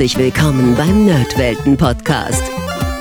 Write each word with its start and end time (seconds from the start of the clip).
Herzlich 0.00 0.32
willkommen 0.32 0.74
beim 0.76 1.04
Nerdwelten 1.04 1.76
Podcast. 1.76 2.42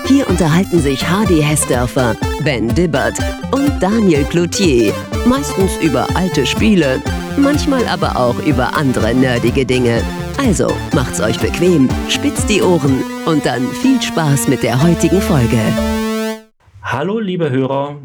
Hier 0.06 0.28
unterhalten 0.28 0.82
sich 0.82 1.10
Hardy 1.10 1.42
Hessdörfer, 1.42 2.18
Ben 2.44 2.68
Dibbert 2.76 3.18
und 3.54 3.82
Daniel 3.82 4.26
Cloutier. 4.26 4.94
Meistens 5.26 5.78
über 5.78 6.14
alte 6.18 6.46
Spiele, 6.46 7.02
manchmal 7.38 7.88
aber 7.88 8.18
auch 8.18 8.38
über 8.46 8.76
andere 8.76 9.16
nerdige 9.16 9.66
Dinge. 9.66 10.04
Also 10.40 10.76
macht's 10.94 11.22
euch 11.22 11.40
bequem, 11.40 11.88
spitzt 12.10 12.50
die 12.50 12.62
Ohren 12.62 13.02
und 13.26 13.46
dann 13.46 13.66
viel 13.72 14.02
Spaß 14.02 14.50
mit 14.50 14.62
der 14.62 14.84
heutigen 14.84 15.22
Folge. 15.22 15.62
Hallo, 16.82 17.20
liebe 17.20 17.50
Hörer. 17.50 17.96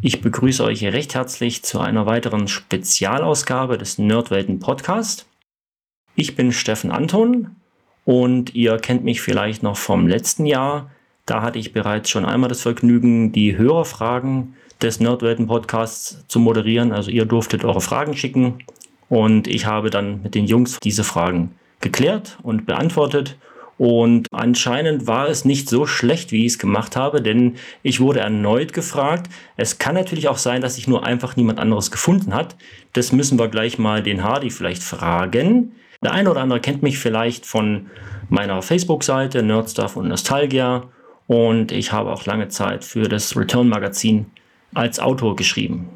Ich 0.00 0.20
begrüße 0.20 0.62
euch 0.62 0.84
recht 0.84 1.16
herzlich 1.16 1.64
zu 1.64 1.80
einer 1.80 2.06
weiteren 2.06 2.46
Spezialausgabe 2.46 3.78
des 3.78 3.98
Nerdwelten 3.98 4.60
Podcast. 4.60 5.26
Ich 6.14 6.36
bin 6.36 6.52
Steffen 6.52 6.92
Anton 6.92 7.56
und 8.08 8.54
ihr 8.54 8.78
kennt 8.78 9.04
mich 9.04 9.20
vielleicht 9.20 9.62
noch 9.62 9.76
vom 9.76 10.08
letzten 10.08 10.46
Jahr. 10.46 10.90
Da 11.26 11.42
hatte 11.42 11.58
ich 11.58 11.74
bereits 11.74 12.08
schon 12.08 12.24
einmal 12.24 12.48
das 12.48 12.62
Vergnügen, 12.62 13.32
die 13.32 13.58
Hörerfragen 13.58 14.54
des 14.80 14.98
Nerdwelten 14.98 15.46
Podcasts 15.46 16.24
zu 16.26 16.40
moderieren. 16.40 16.92
Also 16.92 17.10
ihr 17.10 17.26
durftet 17.26 17.66
eure 17.66 17.82
Fragen 17.82 18.16
schicken 18.16 18.60
und 19.10 19.46
ich 19.46 19.66
habe 19.66 19.90
dann 19.90 20.22
mit 20.22 20.34
den 20.34 20.46
Jungs 20.46 20.78
diese 20.82 21.04
Fragen 21.04 21.50
geklärt 21.82 22.38
und 22.42 22.64
beantwortet. 22.64 23.36
Und 23.76 24.26
anscheinend 24.32 25.06
war 25.06 25.28
es 25.28 25.44
nicht 25.44 25.68
so 25.68 25.84
schlecht, 25.84 26.32
wie 26.32 26.46
ich 26.46 26.52
es 26.52 26.58
gemacht 26.58 26.96
habe, 26.96 27.20
denn 27.20 27.56
ich 27.82 28.00
wurde 28.00 28.20
erneut 28.20 28.72
gefragt. 28.72 29.30
Es 29.58 29.76
kann 29.76 29.94
natürlich 29.94 30.28
auch 30.28 30.38
sein, 30.38 30.62
dass 30.62 30.76
sich 30.76 30.88
nur 30.88 31.04
einfach 31.04 31.36
niemand 31.36 31.58
anderes 31.58 31.90
gefunden 31.90 32.32
hat. 32.32 32.56
Das 32.94 33.12
müssen 33.12 33.38
wir 33.38 33.48
gleich 33.48 33.78
mal 33.78 34.02
den 34.02 34.24
Hardy 34.24 34.48
vielleicht 34.48 34.82
fragen. 34.82 35.72
Der 36.02 36.12
eine 36.12 36.30
oder 36.30 36.40
andere 36.40 36.60
kennt 36.60 36.82
mich 36.82 36.98
vielleicht 36.98 37.44
von 37.44 37.90
meiner 38.28 38.62
Facebook-Seite 38.62 39.42
Nerdstuff 39.42 39.96
und 39.96 40.08
Nostalgia 40.08 40.84
und 41.26 41.72
ich 41.72 41.92
habe 41.92 42.12
auch 42.12 42.24
lange 42.24 42.48
Zeit 42.48 42.84
für 42.84 43.08
das 43.08 43.36
Return 43.36 43.68
Magazin 43.68 44.26
als 44.74 45.00
Autor 45.00 45.34
geschrieben. 45.34 45.88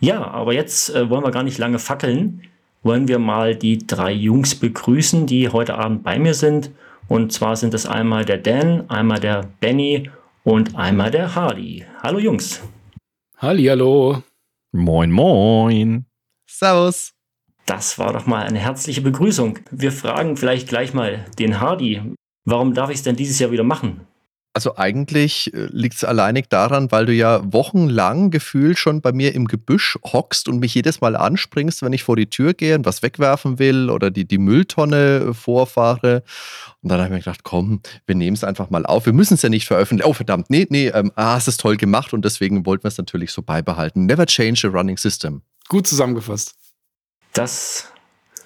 Ja, 0.00 0.26
aber 0.26 0.52
jetzt 0.52 0.94
äh, 0.94 1.08
wollen 1.08 1.24
wir 1.24 1.30
gar 1.30 1.42
nicht 1.42 1.58
lange 1.58 1.78
fackeln. 1.78 2.42
Wollen 2.82 3.08
wir 3.08 3.18
mal 3.18 3.54
die 3.54 3.86
drei 3.86 4.12
Jungs 4.12 4.54
begrüßen, 4.54 5.26
die 5.26 5.48
heute 5.48 5.74
Abend 5.74 6.02
bei 6.02 6.18
mir 6.18 6.34
sind. 6.34 6.70
Und 7.08 7.32
zwar 7.32 7.56
sind 7.56 7.74
es 7.74 7.86
einmal 7.86 8.24
der 8.24 8.38
Dan, 8.38 8.88
einmal 8.88 9.20
der 9.20 9.50
Benny 9.60 10.10
und 10.44 10.76
einmal 10.76 11.10
der 11.10 11.34
Hardy. 11.34 11.84
Hallo 12.02 12.18
Jungs. 12.18 12.62
Halli, 13.36 13.64
hallo. 13.64 14.22
Moin, 14.72 15.10
moin. 15.10 16.06
Servus. 16.46 17.12
Das 17.66 17.98
war 17.98 18.12
doch 18.12 18.26
mal 18.26 18.44
eine 18.46 18.58
herzliche 18.58 19.00
Begrüßung. 19.00 19.58
Wir 19.70 19.92
fragen 19.92 20.36
vielleicht 20.36 20.68
gleich 20.68 20.92
mal 20.94 21.24
den 21.38 21.60
Hardy, 21.60 22.02
warum 22.44 22.74
darf 22.74 22.90
ich 22.90 22.96
es 22.96 23.02
denn 23.02 23.16
dieses 23.16 23.38
Jahr 23.38 23.52
wieder 23.52 23.64
machen? 23.64 24.06
Also 24.52 24.76
eigentlich 24.76 25.54
äh, 25.54 25.68
liegt 25.70 25.94
es 25.94 26.02
alleinig 26.02 26.48
daran, 26.48 26.90
weil 26.90 27.06
du 27.06 27.12
ja 27.12 27.40
wochenlang 27.52 28.32
gefühlt 28.32 28.78
schon 28.78 29.00
bei 29.00 29.12
mir 29.12 29.32
im 29.32 29.46
Gebüsch 29.46 29.96
hockst 30.02 30.48
und 30.48 30.58
mich 30.58 30.74
jedes 30.74 31.00
Mal 31.00 31.14
anspringst, 31.14 31.82
wenn 31.82 31.92
ich 31.92 32.02
vor 32.02 32.16
die 32.16 32.28
Tür 32.28 32.52
gehe 32.52 32.74
und 32.74 32.84
was 32.84 33.02
wegwerfen 33.04 33.60
will 33.60 33.90
oder 33.90 34.10
die, 34.10 34.26
die 34.26 34.38
Mülltonne 34.38 35.28
äh, 35.28 35.34
vorfahre. 35.34 36.24
Und 36.82 36.90
dann 36.90 36.98
habe 36.98 37.06
ich 37.06 37.12
mir 37.12 37.18
gedacht, 37.20 37.44
komm, 37.44 37.80
wir 38.06 38.16
nehmen 38.16 38.34
es 38.34 38.42
einfach 38.42 38.70
mal 38.70 38.84
auf. 38.86 39.06
Wir 39.06 39.12
müssen 39.12 39.34
es 39.34 39.42
ja 39.42 39.48
nicht 39.48 39.68
veröffentlichen. 39.68 40.10
Oh, 40.10 40.14
verdammt, 40.14 40.50
nee, 40.50 40.66
nee, 40.68 40.88
ähm, 40.88 41.12
ah, 41.14 41.34
hast 41.34 41.46
es 41.46 41.56
toll 41.56 41.76
gemacht 41.76 42.12
und 42.12 42.24
deswegen 42.24 42.66
wollten 42.66 42.82
wir 42.82 42.88
es 42.88 42.98
natürlich 42.98 43.30
so 43.30 43.42
beibehalten. 43.42 44.06
Never 44.06 44.26
change 44.26 44.66
a 44.66 44.70
running 44.70 44.96
system. 44.96 45.42
Gut 45.68 45.86
zusammengefasst. 45.86 46.56
Das 47.32 47.92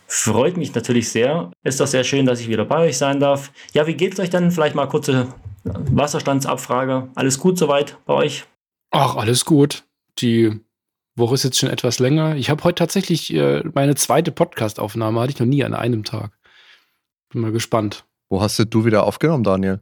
freut 0.06 0.56
mich 0.56 0.74
natürlich 0.74 1.08
sehr. 1.08 1.50
Ist 1.62 1.80
doch 1.80 1.86
sehr 1.86 2.04
schön, 2.04 2.26
dass 2.26 2.40
ich 2.40 2.48
wieder 2.48 2.64
bei 2.64 2.86
euch 2.86 2.98
sein 2.98 3.20
darf. 3.20 3.50
Ja, 3.72 3.86
wie 3.86 3.94
geht 3.94 4.14
es 4.14 4.20
euch 4.20 4.30
dann? 4.30 4.50
Vielleicht 4.50 4.74
mal 4.74 4.86
kurze 4.86 5.28
Wasserstandsabfrage. 5.64 7.08
Alles 7.14 7.38
gut 7.38 7.58
soweit 7.58 7.98
bei 8.04 8.14
euch? 8.14 8.44
Ach, 8.90 9.16
alles 9.16 9.44
gut. 9.44 9.84
Die 10.18 10.60
Woche 11.16 11.34
ist 11.34 11.44
jetzt 11.44 11.58
schon 11.58 11.70
etwas 11.70 11.98
länger. 11.98 12.36
Ich 12.36 12.50
habe 12.50 12.62
heute 12.64 12.76
tatsächlich 12.76 13.32
äh, 13.32 13.62
meine 13.74 13.94
zweite 13.94 14.30
Podcast-Aufnahme, 14.30 15.20
hatte 15.20 15.32
ich 15.32 15.38
noch 15.38 15.46
nie 15.46 15.64
an 15.64 15.74
einem 15.74 16.04
Tag. 16.04 16.32
Bin 17.30 17.40
mal 17.40 17.52
gespannt. 17.52 18.04
Wo 18.28 18.40
hast 18.40 18.58
du 18.58 18.84
wieder 18.84 19.04
aufgenommen, 19.04 19.44
Daniel? 19.44 19.80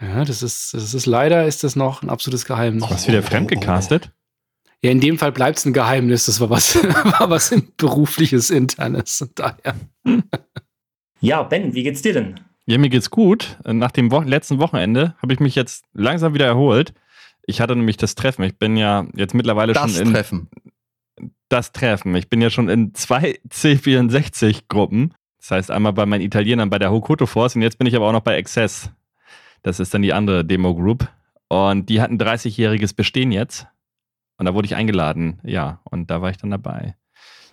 Ja, 0.00 0.24
das 0.24 0.42
ist, 0.42 0.74
das 0.74 0.94
ist 0.94 1.06
leider 1.06 1.46
ist 1.46 1.64
das 1.64 1.74
noch 1.74 2.02
ein 2.02 2.10
absolutes 2.10 2.44
Geheimnis. 2.44 2.88
Hast 2.88 3.06
du 3.06 3.12
wieder 3.12 3.22
fremdgecastet? 3.22 4.12
Ja, 4.82 4.90
in 4.90 5.00
dem 5.00 5.18
Fall 5.18 5.32
bleibt 5.32 5.58
es 5.58 5.64
ein 5.64 5.72
Geheimnis. 5.72 6.26
Das 6.26 6.40
war 6.40 6.50
was, 6.50 6.76
war 7.18 7.30
was 7.30 7.54
berufliches, 7.76 8.50
internes. 8.50 9.20
Und 9.20 9.38
daher. 9.38 9.74
Ja, 11.20 11.42
Ben, 11.42 11.74
wie 11.74 11.82
geht's 11.82 12.02
dir 12.02 12.12
denn? 12.12 12.40
Ja, 12.66 12.78
mir 12.78 12.90
geht's 12.90 13.10
gut. 13.10 13.58
Nach 13.64 13.90
dem 13.90 14.12
Wo 14.12 14.20
letzten 14.20 14.58
Wochenende 14.58 15.14
habe 15.22 15.32
ich 15.32 15.40
mich 15.40 15.54
jetzt 15.54 15.84
langsam 15.94 16.34
wieder 16.34 16.46
erholt. 16.46 16.92
Ich 17.46 17.60
hatte 17.60 17.74
nämlich 17.74 17.96
das 17.96 18.14
Treffen. 18.14 18.44
Ich 18.44 18.58
bin 18.58 18.76
ja 18.76 19.06
jetzt 19.16 19.34
mittlerweile 19.34 19.72
das 19.72 19.94
schon 19.96 20.06
in. 20.06 20.12
Treffen. 20.12 20.48
Das 21.48 21.72
Treffen. 21.72 22.14
Ich 22.14 22.28
bin 22.28 22.42
ja 22.42 22.50
schon 22.50 22.68
in 22.68 22.94
zwei 22.94 23.38
C64-Gruppen. 23.50 25.14
Das 25.38 25.50
heißt, 25.50 25.70
einmal 25.70 25.94
bei 25.94 26.04
meinen 26.04 26.20
Italienern 26.20 26.68
bei 26.68 26.78
der 26.78 26.92
Hokuto 26.92 27.26
Force 27.26 27.56
und 27.56 27.62
jetzt 27.62 27.78
bin 27.78 27.86
ich 27.86 27.96
aber 27.96 28.06
auch 28.06 28.12
noch 28.12 28.20
bei 28.20 28.36
Access. 28.36 28.90
Das 29.62 29.80
ist 29.80 29.94
dann 29.94 30.02
die 30.02 30.12
andere 30.12 30.44
Demo-Group. 30.44 31.08
Und 31.48 31.88
die 31.88 32.02
hatten 32.02 32.18
30-jähriges 32.18 32.94
Bestehen 32.94 33.32
jetzt. 33.32 33.66
Und 34.38 34.46
da 34.46 34.54
wurde 34.54 34.66
ich 34.66 34.76
eingeladen, 34.76 35.40
ja, 35.42 35.80
und 35.84 36.10
da 36.10 36.22
war 36.22 36.30
ich 36.30 36.38
dann 36.38 36.50
dabei. 36.50 36.96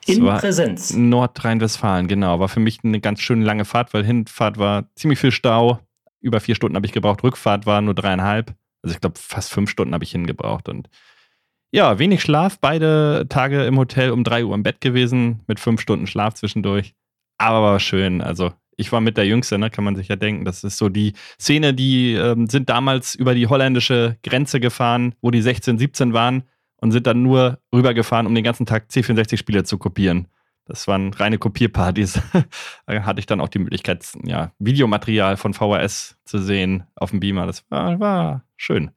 In 0.06 0.24
Präsenz. 0.24 0.94
Nordrhein-Westfalen, 0.94 2.08
genau. 2.08 2.40
War 2.40 2.48
für 2.48 2.60
mich 2.60 2.80
eine 2.84 3.00
ganz 3.00 3.22
schön 3.22 3.42
lange 3.42 3.66
Fahrt, 3.66 3.94
weil 3.94 4.06
Hinfahrt 4.06 4.60
war 4.60 4.86
ziemlich 4.96 5.20
viel 5.20 5.32
Stau. 5.32 5.80
Über 6.22 6.40
vier 6.40 6.54
Stunden 6.56 6.76
habe 6.76 6.86
ich 6.86 6.92
gebraucht. 6.92 7.24
Rückfahrt 7.24 7.66
war 7.66 7.82
nur 7.82 7.96
dreieinhalb. 7.96 8.54
Also 8.84 8.94
ich 8.94 9.02
glaube, 9.02 9.18
fast 9.20 9.52
fünf 9.52 9.70
Stunden 9.70 9.96
habe 9.96 10.04
ich 10.04 10.12
hingebraucht. 10.12 10.70
Und 10.70 10.90
ja, 11.72 11.98
wenig 11.98 12.22
Schlaf. 12.22 12.60
Beide 12.60 13.26
Tage 13.30 13.66
im 13.66 13.80
Hotel 13.80 14.12
um 14.12 14.24
drei 14.24 14.46
Uhr 14.46 14.54
im 14.54 14.62
Bett 14.62 14.80
gewesen, 14.80 15.42
mit 15.48 15.60
fünf 15.60 15.82
Stunden 15.82 16.06
Schlaf 16.06 16.36
zwischendurch. 16.36 16.94
Aber 17.40 17.64
war 17.64 17.80
schön. 17.80 18.22
Also 18.22 18.54
ich 18.78 18.92
war 18.92 19.02
mit 19.02 19.18
der 19.18 19.26
Jüngste, 19.26 19.58
ne, 19.58 19.72
kann 19.72 19.84
man 19.84 19.96
sich 19.96 20.08
ja 20.08 20.16
denken. 20.16 20.46
Das 20.46 20.64
ist 20.64 20.78
so 20.78 20.90
die 20.90 21.14
Szene, 21.40 21.74
die 21.74 22.14
ähm, 22.14 22.48
sind 22.48 22.70
damals 22.70 23.16
über 23.16 23.34
die 23.34 23.48
holländische 23.48 24.18
Grenze 24.22 24.60
gefahren, 24.60 25.16
wo 25.22 25.32
die 25.32 25.42
16, 25.42 25.80
17 25.80 26.14
waren 26.14 26.44
und 26.78 26.92
sind 26.92 27.08
dann 27.08 27.22
nur 27.22 27.60
rübergefahren, 27.74 28.28
um 28.28 28.36
den 28.36 28.44
ganzen 28.44 28.66
Tag 28.66 28.88
C64-Spiele 28.90 29.64
zu 29.64 29.78
kopieren. 29.78 30.28
Das 30.66 30.88
waren 30.88 31.14
reine 31.14 31.38
Kopierpartys. 31.38 32.20
da 32.86 33.04
hatte 33.04 33.20
ich 33.20 33.26
dann 33.28 33.40
auch 33.40 33.50
die 33.50 33.60
Möglichkeit, 33.60 34.06
ja, 34.24 34.52
Videomaterial 34.60 35.38
von 35.38 35.54
VHS 35.54 36.18
zu 36.26 36.40
sehen 36.40 36.86
auf 36.96 37.12
dem 37.12 37.20
Beamer. 37.20 37.46
Das 37.46 37.64
war, 37.70 38.00
war 38.00 38.44
schön. 38.58 38.92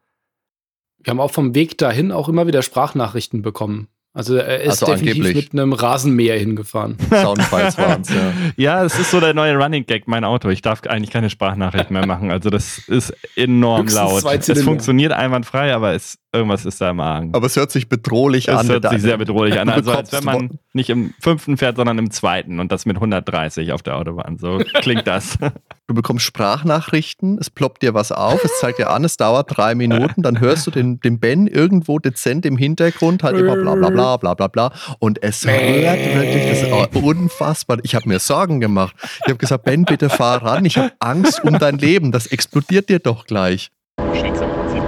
Wir 0.99 1.11
haben 1.11 1.21
auch 1.21 1.31
vom 1.31 1.55
Weg 1.55 1.79
dahin 1.79 2.11
auch 2.11 2.29
immer 2.29 2.47
wieder 2.47 2.63
Sprachnachrichten 2.63 3.43
bekommen. 3.43 3.89
Also 4.15 4.37
er 4.37 4.63
ist 4.63 4.83
also 4.83 4.87
definitiv 4.87 5.25
angeblich. 5.27 5.53
mit 5.53 5.61
einem 5.61 5.73
Rasenmäher 5.73 6.39
hingefahren. 6.39 6.97
Soundfiles 7.11 7.79
waren 7.79 8.01
es, 8.01 8.09
ja. 8.09 8.33
Ja, 8.57 8.85
es 8.85 8.99
ist 8.99 9.11
so 9.11 9.21
der 9.21 9.35
neue 9.35 9.55
Running 9.57 9.87
Gag, 9.87 10.09
mein 10.09 10.25
Auto. 10.25 10.49
Ich 10.49 10.63
darf 10.63 10.83
eigentlich 10.85 11.11
keine 11.11 11.31
Sprachnachrichten 11.31 11.95
mehr 11.95 12.07
machen. 12.07 12.31
Also 12.31 12.51
das 12.51 12.79
ist 12.89 13.15
enorm 13.37 13.83
Höchstens 13.83 14.23
laut. 14.25 14.49
Es 14.49 14.63
funktioniert 14.63 15.13
einwandfrei, 15.13 15.75
aber 15.75 15.95
es, 15.95 16.19
irgendwas 16.33 16.65
ist 16.65 16.81
da 16.81 16.91
im 16.91 17.01
Argen. 17.01 17.35
Aber 17.35 17.47
es 17.47 17.55
hört 17.57 17.71
sich 17.71 17.89
bedrohlich 17.89 18.49
es 18.49 18.55
an. 18.55 18.67
Es 18.67 18.73
hört 18.73 18.91
sich 18.91 19.03
sehr 19.03 19.19
bedrohlich 19.19 19.61
an. 19.61 19.69
Also 19.69 19.93
als 19.93 20.11
wenn 20.13 20.25
man 20.25 20.59
nicht 20.73 20.91
im 20.91 21.15
fünften 21.21 21.57
fährt, 21.57 21.77
sondern 21.77 21.99
im 21.99 22.11
zweiten 22.11 22.61
und 22.61 22.73
das 22.73 22.87
mit 22.87 22.97
130 22.97 23.73
auf 23.73 23.83
der 23.83 23.97
Autobahn. 23.97 24.39
So 24.39 24.59
klingt 24.81 25.07
das. 25.07 25.39
Du 25.89 25.95
bekommst 25.95 26.27
Sprachnachrichten, 26.27 27.39
es 27.41 27.49
ploppt 27.49 27.83
dir 27.83 27.95
was 27.95 28.13
auf, 28.13 28.45
es 28.45 28.61
zeigt 28.61 28.79
dir 28.79 28.91
an, 28.91 29.05
es 29.05 29.17
dauert 29.17 29.57
drei 29.57 29.75
Minuten, 29.75 30.21
dann 30.21 30.39
hörst 30.39 30.67
du 30.67 30.71
den, 30.71 31.01
den 31.01 31.19
Ben 31.19 31.47
irgendwo 31.47 31.99
dezent 31.99 32.45
im 32.45 32.59
Hintergrund, 32.59 33.23
halt 33.23 33.39
immer 33.39 33.57
bla 33.57 33.75
bla 33.75 33.89
bla 33.89 34.17
bla 34.19 34.35
bla 34.35 34.49
bla 34.49 34.73
und 34.99 35.23
es 35.23 35.47
hört 35.47 35.99
wirklich, 36.15 36.47
das 36.47 36.63
ist 36.65 37.03
unfassbar. 37.03 37.79
Ich 37.85 37.95
habe 37.95 38.07
mir 38.07 38.19
Sorgen 38.19 38.61
gemacht. 38.61 38.95
Ich 39.25 39.29
habe 39.29 39.39
gesagt, 39.39 39.65
Ben, 39.65 39.87
bitte 39.87 40.11
fahr 40.11 40.43
ran, 40.43 40.67
ich 40.67 40.77
habe 40.77 40.93
Angst 40.99 41.43
um 41.43 41.59
dein 41.59 41.79
Leben, 41.79 42.13
das 42.13 42.27
explodiert 42.27 42.91
dir 42.91 42.99
doch 42.99 43.25
gleich. 43.25 43.71
Schicks 44.13 44.43
im 44.43 44.51
Prinzip. 44.51 44.83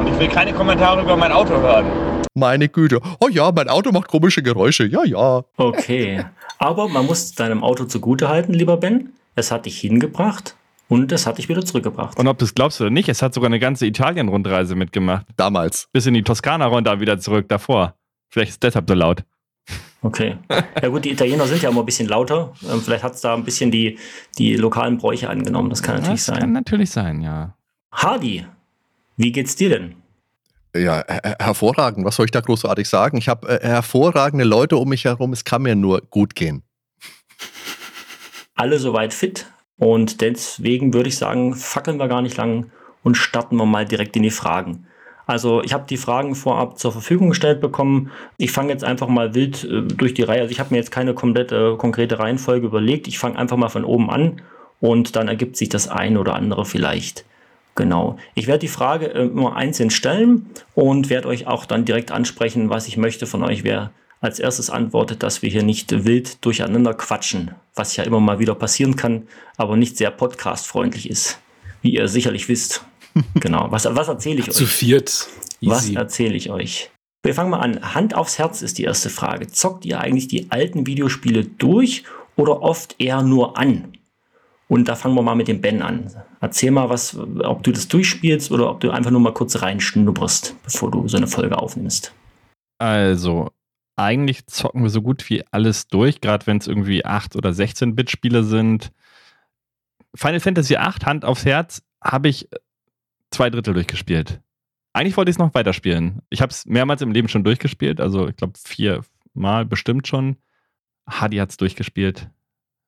Und 0.00 0.06
ich 0.06 0.18
will 0.18 0.28
keine 0.28 0.52
Kommentare 0.52 1.00
über 1.00 1.16
mein 1.16 1.32
Auto 1.32 1.54
hören. 1.54 1.86
Meine 2.34 2.68
Güte. 2.68 3.00
Oh 3.20 3.28
ja, 3.28 3.50
mein 3.52 3.70
Auto 3.70 3.90
macht 3.90 4.08
komische 4.08 4.42
Geräusche. 4.42 4.84
Ja, 4.84 5.04
ja. 5.04 5.44
Okay. 5.56 6.26
Aber 6.58 6.88
man 6.88 7.06
muss 7.06 7.32
deinem 7.32 7.64
Auto 7.64 7.84
zugutehalten, 7.84 8.52
lieber 8.52 8.76
Ben 8.76 9.14
es 9.38 9.50
hat 9.50 9.66
dich 9.66 9.80
hingebracht 9.80 10.56
und 10.88 11.12
es 11.12 11.26
hat 11.26 11.38
dich 11.38 11.48
wieder 11.48 11.64
zurückgebracht. 11.64 12.18
Und 12.18 12.26
ob 12.28 12.38
du 12.38 12.44
es 12.44 12.54
glaubst 12.54 12.80
oder 12.80 12.90
nicht, 12.90 13.08
es 13.08 13.22
hat 13.22 13.34
sogar 13.34 13.48
eine 13.48 13.58
ganze 13.58 13.86
Italien-Rundreise 13.86 14.74
mitgemacht. 14.74 15.26
Damals. 15.36 15.88
Bis 15.92 16.06
in 16.06 16.14
die 16.14 16.22
Toskana 16.22 16.66
runter, 16.66 17.00
wieder 17.00 17.18
zurück 17.18 17.48
davor. 17.48 17.94
Vielleicht 18.30 18.50
ist 18.50 18.62
deshalb 18.62 18.88
so 18.88 18.94
laut. 18.94 19.24
Okay. 20.00 20.36
Ja 20.80 20.88
gut, 20.88 21.04
die 21.04 21.10
Italiener 21.10 21.46
sind 21.46 21.62
ja 21.62 21.70
immer 21.70 21.80
ein 21.80 21.86
bisschen 21.86 22.08
lauter. 22.08 22.52
Ähm, 22.70 22.80
vielleicht 22.80 23.02
hat 23.02 23.14
es 23.14 23.20
da 23.20 23.34
ein 23.34 23.44
bisschen 23.44 23.70
die, 23.70 23.98
die 24.38 24.56
lokalen 24.56 24.96
Bräuche 24.96 25.28
angenommen. 25.28 25.70
Das 25.70 25.82
kann 25.82 25.96
natürlich 25.96 26.20
das 26.20 26.26
sein. 26.26 26.34
Das 26.36 26.44
kann 26.44 26.52
natürlich 26.52 26.90
sein, 26.90 27.20
ja. 27.20 27.54
Hardy, 27.92 28.46
wie 29.16 29.32
geht's 29.32 29.56
dir 29.56 29.70
denn? 29.70 29.96
Ja, 30.76 31.02
hervorragend. 31.40 32.06
Was 32.06 32.16
soll 32.16 32.26
ich 32.26 32.30
da 32.30 32.40
großartig 32.40 32.88
sagen? 32.88 33.18
Ich 33.18 33.28
habe 33.28 33.48
äh, 33.48 33.66
hervorragende 33.66 34.44
Leute 34.44 34.76
um 34.76 34.88
mich 34.88 35.04
herum. 35.04 35.32
Es 35.32 35.44
kann 35.44 35.62
mir 35.62 35.74
nur 35.74 36.02
gut 36.02 36.34
gehen 36.34 36.62
alle 38.58 38.78
soweit 38.78 39.14
fit? 39.14 39.46
Und 39.78 40.20
deswegen 40.20 40.92
würde 40.92 41.08
ich 41.08 41.16
sagen, 41.16 41.54
fackeln 41.54 41.98
wir 41.98 42.08
gar 42.08 42.22
nicht 42.22 42.36
lang 42.36 42.70
und 43.02 43.16
starten 43.16 43.56
wir 43.56 43.66
mal 43.66 43.84
direkt 43.84 44.16
in 44.16 44.24
die 44.24 44.30
Fragen. 44.30 44.86
Also 45.26 45.62
ich 45.62 45.74
habe 45.74 45.84
die 45.88 45.98
Fragen 45.98 46.34
vorab 46.34 46.78
zur 46.78 46.90
Verfügung 46.90 47.28
gestellt 47.28 47.60
bekommen. 47.60 48.10
Ich 48.38 48.50
fange 48.50 48.72
jetzt 48.72 48.82
einfach 48.82 49.08
mal 49.08 49.34
wild 49.34 49.62
äh, 49.64 49.82
durch 49.82 50.14
die 50.14 50.22
Reihe. 50.22 50.40
Also 50.40 50.52
ich 50.52 50.58
habe 50.58 50.70
mir 50.70 50.78
jetzt 50.78 50.90
keine 50.90 51.12
komplette 51.12 51.76
konkrete 51.76 52.18
Reihenfolge 52.18 52.66
überlegt. 52.66 53.06
Ich 53.08 53.18
fange 53.18 53.38
einfach 53.38 53.58
mal 53.58 53.68
von 53.68 53.84
oben 53.84 54.10
an 54.10 54.40
und 54.80 55.16
dann 55.16 55.28
ergibt 55.28 55.56
sich 55.56 55.68
das 55.68 55.86
eine 55.86 56.18
oder 56.18 56.34
andere 56.34 56.64
vielleicht. 56.64 57.26
Genau. 57.74 58.16
Ich 58.34 58.46
werde 58.46 58.60
die 58.60 58.68
Frage 58.68 59.14
äh, 59.14 59.26
immer 59.26 59.54
einzeln 59.54 59.90
stellen 59.90 60.46
und 60.74 61.10
werde 61.10 61.28
euch 61.28 61.46
auch 61.46 61.66
dann 61.66 61.84
direkt 61.84 62.10
ansprechen, 62.10 62.70
was 62.70 62.88
ich 62.88 62.96
möchte 62.96 63.26
von 63.26 63.44
euch, 63.44 63.64
wer 63.64 63.90
als 64.20 64.38
erstes 64.38 64.70
antwortet, 64.70 65.22
dass 65.22 65.42
wir 65.42 65.50
hier 65.50 65.62
nicht 65.62 66.04
wild 66.04 66.44
durcheinander 66.44 66.94
quatschen, 66.94 67.52
was 67.74 67.96
ja 67.96 68.04
immer 68.04 68.20
mal 68.20 68.38
wieder 68.38 68.54
passieren 68.54 68.96
kann, 68.96 69.28
aber 69.56 69.76
nicht 69.76 69.96
sehr 69.96 70.10
podcastfreundlich 70.10 71.08
ist, 71.08 71.38
wie 71.82 71.94
ihr 71.94 72.08
sicherlich 72.08 72.48
wisst. 72.48 72.84
Genau. 73.34 73.66
Was, 73.70 73.84
was 73.84 74.06
erzähle 74.06 74.38
ich 74.40 74.48
euch? 74.48 74.54
Zu 74.54 74.66
viert. 74.66 75.26
Easy. 75.60 75.70
Was 75.70 75.88
erzähle 75.90 76.34
ich 76.34 76.50
euch? 76.50 76.90
Wir 77.24 77.34
fangen 77.34 77.50
mal 77.50 77.58
an. 77.58 77.94
Hand 77.94 78.14
aufs 78.14 78.38
Herz 78.38 78.62
ist 78.62 78.78
die 78.78 78.84
erste 78.84 79.10
Frage. 79.10 79.48
Zockt 79.48 79.84
ihr 79.84 79.98
eigentlich 79.98 80.28
die 80.28 80.52
alten 80.52 80.86
Videospiele 80.86 81.44
durch 81.44 82.04
oder 82.36 82.62
oft 82.62 82.94
eher 82.98 83.22
nur 83.22 83.58
an? 83.58 83.92
Und 84.68 84.86
da 84.86 84.94
fangen 84.94 85.14
wir 85.14 85.22
mal 85.22 85.34
mit 85.34 85.48
dem 85.48 85.60
Ben 85.60 85.82
an. 85.82 86.12
Erzähl 86.40 86.70
mal 86.70 86.90
was, 86.90 87.16
ob 87.16 87.64
du 87.64 87.72
das 87.72 87.88
durchspielst 87.88 88.52
oder 88.52 88.70
ob 88.70 88.80
du 88.80 88.90
einfach 88.90 89.10
nur 89.10 89.20
mal 89.20 89.32
kurz 89.32 89.60
reinschnupperst, 89.60 90.54
bevor 90.62 90.90
du 90.90 91.08
so 91.08 91.16
eine 91.16 91.26
Folge 91.26 91.58
aufnimmst. 91.58 92.12
Also, 92.78 93.48
eigentlich 93.98 94.46
zocken 94.46 94.82
wir 94.82 94.90
so 94.90 95.02
gut 95.02 95.28
wie 95.28 95.44
alles 95.50 95.88
durch, 95.88 96.20
gerade 96.20 96.46
wenn 96.46 96.58
es 96.58 96.66
irgendwie 96.66 97.04
8 97.04 97.36
oder 97.36 97.50
16-Bit-Spiele 97.50 98.44
sind. 98.44 98.92
Final 100.14 100.40
Fantasy 100.40 100.76
8, 100.76 101.04
Hand 101.04 101.24
aufs 101.24 101.44
Herz, 101.44 101.82
habe 102.02 102.28
ich 102.28 102.48
zwei 103.30 103.50
Drittel 103.50 103.74
durchgespielt. 103.74 104.40
Eigentlich 104.92 105.16
wollte 105.16 105.30
ich 105.30 105.34
es 105.34 105.38
noch 105.38 105.54
weiterspielen. 105.54 106.22
Ich 106.30 106.40
habe 106.40 106.50
es 106.50 106.64
mehrmals 106.64 107.02
im 107.02 107.12
Leben 107.12 107.28
schon 107.28 107.44
durchgespielt, 107.44 108.00
also 108.00 108.28
ich 108.28 108.36
glaube 108.36 108.58
viermal 108.64 109.64
bestimmt 109.66 110.06
schon. 110.06 110.36
Hadi 111.08 111.36
hat 111.36 111.50
es 111.50 111.56
durchgespielt. 111.56 112.30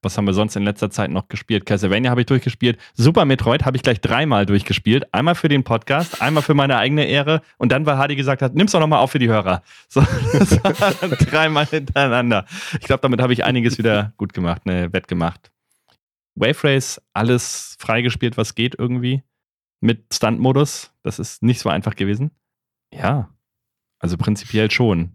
Was 0.02 0.16
haben 0.16 0.24
wir 0.26 0.32
sonst 0.32 0.56
in 0.56 0.62
letzter 0.62 0.90
Zeit 0.90 1.10
noch 1.10 1.28
gespielt? 1.28 1.66
Castlevania 1.66 2.10
habe 2.10 2.22
ich 2.22 2.26
durchgespielt. 2.26 2.78
Super 2.94 3.26
Metroid 3.26 3.66
habe 3.66 3.76
ich 3.76 3.82
gleich 3.82 4.00
dreimal 4.00 4.46
durchgespielt. 4.46 5.12
Einmal 5.12 5.34
für 5.34 5.48
den 5.48 5.62
Podcast, 5.62 6.22
einmal 6.22 6.42
für 6.42 6.54
meine 6.54 6.78
eigene 6.78 7.04
Ehre 7.04 7.42
und 7.58 7.70
dann, 7.70 7.84
weil 7.84 7.98
Hardy 7.98 8.16
gesagt 8.16 8.40
hat, 8.40 8.54
nimm's 8.54 8.72
doch 8.72 8.80
nochmal 8.80 9.00
auf 9.00 9.10
für 9.10 9.18
die 9.18 9.28
Hörer. 9.28 9.62
So, 9.88 10.00
das 10.32 10.62
war 10.64 10.92
dreimal 11.16 11.66
hintereinander. 11.66 12.46
Ich 12.72 12.86
glaube, 12.86 13.02
damit 13.02 13.20
habe 13.20 13.34
ich 13.34 13.44
einiges 13.44 13.76
wieder 13.76 14.14
gut 14.16 14.32
gemacht, 14.32 14.64
ne, 14.64 14.90
wettgemacht. 14.92 15.50
Wave 16.34 16.64
Race, 16.64 17.02
alles 17.12 17.76
freigespielt, 17.78 18.38
was 18.38 18.54
geht 18.54 18.74
irgendwie 18.78 19.22
mit 19.80 20.14
Stunt-Modus. 20.14 20.92
Das 21.02 21.18
ist 21.18 21.42
nicht 21.42 21.60
so 21.60 21.68
einfach 21.68 21.94
gewesen. 21.94 22.30
Ja, 22.92 23.28
also 23.98 24.16
prinzipiell 24.16 24.70
schon. 24.70 25.14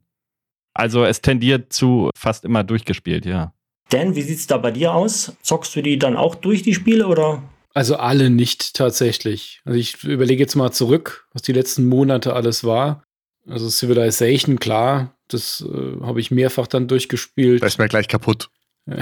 Also 0.74 1.06
es 1.06 1.22
tendiert 1.22 1.74
zu 1.74 2.12
fast 2.16 2.46
immer 2.46 2.64
durchgespielt, 2.64 3.26
ja. 3.26 3.54
Dan, 3.90 4.16
wie 4.16 4.22
sieht 4.22 4.40
es 4.40 4.48
da 4.48 4.58
bei 4.58 4.72
dir 4.72 4.94
aus? 4.94 5.34
Zockst 5.42 5.76
du 5.76 5.82
die 5.82 6.00
dann 6.00 6.18
auch 6.18 6.36
durch 6.36 6.64
die 6.64 6.74
Spiele 6.74 7.08
oder? 7.08 7.44
Also 7.74 7.98
alle 7.98 8.30
nicht 8.30 8.74
tatsächlich. 8.74 9.62
Also 9.66 9.78
ich 9.78 10.04
überlege 10.04 10.42
jetzt 10.42 10.56
mal 10.56 10.72
zurück, 10.72 11.28
was 11.34 11.42
die 11.42 11.52
letzten 11.52 11.86
Monate 11.86 12.34
alles 12.34 12.64
war. 12.64 13.04
Also 13.48 13.70
Civilization, 13.70 14.60
klar, 14.60 15.16
das 15.28 15.64
äh, 15.68 16.02
habe 16.02 16.20
ich 16.20 16.32
mehrfach 16.32 16.68
dann 16.68 16.88
durchgespielt. 16.88 17.62
Da 17.62 17.68
ist 17.68 17.78
mir 17.78 17.88
gleich 17.88 18.08
kaputt. 18.08 18.50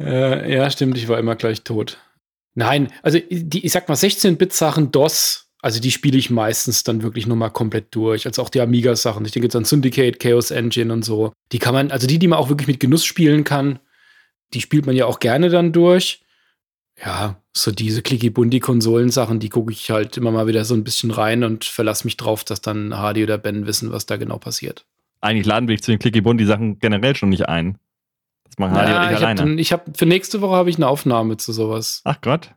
äh, 0.00 0.54
ja, 0.54 0.70
stimmt, 0.70 0.96
ich 0.98 1.08
war 1.08 1.18
immer 1.18 1.34
gleich 1.34 1.62
tot. 1.62 1.98
Nein, 2.54 2.92
also 3.02 3.18
die, 3.30 3.64
ich 3.64 3.72
sag 3.72 3.88
mal 3.88 3.94
16-Bit-Sachen, 3.94 4.92
DOS, 4.92 5.47
also 5.60 5.80
die 5.80 5.90
spiele 5.90 6.18
ich 6.18 6.30
meistens 6.30 6.84
dann 6.84 7.02
wirklich 7.02 7.26
nur 7.26 7.36
mal 7.36 7.50
komplett 7.50 7.94
durch. 7.94 8.26
Also 8.26 8.42
auch 8.42 8.50
die 8.50 8.60
Amiga-Sachen. 8.60 9.24
Ich 9.24 9.32
denke 9.32 9.46
jetzt 9.46 9.56
an 9.56 9.64
Syndicate, 9.64 10.20
Chaos 10.20 10.50
Engine 10.50 10.92
und 10.92 11.04
so. 11.04 11.32
Die 11.52 11.58
kann 11.58 11.74
man, 11.74 11.90
also 11.90 12.06
die, 12.06 12.18
die 12.18 12.28
man 12.28 12.38
auch 12.38 12.48
wirklich 12.48 12.68
mit 12.68 12.80
Genuss 12.80 13.04
spielen 13.04 13.44
kann, 13.44 13.80
die 14.54 14.60
spielt 14.60 14.86
man 14.86 14.96
ja 14.96 15.06
auch 15.06 15.18
gerne 15.18 15.48
dann 15.48 15.72
durch. 15.72 16.24
Ja, 17.04 17.40
so 17.52 17.70
diese 17.70 18.02
Clicky-Bundy-Konsolensachen, 18.02 19.38
die 19.38 19.50
gucke 19.50 19.72
ich 19.72 19.90
halt 19.90 20.16
immer 20.16 20.32
mal 20.32 20.46
wieder 20.46 20.64
so 20.64 20.74
ein 20.74 20.84
bisschen 20.84 21.10
rein 21.10 21.44
und 21.44 21.64
verlasse 21.64 22.04
mich 22.04 22.16
drauf, 22.16 22.44
dass 22.44 22.60
dann 22.60 22.96
Hardy 22.96 23.22
oder 23.22 23.38
Ben 23.38 23.66
wissen, 23.66 23.92
was 23.92 24.06
da 24.06 24.16
genau 24.16 24.38
passiert. 24.38 24.84
Eigentlich 25.20 25.46
laden 25.46 25.68
wir 25.68 25.76
dich 25.76 25.82
zu 25.82 25.90
den 25.90 25.98
Clicky-Bundy-Sachen 25.98 26.78
generell 26.78 27.14
schon 27.14 27.28
nicht 27.28 27.48
ein. 27.48 27.78
Das 28.44 28.58
machen 28.58 28.72
Hardy 28.74 28.90
ja, 28.90 29.10
ich 29.10 29.16
alleine. 29.18 29.40
Hab, 29.40 29.48
ich 29.58 29.72
habe 29.72 29.92
für 29.94 30.06
nächste 30.06 30.40
Woche 30.40 30.56
habe 30.56 30.70
ich 30.70 30.76
eine 30.76 30.88
Aufnahme 30.88 31.36
zu 31.36 31.52
sowas. 31.52 32.00
Ach 32.04 32.20
Gott. 32.20 32.54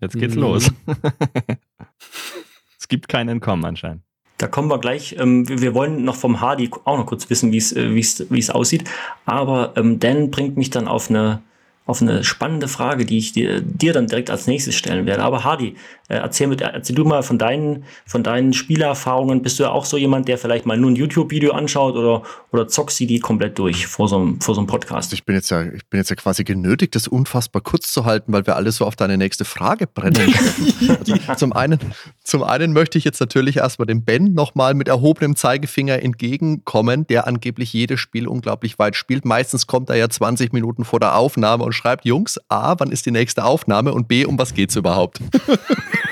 Jetzt 0.00 0.18
geht's 0.18 0.34
mhm. 0.34 0.42
los. 0.42 0.70
es 2.78 2.88
gibt 2.88 3.08
kein 3.08 3.28
Entkommen 3.28 3.64
anscheinend. 3.64 4.02
Da 4.38 4.48
kommen 4.48 4.68
wir 4.68 4.78
gleich. 4.78 5.16
Ähm, 5.18 5.48
wir 5.48 5.74
wollen 5.74 6.04
noch 6.04 6.16
vom 6.16 6.40
Hardy 6.40 6.70
auch 6.84 6.98
noch 6.98 7.06
kurz 7.06 7.30
wissen, 7.30 7.52
wie 7.52 7.58
äh, 7.58 8.38
es 8.38 8.50
aussieht. 8.50 8.84
Aber 9.26 9.72
ähm, 9.76 10.00
Dan 10.00 10.30
bringt 10.30 10.56
mich 10.56 10.70
dann 10.70 10.88
auf 10.88 11.08
eine 11.08 11.42
auf 11.86 12.00
eine 12.00 12.24
spannende 12.24 12.66
Frage, 12.68 13.04
die 13.04 13.18
ich 13.18 13.32
dir, 13.32 13.60
dir 13.60 13.92
dann 13.92 14.06
direkt 14.06 14.30
als 14.30 14.46
nächstes 14.46 14.74
stellen 14.74 15.04
werde. 15.06 15.22
Aber 15.22 15.44
Hardy, 15.44 15.76
erzähl, 16.08 16.48
mit, 16.48 16.60
erzähl 16.60 16.94
du 16.94 17.04
mal 17.04 17.22
von 17.22 17.38
deinen, 17.38 17.84
von 18.06 18.22
deinen 18.22 18.52
Spielerfahrungen. 18.52 19.42
Bist 19.42 19.58
du 19.58 19.62
ja 19.62 19.70
auch 19.70 19.86
so 19.86 19.96
jemand, 19.96 20.28
der 20.28 20.36
vielleicht 20.36 20.66
mal 20.66 20.76
nur 20.76 20.90
ein 20.90 20.96
YouTube-Video 20.96 21.52
anschaut 21.52 21.96
oder, 21.96 22.22
oder 22.52 22.68
zockst 22.68 23.00
du 23.00 23.06
die 23.06 23.20
komplett 23.20 23.58
durch 23.58 23.86
vor 23.86 24.08
so, 24.08 24.16
einem, 24.16 24.40
vor 24.40 24.54
so 24.54 24.60
einem 24.60 24.66
Podcast? 24.66 25.12
Ich 25.14 25.24
bin, 25.24 25.34
jetzt 25.34 25.50
ja, 25.50 25.62
ich 25.62 25.86
bin 25.86 25.98
jetzt 25.98 26.10
ja 26.10 26.16
quasi 26.16 26.44
genötigt, 26.44 26.94
das 26.94 27.08
unfassbar 27.08 27.62
kurz 27.62 27.90
zu 27.90 28.04
halten, 28.04 28.32
weil 28.32 28.46
wir 28.46 28.56
alle 28.56 28.70
so 28.70 28.84
auf 28.84 28.96
deine 28.96 29.16
nächste 29.16 29.46
Frage 29.46 29.86
brennen. 29.86 30.34
zum, 31.36 31.52
einen, 31.54 31.78
zum 32.22 32.42
einen 32.42 32.74
möchte 32.74 32.98
ich 32.98 33.04
jetzt 33.04 33.20
natürlich 33.20 33.56
erstmal 33.58 33.86
dem 33.86 34.04
Ben 34.04 34.34
nochmal 34.34 34.74
mit 34.74 34.88
erhobenem 34.88 35.36
Zeigefinger 35.36 36.02
entgegenkommen, 36.02 37.06
der 37.06 37.26
angeblich 37.26 37.72
jedes 37.72 38.00
Spiel 38.00 38.28
unglaublich 38.28 38.78
weit 38.78 38.94
spielt. 38.96 39.24
Meistens 39.24 39.66
kommt 39.66 39.88
er 39.88 39.96
ja 39.96 40.10
20 40.10 40.52
Minuten 40.52 40.84
vor 40.84 41.00
der 41.00 41.16
Aufnahme 41.16 41.64
und 41.64 41.72
schreibt, 41.72 42.04
Jungs, 42.04 42.38
A, 42.50 42.74
wann 42.78 42.90
ist 42.90 43.06
die 43.06 43.10
nächste 43.10 43.44
Aufnahme 43.44 43.94
und 43.94 44.06
B, 44.06 44.26
um 44.26 44.38
was 44.38 44.52
geht's 44.52 44.76
überhaupt? 44.76 45.20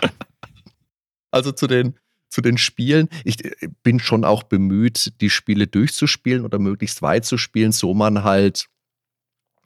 also 1.30 1.52
zu 1.52 1.66
den, 1.66 1.94
zu 2.28 2.40
den 2.40 2.58
Spielen. 2.58 3.08
Ich 3.24 3.44
äh, 3.44 3.68
bin 3.82 4.00
schon 4.00 4.24
auch 4.24 4.42
bemüht, 4.44 5.20
die 5.20 5.30
Spiele 5.30 5.66
durchzuspielen 5.66 6.44
oder 6.44 6.58
möglichst 6.58 7.02
weit 7.02 7.24
zu 7.24 7.38
spielen, 7.38 7.72
so 7.72 7.94
man 7.94 8.24
halt 8.24 8.66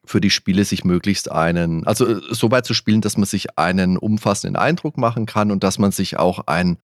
für 0.06 0.20
die 0.20 0.30
Spiele 0.30 0.64
sich 0.64 0.84
möglichst 0.84 1.30
einen, 1.30 1.86
also 1.86 2.06
äh, 2.06 2.20
so 2.34 2.50
weit 2.50 2.66
zu 2.66 2.74
spielen, 2.74 3.00
dass 3.00 3.16
man 3.16 3.26
sich 3.26 3.58
einen 3.58 3.96
umfassenden 3.96 4.56
Eindruck 4.56 4.98
machen 4.98 5.26
kann 5.26 5.50
und 5.50 5.64
dass 5.64 5.78
man 5.78 5.92
sich 5.92 6.18
auch 6.18 6.46
ein 6.46 6.78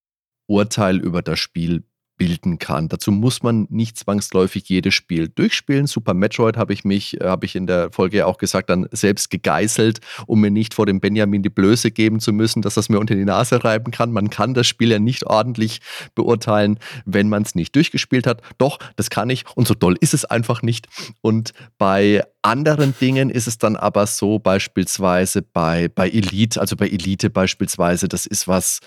Urteil 0.47 0.97
über 0.97 1.21
das 1.21 1.39
Spiel 1.39 1.83
bilden 2.21 2.59
kann. 2.59 2.87
Dazu 2.87 3.11
muss 3.11 3.41
man 3.41 3.65
nicht 3.71 3.97
zwangsläufig 3.97 4.69
jedes 4.69 4.93
Spiel 4.93 5.27
durchspielen. 5.27 5.87
Super 5.87 6.13
Metroid 6.13 6.55
habe 6.55 6.71
ich 6.71 6.83
mich, 6.83 7.19
äh, 7.19 7.23
habe 7.23 7.47
ich 7.47 7.55
in 7.55 7.65
der 7.65 7.91
Folge 7.91 8.17
ja 8.17 8.27
auch 8.27 8.37
gesagt, 8.37 8.69
dann 8.69 8.87
selbst 8.91 9.31
gegeißelt, 9.31 10.01
um 10.27 10.39
mir 10.39 10.51
nicht 10.51 10.75
vor 10.75 10.85
dem 10.85 10.99
Benjamin 10.99 11.41
die 11.41 11.49
Blöße 11.49 11.89
geben 11.89 12.19
zu 12.19 12.31
müssen, 12.31 12.61
dass 12.61 12.75
das 12.75 12.89
mir 12.89 12.99
unter 12.99 13.15
die 13.15 13.25
Nase 13.25 13.63
reiben 13.63 13.91
kann. 13.91 14.11
Man 14.11 14.29
kann 14.29 14.53
das 14.53 14.67
Spiel 14.67 14.91
ja 14.91 14.99
nicht 14.99 15.25
ordentlich 15.25 15.81
beurteilen, 16.13 16.77
wenn 17.05 17.27
man 17.27 17.41
es 17.41 17.55
nicht 17.55 17.75
durchgespielt 17.75 18.27
hat. 18.27 18.43
Doch, 18.59 18.77
das 18.97 19.09
kann 19.09 19.31
ich 19.31 19.43
und 19.55 19.67
so 19.67 19.73
doll 19.73 19.95
ist 19.99 20.13
es 20.13 20.23
einfach 20.23 20.61
nicht. 20.61 20.89
Und 21.21 21.53
bei 21.79 22.21
anderen 22.43 22.93
Dingen 23.01 23.31
ist 23.31 23.47
es 23.47 23.57
dann 23.57 23.75
aber 23.75 24.05
so, 24.05 24.37
beispielsweise 24.37 25.41
bei, 25.41 25.87
bei 25.87 26.07
Elite, 26.07 26.61
also 26.61 26.75
bei 26.75 26.87
Elite 26.87 27.31
beispielsweise, 27.31 28.07
das 28.07 28.27
ist 28.27 28.47
was, 28.47 28.79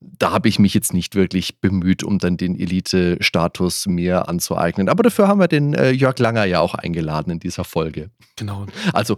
da 0.00 0.30
habe 0.30 0.48
ich 0.48 0.58
mich 0.58 0.74
jetzt 0.74 0.92
nicht 0.92 1.14
wirklich 1.14 1.60
bemüht, 1.60 2.02
um 2.02 2.18
dann 2.18 2.36
den 2.36 2.58
Elite-Status 2.58 3.86
mir 3.86 4.28
anzueignen. 4.28 4.88
Aber 4.88 5.02
dafür 5.02 5.28
haben 5.28 5.40
wir 5.40 5.48
den 5.48 5.74
äh, 5.74 5.90
Jörg 5.90 6.18
Langer 6.18 6.44
ja 6.44 6.60
auch 6.60 6.74
eingeladen 6.74 7.30
in 7.30 7.40
dieser 7.40 7.64
Folge. 7.64 8.10
Genau. 8.36 8.66
Also, 8.92 9.16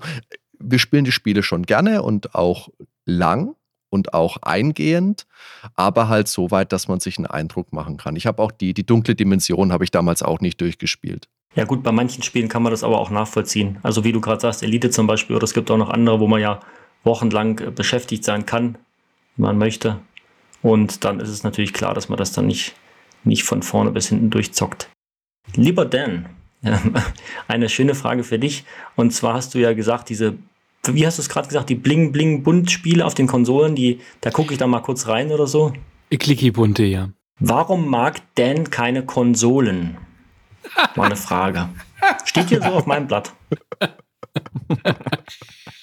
wir 0.59 0.79
spielen 0.79 1.05
die 1.05 1.13
Spiele 1.13 1.43
schon 1.43 1.65
gerne 1.65 2.03
und 2.03 2.35
auch 2.35 2.69
lang 3.05 3.55
und 3.91 4.15
auch 4.15 4.39
eingehend, 4.43 5.27
aber 5.75 6.09
halt 6.09 6.29
so 6.29 6.51
weit, 6.51 6.73
dass 6.73 6.89
man 6.89 7.01
sich 7.01 7.19
einen 7.19 7.27
Eindruck 7.27 7.73
machen 7.73 7.97
kann. 7.97 8.17
Ich 8.17 8.27
habe 8.27 8.43
auch 8.43 8.53
die, 8.53 8.75
die 8.75 8.85
dunkle 8.85 9.15
Dimension 9.15 9.73
habe 9.73 9.85
ich 9.85 9.91
damals 9.91 10.23
auch 10.23 10.41
nicht 10.41 10.61
durchgespielt. 10.61 11.29
Ja 11.55 11.65
gut, 11.65 11.83
bei 11.83 11.93
manchen 11.93 12.23
Spielen 12.23 12.49
kann 12.49 12.63
man 12.63 12.73
das 12.73 12.85
aber 12.85 12.99
auch 12.99 13.11
nachvollziehen. 13.11 13.79
Also 13.83 14.05
wie 14.05 14.13
du 14.13 14.21
gerade 14.21 14.41
sagst, 14.41 14.63
Elite 14.63 14.91
zum 14.91 15.07
Beispiel, 15.07 15.35
oder 15.35 15.45
es 15.45 15.55
gibt 15.55 15.71
auch 15.71 15.79
noch 15.79 15.91
andere, 15.91 16.21
wo 16.21 16.27
man 16.27 16.41
ja 16.41 16.61
wochenlang 17.05 17.59
äh, 17.59 17.71
beschäftigt 17.71 18.25
sein 18.25 18.47
kann, 18.47 18.77
wenn 19.37 19.47
man 19.47 19.59
möchte. 19.59 19.99
Und 20.63 21.05
dann 21.05 21.21
ist 21.21 21.29
es 21.29 21.45
natürlich 21.45 21.73
klar, 21.73 21.95
dass 21.95 22.09
man 22.09 22.19
das 22.19 22.33
dann 22.33 22.47
nicht, 22.47 22.75
nicht 23.25 23.45
von 23.45 23.63
vorne 23.63 23.91
bis 23.91 24.09
hinten 24.09 24.31
durchzockt. 24.31 24.91
Lieber 25.55 25.85
Dan, 25.85 26.29
eine 27.49 27.69
schöne 27.69 27.95
Frage 27.95 28.25
für 28.25 28.39
dich. 28.39 28.65
Und 28.97 29.13
zwar 29.13 29.35
hast 29.35 29.55
du 29.55 29.59
ja 29.59 29.73
gesagt, 29.73 30.09
diese, 30.09 30.35
wie 30.87 31.07
hast 31.07 31.19
du 31.19 31.23
es 31.23 31.29
gerade 31.29 31.49
gesagt, 31.49 31.71
die 31.71 31.77
Bling-Bling-Bunt-Spiele 31.77 33.05
auf 33.05 33.15
den 33.15 33.27
Konsolen, 33.27 33.75
die, 33.75 34.01
da 34.21 34.31
gucke 34.31 34.53
ich 34.53 34.59
da 34.59 34.67
mal 34.67 34.81
kurz 34.81 35.07
rein 35.07 35.31
oder 35.31 35.47
so. 35.47 35.73
Clicky-Bunte, 36.11 36.85
ja. 36.85 37.11
Warum 37.41 37.89
mag 37.89 38.21
Dan 38.35 38.71
keine 38.71 39.05
Konsolen? 39.05 39.97
War 40.97 41.07
eine 41.07 41.17
Frage. 41.17 41.69
Steht 42.25 42.49
hier 42.49 42.61
so 42.61 42.69
auf 42.69 42.87
meinem 42.87 43.07
Blatt. 43.07 43.33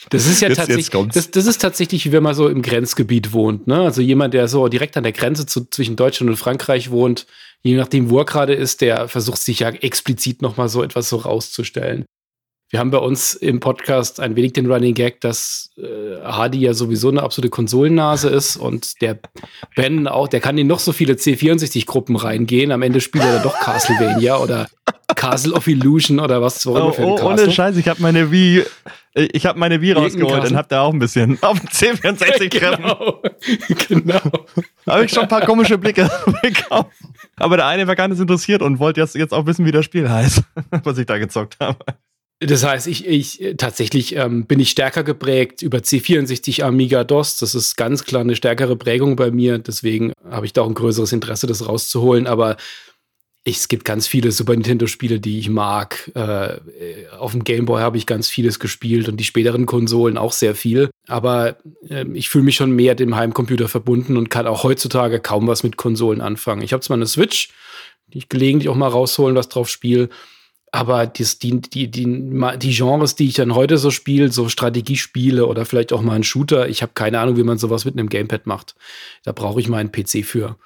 Das 0.10 0.26
ist 0.28 0.42
ja 0.42 0.48
Jetzt- 0.50 0.58
tatsächlich, 0.58 0.90
jetzt 0.94 1.16
das, 1.16 1.32
das 1.32 1.46
ist 1.46 1.62
tatsächlich, 1.62 2.06
wie 2.06 2.12
wenn 2.12 2.24
man 2.24 2.36
so 2.36 2.48
im 2.48 2.62
Grenzgebiet 2.62 3.34
wohnt. 3.34 3.68
Ne? 3.68 3.82
Also 3.82 4.02
jemand, 4.02 4.34
der 4.34 4.48
so 4.48 4.68
direkt 4.68 4.98
an 4.98 5.04
der 5.04 5.12
Grenze 5.14 5.46
zu, 5.46 5.66
zwischen 5.70 5.96
Deutschland 5.96 6.30
und 6.30 6.38
Frankreich 6.38 6.92
wohnt, 6.92 7.26
je 7.64 7.76
nachdem, 7.76 8.10
wo 8.10 8.20
er 8.20 8.26
gerade 8.26 8.54
ist, 8.54 8.82
der 8.82 9.08
versucht 9.08 9.42
sich 9.42 9.60
ja 9.60 9.70
explizit 9.70 10.42
nochmal 10.42 10.70
so 10.70 10.84
etwas 10.84 11.10
so 11.10 11.18
rauszustellen. 11.18 12.06
Wir 12.72 12.80
haben 12.80 12.90
bei 12.90 12.98
uns 12.98 13.36
im 13.36 13.60
Podcast 13.60 14.20
ein 14.20 14.36
wenig 14.36 14.54
den 14.54 14.70
Running 14.70 14.96
Gag, 14.96 15.22
dass 15.22 15.70
äh, 15.78 16.20
Hardy 16.24 16.60
ja 16.60 16.74
sowieso 16.74 17.10
eine 17.10 17.22
absolute 17.22 17.50
Konsolennase 17.52 18.28
ist 18.30 18.58
und 18.58 19.02
der 19.02 19.20
Ben 19.76 20.08
auch, 20.08 20.28
der 20.28 20.40
kann 20.40 20.58
in 20.58 20.66
noch 20.66 20.80
so 20.80 20.92
viele 20.92 21.14
C64-Gruppen 21.14 22.16
reingehen. 22.16 22.72
Am 22.72 22.82
Ende 22.82 23.02
spielt 23.02 23.24
er 23.24 23.34
dann 23.34 23.44
doch 23.44 23.60
Castlevania 23.60 24.38
oder 24.38 24.68
Castle 25.16 25.54
of 25.54 25.68
Illusion 25.68 26.20
oder 26.20 26.42
was 26.42 26.66
auch 26.66 26.76
immer 26.76 26.88
Oh, 26.88 26.92
für 26.92 27.02
ein 27.04 27.08
oh, 27.08 27.22
ohne. 27.22 27.52
Scheiß, 27.52 27.78
ich 27.78 27.88
habe 27.88 28.02
meine 28.02 28.32
Wii, 28.32 28.64
ich 29.16 29.46
habe 29.46 29.58
meine 29.58 29.80
Wii 29.80 29.94
rausgeholt 29.94 30.50
und 30.50 30.58
hab 30.58 30.68
da 30.68 30.82
auch 30.82 30.94
ein 30.94 31.00
bisschen 31.00 31.38
auf 31.42 31.60
dem 31.60 31.70
C64 31.70 32.50
treffen. 32.50 32.84
Genau. 32.84 33.22
genau. 33.88 34.46
Habe 34.86 35.06
ich 35.06 35.12
schon 35.12 35.24
ein 35.24 35.30
paar 35.30 35.46
komische 35.46 35.78
Blicke 35.78 36.10
bekommen. 36.42 36.90
Aber 37.38 37.58
der 37.58 37.68
eine 37.68 37.88
war 37.88 37.96
gar 37.96 38.10
nicht 38.10 38.20
interessiert 38.20 38.62
und 38.62 38.80
wollte 38.80 39.00
jetzt, 39.00 39.16
jetzt 39.16 39.34
auch 39.34 39.46
wissen, 39.46 39.66
wie 39.66 39.72
das 39.72 39.86
Spiel 39.86 40.10
heißt, 40.10 40.44
was 40.84 40.98
ich 40.98 41.06
da 41.06 41.18
gezockt 41.18 41.58
habe. 41.60 41.80
Das 42.40 42.66
heißt, 42.66 42.88
ich, 42.88 43.08
ich 43.08 43.42
äh, 43.42 43.56
tatsächlich 43.56 44.18
ähm, 44.18 44.46
bin 44.46 44.60
ich 44.60 44.70
stärker 44.70 45.04
geprägt 45.04 45.62
über 45.62 45.78
C64 45.78 46.64
Amiga 46.64 47.06
DOS. 47.06 47.38
Das 47.38 47.56
ist 47.56 47.78
ganz 47.78 48.04
klar 48.04 48.22
eine 48.22 48.36
stärkere 48.36 48.76
Prägung 48.76 49.16
bei 49.16 49.32
mir. 49.32 49.58
Deswegen 49.60 50.12
habe 50.30 50.46
ich 50.46 50.52
da 50.52 50.64
auch 50.64 50.68
ein 50.68 50.74
größeres 50.74 51.14
Interesse, 51.14 51.48
das 51.48 51.66
rauszuholen. 51.66 52.28
Aber 52.28 52.58
ich, 53.48 53.58
es 53.58 53.68
gibt 53.68 53.86
ganz 53.86 54.08
viele 54.08 54.32
Super 54.32 54.54
Nintendo-Spiele, 54.54 55.20
die 55.20 55.38
ich 55.38 55.50
mag. 55.50 56.12
Äh, 56.16 56.56
äh, 56.56 56.60
auf 57.20 57.32
dem 57.32 57.44
Game 57.44 57.66
Boy 57.66 57.80
habe 57.80 57.96
ich 57.96 58.08
ganz 58.08 58.28
vieles 58.28 58.60
gespielt 58.60 59.08
und 59.08 59.18
die 59.18 59.24
späteren 59.24 59.68
Konsolen 59.68 60.18
auch 60.18 60.34
sehr 60.34 60.56
viel. 60.56 60.90
Aber 61.08 61.58
ähm, 61.88 62.16
ich 62.16 62.28
fühle 62.28 62.44
mich 62.44 62.56
schon 62.56 62.72
mehr 62.72 62.96
dem 62.96 63.16
Heimcomputer 63.16 63.68
verbunden 63.68 64.18
und 64.18 64.32
kann 64.32 64.48
auch 64.48 64.64
heutzutage 64.64 65.20
kaum 65.20 65.48
was 65.48 65.62
mit 65.62 65.78
Konsolen 65.78 66.22
anfangen. 66.22 66.64
Ich 66.64 66.74
habe 66.74 66.82
zwar 66.82 66.98
eine 66.98 67.06
Switch, 67.06 67.50
die 68.08 68.18
ich 68.18 68.30
gelegentlich 68.30 68.68
auch 68.68 68.76
mal 68.76 68.88
rausholen, 68.88 69.36
was 69.36 69.48
drauf 69.48 69.70
spiele. 69.70 70.10
Aber 70.72 71.06
die, 71.06 71.24
die, 71.40 71.62
die, 71.62 71.92
die 71.92 72.76
Genres, 72.76 73.14
die 73.14 73.28
ich 73.28 73.36
dann 73.36 73.54
heute 73.54 73.78
so 73.78 73.92
spiele, 73.92 74.32
so 74.32 74.50
Strategiespiele 74.50 75.46
oder 75.46 75.66
vielleicht 75.66 75.94
auch 75.94 76.02
mal 76.02 76.16
ein 76.16 76.24
Shooter, 76.24 76.68
ich 76.68 76.82
habe 76.82 76.94
keine 76.96 77.20
Ahnung, 77.20 77.38
wie 77.38 77.44
man 77.44 77.60
sowas 77.60 77.86
mit 77.86 77.94
einem 77.98 78.10
Gamepad 78.10 78.48
macht. 78.48 78.76
Da 79.24 79.34
brauche 79.34 79.60
ich 79.60 79.70
meinen 79.70 79.92
PC 79.92 80.26
für. 80.26 80.58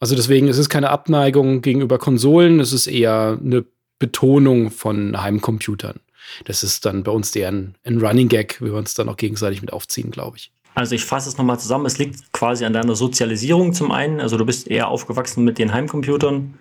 Also 0.00 0.14
deswegen 0.14 0.46
es 0.48 0.56
ist 0.56 0.62
es 0.62 0.68
keine 0.68 0.90
Abneigung 0.90 1.60
gegenüber 1.62 1.98
Konsolen, 1.98 2.60
es 2.60 2.72
ist 2.72 2.86
eher 2.86 3.38
eine 3.42 3.64
Betonung 3.98 4.70
von 4.70 5.20
Heimcomputern. 5.20 6.00
Das 6.44 6.62
ist 6.62 6.84
dann 6.84 7.02
bei 7.02 7.10
uns 7.10 7.34
eher 7.34 7.48
ein, 7.48 7.74
ein 7.84 7.98
Running 7.98 8.28
Gag, 8.28 8.60
wie 8.60 8.66
wir 8.66 8.74
uns 8.74 8.94
dann 8.94 9.08
auch 9.08 9.16
gegenseitig 9.16 9.60
mit 9.60 9.72
aufziehen, 9.72 10.10
glaube 10.10 10.36
ich. 10.36 10.52
Also 10.74 10.94
ich 10.94 11.04
fasse 11.04 11.28
es 11.28 11.38
nochmal 11.38 11.58
zusammen. 11.58 11.86
Es 11.86 11.98
liegt 11.98 12.32
quasi 12.32 12.64
an 12.64 12.72
deiner 12.72 12.94
Sozialisierung 12.94 13.72
zum 13.72 13.90
einen. 13.90 14.20
Also 14.20 14.36
du 14.36 14.44
bist 14.44 14.68
eher 14.68 14.88
aufgewachsen 14.88 15.42
mit 15.44 15.58
den 15.58 15.72
Heimcomputern. 15.72 16.54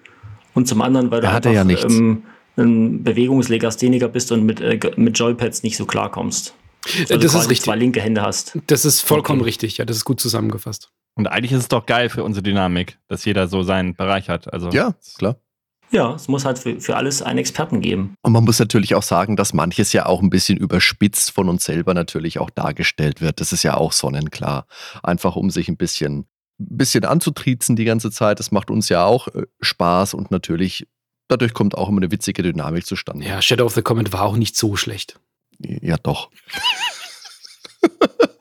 Und 0.55 0.67
zum 0.67 0.81
anderen, 0.81 1.11
weil 1.11 1.21
du 1.21 1.27
er 1.27 1.51
ja 1.51 1.63
nichts. 1.63 1.93
ähm, 1.93 2.23
ein 2.57 3.03
Bewegungslegastheniker 3.03 4.07
bist 4.07 4.31
und 4.31 4.43
mit, 4.43 4.59
äh, 4.59 4.79
mit 4.95 5.19
Joypads 5.19 5.61
nicht 5.61 5.77
so 5.77 5.85
klarkommst. 5.85 6.55
Also 6.85 7.17
das 7.17 7.33
quasi 7.33 7.37
ist 7.37 7.49
richtig. 7.51 7.65
zwei 7.65 7.75
linke 7.75 8.01
Hände 8.01 8.21
hast. 8.23 8.57
Das 8.65 8.85
ist 8.85 9.01
vollkommen 9.01 9.41
Okay. 9.41 9.49
richtig, 9.49 9.77
ja, 9.77 9.85
das 9.85 9.97
ist 9.97 10.05
gut 10.05 10.19
zusammengefasst. 10.19 10.89
Und 11.17 11.27
eigentlich 11.27 11.51
ist 11.51 11.61
es 11.61 11.67
doch 11.67 11.85
geil 11.85 12.09
für 12.09 12.23
unsere 12.23 12.43
Dynamik, 12.43 12.99
dass 13.07 13.25
jeder 13.25 13.47
so 13.47 13.63
seinen 13.63 13.95
Bereich 13.95 14.29
hat. 14.29 14.53
Also 14.53 14.69
Ja, 14.69 14.93
klar. 15.17 15.37
Ja, 15.89 16.13
es 16.13 16.27
muss 16.27 16.45
halt 16.45 16.59
für, 16.59 16.79
für 16.79 16.95
alles 16.95 17.21
einen 17.21 17.39
Experten 17.39 17.81
geben. 17.81 18.15
Und 18.21 18.33
man 18.33 18.43
muss 18.43 18.59
natürlich 18.59 18.93
auch 18.93 19.03
sagen, 19.03 19.35
dass 19.35 19.53
manches 19.53 19.93
ja 19.93 20.05
auch 20.05 20.21
ein 20.21 20.29
bisschen 20.29 20.57
überspitzt 20.57 21.31
von 21.31 21.49
uns 21.49 21.63
selber 21.63 21.93
natürlich 21.93 22.39
auch 22.39 22.49
dargestellt 22.49 23.21
wird. 23.21 23.39
Das 23.39 23.51
ist 23.53 23.63
ja 23.63 23.75
auch 23.75 23.93
sonnenklar. 23.93 24.67
Einfach 25.01 25.35
um 25.35 25.49
sich 25.49 25.69
ein 25.69 25.77
bisschen, 25.77 26.27
ein 26.59 26.77
bisschen 26.77 27.05
anzutriezen 27.05 27.75
die 27.75 27.85
ganze 27.85 28.11
Zeit. 28.11 28.39
Das 28.39 28.51
macht 28.51 28.69
uns 28.69 28.89
ja 28.89 29.05
auch 29.05 29.29
äh, 29.29 29.47
Spaß 29.61 30.13
und 30.13 30.29
natürlich 30.29 30.87
dadurch 31.29 31.53
kommt 31.53 31.75
auch 31.75 31.89
immer 31.89 31.99
eine 31.99 32.11
witzige 32.11 32.43
Dynamik 32.43 32.85
zustande. 32.85 33.25
Ja, 33.25 33.41
Shadow 33.41 33.65
of 33.65 33.73
the 33.73 33.81
Comet 33.81 34.13
war 34.13 34.23
auch 34.23 34.35
nicht 34.35 34.55
so 34.55 34.75
schlecht. 34.75 35.19
ja 35.59 35.97
doch. 35.97 36.29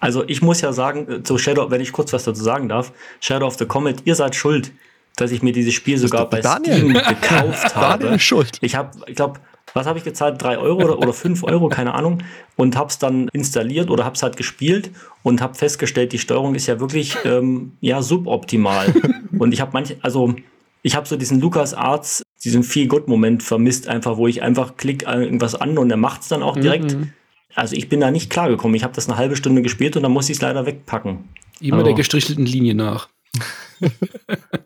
Also 0.00 0.24
ich 0.26 0.42
muss 0.42 0.60
ja 0.62 0.72
sagen, 0.72 1.10
äh, 1.10 1.22
zu 1.22 1.38
Shadow, 1.38 1.70
wenn 1.70 1.80
ich 1.80 1.92
kurz 1.92 2.12
was 2.12 2.24
dazu 2.24 2.42
sagen 2.42 2.68
darf, 2.68 2.92
Shadow 3.20 3.46
of 3.46 3.56
the 3.58 3.66
Comet, 3.66 4.02
ihr 4.06 4.14
seid 4.14 4.34
schuld, 4.34 4.72
dass 5.16 5.30
ich 5.30 5.42
mir 5.42 5.52
dieses 5.52 5.74
Spiel 5.74 5.98
sogar 5.98 6.28
bei 6.28 6.40
Daniel. 6.40 6.76
Steam 6.76 6.92
gekauft 7.20 7.76
habe. 7.76 8.04
Daniel 8.04 8.18
schuld. 8.18 8.58
Ich 8.62 8.74
habe, 8.74 8.90
ich 9.06 9.14
glaube, 9.14 9.40
was 9.74 9.86
habe 9.86 9.98
ich 9.98 10.04
gezahlt? 10.04 10.42
Drei 10.42 10.58
Euro 10.58 10.82
oder, 10.82 10.98
oder 10.98 11.12
fünf 11.12 11.44
Euro, 11.44 11.68
keine 11.68 11.94
Ahnung. 11.94 12.22
Und 12.56 12.76
habe 12.76 12.88
es 12.88 12.98
dann 12.98 13.28
installiert 13.28 13.90
oder 13.90 14.04
habe 14.04 14.16
es 14.16 14.22
halt 14.22 14.36
gespielt 14.36 14.90
und 15.22 15.40
habe 15.40 15.54
festgestellt, 15.54 16.12
die 16.12 16.18
Steuerung 16.18 16.54
ist 16.54 16.66
ja 16.66 16.80
wirklich 16.80 17.16
ähm, 17.24 17.72
ja, 17.80 18.02
suboptimal. 18.02 18.92
und 19.38 19.52
ich 19.52 19.60
habe 19.60 19.70
manche, 19.72 19.96
also 20.02 20.34
ich 20.82 20.96
habe 20.96 21.06
so 21.06 21.16
diesen 21.16 21.40
Lucas 21.40 21.74
Arts, 21.74 22.22
diesen 22.42 22.62
Feel 22.62 22.88
Good 22.88 23.06
Moment 23.06 23.42
vermisst, 23.42 23.86
einfach, 23.86 24.16
wo 24.16 24.26
ich 24.26 24.42
einfach 24.42 24.76
klick 24.76 25.06
äh, 25.06 25.22
irgendwas 25.22 25.54
an 25.54 25.78
und 25.78 25.90
er 25.90 25.96
macht 25.96 26.22
es 26.22 26.28
dann 26.28 26.42
auch 26.42 26.56
direkt. 26.56 26.96
Mhm. 26.96 27.12
Also 27.54 27.74
ich 27.76 27.88
bin 27.88 28.00
da 28.00 28.10
nicht 28.10 28.30
klargekommen. 28.30 28.74
Ich 28.74 28.84
habe 28.84 28.94
das 28.94 29.08
eine 29.08 29.16
halbe 29.18 29.36
Stunde 29.36 29.62
gespielt 29.62 29.96
und 29.96 30.02
dann 30.02 30.12
muss 30.12 30.28
ich 30.28 30.36
es 30.36 30.42
leider 30.42 30.66
wegpacken. 30.66 31.28
Immer 31.60 31.76
Also- 31.78 31.86
der 31.86 31.94
gestrichelten 31.94 32.46
Linie 32.46 32.74
nach. 32.74 33.08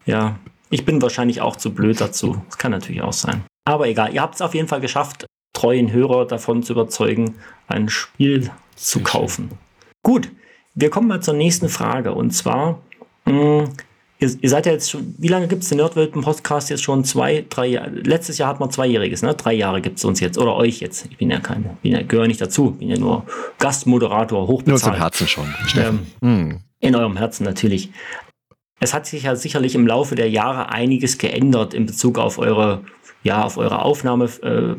Ja, 0.07 0.39
ich 0.71 0.85
bin 0.85 1.01
wahrscheinlich 1.03 1.41
auch 1.41 1.57
zu 1.57 1.73
blöd 1.73 2.01
dazu. 2.01 2.43
Das 2.47 2.59
kann 2.59 2.73
natürlich 2.73 3.03
auch 3.03 3.13
sein. 3.13 3.45
Aber 3.65 3.87
egal, 3.89 4.13
ihr 4.15 4.21
habt 4.23 4.35
es 4.35 4.43
auf 4.43 4.55
jeden 4.55 4.69
Fall 4.69 4.81
geschafft, 4.81 5.27
treuen 5.55 5.93
Hörer 5.93 6.27
davon 6.27 6.63
zu 6.63 6.73
überzeugen, 6.73 7.37
ein 7.69 7.89
Spiel 7.89 8.51
zu 8.77 9.01
kaufen. 9.01 9.51
Gut, 10.03 10.31
wir 10.75 10.91
kommen 10.91 11.09
mal 11.09 11.23
zur 11.23 11.35
nächsten 11.35 11.69
Frage. 11.69 12.13
Und 12.13 12.33
zwar, 12.33 12.81
mh, 13.25 13.69
ihr, 14.25 14.39
ihr 14.41 14.49
seid 14.51 14.67
ja 14.67 14.73
jetzt 14.73 14.91
schon, 14.91 15.15
wie 15.19 15.29
lange 15.29 15.47
gibt 15.49 15.63
es 15.63 15.69
den 15.69 15.79
Nerdwelten-Podcast 15.79 16.71
jetzt 16.71 16.83
schon? 16.83 17.05
Zwei, 17.05 17.45
drei 17.49 17.67
Jahre. 17.67 17.91
Letztes 17.91 18.39
Jahr 18.39 18.49
hat 18.49 18.61
man 18.61 18.71
zweijähriges, 18.71 19.23
ne? 19.23 19.35
Drei 19.35 19.53
Jahre 19.55 19.81
gibt 19.81 19.99
es 19.99 20.05
uns 20.05 20.21
jetzt. 20.21 20.39
Oder 20.39 20.57
euch 20.57 20.81
jetzt. 20.81 21.07
Ich 21.11 21.19
bin 21.19 21.31
ja 21.31 21.41
kein, 21.41 21.77
bin 21.83 21.93
ja, 21.93 22.03
gehöre 22.03 22.27
nicht 22.27 22.41
dazu. 22.41 22.73
Bin 22.73 22.89
ja 22.89 22.99
nur 22.99 23.25
Gastmoderator, 23.59 24.41
Nur 24.47 24.51
uns 24.51 24.63
im 24.67 24.73
hochbezahlt. 24.73 24.99
Herzen 24.99 25.29
schon. 25.29 25.55
Ähm, 25.77 26.01
Hm. 26.23 26.61
in 26.81 26.95
eurem 26.97 27.17
Herzen 27.17 27.45
natürlich. 27.45 27.91
Es 28.81 28.93
hat 28.93 29.07
sich 29.07 29.23
ja 29.23 29.37
sicherlich 29.37 29.75
im 29.75 29.87
Laufe 29.87 30.15
der 30.15 30.29
Jahre 30.29 30.69
einiges 30.71 31.17
geändert 31.19 31.73
in 31.75 31.87
Bezug 31.87 32.19
auf 32.19 32.39
eure, 32.39 32.83
ja, 33.23 33.43
auf 33.45 33.57
eure 33.57 33.83
Aufnahme, 33.83 34.27
äh, 34.43 34.75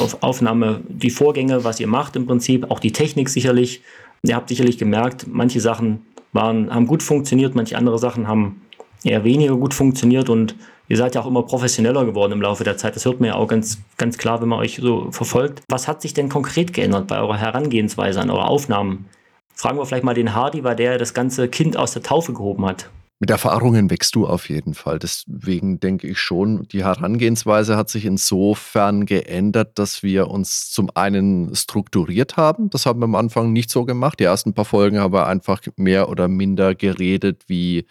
auf 0.00 0.22
Aufnahme, 0.22 0.80
die 0.88 1.10
Vorgänge, 1.10 1.64
was 1.64 1.80
ihr 1.80 1.86
macht 1.86 2.16
im 2.16 2.26
Prinzip, 2.26 2.70
auch 2.70 2.80
die 2.80 2.92
Technik 2.92 3.28
sicherlich. 3.28 3.82
Ihr 4.22 4.34
habt 4.34 4.48
sicherlich 4.48 4.76
gemerkt, 4.78 5.26
manche 5.30 5.60
Sachen 5.60 6.04
waren, 6.32 6.74
haben 6.74 6.86
gut 6.86 7.02
funktioniert, 7.02 7.54
manche 7.54 7.78
andere 7.78 7.98
Sachen 7.98 8.26
haben 8.28 8.60
eher 9.04 9.24
weniger 9.24 9.56
gut 9.56 9.74
funktioniert 9.74 10.28
und 10.28 10.54
ihr 10.88 10.96
seid 10.96 11.14
ja 11.14 11.20
auch 11.20 11.26
immer 11.26 11.42
professioneller 11.42 12.04
geworden 12.04 12.32
im 12.32 12.42
Laufe 12.42 12.64
der 12.64 12.76
Zeit. 12.76 12.96
Das 12.96 13.04
hört 13.04 13.20
man 13.20 13.28
ja 13.28 13.34
auch 13.34 13.48
ganz, 13.48 13.78
ganz 13.96 14.18
klar, 14.18 14.40
wenn 14.40 14.48
man 14.48 14.58
euch 14.58 14.78
so 14.80 15.10
verfolgt. 15.10 15.62
Was 15.68 15.88
hat 15.88 16.02
sich 16.02 16.14
denn 16.14 16.28
konkret 16.28 16.72
geändert 16.72 17.06
bei 17.06 17.18
eurer 17.18 17.36
Herangehensweise 17.36 18.20
an 18.20 18.30
eure 18.30 18.46
Aufnahmen? 18.46 19.06
Fragen 19.54 19.78
wir 19.78 19.86
vielleicht 19.86 20.04
mal 20.04 20.14
den 20.14 20.34
Hardy, 20.34 20.64
weil 20.64 20.76
der 20.76 20.98
das 20.98 21.14
ganze 21.14 21.48
Kind 21.48 21.76
aus 21.76 21.92
der 21.92 22.02
Taufe 22.02 22.32
gehoben 22.32 22.66
hat. 22.66 22.90
Mit 23.18 23.30
Erfahrungen 23.30 23.88
wächst 23.88 24.14
du 24.14 24.26
auf 24.26 24.50
jeden 24.50 24.74
Fall. 24.74 24.98
Deswegen 24.98 25.80
denke 25.80 26.06
ich 26.06 26.18
schon, 26.18 26.68
die 26.68 26.84
Herangehensweise 26.84 27.74
hat 27.74 27.88
sich 27.88 28.04
insofern 28.04 29.06
geändert, 29.06 29.78
dass 29.78 30.02
wir 30.02 30.28
uns 30.28 30.70
zum 30.70 30.90
einen 30.94 31.54
strukturiert 31.54 32.36
haben. 32.36 32.68
Das 32.68 32.84
haben 32.84 33.00
wir 33.00 33.04
am 33.04 33.14
Anfang 33.14 33.54
nicht 33.54 33.70
so 33.70 33.86
gemacht. 33.86 34.20
Die 34.20 34.24
ersten 34.24 34.52
paar 34.52 34.66
Folgen 34.66 34.98
haben 34.98 35.14
wir 35.14 35.26
einfach 35.26 35.62
mehr 35.76 36.10
oder 36.10 36.28
minder 36.28 36.74
geredet, 36.74 37.44
wie, 37.46 37.86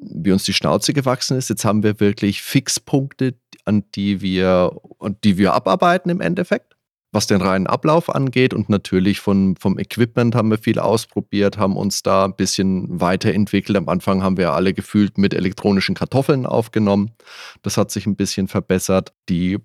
wie 0.00 0.32
uns 0.32 0.44
die 0.44 0.52
Schnauze 0.52 0.92
gewachsen 0.92 1.36
ist. 1.36 1.48
Jetzt 1.48 1.64
haben 1.64 1.82
wir 1.82 2.00
wirklich 2.00 2.42
Fixpunkte, 2.42 3.34
an 3.64 3.84
die 3.94 4.20
wir, 4.20 4.80
die 5.24 5.38
wir 5.38 5.54
abarbeiten 5.54 6.10
im 6.10 6.20
Endeffekt 6.20 6.76
was 7.16 7.26
den 7.26 7.40
reinen 7.40 7.66
Ablauf 7.66 8.14
angeht 8.14 8.52
und 8.52 8.68
natürlich 8.68 9.20
von, 9.20 9.56
vom 9.56 9.78
Equipment 9.78 10.34
haben 10.34 10.50
wir 10.50 10.58
viel 10.58 10.78
ausprobiert, 10.78 11.56
haben 11.56 11.76
uns 11.76 12.02
da 12.02 12.26
ein 12.26 12.36
bisschen 12.36 13.00
weiterentwickelt. 13.00 13.78
Am 13.78 13.88
Anfang 13.88 14.22
haben 14.22 14.36
wir 14.36 14.52
alle 14.52 14.74
gefühlt 14.74 15.16
mit 15.16 15.32
elektronischen 15.32 15.94
Kartoffeln 15.94 16.44
aufgenommen. 16.44 17.12
Das 17.62 17.78
hat 17.78 17.90
sich 17.90 18.06
ein 18.06 18.16
bisschen 18.16 18.48
verbessert. 18.48 19.14
Die 19.30 19.56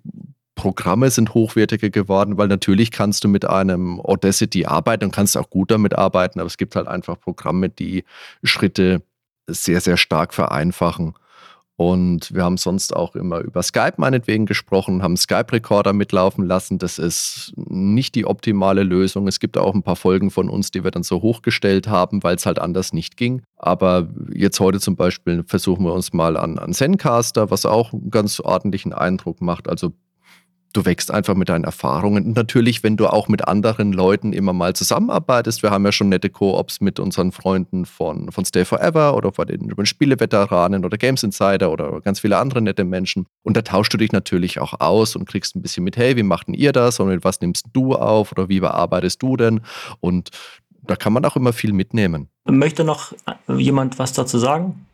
Programme 0.54 1.10
sind 1.10 1.34
hochwertiger 1.34 1.90
geworden, 1.90 2.38
weil 2.38 2.48
natürlich 2.48 2.90
kannst 2.90 3.22
du 3.22 3.28
mit 3.28 3.44
einem 3.44 4.00
Audacity 4.00 4.64
arbeiten 4.64 5.04
und 5.04 5.12
kannst 5.12 5.36
auch 5.36 5.50
gut 5.50 5.70
damit 5.70 5.96
arbeiten, 5.96 6.40
aber 6.40 6.46
es 6.46 6.56
gibt 6.56 6.74
halt 6.74 6.88
einfach 6.88 7.20
Programme, 7.20 7.68
die 7.68 8.04
Schritte 8.42 9.02
sehr, 9.46 9.80
sehr 9.80 9.96
stark 9.96 10.34
vereinfachen. 10.34 11.14
Und 11.76 12.32
wir 12.32 12.44
haben 12.44 12.58
sonst 12.58 12.94
auch 12.94 13.16
immer 13.16 13.40
über 13.40 13.62
Skype 13.62 13.94
meinetwegen 13.96 14.46
gesprochen, 14.46 15.02
haben 15.02 15.16
Skype-Recorder 15.16 15.92
mitlaufen 15.92 16.44
lassen. 16.46 16.78
Das 16.78 16.98
ist 16.98 17.54
nicht 17.56 18.14
die 18.14 18.26
optimale 18.26 18.82
Lösung. 18.82 19.26
Es 19.26 19.40
gibt 19.40 19.56
auch 19.56 19.74
ein 19.74 19.82
paar 19.82 19.96
Folgen 19.96 20.30
von 20.30 20.48
uns, 20.48 20.70
die 20.70 20.84
wir 20.84 20.90
dann 20.90 21.02
so 21.02 21.22
hochgestellt 21.22 21.88
haben, 21.88 22.22
weil 22.22 22.36
es 22.36 22.46
halt 22.46 22.58
anders 22.58 22.92
nicht 22.92 23.16
ging. 23.16 23.42
Aber 23.56 24.08
jetzt 24.32 24.60
heute 24.60 24.80
zum 24.80 24.96
Beispiel 24.96 25.44
versuchen 25.46 25.84
wir 25.84 25.94
uns 25.94 26.12
mal 26.12 26.36
an, 26.36 26.58
an 26.58 26.72
Zencaster, 26.74 27.50
was 27.50 27.66
auch 27.66 27.92
einen 27.92 28.10
ganz 28.10 28.38
ordentlichen 28.38 28.92
Eindruck 28.92 29.40
macht. 29.40 29.68
Also 29.68 29.92
du 30.72 30.84
wächst 30.84 31.10
einfach 31.10 31.34
mit 31.34 31.48
deinen 31.48 31.64
Erfahrungen. 31.64 32.26
Und 32.26 32.36
natürlich, 32.36 32.82
wenn 32.82 32.96
du 32.96 33.06
auch 33.06 33.28
mit 33.28 33.46
anderen 33.46 33.92
Leuten 33.92 34.32
immer 34.32 34.52
mal 34.52 34.74
zusammenarbeitest. 34.74 35.62
Wir 35.62 35.70
haben 35.70 35.84
ja 35.84 35.92
schon 35.92 36.08
nette 36.08 36.30
Co-ops 36.30 36.80
mit 36.80 36.98
unseren 36.98 37.32
Freunden 37.32 37.84
von, 37.84 38.30
von 38.32 38.44
Stay 38.44 38.64
Forever 38.64 39.16
oder 39.16 39.32
von 39.32 39.46
den, 39.46 39.72
Spieleveteranen 39.84 40.84
oder 40.84 40.96
Games 40.96 41.22
Insider 41.22 41.70
oder 41.70 42.00
ganz 42.00 42.20
viele 42.20 42.38
andere 42.38 42.62
nette 42.62 42.84
Menschen. 42.84 43.26
Und 43.42 43.56
da 43.56 43.62
tauschst 43.62 43.92
du 43.92 43.98
dich 43.98 44.12
natürlich 44.12 44.60
auch 44.60 44.80
aus 44.80 45.16
und 45.16 45.26
kriegst 45.26 45.56
ein 45.56 45.62
bisschen 45.62 45.84
mit, 45.84 45.96
hey, 45.96 46.16
wie 46.16 46.22
macht 46.22 46.48
denn 46.48 46.54
ihr 46.54 46.72
das? 46.72 47.00
Und 47.00 47.08
mit 47.08 47.24
was 47.24 47.40
nimmst 47.40 47.66
du 47.72 47.94
auf 47.94 48.32
oder 48.32 48.48
wie 48.48 48.60
bearbeitest 48.60 49.22
du 49.22 49.36
denn? 49.36 49.60
Und 50.00 50.30
da 50.82 50.96
kann 50.96 51.12
man 51.12 51.24
auch 51.24 51.36
immer 51.36 51.52
viel 51.52 51.72
mitnehmen. 51.72 52.28
Möchte 52.44 52.84
noch 52.84 53.12
jemand 53.48 53.98
was 53.98 54.12
dazu 54.12 54.38
sagen? 54.38 54.86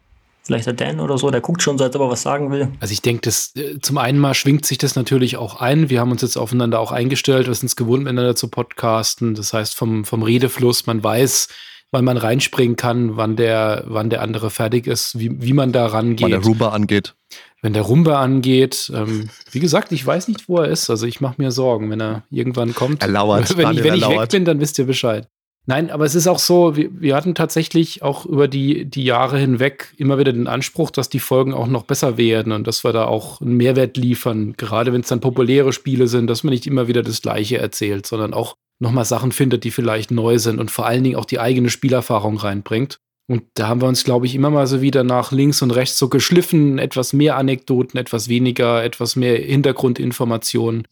Vielleicht 0.49 0.67
der 0.67 0.73
Dan 0.73 0.99
oder 0.99 1.19
so, 1.19 1.31
der 1.31 1.43
guckt 1.43 1.62
schon, 1.62 1.76
seit 1.76 1.95
er 1.95 2.00
was 2.00 2.23
sagen 2.23 2.50
will. 2.50 2.69
Also 2.81 2.93
ich 2.93 3.02
denke, 3.02 3.21
das 3.21 3.55
äh, 3.55 3.78
zum 3.81 3.99
einen 3.99 4.19
mal 4.19 4.33
schwingt 4.33 4.64
sich 4.64 4.78
das 4.78 4.97
natürlich 4.97 5.37
auch 5.37 5.61
ein. 5.61 5.90
Wir 5.90 6.00
haben 6.00 6.11
uns 6.11 6.23
jetzt 6.23 6.38
aufeinander 6.38 6.81
auch 6.81 6.90
eingestellt, 6.90 7.47
wir 7.47 7.55
sind 7.55 7.67
es 7.67 7.76
gewohnt, 7.76 8.02
miteinander 8.02 8.35
zu 8.35 8.49
podcasten. 8.49 9.35
Das 9.35 9.52
heißt, 9.52 9.76
vom, 9.76 10.07
vom 10.07 10.23
Redefluss, 10.23 10.87
man 10.87 11.05
weiß, 11.05 11.49
wann 11.90 12.05
man 12.05 12.17
reinspringen 12.17 12.76
kann, 12.76 13.19
wann 13.19 13.37
der, 13.37 13.85
wann 13.87 14.09
der 14.09 14.23
andere 14.23 14.49
fertig 14.49 14.87
ist, 14.87 15.19
wie, 15.19 15.31
wie 15.43 15.52
man 15.52 15.71
da 15.71 15.87
rangeht. 15.87 16.23
Wann 16.23 16.31
der 16.31 16.43
Rumba 16.43 16.69
angeht. 16.71 17.14
Wenn 17.61 17.75
der 17.75 17.83
Rumba 17.83 18.23
angeht, 18.23 18.90
ähm, 18.95 19.28
wie 19.50 19.61
gesagt, 19.61 19.93
ich 19.93 20.07
weiß 20.07 20.28
nicht, 20.28 20.49
wo 20.49 20.59
er 20.59 20.69
ist. 20.69 20.88
Also 20.88 21.07
ich 21.07 21.21
mache 21.21 21.35
mir 21.37 21.50
Sorgen, 21.50 21.90
wenn 21.90 22.00
er 22.00 22.23
irgendwann 22.31 22.75
kommt. 22.75 23.02
Er 23.02 23.09
lauert. 23.09 23.55
Wenn, 23.55 23.73
ich, 23.73 23.85
wenn 23.85 23.95
ich 23.95 24.09
weg 24.09 24.31
bin, 24.31 24.47
dann 24.47 24.61
wisst 24.61 24.78
ihr 24.78 24.87
Bescheid. 24.87 25.28
Nein, 25.68 25.90
aber 25.90 26.06
es 26.06 26.14
ist 26.14 26.26
auch 26.26 26.38
so, 26.38 26.76
wir, 26.76 26.88
wir, 26.98 27.14
hatten 27.14 27.34
tatsächlich 27.34 28.02
auch 28.02 28.25
über 28.25 28.48
die, 28.48 28.87
die 28.87 29.04
Jahre 29.04 29.38
hinweg 29.38 29.92
immer 29.98 30.16
wieder 30.16 30.32
den 30.32 30.46
Anspruch, 30.46 30.90
dass 30.90 31.10
die 31.10 31.18
Folgen 31.18 31.52
auch 31.52 31.66
noch 31.66 31.82
besser 31.82 32.16
werden 32.16 32.52
und 32.52 32.66
dass 32.66 32.84
wir 32.84 32.94
da 32.94 33.04
auch 33.04 33.42
einen 33.42 33.58
Mehrwert 33.58 33.98
liefern, 33.98 34.54
gerade 34.56 34.94
wenn 34.94 35.02
es 35.02 35.08
dann 35.08 35.20
populäre 35.20 35.75
Spiele 35.75 36.08
sind, 36.08 36.26
dass 36.26 36.42
man 36.42 36.54
nicht 36.54 36.66
immer 36.66 36.88
wieder 36.88 37.02
das 37.02 37.20
Gleiche 37.20 37.58
erzählt, 37.58 38.06
sondern 38.06 38.32
auch 38.32 38.56
nochmal 38.78 39.04
Sachen 39.04 39.30
findet, 39.30 39.64
die 39.64 39.70
vielleicht 39.70 40.10
neu 40.10 40.38
sind 40.38 40.58
und 40.58 40.70
vor 40.70 40.87
allen 40.87 41.04
Dingen 41.04 41.16
auch 41.16 41.26
die 41.26 41.38
eigene 41.38 41.68
Spielerfahrung 41.68 42.38
reinbringt. 42.38 42.98
Und 43.30 43.42
da 43.52 43.68
haben 43.68 43.82
wir 43.82 43.88
uns, 43.88 44.04
glaube 44.04 44.25
ich, 44.25 44.34
immer 44.34 44.48
mal 44.48 44.66
so 44.66 44.80
wieder 44.80 45.04
nach 45.04 45.32
links 45.32 45.60
und 45.60 45.72
rechts 45.72 45.98
so 45.98 46.08
geschliffen, 46.08 46.78
etwas 46.78 47.12
mehr 47.12 47.37
Anekdoten, 47.37 47.98
etwas 48.00 48.30
weniger, 48.30 48.82
etwas 48.82 49.16
mehr 49.16 49.37
Hintergrundinformationen. 49.37 50.88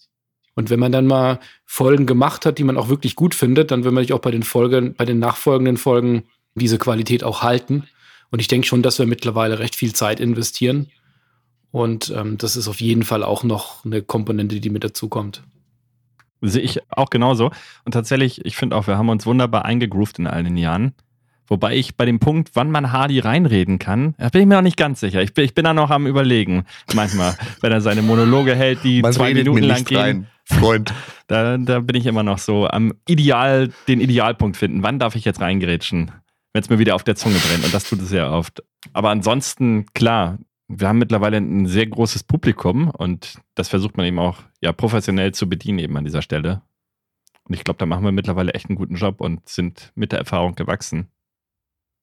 Und 0.57 0.71
wenn 0.71 0.81
man 0.81 0.91
dann 0.91 1.07
mal 1.07 1.39
Folgen 1.67 2.07
gemacht 2.07 2.47
hat, 2.47 2.59
die 2.59 2.65
man 2.65 2.79
auch 2.79 2.89
wirklich 2.89 3.15
gut 3.15 3.35
findet, 3.35 3.71
dann 3.71 3.85
will 3.85 3.93
man 3.93 4.03
sich 4.03 4.15
auch 4.15 4.21
bei 4.21 4.31
den 4.31 4.43
Folgen, 4.43 4.95
bei 4.95 5.05
den 5.05 5.19
nachfolgenden 5.19 5.77
Folgen 5.77 6.25
diese 6.55 6.79
Qualität 6.79 7.23
auch 7.23 7.43
halten. 7.43 7.85
Und 8.31 8.41
ich 8.41 8.49
denke 8.49 8.67
schon, 8.67 8.83
dass 8.83 8.99
wir 8.99 9.07
mittlerweile 9.07 9.59
recht 9.59 9.77
viel 9.77 9.95
Zeit 9.95 10.19
investieren. 10.19 10.89
Und 11.71 12.13
ähm, 12.17 12.39
das 12.39 12.57
ist 12.57 12.69
auf 12.69 12.81
jeden 12.81 13.03
Fall 13.03 13.23
auch 13.23 13.45
noch 13.45 13.85
eine 13.85 14.01
Komponente, 14.01 14.59
die 14.59 14.71
mit 14.71 14.83
dazukommt. 14.83 15.43
Sehe 16.41 16.63
ich 16.63 16.81
auch 16.91 17.11
genauso. 17.11 17.51
Und 17.85 17.93
tatsächlich, 17.93 18.45
ich 18.45 18.57
finde 18.57 18.77
auch, 18.77 18.87
wir 18.87 18.97
haben 18.97 19.11
uns 19.11 19.27
wunderbar 19.27 19.67
eingegroovt 19.67 20.19
in 20.19 20.27
all 20.27 20.43
den 20.43 20.57
Jahren. 20.57 20.95
Wobei 21.49 21.77
ich 21.77 21.97
bei 21.97 22.07
dem 22.07 22.19
Punkt, 22.19 22.51
wann 22.55 22.71
man 22.71 22.93
Hardy 22.93 23.21
reinreden 23.21 23.79
kann, 23.79 24.15
da 24.19 24.31
bin 24.31 24.41
ich 24.41 24.47
mir 24.49 24.57
noch 24.57 24.63
nicht 24.63 24.77
ganz 24.77 25.01
sicher. 25.01 25.23
Ich 25.23 25.33
bin, 25.33 25.45
ich 25.45 25.55
bin 25.55 25.65
da 25.65 25.75
noch 25.75 25.91
am 25.91 26.07
Überlegen. 26.07 26.65
Manchmal, 26.95 27.37
wenn 27.61 27.73
er 27.73 27.81
seine 27.81 28.03
Monologe 28.03 28.55
hält, 28.55 28.83
die 28.83 29.03
man 29.03 29.13
zwei 29.13 29.35
Minuten 29.35 29.63
lang 29.63 29.85
gehen. 29.85 29.99
Rein. 29.99 30.27
Freund. 30.47 30.95
Da, 31.29 31.59
da 31.59 31.81
bin 31.81 31.97
ich 31.97 32.07
immer 32.07 32.23
noch 32.23 32.38
so 32.38 32.69
am 32.69 32.95
Ideal, 33.09 33.73
den 33.88 34.00
Idealpunkt 34.00 34.57
finden. 34.57 34.85
Wann 34.85 35.00
darf 35.00 35.17
ich 35.17 35.25
jetzt 35.25 35.41
reingerätschen? 35.41 36.12
Wenn 36.53 36.62
es 36.62 36.71
mir 36.71 36.79
wieder 36.79 36.95
auf 36.95 37.03
der 37.03 37.17
Zunge 37.17 37.35
brennt. 37.35 37.65
Und 37.65 37.75
das 37.75 37.83
tut 37.83 38.00
es 38.00 38.11
sehr 38.11 38.31
oft. 38.31 38.62
Aber 38.93 39.11
ansonsten, 39.11 39.87
klar, 39.93 40.38
wir 40.69 40.88
haben 40.88 40.99
mittlerweile 40.99 41.38
ein 41.38 41.67
sehr 41.67 41.87
großes 41.87 42.23
Publikum 42.23 42.91
und 42.91 43.41
das 43.57 43.69
versucht 43.69 43.97
man 43.97 44.07
eben 44.07 44.21
auch 44.21 44.38
ja, 44.61 44.73
professionell 44.73 45.33
zu 45.33 45.49
bedienen 45.49 45.81
eben 45.81 45.97
an 45.97 46.05
dieser 46.05 46.23
Stelle. 46.23 46.62
Und 47.45 47.54
ich 47.54 47.65
glaube, 47.65 47.78
da 47.78 47.87
machen 47.87 48.04
wir 48.04 48.13
mittlerweile 48.13 48.54
echt 48.54 48.69
einen 48.69 48.76
guten 48.76 48.97
Job 48.97 49.21
und 49.21 49.49
sind 49.49 49.93
mit 49.95 50.13
der 50.13 50.19
Erfahrung 50.19 50.54
gewachsen. 50.54 51.09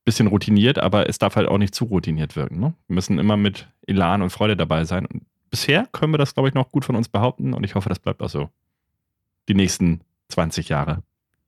Bisschen 0.05 0.27
routiniert, 0.27 0.79
aber 0.79 1.07
es 1.07 1.17
darf 1.17 1.35
halt 1.35 1.47
auch 1.47 1.57
nicht 1.57 1.75
zu 1.75 1.85
routiniert 1.85 2.35
wirken. 2.35 2.59
Ne? 2.59 2.73
Wir 2.87 2.95
müssen 2.95 3.19
immer 3.19 3.37
mit 3.37 3.67
Elan 3.87 4.21
und 4.21 4.31
Freude 4.31 4.57
dabei 4.57 4.85
sein. 4.85 5.05
Und 5.05 5.23
bisher 5.53 5.87
können 5.91 6.11
wir 6.11 6.17
das, 6.17 6.33
glaube 6.33 6.49
ich, 6.49 6.55
noch 6.55 6.71
gut 6.71 6.83
von 6.83 6.95
uns 6.95 7.07
behaupten 7.07 7.53
und 7.53 7.63
ich 7.63 7.75
hoffe, 7.75 7.87
das 7.87 7.99
bleibt 7.99 8.23
auch 8.23 8.29
so. 8.29 8.49
Die 9.47 9.53
nächsten 9.53 10.01
20 10.29 10.67
Jahre. 10.69 11.03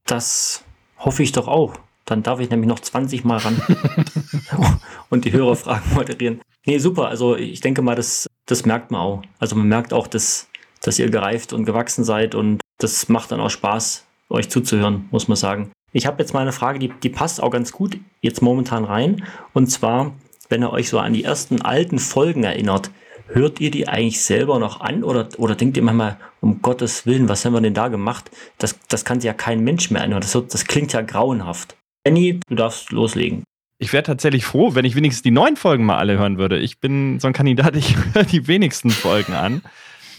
Das 0.05 0.63
hoffe 0.99 1.23
ich 1.23 1.31
doch 1.31 1.47
auch. 1.47 1.73
Dann 2.05 2.21
darf 2.21 2.39
ich 2.39 2.51
nämlich 2.51 2.67
noch 2.67 2.79
20 2.79 3.23
Mal 3.23 3.37
ran 3.37 3.59
und 5.09 5.25
die 5.25 5.31
Hörerfragen 5.31 5.95
moderieren. 5.95 6.41
Nee, 6.67 6.77
super. 6.77 7.07
Also 7.07 7.35
ich 7.35 7.61
denke 7.61 7.81
mal, 7.81 7.95
das, 7.95 8.27
das 8.45 8.63
merkt 8.63 8.91
man 8.91 9.01
auch. 9.01 9.23
Also 9.39 9.55
man 9.55 9.67
merkt 9.67 9.91
auch, 9.91 10.05
dass, 10.05 10.49
dass 10.83 10.99
ihr 10.99 11.09
gereift 11.09 11.51
und 11.51 11.65
gewachsen 11.65 12.03
seid 12.03 12.35
und 12.35 12.61
das 12.77 13.09
macht 13.09 13.31
dann 13.31 13.39
auch 13.39 13.49
Spaß, 13.49 14.05
euch 14.29 14.51
zuzuhören, 14.51 15.07
muss 15.09 15.27
man 15.27 15.35
sagen. 15.35 15.71
Ich 15.93 16.05
habe 16.05 16.21
jetzt 16.21 16.35
mal 16.35 16.41
eine 16.41 16.51
Frage, 16.51 16.77
die, 16.77 16.89
die 17.01 17.09
passt 17.09 17.41
auch 17.41 17.49
ganz 17.49 17.71
gut 17.71 17.97
jetzt 18.21 18.43
momentan 18.43 18.85
rein. 18.85 19.25
Und 19.53 19.65
zwar, 19.71 20.13
wenn 20.49 20.61
ihr 20.61 20.71
euch 20.71 20.89
so 20.89 20.99
an 20.99 21.13
die 21.13 21.23
ersten 21.23 21.63
alten 21.63 21.97
Folgen 21.97 22.43
erinnert, 22.43 22.91
Hört 23.27 23.59
ihr 23.59 23.71
die 23.71 23.87
eigentlich 23.87 24.21
selber 24.21 24.59
noch 24.59 24.81
an 24.81 25.03
oder, 25.03 25.27
oder 25.37 25.55
denkt 25.55 25.77
ihr 25.77 25.83
manchmal, 25.83 26.17
um 26.41 26.61
Gottes 26.61 27.05
Willen, 27.05 27.27
was 27.27 27.43
haben 27.43 27.53
wir 27.53 27.61
denn 27.61 27.73
da 27.73 27.87
gemacht? 27.87 28.29
Das, 28.59 28.79
das 28.87 29.03
kann 29.03 29.19
sich 29.19 29.27
ja 29.27 29.33
kein 29.33 29.63
Mensch 29.63 29.89
mehr 29.89 30.03
anhören. 30.03 30.21
Das, 30.21 30.37
das 30.49 30.65
klingt 30.65 30.93
ja 30.93 31.01
grauenhaft. 31.01 31.75
Benny, 32.03 32.39
du 32.47 32.55
darfst 32.55 32.91
loslegen. 32.91 33.43
Ich 33.79 33.91
wäre 33.91 34.03
tatsächlich 34.03 34.45
froh, 34.45 34.75
wenn 34.75 34.85
ich 34.85 34.95
wenigstens 34.95 35.23
die 35.23 35.31
neuen 35.31 35.57
Folgen 35.57 35.85
mal 35.85 35.97
alle 35.97 36.17
hören 36.17 36.37
würde. 36.37 36.59
Ich 36.59 36.79
bin 36.79 37.19
so 37.19 37.27
ein 37.27 37.33
Kandidat, 37.33 37.75
ich 37.75 37.95
höre 38.13 38.23
die 38.23 38.47
wenigsten 38.47 38.91
Folgen 38.91 39.33
an, 39.33 39.61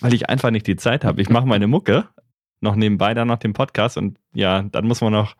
weil 0.00 0.12
ich 0.12 0.28
einfach 0.28 0.50
nicht 0.50 0.66
die 0.66 0.76
Zeit 0.76 1.04
habe. 1.04 1.22
Ich 1.22 1.30
mache 1.30 1.46
meine 1.46 1.68
Mucke, 1.68 2.08
noch 2.60 2.74
nebenbei 2.74 3.14
dann 3.14 3.28
noch 3.28 3.38
den 3.38 3.52
Podcast 3.52 3.96
und 3.96 4.18
ja, 4.34 4.62
dann 4.62 4.86
muss 4.86 5.00
man 5.00 5.12
noch 5.12 5.36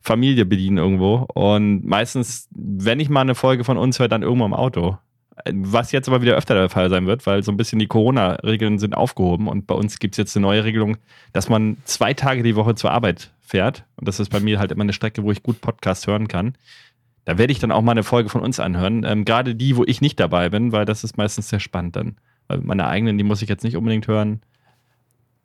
Familie 0.00 0.44
bedienen 0.44 0.78
irgendwo. 0.78 1.26
Und 1.34 1.84
meistens, 1.84 2.48
wenn 2.50 2.98
ich 3.00 3.08
mal 3.08 3.20
eine 3.20 3.34
Folge 3.34 3.64
von 3.64 3.78
uns 3.78 3.98
höre, 3.98 4.08
dann 4.08 4.22
irgendwo 4.22 4.46
im 4.46 4.54
Auto. 4.54 4.98
Was 5.50 5.92
jetzt 5.92 6.08
aber 6.08 6.22
wieder 6.22 6.36
öfter 6.36 6.54
der 6.54 6.68
Fall 6.68 6.88
sein 6.88 7.06
wird, 7.06 7.26
weil 7.26 7.42
so 7.42 7.50
ein 7.50 7.56
bisschen 7.56 7.78
die 7.78 7.88
Corona-Regeln 7.88 8.78
sind 8.78 8.94
aufgehoben 8.94 9.48
und 9.48 9.66
bei 9.66 9.74
uns 9.74 9.98
gibt 9.98 10.14
es 10.14 10.18
jetzt 10.18 10.36
eine 10.36 10.42
neue 10.42 10.64
Regelung, 10.64 10.98
dass 11.32 11.48
man 11.48 11.78
zwei 11.84 12.14
Tage 12.14 12.42
die 12.42 12.54
Woche 12.54 12.74
zur 12.74 12.92
Arbeit 12.92 13.32
fährt. 13.40 13.84
Und 13.96 14.06
das 14.06 14.20
ist 14.20 14.30
bei 14.30 14.40
mir 14.40 14.58
halt 14.58 14.72
immer 14.72 14.82
eine 14.82 14.92
Strecke, 14.92 15.22
wo 15.24 15.32
ich 15.32 15.42
gut 15.42 15.60
Podcast 15.60 16.06
hören 16.06 16.28
kann. 16.28 16.54
Da 17.24 17.38
werde 17.38 17.52
ich 17.52 17.58
dann 17.58 17.72
auch 17.72 17.82
mal 17.82 17.92
eine 17.92 18.02
Folge 18.02 18.28
von 18.28 18.40
uns 18.40 18.60
anhören. 18.60 19.04
Ähm, 19.04 19.24
Gerade 19.24 19.54
die, 19.54 19.76
wo 19.76 19.84
ich 19.84 20.00
nicht 20.00 20.18
dabei 20.18 20.48
bin, 20.48 20.72
weil 20.72 20.84
das 20.84 21.04
ist 21.04 21.16
meistens 21.16 21.48
sehr 21.48 21.60
spannend 21.60 21.96
dann. 21.96 22.16
Weil 22.48 22.58
meine 22.58 22.86
eigenen, 22.86 23.18
die 23.18 23.24
muss 23.24 23.42
ich 23.42 23.48
jetzt 23.48 23.62
nicht 23.62 23.76
unbedingt 23.76 24.08
hören. 24.08 24.42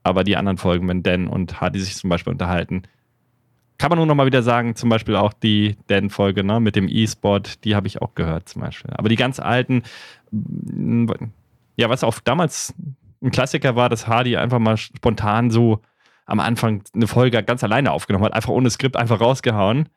Aber 0.04 0.24
die 0.24 0.38
anderen 0.38 0.58
Folgen, 0.58 0.88
wenn 0.88 1.04
Dan 1.04 1.28
und 1.28 1.60
Hardy 1.60 1.80
sich 1.80 1.96
zum 1.96 2.10
Beispiel 2.10 2.32
unterhalten, 2.32 2.84
kann 3.78 3.90
man 3.90 3.98
nur 3.98 4.06
noch 4.06 4.16
mal 4.16 4.26
wieder 4.26 4.42
sagen, 4.42 4.76
zum 4.76 4.90
Beispiel 4.90 5.16
auch 5.16 5.34
die 5.34 5.78
Dan-Folge 5.88 6.44
ne, 6.44 6.60
mit 6.60 6.76
dem 6.76 6.88
E-Sport, 6.90 7.64
die 7.64 7.76
habe 7.76 7.88
ich 7.88 8.02
auch 8.02 8.16
gehört 8.16 8.50
zum 8.50 8.62
Beispiel. 8.62 8.92
Aber 8.94 9.10
die 9.10 9.16
ganz 9.16 9.40
alten, 9.40 9.84
ja, 10.32 11.90
was 11.90 12.04
auch 12.04 12.20
damals 12.20 12.74
ein 13.22 13.32
Klassiker 13.32 13.76
war, 13.76 13.90
dass 13.90 14.08
Hardy 14.08 14.38
einfach 14.38 14.60
mal 14.60 14.78
spontan 14.78 15.52
so 15.52 15.82
am 16.26 16.40
Anfang 16.40 16.84
eine 16.94 17.08
Folge 17.08 17.42
ganz 17.44 17.64
alleine 17.64 17.92
aufgenommen 17.92 18.26
hat, 18.26 18.34
einfach 18.34 18.50
ohne 18.50 18.70
Skript 18.70 18.98
einfach 18.98 19.22
rausgehauen. 19.22 19.90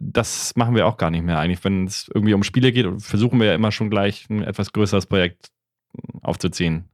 Das 0.00 0.54
machen 0.56 0.74
wir 0.74 0.86
auch 0.86 0.96
gar 0.96 1.10
nicht 1.10 1.24
mehr 1.24 1.38
eigentlich. 1.38 1.64
Wenn 1.64 1.86
es 1.86 2.10
irgendwie 2.14 2.34
um 2.34 2.42
Spiele 2.44 2.72
geht, 2.72 2.86
versuchen 3.02 3.40
wir 3.40 3.48
ja 3.48 3.54
immer 3.54 3.72
schon 3.72 3.90
gleich 3.90 4.28
ein 4.30 4.42
etwas 4.42 4.72
größeres 4.72 5.06
Projekt 5.06 5.48
aufzuziehen. 6.22 6.88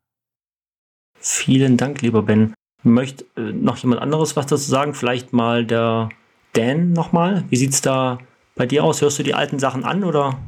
Vielen 1.21 1.77
Dank, 1.77 2.01
lieber 2.01 2.23
Ben. 2.23 2.55
Möchte 2.83 3.25
äh, 3.37 3.53
noch 3.53 3.77
jemand 3.79 4.01
anderes 4.01 4.37
was 4.37 4.47
dazu 4.47 4.69
sagen? 4.69 4.95
Vielleicht 4.95 5.33
mal 5.33 5.67
der 5.67 6.09
Dan 6.53 6.93
nochmal. 6.93 7.45
Wie 7.51 7.57
sieht 7.57 7.73
es 7.73 7.81
da 7.81 8.19
bei 8.55 8.67
dir 8.67 8.85
aus? 8.85 9.01
Hörst 9.01 9.19
du 9.19 9.23
die 9.23 9.35
alten 9.35 9.59
Sachen 9.59 9.85
an 9.85 10.05
oder 10.05 10.39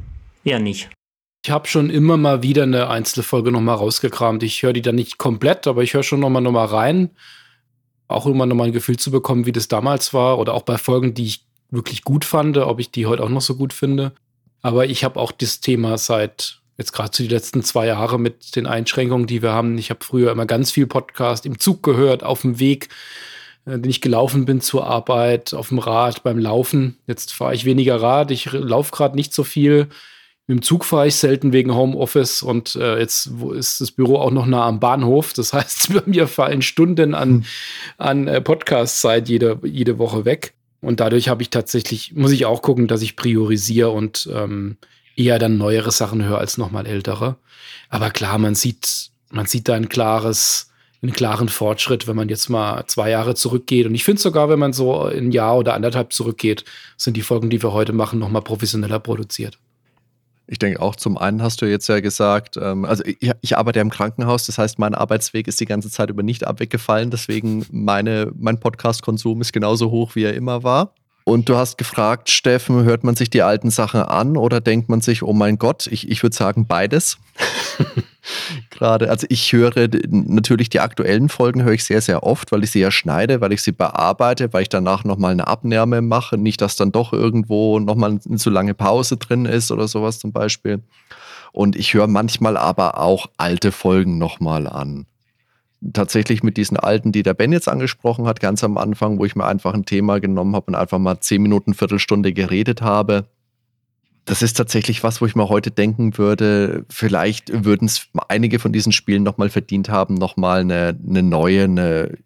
eher 0.43 0.59
nicht? 0.59 0.89
Ich 1.43 1.51
habe 1.51 1.67
schon 1.67 1.89
immer 1.89 2.17
mal 2.17 2.43
wieder 2.43 2.63
eine 2.63 2.89
Einzelfolge 2.89 3.51
nochmal 3.51 3.75
rausgekramt. 3.75 4.43
Ich 4.43 4.61
höre 4.61 4.73
die 4.73 4.83
dann 4.83 4.95
nicht 4.95 5.17
komplett, 5.17 5.65
aber 5.65 5.81
ich 5.81 5.93
höre 5.93 6.03
schon 6.03 6.19
nochmal 6.19 6.41
noch 6.41 6.51
mal 6.51 6.65
rein. 6.65 7.09
Auch 8.07 8.27
immer 8.27 8.45
nochmal 8.45 8.67
ein 8.67 8.73
Gefühl 8.73 8.97
zu 8.97 9.09
bekommen, 9.09 9.45
wie 9.45 9.51
das 9.51 9.67
damals 9.67 10.13
war. 10.13 10.37
Oder 10.37 10.53
auch 10.53 10.63
bei 10.63 10.77
Folgen, 10.77 11.13
die 11.13 11.25
ich 11.25 11.45
wirklich 11.71 12.03
gut 12.03 12.25
fand, 12.25 12.57
ob 12.57 12.79
ich 12.79 12.91
die 12.91 13.07
heute 13.07 13.23
auch 13.23 13.29
noch 13.29 13.41
so 13.41 13.55
gut 13.55 13.73
finde. 13.73 14.13
Aber 14.61 14.85
ich 14.85 15.03
habe 15.03 15.19
auch 15.19 15.31
das 15.31 15.61
Thema 15.61 15.97
seit 15.97 16.61
jetzt 16.77 16.93
gerade 16.93 17.11
zu 17.11 17.23
den 17.23 17.31
letzten 17.31 17.63
zwei 17.63 17.87
Jahren 17.87 18.21
mit 18.21 18.55
den 18.55 18.67
Einschränkungen, 18.67 19.27
die 19.27 19.41
wir 19.41 19.51
haben. 19.51 19.77
Ich 19.77 19.89
habe 19.89 20.03
früher 20.03 20.31
immer 20.31 20.45
ganz 20.45 20.71
viel 20.71 20.87
Podcast 20.87 21.45
im 21.45 21.59
Zug 21.59 21.83
gehört, 21.83 22.23
auf 22.23 22.41
dem 22.41 22.59
Weg 22.59 22.89
den 23.65 23.89
ich 23.89 24.01
gelaufen 24.01 24.45
bin 24.45 24.61
zur 24.61 24.87
Arbeit, 24.87 25.53
auf 25.53 25.69
dem 25.69 25.79
Rad, 25.79 26.23
beim 26.23 26.39
Laufen. 26.39 26.97
Jetzt 27.07 27.33
fahre 27.33 27.53
ich 27.53 27.65
weniger 27.65 28.01
Rad, 28.01 28.31
ich 28.31 28.51
laufe 28.51 28.91
gerade 28.91 29.15
nicht 29.15 29.33
so 29.33 29.43
viel. 29.43 29.87
Mit 30.47 30.57
dem 30.57 30.61
Zug 30.63 30.85
fahre 30.85 31.07
ich 31.07 31.15
selten 31.15 31.53
wegen 31.53 31.73
Homeoffice 31.75 32.41
und 32.41 32.75
äh, 32.75 32.99
jetzt 32.99 33.29
ist 33.53 33.79
das 33.79 33.91
Büro 33.91 34.17
auch 34.17 34.31
noch 34.31 34.47
nah 34.47 34.65
am 34.65 34.79
Bahnhof. 34.79 35.33
Das 35.33 35.53
heißt, 35.53 35.93
bei 35.93 36.01
mir 36.05 36.27
fallen 36.27 36.61
Stunden 36.61 37.13
an, 37.13 37.45
an 37.97 38.27
äh, 38.27 38.41
Podcast-Zeit 38.41 39.29
jede, 39.29 39.59
jede 39.63 39.99
Woche 39.99 40.25
weg. 40.25 40.53
Und 40.81 40.99
dadurch 40.99 41.29
habe 41.29 41.43
ich 41.43 41.51
tatsächlich, 41.51 42.13
muss 42.15 42.31
ich 42.31 42.45
auch 42.45 42.63
gucken, 42.63 42.87
dass 42.87 43.03
ich 43.03 43.15
priorisiere 43.15 43.91
und 43.91 44.27
ähm, 44.33 44.77
eher 45.15 45.37
dann 45.37 45.57
neuere 45.57 45.91
Sachen 45.91 46.23
höre 46.23 46.39
als 46.39 46.57
nochmal 46.57 46.87
ältere. 46.87 47.37
Aber 47.89 48.09
klar, 48.09 48.39
man 48.39 48.55
sieht, 48.55 49.11
man 49.29 49.45
sieht 49.45 49.69
da 49.69 49.75
ein 49.75 49.89
klares, 49.89 50.70
einen 51.01 51.13
klaren 51.13 51.49
Fortschritt, 51.49 52.07
wenn 52.07 52.15
man 52.15 52.29
jetzt 52.29 52.49
mal 52.49 52.85
zwei 52.85 53.09
Jahre 53.09 53.33
zurückgeht. 53.33 53.87
Und 53.87 53.95
ich 53.95 54.03
finde 54.03 54.21
sogar, 54.21 54.49
wenn 54.49 54.59
man 54.59 54.73
so 54.73 55.01
ein 55.03 55.31
Jahr 55.31 55.57
oder 55.57 55.73
anderthalb 55.73 56.13
zurückgeht, 56.13 56.63
sind 56.95 57.17
die 57.17 57.23
Folgen, 57.23 57.49
die 57.49 57.61
wir 57.63 57.73
heute 57.73 57.93
machen, 57.93 58.19
noch 58.19 58.29
mal 58.29 58.41
professioneller 58.41 58.99
produziert. 58.99 59.57
Ich 60.47 60.59
denke 60.59 60.81
auch, 60.81 60.95
zum 60.95 61.17
einen 61.17 61.41
hast 61.41 61.61
du 61.61 61.65
jetzt 61.65 61.87
ja 61.87 62.01
gesagt, 62.01 62.57
ähm, 62.57 62.83
also 62.83 63.03
ich, 63.05 63.31
ich, 63.41 63.57
arbeite 63.57 63.79
ja 63.79 63.83
im 63.83 63.89
Krankenhaus, 63.89 64.45
das 64.45 64.57
heißt, 64.57 64.79
mein 64.79 64.93
Arbeitsweg 64.93 65.47
ist 65.47 65.61
die 65.61 65.65
ganze 65.65 65.89
Zeit 65.89 66.09
über 66.09 66.23
nicht 66.23 66.45
abweggefallen, 66.45 67.09
deswegen 67.09 67.65
meine, 67.71 68.31
mein 68.37 68.59
Podcast-Konsum 68.59 69.39
ist 69.39 69.53
genauso 69.53 69.91
hoch, 69.91 70.15
wie 70.15 70.23
er 70.23 70.33
immer 70.33 70.63
war. 70.63 70.93
Und 71.23 71.49
du 71.49 71.55
hast 71.55 71.77
gefragt, 71.77 72.29
Steffen, 72.29 72.83
hört 72.83 73.03
man 73.03 73.15
sich 73.15 73.29
die 73.29 73.43
alten 73.43 73.69
Sachen 73.69 74.01
an 74.01 74.37
oder 74.37 74.59
denkt 74.59 74.89
man 74.89 75.01
sich, 75.01 75.21
oh 75.21 75.33
mein 75.33 75.57
Gott, 75.57 75.87
ich, 75.87 76.09
ich 76.09 76.23
würde 76.23 76.35
sagen 76.35 76.65
beides. 76.65 77.17
Gerade, 78.69 79.09
also 79.09 79.27
ich 79.29 79.51
höre 79.53 79.89
natürlich 80.09 80.69
die 80.69 80.79
aktuellen 80.79 81.29
Folgen 81.29 81.63
höre 81.63 81.73
ich 81.73 81.83
sehr, 81.83 82.01
sehr 82.01 82.23
oft, 82.23 82.51
weil 82.51 82.63
ich 82.63 82.71
sie 82.71 82.79
ja 82.79 82.91
schneide, 82.91 83.41
weil 83.41 83.53
ich 83.53 83.61
sie 83.61 83.71
bearbeite, 83.71 84.51
weil 84.53 84.63
ich 84.63 84.69
danach 84.69 85.03
nochmal 85.03 85.31
eine 85.31 85.47
Abnahme 85.47 86.01
mache. 86.01 86.37
Nicht, 86.37 86.61
dass 86.61 86.75
dann 86.75 86.91
doch 86.91 87.13
irgendwo 87.13 87.79
nochmal 87.79 88.19
eine 88.25 88.37
zu 88.37 88.49
lange 88.49 88.73
Pause 88.73 89.17
drin 89.17 89.45
ist 89.45 89.71
oder 89.71 89.87
sowas 89.87 90.19
zum 90.19 90.31
Beispiel. 90.31 90.81
Und 91.51 91.75
ich 91.75 91.93
höre 91.93 92.07
manchmal 92.07 92.57
aber 92.57 92.97
auch 92.97 93.27
alte 93.37 93.71
Folgen 93.71 94.17
nochmal 94.17 94.67
an 94.67 95.05
tatsächlich 95.93 96.43
mit 96.43 96.57
diesen 96.57 96.77
alten, 96.77 97.11
die 97.11 97.23
der 97.23 97.33
Ben 97.33 97.51
jetzt 97.51 97.67
angesprochen 97.67 98.25
hat, 98.25 98.39
ganz 98.39 98.63
am 98.63 98.77
Anfang, 98.77 99.17
wo 99.19 99.25
ich 99.25 99.35
mir 99.35 99.45
einfach 99.45 99.73
ein 99.73 99.85
Thema 99.85 100.19
genommen 100.19 100.55
habe 100.55 100.67
und 100.67 100.75
einfach 100.75 100.99
mal 100.99 101.19
zehn 101.19 101.41
Minuten, 101.41 101.73
Viertelstunde 101.73 102.33
geredet 102.33 102.81
habe. 102.81 103.25
Das 104.25 104.43
ist 104.43 104.53
tatsächlich 104.53 105.03
was, 105.03 105.19
wo 105.19 105.25
ich 105.25 105.35
mir 105.35 105.49
heute 105.49 105.71
denken 105.71 106.17
würde, 106.17 106.85
vielleicht 106.89 107.65
würden 107.65 107.85
es 107.85 108.07
einige 108.27 108.59
von 108.59 108.71
diesen 108.71 108.91
Spielen 108.91 109.23
nochmal 109.23 109.49
verdient 109.49 109.89
haben, 109.89 110.13
nochmal 110.13 110.61
eine, 110.61 110.97
eine 111.07 111.23
neue, 111.23 111.63
eine 111.63 112.17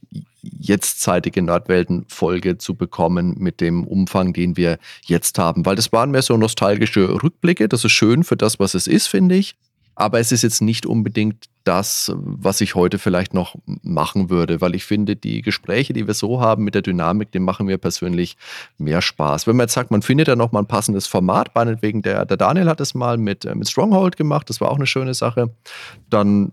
jetztzeitige 0.41 1.41
Nordwelten-Folge 1.41 2.57
zu 2.57 2.75
bekommen 2.75 3.35
mit 3.39 3.61
dem 3.61 3.85
Umfang, 3.85 4.33
den 4.33 4.57
wir 4.57 4.77
jetzt 5.05 5.39
haben. 5.39 5.65
Weil 5.65 5.75
das 5.75 5.91
waren 5.91 6.11
mehr 6.11 6.21
so 6.21 6.37
nostalgische 6.37 7.23
Rückblicke. 7.23 7.69
Das 7.69 7.85
ist 7.85 7.93
schön 7.93 8.23
für 8.23 8.37
das, 8.37 8.59
was 8.59 8.73
es 8.73 8.87
ist, 8.87 9.07
finde 9.07 9.35
ich. 9.35 9.55
Aber 9.95 10.19
es 10.19 10.31
ist 10.31 10.41
jetzt 10.41 10.61
nicht 10.61 10.85
unbedingt 10.85 11.45
das, 11.63 12.11
was 12.15 12.61
ich 12.61 12.75
heute 12.75 12.99
vielleicht 12.99 13.33
noch 13.33 13.55
machen 13.81 14.29
würde, 14.29 14.61
weil 14.61 14.75
ich 14.75 14.85
finde, 14.85 15.15
die 15.15 15.41
Gespräche, 15.41 15.93
die 15.93 16.05
wir 16.05 16.13
so 16.13 16.39
haben 16.39 16.63
mit 16.63 16.75
der 16.75 16.83
Dynamik, 16.83 17.31
die 17.31 17.39
machen 17.39 17.65
mir 17.65 17.77
persönlich 17.77 18.37
mehr 18.77 19.01
Spaß. 19.01 19.47
Wenn 19.47 19.55
man 19.55 19.65
jetzt 19.65 19.73
sagt, 19.73 19.89
man 19.91 20.03
findet 20.03 20.27
ja 20.27 20.35
noch 20.35 20.51
mal 20.51 20.59
ein 20.59 20.67
passendes 20.67 21.07
Format, 21.07 21.55
meinetwegen 21.55 22.01
der, 22.03 22.25
der 22.25 22.37
Daniel 22.37 22.69
hat 22.69 22.81
es 22.81 22.93
mal 22.93 23.17
mit, 23.17 23.45
äh, 23.45 23.55
mit 23.55 23.67
Stronghold 23.67 24.15
gemacht, 24.15 24.49
das 24.49 24.61
war 24.61 24.69
auch 24.69 24.75
eine 24.75 24.85
schöne 24.85 25.13
Sache, 25.13 25.49
dann 26.09 26.51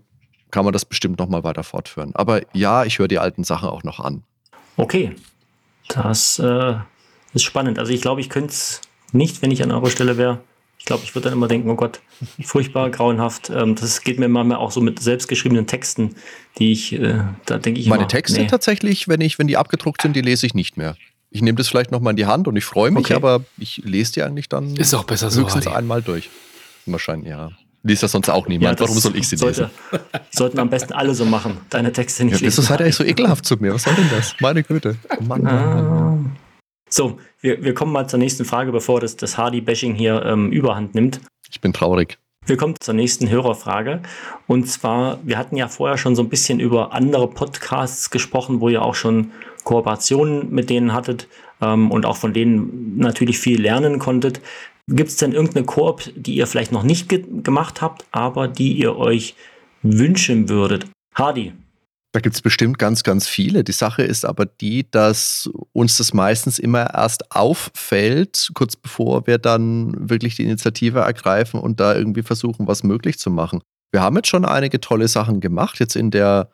kann 0.49 0.65
man 0.65 0.73
das 0.73 0.85
bestimmt 0.85 1.19
noch 1.19 1.29
mal 1.29 1.43
weiter 1.43 1.63
fortführen. 1.63 2.11
Aber 2.15 2.41
ja, 2.53 2.83
ich 2.83 2.99
höre 2.99 3.07
die 3.07 3.19
alten 3.19 3.43
Sachen 3.43 3.69
auch 3.69 3.83
noch 3.83 3.99
an. 3.99 4.23
Okay, 4.77 5.15
das 5.89 6.39
äh, 6.39 6.75
ist 7.33 7.43
spannend. 7.43 7.77
Also 7.77 7.91
ich 7.91 8.01
glaube, 8.01 8.21
ich 8.21 8.29
könnte 8.29 8.49
es 8.49 8.81
nicht, 9.11 9.41
wenn 9.41 9.51
ich 9.51 9.61
an 9.63 9.71
eurer 9.71 9.89
Stelle 9.89 10.17
wäre. 10.17 10.39
Ich 10.83 10.87
glaube, 10.87 11.03
ich 11.05 11.15
würde 11.15 11.29
dann 11.29 11.37
immer 11.37 11.47
denken, 11.47 11.69
oh 11.69 11.75
Gott, 11.77 12.01
furchtbar, 12.43 12.89
grauenhaft. 12.89 13.49
Ähm, 13.49 13.73
das 13.75 14.01
geht 14.01 14.19
mir 14.19 14.27
manchmal 14.27 14.57
auch 14.57 14.69
so 14.69 14.81
mit 14.81 14.99
selbstgeschriebenen 15.01 15.65
Texten, 15.65 16.15
die 16.59 16.73
ich, 16.73 16.91
äh, 16.91 17.21
da 17.45 17.57
denke 17.57 17.79
ich 17.79 17.87
Meine 17.87 18.01
immer, 18.01 18.09
Texte 18.09 18.41
nee. 18.41 18.47
tatsächlich, 18.47 19.07
wenn 19.07 19.21
ich, 19.21 19.39
wenn 19.39 19.47
die 19.47 19.55
abgedruckt 19.55 20.01
sind, 20.01 20.13
die 20.13 20.19
lese 20.21 20.45
ich 20.45 20.53
nicht 20.55 20.75
mehr. 20.75 20.97
Ich 21.29 21.41
nehme 21.41 21.55
das 21.57 21.69
vielleicht 21.69 21.91
nochmal 21.93 22.11
in 22.11 22.17
die 22.17 22.25
Hand 22.25 22.49
und 22.49 22.57
ich 22.57 22.65
freue 22.65 22.91
mich, 22.91 23.05
Okay. 23.05 23.13
aber 23.13 23.45
ich 23.57 23.77
lese 23.85 24.11
die 24.11 24.23
eigentlich 24.23 24.49
dann 24.49 24.75
Ist 24.75 24.93
auch 24.93 25.05
besser 25.05 25.31
so. 25.31 25.39
höchstens 25.43 25.67
Hardy. 25.67 25.77
einmal 25.77 26.01
durch. 26.01 26.29
Wahrscheinlich, 26.85 27.29
ja. 27.29 27.51
Liest 27.83 28.03
das 28.03 28.11
sonst 28.11 28.29
auch 28.29 28.49
niemand. 28.49 28.77
das 28.77 28.89
Warum 28.89 28.99
soll 29.01 29.15
ich 29.15 29.27
sie 29.29 29.37
sollte, 29.37 29.71
lesen? 29.91 30.03
Sollten 30.31 30.59
am 30.59 30.69
besten 30.69 30.91
alle 30.91 31.15
so 31.15 31.23
machen, 31.23 31.59
deine 31.69 31.93
Texte 31.93 32.25
nicht 32.25 32.41
Ja, 32.41 32.45
lesen. 32.45 32.61
seid 32.61 32.81
ihr 32.81 32.83
eigentlich 32.83 32.95
so 32.97 33.05
ekelhaft 33.05 33.45
zu 33.45 33.55
mir? 33.55 33.73
Was 33.73 33.83
soll 33.83 33.95
denn 33.95 34.09
das? 34.11 34.35
Meine 34.41 34.63
Güte. 34.63 34.97
Oh 35.17 35.23
Mann, 35.23 35.43
Mann, 35.43 35.55
Mann, 35.65 35.87
Mann. 35.89 36.35
So, 36.95 37.17
wir, 37.41 37.63
wir 37.63 37.73
kommen 37.73 37.91
mal 37.91 38.07
zur 38.07 38.19
nächsten 38.19 38.45
Frage, 38.45 38.71
bevor 38.71 38.99
das, 38.99 39.15
das 39.15 39.35
Hardy-Bashing 39.35 39.95
hier 39.95 40.23
ähm, 40.27 40.51
überhand 40.51 40.93
nimmt. 40.93 41.21
Ich 41.49 41.59
bin 41.59 41.73
traurig. 41.73 42.19
Wir 42.45 42.55
kommen 42.55 42.75
zur 42.79 42.93
nächsten 42.93 43.31
Hörerfrage. 43.31 44.03
Und 44.45 44.69
zwar, 44.69 45.17
wir 45.23 45.39
hatten 45.39 45.57
ja 45.57 45.69
vorher 45.69 45.97
schon 45.97 46.15
so 46.15 46.21
ein 46.21 46.29
bisschen 46.29 46.59
über 46.59 46.93
andere 46.93 47.27
Podcasts 47.27 48.11
gesprochen, 48.11 48.61
wo 48.61 48.69
ihr 48.69 48.83
auch 48.83 48.93
schon 48.93 49.31
Kooperationen 49.63 50.53
mit 50.53 50.69
denen 50.69 50.93
hattet 50.93 51.27
ähm, 51.61 51.89
und 51.89 52.05
auch 52.05 52.17
von 52.17 52.31
denen 52.31 52.99
natürlich 52.99 53.39
viel 53.39 53.59
lernen 53.59 53.97
konntet. 53.97 54.39
Gibt 54.87 55.09
es 55.09 55.15
denn 55.15 55.31
irgendeine 55.31 55.65
Koop, 55.65 56.03
die 56.15 56.35
ihr 56.35 56.45
vielleicht 56.45 56.71
noch 56.71 56.83
nicht 56.83 57.09
ge 57.09 57.25
gemacht 57.41 57.81
habt, 57.81 58.05
aber 58.11 58.47
die 58.47 58.73
ihr 58.73 58.97
euch 58.97 59.33
wünschen 59.81 60.47
würdet? 60.47 60.85
Hardy, 61.15 61.53
Da 62.13 62.19
gibt 62.19 62.35
es 62.35 62.43
bestimmt 62.43 62.77
ganz, 62.77 63.01
ganz 63.01 63.27
viele. 63.27 63.63
Die 63.63 63.71
Sache 63.71 64.03
ist 64.03 64.23
aber 64.23 64.45
die, 64.45 64.89
dass 64.89 65.49
uns 65.71 65.97
das 65.97 66.13
meistens 66.13 66.59
immer 66.59 66.93
erst 66.93 67.31
auffällt, 67.35 68.51
kurz 68.53 68.75
bevor 68.75 69.25
wir 69.25 69.39
dann 69.39 70.09
wirklich 70.09 70.35
die 70.35 70.43
Initiative 70.43 70.99
ergreifen 70.99 71.59
und 71.59 71.79
da 71.79 71.95
irgendwie 71.95 72.21
versuchen, 72.21 72.67
was 72.67 72.83
möglich 72.83 73.17
zu 73.17 73.31
machen. 73.31 73.61
Wir 73.91 74.01
haben 74.01 74.15
jetzt 74.15 74.27
schon 74.27 74.45
einige 74.45 74.79
tolle 74.79 75.07
Sachen 75.07 75.39
gemacht, 75.39 75.79
jetzt 75.79 75.95
in 75.95 76.11
der 76.11 76.49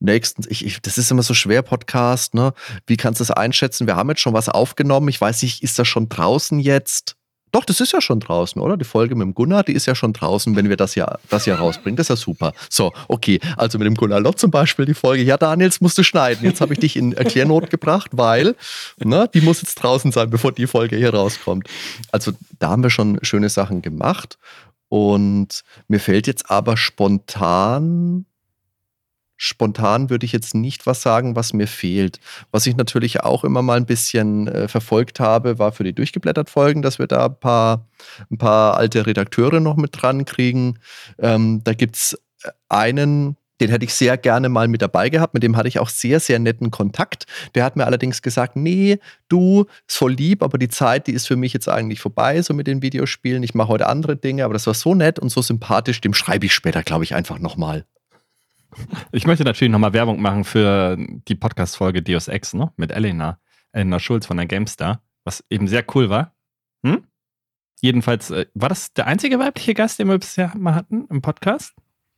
nächsten, 0.00 0.42
ich, 0.48 0.66
ich, 0.66 0.82
das 0.82 0.98
ist 0.98 1.12
immer 1.12 1.22
so 1.22 1.32
schwer, 1.32 1.62
Podcast, 1.62 2.34
ne? 2.34 2.52
Wie 2.88 2.96
kannst 2.96 3.20
du 3.20 3.24
das 3.24 3.30
einschätzen? 3.30 3.86
Wir 3.86 3.94
haben 3.94 4.08
jetzt 4.08 4.20
schon 4.20 4.34
was 4.34 4.48
aufgenommen. 4.48 5.08
Ich 5.08 5.20
weiß 5.20 5.42
nicht, 5.42 5.62
ist 5.62 5.78
das 5.78 5.86
schon 5.86 6.08
draußen 6.08 6.58
jetzt? 6.58 7.14
Doch, 7.54 7.64
das 7.64 7.80
ist 7.80 7.92
ja 7.92 8.00
schon 8.00 8.18
draußen, 8.18 8.60
oder? 8.60 8.76
Die 8.76 8.84
Folge 8.84 9.14
mit 9.14 9.24
dem 9.24 9.32
Gunnar, 9.32 9.62
die 9.62 9.74
ist 9.74 9.86
ja 9.86 9.94
schon 9.94 10.12
draußen, 10.12 10.56
wenn 10.56 10.68
wir 10.68 10.76
das 10.76 10.96
ja, 10.96 11.18
das 11.30 11.46
ja 11.46 11.54
rausbringen. 11.54 11.96
Das 11.96 12.06
ist 12.06 12.08
ja 12.08 12.16
super. 12.16 12.52
So, 12.68 12.92
okay. 13.06 13.38
Also 13.56 13.78
mit 13.78 13.86
dem 13.86 13.94
Gunnar 13.94 14.18
Lott 14.18 14.40
zum 14.40 14.50
Beispiel 14.50 14.86
die 14.86 14.94
Folge. 14.94 15.22
Ja, 15.22 15.36
Daniel, 15.36 15.68
jetzt 15.68 15.80
musst 15.80 15.96
du 15.96 16.02
schneiden. 16.02 16.44
Jetzt 16.44 16.60
habe 16.60 16.72
ich 16.72 16.80
dich 16.80 16.96
in 16.96 17.12
Erklärnot 17.12 17.70
gebracht, 17.70 18.10
weil 18.14 18.56
ne, 18.98 19.30
die 19.32 19.40
muss 19.40 19.62
jetzt 19.62 19.76
draußen 19.76 20.10
sein, 20.10 20.30
bevor 20.30 20.50
die 20.50 20.66
Folge 20.66 20.96
hier 20.96 21.14
rauskommt. 21.14 21.68
Also 22.10 22.32
da 22.58 22.70
haben 22.70 22.82
wir 22.82 22.90
schon 22.90 23.20
schöne 23.22 23.48
Sachen 23.48 23.82
gemacht. 23.82 24.36
Und 24.88 25.62
mir 25.86 26.00
fällt 26.00 26.26
jetzt 26.26 26.50
aber 26.50 26.76
spontan 26.76 28.26
spontan 29.44 30.08
würde 30.08 30.24
ich 30.24 30.32
jetzt 30.32 30.54
nicht 30.54 30.86
was 30.86 31.02
sagen, 31.02 31.36
was 31.36 31.52
mir 31.52 31.66
fehlt. 31.66 32.18
Was 32.50 32.66
ich 32.66 32.76
natürlich 32.76 33.20
auch 33.20 33.44
immer 33.44 33.60
mal 33.60 33.76
ein 33.76 33.84
bisschen 33.86 34.48
äh, 34.48 34.68
verfolgt 34.68 35.20
habe, 35.20 35.58
war 35.58 35.72
für 35.72 35.84
die 35.84 35.92
durchgeblättert 35.92 36.48
Folgen, 36.48 36.80
dass 36.80 36.98
wir 36.98 37.06
da 37.06 37.26
ein 37.26 37.38
paar, 37.38 37.86
ein 38.30 38.38
paar 38.38 38.76
alte 38.76 39.06
Redakteure 39.06 39.60
noch 39.60 39.76
mit 39.76 39.90
dran 40.00 40.24
kriegen. 40.24 40.78
Ähm, 41.18 41.60
da 41.62 41.74
gibt 41.74 41.96
es 41.96 42.18
einen, 42.70 43.36
den 43.60 43.68
hätte 43.68 43.84
ich 43.84 43.92
sehr 43.92 44.16
gerne 44.16 44.48
mal 44.48 44.66
mit 44.66 44.80
dabei 44.80 45.10
gehabt. 45.10 45.34
Mit 45.34 45.42
dem 45.42 45.58
hatte 45.58 45.68
ich 45.68 45.78
auch 45.78 45.90
sehr, 45.90 46.20
sehr 46.20 46.38
netten 46.38 46.70
Kontakt. 46.70 47.26
Der 47.54 47.64
hat 47.64 47.76
mir 47.76 47.84
allerdings 47.84 48.22
gesagt, 48.22 48.56
nee, 48.56 48.98
du, 49.28 49.66
voll 49.86 50.14
lieb, 50.14 50.42
aber 50.42 50.56
die 50.56 50.68
Zeit, 50.68 51.06
die 51.06 51.12
ist 51.12 51.26
für 51.26 51.36
mich 51.36 51.52
jetzt 51.52 51.68
eigentlich 51.68 52.00
vorbei, 52.00 52.40
so 52.40 52.54
mit 52.54 52.66
den 52.66 52.80
Videospielen. 52.80 53.42
Ich 53.42 53.54
mache 53.54 53.68
heute 53.68 53.88
andere 53.88 54.16
Dinge, 54.16 54.46
aber 54.46 54.54
das 54.54 54.66
war 54.66 54.74
so 54.74 54.94
nett 54.94 55.18
und 55.18 55.28
so 55.28 55.42
sympathisch, 55.42 56.00
dem 56.00 56.14
schreibe 56.14 56.46
ich 56.46 56.54
später, 56.54 56.82
glaube 56.82 57.04
ich, 57.04 57.14
einfach 57.14 57.38
nochmal. 57.38 57.84
Ich 59.12 59.26
möchte 59.26 59.44
natürlich 59.44 59.72
nochmal 59.72 59.92
Werbung 59.92 60.20
machen 60.20 60.44
für 60.44 60.96
die 60.98 61.34
Podcast-Folge 61.34 62.02
Deus 62.02 62.28
Ex, 62.28 62.54
ne? 62.54 62.72
Mit 62.76 62.92
Elena, 62.92 63.38
Elena 63.72 63.98
Schulz 63.98 64.26
von 64.26 64.36
der 64.36 64.46
GameStar, 64.46 65.02
was 65.24 65.44
eben 65.50 65.68
sehr 65.68 65.84
cool 65.94 66.10
war. 66.10 66.34
Hm? 66.84 67.04
Jedenfalls, 67.80 68.30
äh, 68.30 68.46
war 68.54 68.68
das 68.68 68.92
der 68.92 69.06
einzige 69.06 69.38
weibliche 69.38 69.74
Gast, 69.74 69.98
den 69.98 70.08
wir 70.08 70.18
bisher 70.18 70.52
mal 70.56 70.74
hatten 70.74 71.06
im 71.10 71.22
Podcast? 71.22 71.74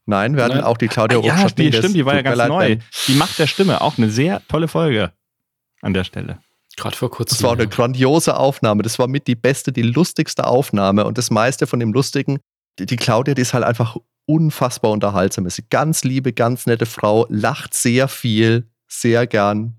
Nein, 0.07 0.37
wir 0.37 0.45
hatten 0.45 0.57
Nein. 0.57 0.64
auch 0.64 0.77
die 0.77 0.87
Claudia 0.87 1.19
Ah, 1.19 1.23
ja, 1.23 1.49
die 1.49 1.73
stimmt, 1.73 1.97
die 1.97 2.07
war 2.07 2.14
ja 2.14 2.23
ganz 2.23 2.37
leid, 2.37 2.49
neu. 2.49 2.77
Die 3.09 3.14
Macht 3.14 3.38
der 3.38 3.49
Stimme, 3.49 3.81
auch 3.81 3.99
eine 3.99 4.09
sehr 4.09 4.40
tolle 4.47 4.69
Folge 4.69 5.12
an 5.83 5.95
der 5.95 6.05
Stelle. 6.05 6.38
Gerade 6.77 6.97
vor 6.97 7.11
kurzem. 7.11 7.37
Das 7.37 7.42
war 7.42 7.53
eine 7.53 7.64
ja. 7.64 7.69
grandiose 7.69 8.37
Aufnahme. 8.37 8.83
Das 8.83 8.99
war 8.99 9.09
mit 9.09 9.27
die 9.27 9.35
beste, 9.35 9.73
die 9.73 9.83
lustigste 9.83 10.47
Aufnahme. 10.47 11.07
Und 11.07 11.19
das 11.19 11.31
meiste 11.31 11.66
von 11.66 11.81
dem 11.81 11.92
Lustigen, 11.92 12.38
die, 12.79 12.87
die 12.87 12.97
Claudia, 12.97 13.35
die 13.35 13.42
ist 13.42 13.55
halt 13.55 13.64
einfach 13.64 13.97
unfassbar 14.27 14.91
unterhaltsam. 14.91 15.47
Ist 15.47 15.59
eine 15.59 15.69
ganz 15.71 16.05
liebe, 16.05 16.33
ganz 16.33 16.67
nette 16.67 16.87
Frau, 16.87 17.27
lacht 17.29 17.75
sehr 17.75 18.09
viel, 18.09 18.69
sehr 18.87 19.27
gern. 19.27 19.77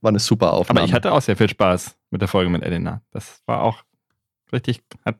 War 0.00 0.10
eine 0.10 0.18
super 0.18 0.52
Aufnahme. 0.52 0.80
Aber 0.80 0.88
ich 0.88 0.94
hatte 0.94 1.12
auch 1.12 1.22
sehr 1.22 1.36
viel 1.36 1.48
Spaß 1.48 1.96
mit 2.10 2.20
der 2.20 2.28
Folge 2.28 2.50
mit 2.50 2.62
Elena. 2.62 3.02
Das 3.10 3.42
war 3.46 3.62
auch 3.62 3.82
richtig, 4.52 4.82
hat 5.04 5.16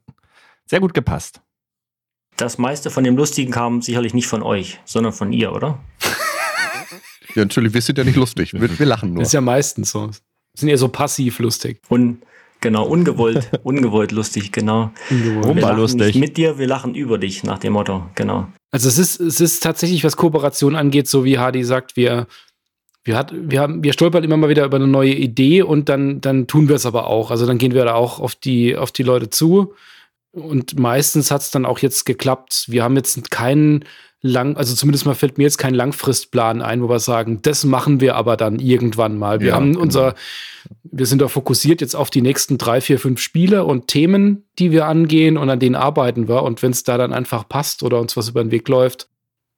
sehr 0.66 0.80
gut 0.80 0.94
gepasst. 0.94 1.40
das 2.36 2.58
meiste 2.58 2.90
von 2.90 3.02
dem 3.02 3.16
Lustigen 3.16 3.50
kam 3.50 3.82
sicherlich 3.82 4.14
nicht 4.14 4.26
von 4.26 4.42
euch, 4.42 4.78
sondern 4.84 5.12
von 5.12 5.32
ihr, 5.32 5.52
oder? 5.52 5.82
ja, 7.34 7.42
natürlich, 7.42 7.72
wir 7.72 7.80
sind 7.82 7.98
ja 7.98 8.04
nicht 8.04 8.16
lustig. 8.16 8.52
Wir, 8.52 8.78
wir 8.78 8.86
lachen 8.86 9.14
nur. 9.14 9.20
Das 9.20 9.28
ist 9.28 9.32
ja 9.32 9.40
meistens 9.40 9.90
so. 9.90 10.10
Sind 10.54 10.68
eher 10.68 10.78
so 10.78 10.88
passiv 10.88 11.38
lustig. 11.38 11.80
Und 11.88 12.22
genau, 12.66 12.84
ungewollt, 12.84 13.50
ungewollt 13.62 14.12
lustig, 14.12 14.52
genau. 14.52 14.90
Lachen 15.10 15.76
lustig. 15.76 16.06
nicht 16.06 16.16
mit 16.16 16.36
dir, 16.36 16.58
wir 16.58 16.66
lachen 16.66 16.94
über 16.94 17.18
dich, 17.18 17.44
nach 17.44 17.58
dem 17.58 17.74
Motto, 17.74 18.06
genau. 18.14 18.48
Also 18.72 18.88
es 18.88 18.98
ist, 18.98 19.20
es 19.20 19.40
ist 19.40 19.62
tatsächlich, 19.62 20.02
was 20.04 20.16
Kooperation 20.16 20.74
angeht, 20.74 21.08
so 21.08 21.24
wie 21.24 21.38
Hardy 21.38 21.62
sagt, 21.62 21.96
wir, 21.96 22.26
wir, 23.04 23.16
hat, 23.16 23.32
wir, 23.32 23.60
haben, 23.60 23.84
wir 23.84 23.92
stolpern 23.92 24.24
immer 24.24 24.36
mal 24.36 24.48
wieder 24.48 24.64
über 24.64 24.76
eine 24.76 24.88
neue 24.88 25.14
Idee 25.14 25.62
und 25.62 25.88
dann, 25.88 26.20
dann 26.20 26.48
tun 26.48 26.68
wir 26.68 26.76
es 26.76 26.86
aber 26.86 27.06
auch. 27.06 27.30
Also 27.30 27.46
dann 27.46 27.58
gehen 27.58 27.72
wir 27.72 27.84
da 27.84 27.94
auch 27.94 28.18
auf 28.18 28.34
die, 28.34 28.76
auf 28.76 28.90
die 28.90 29.04
Leute 29.04 29.30
zu. 29.30 29.74
Und 30.32 30.78
meistens 30.78 31.30
hat 31.30 31.42
es 31.42 31.50
dann 31.50 31.64
auch 31.64 31.78
jetzt 31.78 32.04
geklappt. 32.04 32.64
Wir 32.68 32.82
haben 32.82 32.96
jetzt 32.96 33.30
keinen 33.30 33.84
lang, 34.26 34.56
also 34.56 34.74
zumindest 34.74 35.06
mal 35.06 35.14
fällt 35.14 35.38
mir 35.38 35.44
jetzt 35.44 35.58
kein 35.58 35.74
Langfristplan 35.74 36.62
ein, 36.62 36.82
wo 36.82 36.88
wir 36.88 36.98
sagen, 37.00 37.40
das 37.42 37.64
machen 37.64 38.00
wir 38.00 38.16
aber 38.16 38.36
dann 38.36 38.58
irgendwann 38.58 39.18
mal. 39.18 39.40
Wir 39.40 39.48
Ja, 39.48 39.54
haben 39.54 39.72
genau. 39.72 39.80
unser, 39.82 40.14
wir 40.84 41.06
sind 41.06 41.22
da 41.22 41.28
fokussiert 41.28 41.80
jetzt 41.80 41.94
auf 41.96 42.10
die 42.10 42.22
nächsten 42.22 42.58
drei, 42.58 42.80
vier, 42.80 42.98
fünf 42.98 43.20
Spiele 43.20 43.64
und 43.64 43.86
Themen, 43.88 44.44
die 44.58 44.70
wir 44.72 44.86
angehen 44.86 45.36
und 45.36 45.48
an 45.50 45.60
denen 45.60 45.74
arbeiten 45.74 46.28
wir. 46.28 46.42
Und 46.42 46.62
wenn 46.62 46.72
es 46.72 46.82
da 46.84 46.98
dann 46.98 47.12
einfach 47.12 47.48
passt 47.48 47.82
oder 47.82 48.00
uns 48.00 48.16
was 48.16 48.28
über 48.28 48.42
den 48.42 48.50
Weg 48.50 48.68
läuft, 48.68 49.08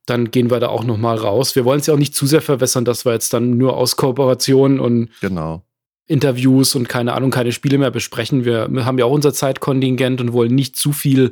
dann 0.05 0.31
gehen 0.31 0.49
wir 0.49 0.59
da 0.59 0.69
auch 0.69 0.83
noch 0.83 0.97
mal 0.97 1.15
raus. 1.17 1.55
Wir 1.55 1.65
wollen 1.65 1.79
es 1.81 1.85
ja 1.87 1.93
auch 1.93 1.99
nicht 1.99 2.15
zu 2.15 2.25
sehr 2.25 2.41
verwässern, 2.41 2.83
dass 2.85 3.05
wir 3.05 3.13
jetzt 3.13 3.33
dann 3.33 3.57
nur 3.57 3.77
aus 3.77 3.95
Kooperation 3.95 4.79
und 4.79 5.09
Genau. 5.21 5.63
Interviews 6.07 6.73
und 6.73 6.89
keine 6.89 7.13
Ahnung, 7.13 7.29
keine 7.29 7.51
Spiele 7.51 7.77
mehr 7.77 7.91
besprechen. 7.91 8.43
Wir 8.43 8.67
haben 8.83 8.97
ja 8.97 9.05
auch 9.05 9.11
unser 9.11 9.31
Zeitkontingent 9.31 10.19
und 10.19 10.33
wollen 10.33 10.55
nicht 10.55 10.75
zu 10.75 10.91
viel 10.91 11.29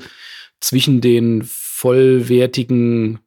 zwischen 0.60 1.02
den 1.02 1.42
vollwertigen 1.46 3.20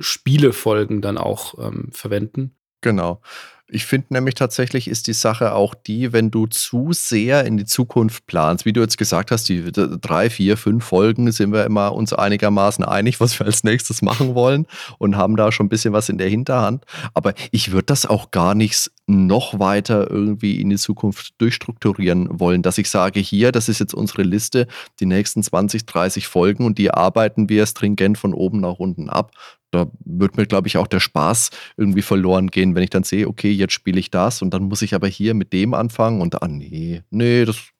Spielefolgen 0.00 1.02
dann 1.02 1.18
auch 1.18 1.54
ähm, 1.58 1.90
verwenden. 1.92 2.56
Genau. 2.80 3.20
Ich 3.74 3.86
finde 3.86 4.08
nämlich 4.10 4.34
tatsächlich 4.34 4.86
ist 4.86 5.06
die 5.06 5.14
Sache 5.14 5.54
auch 5.54 5.74
die, 5.74 6.12
wenn 6.12 6.30
du 6.30 6.46
zu 6.46 6.92
sehr 6.92 7.46
in 7.46 7.56
die 7.56 7.64
Zukunft 7.64 8.26
planst, 8.26 8.66
wie 8.66 8.74
du 8.74 8.82
jetzt 8.82 8.98
gesagt 8.98 9.30
hast, 9.30 9.48
die 9.48 9.72
drei, 9.72 10.28
vier, 10.28 10.58
fünf 10.58 10.84
Folgen 10.84 11.32
sind 11.32 11.54
wir 11.54 11.64
immer 11.64 11.94
uns 11.94 12.12
einigermaßen 12.12 12.84
einig, 12.84 13.18
was 13.18 13.38
wir 13.38 13.46
als 13.46 13.64
nächstes 13.64 14.02
machen 14.02 14.34
wollen 14.34 14.66
und 14.98 15.16
haben 15.16 15.36
da 15.36 15.50
schon 15.52 15.66
ein 15.66 15.70
bisschen 15.70 15.94
was 15.94 16.10
in 16.10 16.18
der 16.18 16.28
Hinterhand. 16.28 16.84
Aber 17.14 17.32
ich 17.50 17.72
würde 17.72 17.86
das 17.86 18.04
auch 18.04 18.30
gar 18.30 18.54
nicht 18.54 18.90
noch 19.12 19.58
weiter 19.58 20.10
irgendwie 20.10 20.60
in 20.60 20.70
die 20.70 20.76
Zukunft 20.76 21.34
durchstrukturieren 21.38 22.40
wollen, 22.40 22.62
dass 22.62 22.78
ich 22.78 22.90
sage, 22.90 23.20
hier, 23.20 23.52
das 23.52 23.68
ist 23.68 23.78
jetzt 23.78 23.94
unsere 23.94 24.22
Liste, 24.22 24.66
die 25.00 25.06
nächsten 25.06 25.42
20, 25.42 25.86
30 25.86 26.26
Folgen 26.26 26.64
und 26.66 26.78
die 26.78 26.90
arbeiten 26.90 27.48
wir 27.48 27.66
stringent 27.66 28.18
von 28.18 28.34
oben 28.34 28.60
nach 28.60 28.78
unten 28.78 29.08
ab 29.08 29.32
da 29.72 29.90
wird 30.04 30.36
mir, 30.36 30.46
glaube 30.46 30.68
ich, 30.68 30.76
auch 30.76 30.86
der 30.86 31.00
Spaß 31.00 31.50
irgendwie 31.76 32.02
verloren 32.02 32.48
gehen, 32.48 32.74
wenn 32.74 32.82
ich 32.82 32.90
dann 32.90 33.04
sehe, 33.04 33.26
okay, 33.26 33.50
jetzt 33.50 33.72
spiele 33.72 33.98
ich 33.98 34.10
das 34.10 34.42
und 34.42 34.52
dann 34.54 34.64
muss 34.64 34.82
ich 34.82 34.94
aber 34.94 35.08
hier 35.08 35.34
mit 35.34 35.52
dem 35.52 35.74
anfangen 35.74 36.20
und 36.20 36.42
ah 36.42 36.48
nee, 36.48 37.02
nee, 37.10 37.44
das 37.44 37.70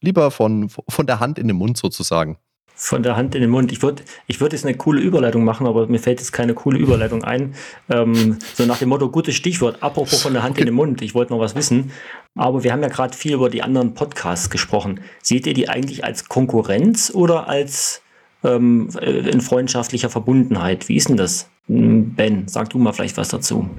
lieber 0.00 0.30
von, 0.30 0.68
von 0.68 1.06
der 1.06 1.20
Hand 1.20 1.38
in 1.38 1.48
den 1.48 1.56
Mund 1.56 1.76
sozusagen. 1.76 2.38
Von 2.76 3.02
der 3.02 3.16
Hand 3.16 3.34
in 3.34 3.40
den 3.40 3.50
Mund. 3.50 3.70
Ich 3.70 3.82
würde 3.82 4.02
ich 4.26 4.40
würd 4.40 4.52
jetzt 4.52 4.64
eine 4.64 4.76
coole 4.76 5.00
Überleitung 5.00 5.44
machen, 5.44 5.66
aber 5.66 5.86
mir 5.86 6.00
fällt 6.00 6.18
jetzt 6.18 6.32
keine 6.32 6.54
coole 6.54 6.78
Überleitung 6.78 7.22
ein. 7.22 7.54
Ähm, 7.88 8.38
so 8.54 8.66
nach 8.66 8.78
dem 8.78 8.88
Motto, 8.88 9.08
gutes 9.10 9.36
Stichwort, 9.36 9.82
apropos 9.82 10.22
von 10.22 10.32
der 10.32 10.42
Hand 10.42 10.58
in 10.58 10.66
den 10.66 10.74
Mund. 10.74 11.00
Ich 11.00 11.14
wollte 11.14 11.32
noch 11.32 11.40
was 11.40 11.54
wissen. 11.54 11.92
Aber 12.34 12.64
wir 12.64 12.72
haben 12.72 12.82
ja 12.82 12.88
gerade 12.88 13.16
viel 13.16 13.34
über 13.34 13.48
die 13.48 13.62
anderen 13.62 13.94
Podcasts 13.94 14.50
gesprochen. 14.50 15.00
Seht 15.22 15.46
ihr 15.46 15.54
die 15.54 15.68
eigentlich 15.68 16.04
als 16.04 16.28
Konkurrenz 16.28 17.12
oder 17.14 17.48
als 17.48 18.02
ähm, 18.42 18.88
in 19.00 19.40
freundschaftlicher 19.40 20.10
Verbundenheit? 20.10 20.88
Wie 20.88 20.96
ist 20.96 21.08
denn 21.08 21.16
das? 21.16 21.48
Hm, 21.68 22.14
Ben, 22.14 22.48
sag 22.48 22.70
du 22.70 22.78
mal 22.78 22.92
vielleicht 22.92 23.16
was 23.16 23.28
dazu. 23.28 23.70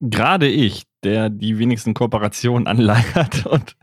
Gerade 0.00 0.48
ich, 0.48 0.82
der 1.04 1.30
die 1.30 1.58
wenigsten 1.58 1.94
Kooperationen 1.94 2.66
anleiert 2.66 3.46
und 3.50 3.76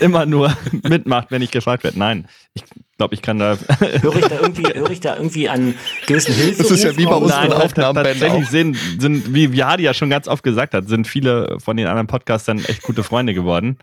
immer 0.00 0.26
nur 0.26 0.56
mitmacht, 0.82 1.30
wenn 1.30 1.42
ich 1.42 1.50
gefragt 1.50 1.84
werde. 1.84 1.98
Nein, 1.98 2.26
ich 2.54 2.64
glaube, 2.96 3.14
ich 3.14 3.22
kann 3.22 3.38
da. 3.38 3.58
Höre 4.00 4.16
ich 4.16 4.26
da 4.26 4.40
irgendwie, 4.40 4.74
höre 4.74 4.90
ich 4.90 5.00
da 5.00 5.16
irgendwie 5.16 5.48
an 5.48 5.74
gewissen 6.06 6.34
Hilfe? 6.34 6.62
Das 6.62 6.70
ist 6.70 6.84
ja 6.84 6.96
wie 6.96 7.04
bei 7.04 7.14
unseren 7.14 7.52
Aufnahmen, 7.52 8.02
tatsächlich 8.02 8.46
auch. 8.46 8.50
sind, 8.50 8.76
sind, 8.98 9.34
wie 9.34 9.46
Jadi 9.48 9.82
ja 9.82 9.94
schon 9.94 10.10
ganz 10.10 10.26
oft 10.26 10.42
gesagt 10.42 10.74
hat, 10.74 10.88
sind 10.88 11.06
viele 11.06 11.58
von 11.60 11.76
den 11.76 11.86
anderen 11.86 12.06
Podcastern 12.06 12.64
echt 12.64 12.82
gute 12.82 13.02
Freunde 13.02 13.34
geworden. 13.34 13.78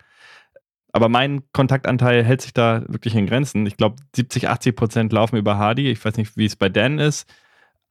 Aber 0.92 1.10
mein 1.10 1.44
Kontaktanteil 1.52 2.24
hält 2.24 2.42
sich 2.42 2.54
da 2.54 2.84
wirklich 2.88 3.16
in 3.16 3.28
Grenzen. 3.28 3.66
Ich 3.66 3.76
glaube, 3.76 3.98
70, 4.16 4.48
80 4.48 4.76
Prozent 4.78 5.14
laufen 5.14 5.36
über 5.36 5.58
Hardy. 5.58 5.92
Ich 5.92 6.04
weiß 6.04 6.16
nicht, 6.16 6.38
wie 6.38 6.46
es 6.46 6.56
bei 6.56 6.70
Dan 6.70 7.00
ist. 7.00 7.28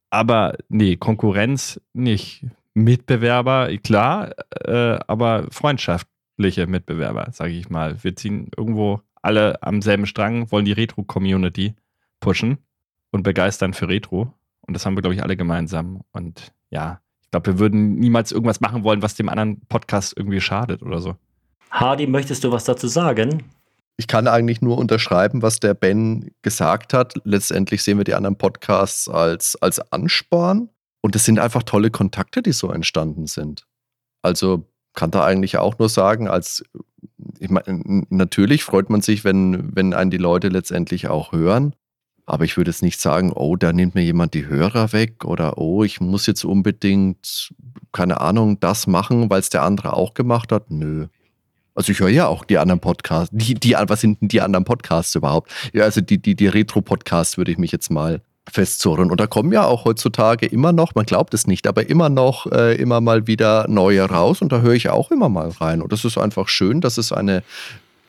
Aber 0.08 0.54
nee, 0.68 0.96
Konkurrenz 0.96 1.80
nicht. 1.92 2.46
Mitbewerber, 2.74 3.74
klar, 3.78 4.32
äh, 4.64 4.98
aber 5.06 5.46
freundschaftliche 5.50 6.66
Mitbewerber, 6.66 7.28
sage 7.32 7.52
ich 7.52 7.70
mal. 7.70 8.02
Wir 8.02 8.16
ziehen 8.16 8.50
irgendwo 8.56 9.00
alle 9.22 9.62
am 9.62 9.80
selben 9.80 10.06
Strang, 10.06 10.50
wollen 10.50 10.64
die 10.64 10.72
Retro-Community 10.72 11.74
pushen 12.20 12.58
und 13.10 13.22
begeistern 13.22 13.72
für 13.72 13.88
Retro. 13.88 14.32
Und 14.66 14.74
das 14.74 14.84
haben 14.84 14.96
wir, 14.96 15.02
glaube 15.02 15.14
ich, 15.14 15.22
alle 15.22 15.36
gemeinsam. 15.36 16.02
Und 16.12 16.52
ja, 16.70 17.00
ich 17.22 17.30
glaube, 17.30 17.52
wir 17.52 17.58
würden 17.58 17.96
niemals 17.96 18.32
irgendwas 18.32 18.60
machen 18.60 18.82
wollen, 18.82 19.02
was 19.02 19.14
dem 19.14 19.28
anderen 19.28 19.60
Podcast 19.68 20.14
irgendwie 20.16 20.40
schadet 20.40 20.82
oder 20.82 21.00
so. 21.00 21.16
Hardy, 21.70 22.06
möchtest 22.06 22.44
du 22.44 22.52
was 22.52 22.64
dazu 22.64 22.88
sagen? 22.88 23.44
Ich 23.96 24.08
kann 24.08 24.26
eigentlich 24.26 24.60
nur 24.60 24.78
unterschreiben, 24.78 25.42
was 25.42 25.60
der 25.60 25.74
Ben 25.74 26.32
gesagt 26.42 26.92
hat. 26.92 27.14
Letztendlich 27.24 27.82
sehen 27.82 27.98
wir 27.98 28.04
die 28.04 28.14
anderen 28.14 28.36
Podcasts 28.36 29.08
als, 29.08 29.56
als 29.56 29.80
Ansporn. 29.92 30.68
Und 31.04 31.14
es 31.14 31.26
sind 31.26 31.38
einfach 31.38 31.62
tolle 31.64 31.90
Kontakte, 31.90 32.40
die 32.40 32.52
so 32.52 32.70
entstanden 32.70 33.26
sind. 33.26 33.66
Also 34.22 34.64
kann 34.94 35.10
da 35.10 35.22
eigentlich 35.22 35.58
auch 35.58 35.78
nur 35.78 35.90
sagen, 35.90 36.28
als 36.28 36.64
ich 37.38 37.50
meine, 37.50 38.06
natürlich 38.08 38.64
freut 38.64 38.88
man 38.88 39.02
sich, 39.02 39.22
wenn, 39.22 39.76
wenn 39.76 39.92
einen 39.92 40.10
die 40.10 40.16
Leute 40.16 40.48
letztendlich 40.48 41.08
auch 41.08 41.32
hören. 41.32 41.76
Aber 42.24 42.44
ich 42.44 42.56
würde 42.56 42.70
jetzt 42.70 42.80
nicht 42.80 43.02
sagen, 43.02 43.34
oh, 43.34 43.54
da 43.54 43.74
nimmt 43.74 43.94
mir 43.94 44.00
jemand 44.00 44.32
die 44.32 44.46
Hörer 44.46 44.94
weg 44.94 45.26
oder 45.26 45.58
oh, 45.58 45.84
ich 45.84 46.00
muss 46.00 46.26
jetzt 46.26 46.42
unbedingt, 46.42 47.50
keine 47.92 48.22
Ahnung, 48.22 48.58
das 48.60 48.86
machen, 48.86 49.28
weil 49.28 49.40
es 49.40 49.50
der 49.50 49.62
andere 49.62 49.92
auch 49.92 50.14
gemacht 50.14 50.52
hat. 50.52 50.70
Nö. 50.70 51.08
Also 51.74 51.92
ich 51.92 52.00
höre 52.00 52.08
ja 52.08 52.28
auch 52.28 52.46
die 52.46 52.56
anderen 52.56 52.80
Podcasts. 52.80 53.28
Die, 53.30 53.52
die, 53.52 53.74
was 53.74 54.00
sind 54.00 54.22
denn 54.22 54.28
die 54.28 54.40
anderen 54.40 54.64
Podcasts 54.64 55.14
überhaupt? 55.14 55.52
Ja, 55.74 55.84
also 55.84 56.00
die, 56.00 56.16
die, 56.16 56.34
die 56.34 56.48
Retro-Podcasts 56.48 57.36
würde 57.36 57.52
ich 57.52 57.58
mich 57.58 57.72
jetzt 57.72 57.90
mal 57.90 58.22
festzurren. 58.50 59.10
Und 59.10 59.20
da 59.20 59.26
kommen 59.26 59.52
ja 59.52 59.64
auch 59.64 59.84
heutzutage 59.84 60.46
immer 60.46 60.72
noch, 60.72 60.94
man 60.94 61.06
glaubt 61.06 61.34
es 61.34 61.46
nicht, 61.46 61.66
aber 61.66 61.88
immer 61.88 62.08
noch 62.08 62.50
äh, 62.52 62.74
immer 62.76 63.00
mal 63.00 63.26
wieder 63.26 63.66
neue 63.68 64.02
raus 64.02 64.42
und 64.42 64.52
da 64.52 64.60
höre 64.60 64.74
ich 64.74 64.90
auch 64.90 65.10
immer 65.10 65.28
mal 65.28 65.48
rein. 65.48 65.82
Und 65.82 65.92
das 65.92 66.04
ist 66.04 66.18
einfach 66.18 66.48
schön, 66.48 66.80
dass 66.80 66.98
es 66.98 67.12
eine 67.12 67.42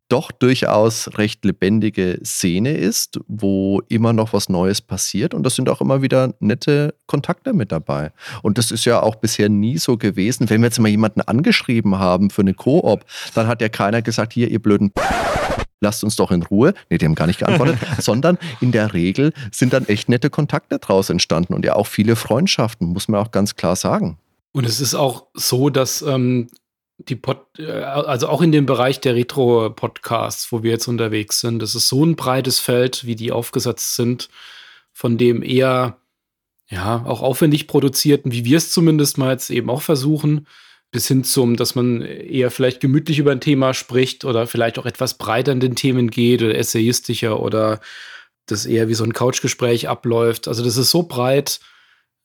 doch 0.08 0.32
durchaus 0.32 1.18
recht 1.18 1.44
lebendige 1.46 2.20
Szene 2.24 2.74
ist, 2.74 3.20
wo 3.28 3.82
immer 3.90 4.14
noch 4.14 4.34
was 4.34 4.50
Neues 4.50 4.82
passiert 4.82 5.34
und 5.34 5.44
das 5.44 5.56
sind 5.56 5.68
auch 5.68 5.82
immer 5.82 6.02
wieder 6.04 6.36
nette 6.40 6.94
Kontakte 7.08 7.54
mit 7.54 7.72
dabei. 7.72 8.12
Und 8.44 8.60
das 8.60 8.70
ist 8.70 8.86
ja 8.86 9.02
auch 9.02 9.16
bisher 9.16 9.50
nie 9.50 9.80
so 9.80 9.98
gewesen. 9.98 10.50
Wenn 10.50 10.62
wir 10.62 10.68
jetzt 10.68 10.80
mal 10.80 10.90
jemanden 10.90 11.22
angeschrieben 11.22 11.98
haben 11.98 12.30
für 12.30 12.42
eine 12.42 12.54
Koop, 12.54 13.04
dann 13.34 13.48
hat 13.48 13.62
ja 13.62 13.70
keiner 13.70 14.04
gesagt, 14.04 14.34
hier, 14.34 14.50
ihr 14.52 14.62
blöden 14.62 14.92
lasst 15.82 16.04
uns 16.04 16.16
doch 16.16 16.32
in 16.32 16.44
Ruhe. 16.44 16.74
Nee, 16.90 16.98
die 16.98 17.06
haben 17.06 17.16
gar 17.16 17.28
nicht 17.28 17.40
geantwortet, 17.40 17.78
sondern 18.00 18.38
in 18.62 18.72
der 18.72 18.94
Regel 18.94 19.34
sind 19.52 19.74
dann 19.74 19.86
echt 19.88 20.10
nette 20.10 20.30
Kontakte 20.30 20.80
draus 20.80 21.10
entstanden 21.10 21.54
und 21.54 21.66
ja 21.66 21.76
auch 21.76 21.88
viele 21.88 22.16
Freundschaften, 22.16 22.88
muss 22.88 23.08
man 23.08 23.22
auch 23.22 23.32
ganz 23.32 23.56
klar 23.56 23.76
sagen. 23.76 24.18
Und 24.52 24.66
es 24.66 24.80
ist 24.80 24.96
auch 24.96 25.28
so, 25.34 25.70
dass 25.70 26.02
ähm, 26.02 26.48
die 26.98 27.16
Pod, 27.16 27.46
äh, 27.58 27.72
also 27.72 28.28
auch 28.28 28.42
in 28.42 28.52
dem 28.52 28.66
Bereich 28.66 29.02
der 29.02 29.16
Retro-Podcasts, 29.16 30.52
wo 30.52 30.64
wir 30.64 30.72
jetzt 30.72 30.88
unterwegs 30.88 31.42
sind, 31.42 31.62
das 31.62 31.76
ist 31.76 31.88
so 31.88 32.06
ein 32.06 32.16
breites 32.16 32.60
Feld, 32.60 33.06
wie 33.06 33.16
die 33.16 33.32
aufgesetzt 33.32 33.96
sind, 33.96 34.30
von 34.94 35.18
dem 35.18 35.44
eher 35.44 35.98
ja 36.70 37.04
auch 37.06 37.22
aufwendig 37.22 37.68
produzierten, 37.68 38.32
wie 38.32 38.46
wir 38.46 38.58
es 38.58 38.72
zumindest 38.72 39.18
mal 39.18 39.32
jetzt 39.32 39.50
eben 39.50 39.70
auch 39.70 39.82
versuchen, 39.82 40.48
bis 40.96 41.10
hin 41.10 41.26
zum, 41.26 41.58
dass 41.58 41.76
man 41.76 42.02
eher 42.04 42.50
vielleicht 42.50 42.80
gemütlich 42.80 43.20
über 43.20 43.34
ein 43.34 43.42
Thema 43.42 43.74
spricht 43.74 44.24
oder 44.24 44.48
vielleicht 44.48 44.80
auch 44.80 44.86
etwas 44.86 45.16
breiter 45.16 45.52
in 45.52 45.60
den 45.60 45.76
Themen 45.76 46.10
geht 46.10 46.42
oder 46.42 46.56
essayistischer 46.56 47.42
oder 47.42 47.82
das 48.46 48.66
eher 48.66 48.88
wie 48.88 48.94
so 48.94 49.04
ein 49.04 49.12
Couchgespräch 49.12 49.90
abläuft. 49.90 50.48
Also 50.48 50.64
das 50.64 50.78
ist 50.78 50.92
so 50.92 51.04
breit, 51.04 51.60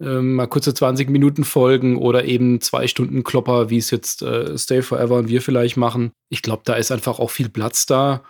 ähm, 0.01 0.35
mal 0.37 0.47
kurze 0.47 0.73
20 0.73 1.11
Minuten 1.11 1.43
Folgen 1.43 1.97
oder 1.97 2.27
eben 2.27 2.61
zwei 2.61 2.87
Stunden 2.87 3.25
Klopper, 3.25 3.71
wie 3.71 3.79
es 3.79 3.91
jetzt 3.91 4.23
äh, 4.23 4.57
Stay 4.57 4.83
Forever 4.83 5.17
und 5.17 5.29
wir 5.29 5.43
vielleicht 5.43 5.77
machen. 5.77 6.13
Ich 6.29 6.41
glaube, 6.41 6.63
da 6.65 6.75
ist 6.75 6.93
einfach 6.93 7.19
auch 7.19 7.31
viel 7.31 7.49
Platz 7.49 7.87
da. 7.87 8.23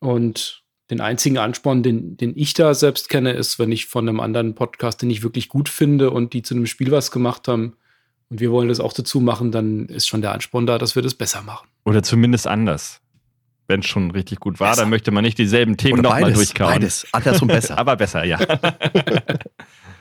Und 0.00 0.64
den 0.90 1.00
einzigen 1.00 1.38
Ansporn, 1.38 1.84
den, 1.84 2.16
den 2.16 2.36
ich 2.36 2.52
da 2.52 2.74
selbst 2.74 3.10
kenne, 3.10 3.30
ist, 3.32 3.60
wenn 3.60 3.70
ich 3.70 3.86
von 3.86 4.08
einem 4.08 4.18
anderen 4.18 4.56
Podcast, 4.56 5.02
den 5.02 5.10
ich 5.10 5.22
wirklich 5.22 5.48
gut 5.48 5.68
finde 5.68 6.10
und 6.10 6.32
die 6.32 6.42
zu 6.42 6.56
einem 6.56 6.66
Spiel 6.66 6.90
was 6.90 7.12
gemacht 7.12 7.46
haben 7.46 7.76
und 8.30 8.40
wir 8.40 8.50
wollen 8.50 8.68
das 8.68 8.80
auch 8.80 8.92
dazu 8.92 9.20
machen, 9.20 9.52
dann 9.52 9.86
ist 9.86 10.06
schon 10.06 10.20
der 10.20 10.32
Ansporn 10.32 10.66
da, 10.66 10.78
dass 10.78 10.94
wir 10.94 11.02
das 11.02 11.14
besser 11.14 11.42
machen. 11.42 11.68
Oder 11.84 12.02
zumindest 12.02 12.46
anders. 12.46 13.00
Wenn 13.66 13.80
es 13.80 13.86
schon 13.86 14.10
richtig 14.10 14.40
gut 14.40 14.60
war, 14.60 14.70
Besser. 14.70 14.82
dann 14.82 14.90
möchte 14.90 15.10
man 15.10 15.22
nicht 15.24 15.36
dieselben 15.36 15.76
Themen 15.76 16.00
nochmal 16.00 16.22
beides, 16.22 16.38
durchkauen. 16.38 16.72
beides, 16.74 17.06
anders 17.12 17.42
und 17.42 17.48
besser. 17.48 17.76
Aber 17.78 17.96
besser, 17.96 18.24
ja. 18.24 18.38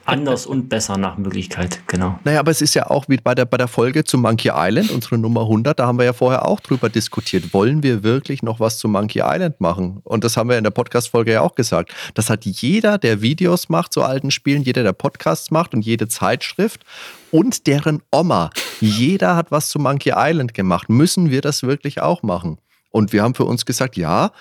Anders 0.08 0.46
und 0.46 0.70
besser 0.70 0.98
nach 0.98 1.18
Möglichkeit, 1.18 1.82
genau. 1.86 2.18
Naja, 2.24 2.40
aber 2.40 2.50
es 2.50 2.62
ist 2.62 2.74
ja 2.76 2.90
auch 2.90 3.10
wie 3.10 3.18
bei 3.18 3.36
der, 3.36 3.44
bei 3.44 3.58
der 3.58 3.68
Folge 3.68 4.06
zu 4.06 4.18
Monkey 4.18 4.50
Island, 4.56 4.90
unsere 4.90 5.18
Nummer 5.18 5.42
100, 5.42 5.78
da 5.78 5.86
haben 5.86 5.98
wir 6.00 6.06
ja 6.06 6.14
vorher 6.14 6.48
auch 6.48 6.62
drüber 6.62 6.88
diskutiert. 6.88 7.54
Wollen 7.54 7.84
wir 7.84 8.04
wirklich 8.04 8.42
noch 8.42 8.62
was 8.62 8.78
zu 8.78 8.88
Monkey 8.88 9.20
Island 9.22 9.60
machen? 9.60 10.00
Und 10.06 10.24
das 10.24 10.38
haben 10.38 10.50
wir 10.50 10.58
in 10.58 10.64
der 10.64 10.72
Podcast-Folge 10.72 11.34
ja 11.34 11.42
auch 11.42 11.56
gesagt. 11.56 11.94
Das 12.14 12.30
hat 12.30 12.46
jeder, 12.46 12.98
der 12.98 13.22
Videos 13.22 13.68
macht 13.68 13.92
zu 13.92 14.02
alten 14.02 14.32
Spielen, 14.32 14.64
jeder, 14.64 14.84
der 14.84 14.94
Podcasts 14.94 15.52
macht 15.52 15.74
und 15.74 15.82
jede 15.82 16.08
Zeitschrift 16.08 16.86
und 17.30 17.68
deren 17.68 18.02
Oma. 18.10 18.52
Jeder 18.80 19.36
hat 19.36 19.52
was 19.52 19.68
zu 19.68 19.78
Monkey 19.78 20.14
Island 20.16 20.54
gemacht. 20.54 20.88
Müssen 20.88 21.32
wir 21.32 21.42
das 21.42 21.64
wirklich 21.64 22.02
auch 22.02 22.24
machen? 22.24 22.60
Und 22.92 23.12
wir 23.12 23.24
haben 23.24 23.36
für 23.36 23.46
uns 23.46 23.66
gesagt, 23.66 23.98
ja, 23.98 24.32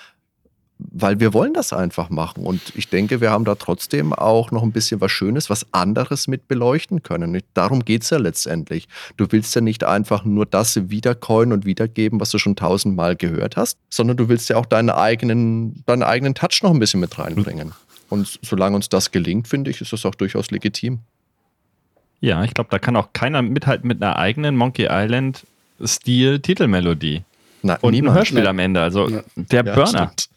weil 0.79 1.21
wir 1.21 1.33
wollen 1.33 1.55
das 1.55 1.73
einfach 1.73 2.11
machen. 2.11 2.45
Und 2.45 2.61
ich 2.75 2.89
denke, 2.89 3.21
wir 3.21 3.31
haben 3.31 3.45
da 3.45 3.55
trotzdem 3.55 4.13
auch 4.13 4.51
noch 4.51 4.63
ein 4.63 4.73
bisschen 4.73 5.01
was 5.01 5.11
Schönes, 5.11 5.49
was 5.49 5.67
anderes 5.73 6.29
mit 6.29 6.49
beleuchten 6.49 7.03
können. 7.03 7.41
Darum 7.55 7.85
geht 7.85 8.03
es 8.03 8.11
ja 8.11 8.19
letztendlich. 8.19 8.87
Du 9.17 9.27
willst 9.31 9.55
ja 9.55 9.63
nicht 9.63 9.85
einfach 9.85 10.25
nur 10.25 10.45
das 10.45 10.91
wiedercoin 10.91 11.53
und 11.53 11.65
wiedergeben, 11.65 12.21
was 12.21 12.31
du 12.31 12.39
schon 12.39 12.57
tausendmal 12.57 13.17
gehört 13.17 13.57
hast, 13.57 13.79
sondern 13.89 14.17
du 14.19 14.29
willst 14.29 14.51
ja 14.51 14.57
auch 14.57 14.67
deinen 14.67 14.91
eigenen, 14.91 15.83
deinen 15.87 16.03
eigenen 16.03 16.35
Touch 16.35 16.61
noch 16.63 16.73
ein 16.73 16.79
bisschen 16.79 17.01
mit 17.01 17.19
reinbringen. 17.19 17.73
Und 18.09 18.39
solange 18.43 18.77
uns 18.77 18.89
das 18.89 19.11
gelingt, 19.11 19.49
finde 19.49 19.71
ich, 19.71 19.81
ist 19.81 19.93
das 19.93 20.05
auch 20.05 20.15
durchaus 20.15 20.51
legitim. 20.51 21.01
Ja, 22.21 22.45
ich 22.45 22.55
glaube, 22.55 22.69
da 22.71 22.79
kann 22.79 22.97
auch 22.97 23.13
keiner 23.13 23.43
mithalten 23.43 23.89
mit 23.89 24.03
einer 24.03 24.17
eigenen 24.17 24.57
Monkey 24.57 24.89
Island 24.91 25.45
Stil-Titelmelodie. 25.85 27.23
und 27.63 27.91
niemand. 27.91 28.13
ein 28.13 28.19
Hörspiel 28.19 28.47
am 28.47 28.59
Ende, 28.59 28.81
also 28.81 29.09
ja. 29.09 29.23
der 29.37 29.65
ja, 29.65 29.75
Burner. 29.75 30.13
Stimmt. 30.15 30.36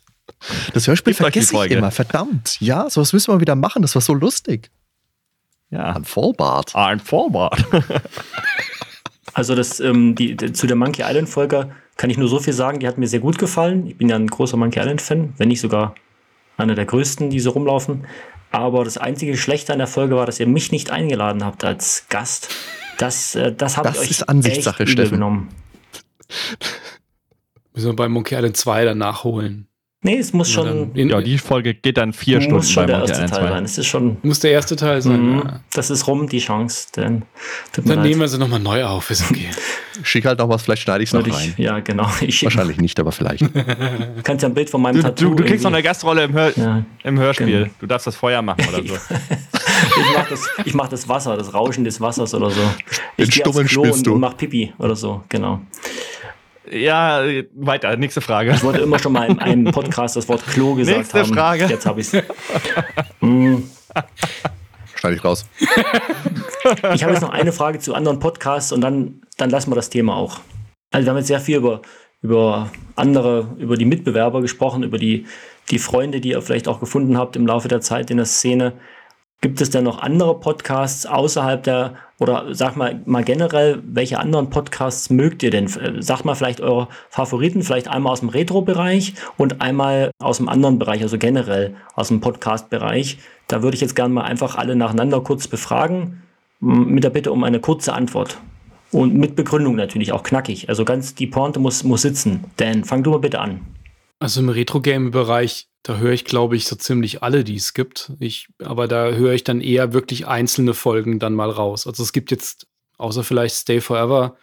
Das 0.74 0.88
Hörspiel 0.88 1.14
vergesse 1.14 1.66
ich 1.66 1.72
immer, 1.72 1.92
verdammt. 1.92 2.58
Ja, 2.60 2.90
sowas 2.90 3.14
müssen 3.14 3.34
wir 3.34 3.42
wieder 3.42 3.56
machen, 3.56 3.82
das 3.82 3.96
war 3.96 4.02
so 4.02 4.14
lustig. 4.14 4.72
Ja. 5.70 5.94
Ein 5.96 6.06
Vollbart. 6.06 6.76
Ein 6.76 7.00
Vollbart. 7.00 7.64
also 9.34 9.56
das, 9.56 9.80
ähm, 9.80 10.16
die, 10.16 10.36
die, 10.36 10.54
zu 10.54 10.66
der 10.66 10.76
Monkey 10.76 11.04
Island 11.04 11.30
Folge 11.30 11.72
kann 11.98 12.10
ich 12.10 12.18
nur 12.18 12.28
so 12.28 12.40
viel 12.40 12.54
sagen, 12.54 12.80
die 12.80 12.88
hat 12.88 12.98
mir 12.98 13.08
sehr 13.08 13.20
gut 13.20 13.38
gefallen. 13.38 13.86
Ich 13.86 13.98
bin 13.98 14.10
ja 14.10 14.16
ein 14.16 14.28
großer 14.28 14.58
Monkey 14.58 14.80
Island 14.80 15.02
Fan, 15.02 15.34
wenn 15.38 15.50
nicht 15.50 15.62
sogar 15.62 15.96
einer 16.58 16.76
der 16.76 16.86
größten, 16.86 17.30
die 17.30 17.40
so 17.40 17.52
rumlaufen. 17.52 18.06
Aber 18.52 18.84
das 18.84 18.98
einzige 18.98 19.38
Schlechte 19.38 19.74
an 19.74 19.80
der 19.80 19.88
Folge 19.88 20.16
war, 20.16 20.26
dass 20.26 20.40
ihr 20.40 20.48
mich 20.48 20.72
nicht 20.72 20.90
eingeladen 20.92 21.46
habt 21.46 21.64
als 21.64 22.06
Gast. 22.10 22.50
Das, 22.98 23.36
äh, 23.36 23.54
das 23.54 23.78
habe 23.78 23.90
ich 23.90 24.00
euch 24.00 24.12
ist 24.12 24.28
Ansichtssache, 24.28 24.84
echt 24.84 24.94
Steffen. 24.94 25.12
genommen. 25.12 25.50
Müssen 27.74 27.88
wir 27.88 27.96
bei 27.96 28.10
Monkey 28.10 28.36
Island 28.36 28.58
2 28.58 28.86
dann 28.86 28.98
nachholen. 28.98 29.69
Nee, 30.02 30.18
es 30.18 30.32
muss 30.32 30.50
schon. 30.50 30.96
In, 30.96 31.10
ja, 31.10 31.20
die 31.20 31.38
Folge 31.38 31.74
geht 31.74 31.98
dann 31.98 32.14
vier 32.14 32.40
Stunden 32.40 32.56
muss 32.56 32.72
schon 32.72 32.86
bei 32.86 32.94
der 32.94 33.00
erste 33.02 33.26
Teil 33.26 33.50
sein. 33.50 33.66
Es 33.66 33.78
ist 33.78 33.88
schon. 33.88 34.18
Muss 34.24 34.40
der 34.40 34.52
erste 34.52 34.78
Teil 34.78 35.02
sein. 35.02 35.22
Mhm, 35.22 35.38
ja. 35.40 35.60
Das 35.74 35.90
ist 35.90 36.08
rum, 36.08 36.30
die 36.30 36.40
Chance. 36.40 36.88
Denn, 36.96 37.24
dann 37.74 38.02
nehmen 38.04 38.22
wir 38.22 38.30
sie 38.30 38.38
nochmal 38.38 38.62
neu 38.62 38.86
auf, 38.86 39.12
ist 39.12 39.30
okay. 39.30 39.50
Schick 40.04 40.24
halt 40.24 40.40
noch 40.40 40.48
was, 40.48 40.62
vielleicht 40.62 40.84
schneide 40.84 41.04
ich 41.04 41.10
es 41.10 41.14
noch 41.14 41.28
rein. 41.28 41.54
Ja, 41.58 41.80
genau. 41.82 42.10
Ich 42.22 42.42
Wahrscheinlich 42.46 42.78
nicht, 42.78 42.98
aber 42.98 43.12
vielleicht. 43.12 43.42
Du 43.42 43.52
kannst 44.24 44.44
ja 44.44 44.48
ein 44.48 44.54
Bild 44.54 44.70
von 44.70 44.82
meinem 44.82 44.96
du, 44.96 45.02
Tattoo. 45.02 45.32
Du, 45.32 45.36
du 45.36 45.44
kriegst 45.44 45.66
noch 45.66 45.74
eine 45.74 45.84
Gastrolle 45.84 46.24
im, 46.24 46.32
Hör 46.32 46.58
ja, 46.58 46.86
im 47.04 47.20
Hörspiel. 47.20 47.64
Genau. 47.64 47.74
Du 47.82 47.86
darfst 47.86 48.08
das 48.08 48.16
Feuer 48.16 48.42
machen 48.42 48.66
oder 48.70 48.88
so. 48.88 48.94
ich 48.96 50.14
mache 50.16 50.30
das, 50.30 50.50
mach 50.74 50.88
das 50.88 51.10
Wasser, 51.10 51.36
das 51.36 51.54
Rauschen 51.54 51.84
des 51.84 52.00
Wassers 52.00 52.34
oder 52.34 52.50
so. 52.50 52.62
Ich 53.18 53.32
gehe 53.32 53.46
aufs 53.46 53.66
Klo 53.66 53.82
und, 53.82 54.08
und 54.08 54.20
mach 54.22 54.38
Pipi 54.38 54.74
oder 54.78 54.96
so, 54.96 55.26
genau. 55.28 55.60
Ja, 56.70 57.24
weiter, 57.54 57.96
nächste 57.98 58.22
Frage. 58.22 58.52
Ich 58.52 58.64
wollte 58.64 58.82
immer 58.82 59.00
schon 59.00 59.14
mal 59.14 59.30
in 59.30 59.40
einem 59.40 59.72
Podcast 59.72 60.16
das 60.16 60.28
Wort 60.28 60.46
Klo 60.48 60.76
gesagt 60.76 60.98
nächste 60.98 61.20
haben. 61.20 61.34
Frage. 61.34 61.66
Jetzt 61.66 61.86
habe 61.86 62.02
ich 62.02 62.14
es. 62.14 62.24
mm. 63.22 63.58
Schneide 64.96 65.16
ich 65.16 65.24
raus. 65.24 65.46
ich 66.94 67.04
habe 67.04 67.14
jetzt 67.14 67.22
noch 67.22 67.30
eine 67.30 67.54
Frage 67.54 67.80
zu 67.80 67.94
anderen 67.94 68.20
Podcasts 68.20 68.72
und 68.72 68.82
dann, 68.82 69.22
dann 69.38 69.50
lassen 69.50 69.72
wir 69.72 69.76
das 69.76 69.90
Thema 69.90 70.16
auch. 70.16 70.42
Also 70.92 71.06
wir 71.06 71.12
haben 71.12 71.18
jetzt 71.18 71.28
sehr 71.28 71.40
viel 71.40 71.58
über, 71.58 71.82
über 72.22 72.70
andere, 72.96 73.56
über 73.58 73.78
die 73.78 73.86
Mitbewerber 73.86 74.42
gesprochen, 74.42 74.84
über 74.84 74.98
die, 74.98 75.26
die 75.70 75.80
Freunde, 75.80 76.20
die 76.20 76.32
ihr 76.32 76.42
vielleicht 76.42 76.68
auch 76.68 76.80
gefunden 76.80 77.18
habt 77.18 77.36
im 77.36 77.48
Laufe 77.48 77.68
der 77.68 77.82
Zeit 77.82 78.12
in 78.12 78.18
der 78.18 78.26
Szene. 78.26 78.74
Gibt 79.42 79.62
es 79.62 79.70
denn 79.70 79.86
noch 79.86 80.00
andere 80.00 80.38
Podcasts 80.38 81.06
außerhalb 81.06 81.64
der, 81.64 81.94
oder 82.20 82.54
sag 82.54 82.76
mal, 82.76 83.00
mal 83.06 83.24
generell, 83.24 83.82
welche 83.86 84.20
anderen 84.20 84.50
Podcasts 84.50 85.10
mögt 85.10 85.44
ihr 85.44 85.50
denn? 85.50 85.66
Äh, 85.66 86.02
sagt 86.02 86.26
mal 86.26 86.36
vielleicht 86.36 86.60
eure 86.60 86.90
Favoriten, 87.10 87.64
vielleicht 87.64 87.88
einmal 87.88 88.12
aus 88.12 88.20
dem 88.20 88.28
Retro-Bereich 88.28 89.14
und 89.38 89.62
einmal 89.62 90.12
aus 90.20 90.38
dem 90.38 90.50
anderen 90.50 90.78
Bereich, 90.78 91.02
also 91.04 91.18
generell 91.18 91.76
aus 91.96 92.10
dem 92.10 92.20
Podcast-Bereich. 92.20 93.20
Da 93.48 93.64
würde 93.64 93.76
ich 93.76 93.82
jetzt 93.82 93.96
gerne 93.96 94.14
mal 94.14 94.24
einfach 94.24 94.58
alle 94.58 94.76
nacheinander 94.76 95.22
kurz 95.22 95.48
befragen, 95.48 96.22
mit 96.60 97.06
der 97.06 97.10
Bitte 97.10 97.32
um 97.32 97.46
eine 97.46 97.62
kurze 97.62 97.94
Antwort. 97.94 98.40
Und 98.92 99.16
mit 99.16 99.38
Begründung 99.38 99.76
natürlich, 99.76 100.12
auch 100.12 100.24
knackig. 100.24 100.68
Also 100.68 100.84
ganz, 100.84 101.16
die 101.16 101.28
Pointe 101.28 101.60
muss, 101.60 101.86
muss 101.86 102.02
sitzen. 102.02 102.44
Dan, 102.58 102.84
fang 102.84 103.04
du 103.04 103.12
mal 103.12 103.20
bitte 103.20 103.40
an. 103.40 103.62
Also 104.20 104.42
im 104.42 104.50
Retro-Game-Bereich 104.50 105.70
da 105.84 105.98
höre 105.98 106.12
ich, 106.12 106.26
glaube 106.26 106.56
ich, 106.56 106.66
so 106.66 106.76
ziemlich 106.76 107.24
alle, 107.24 107.44
die 107.44 107.56
es 107.56 107.74
gibt. 107.74 108.12
Ich, 108.20 108.50
aber 108.62 108.88
da 108.88 109.12
höre 109.12 109.34
ich 109.34 109.44
dann 109.44 109.62
eher 109.62 109.94
wirklich 109.94 110.28
einzelne 110.28 110.74
Folgen 110.74 111.20
dann 111.20 111.34
mal 111.34 111.50
raus. 111.50 111.88
Also 111.88 112.04
es 112.04 112.12
gibt 112.12 112.32
jetzt, 112.32 112.68
außer 112.98 113.24
vielleicht 113.24 113.56
Stay 113.56 113.80
Forever, 113.80 114.38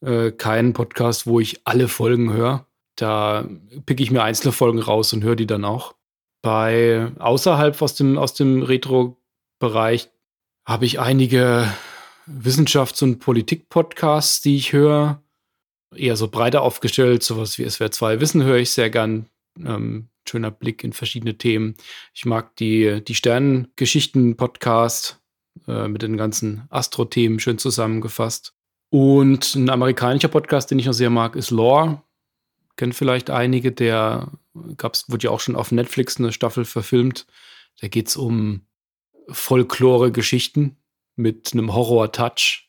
äh, 0.00 0.30
keinen 0.30 0.72
Podcast, 0.72 1.26
wo 1.26 1.40
ich 1.40 1.66
alle 1.66 1.88
Folgen 1.88 2.32
höre. 2.32 2.66
Da 2.94 3.48
picke 3.86 4.02
ich 4.02 4.10
mir 4.10 4.22
einzelne 4.22 4.52
Folgen 4.52 4.78
raus 4.78 5.12
und 5.12 5.24
höre 5.24 5.36
die 5.36 5.46
dann 5.46 5.64
auch. 5.64 5.94
Bei 6.42 7.10
außerhalb 7.18 7.80
aus 7.82 7.94
dem, 7.96 8.16
aus 8.16 8.34
dem 8.34 8.62
Retro-Bereich 8.62 10.10
habe 10.64 10.84
ich 10.84 11.00
einige 11.00 11.68
Wissenschafts- 12.26 13.02
und 13.02 13.18
Politik-Podcasts, 13.18 14.42
die 14.42 14.56
ich 14.56 14.72
höre. 14.72 15.22
Eher 15.94 16.16
so 16.16 16.28
breiter 16.28 16.62
aufgestellt, 16.62 17.22
sowas 17.22 17.58
wie 17.58 17.68
SWR 17.68 17.90
2 17.90 18.20
Wissen 18.20 18.42
höre 18.42 18.58
ich 18.58 18.70
sehr 18.70 18.90
gern. 18.90 19.26
Ähm, 19.64 20.08
schöner 20.28 20.50
Blick 20.50 20.84
in 20.84 20.92
verschiedene 20.92 21.38
Themen. 21.38 21.74
Ich 22.14 22.26
mag 22.26 22.54
die, 22.56 23.02
die 23.02 23.14
Sternengeschichten-Podcast 23.14 25.20
äh, 25.66 25.88
mit 25.88 26.02
den 26.02 26.16
ganzen 26.16 26.66
Astro-Themen 26.70 27.40
schön 27.40 27.58
zusammengefasst. 27.58 28.54
Und 28.90 29.54
ein 29.54 29.70
amerikanischer 29.70 30.28
Podcast, 30.28 30.70
den 30.70 30.78
ich 30.78 30.86
noch 30.86 30.92
sehr 30.92 31.10
mag, 31.10 31.34
ist 31.36 31.50
Lore. 31.50 32.02
Kennt 32.76 32.94
vielleicht 32.94 33.30
einige, 33.30 33.72
der 33.72 34.30
gab's, 34.76 35.06
wurde 35.08 35.24
ja 35.24 35.30
auch 35.30 35.40
schon 35.40 35.56
auf 35.56 35.72
Netflix 35.72 36.18
eine 36.18 36.32
Staffel 36.32 36.64
verfilmt. 36.64 37.26
Da 37.80 37.88
geht 37.88 38.08
es 38.08 38.16
um 38.16 38.62
Folklore-Geschichten 39.28 40.76
mit 41.16 41.52
einem 41.52 41.74
Horror-Touch. 41.74 42.67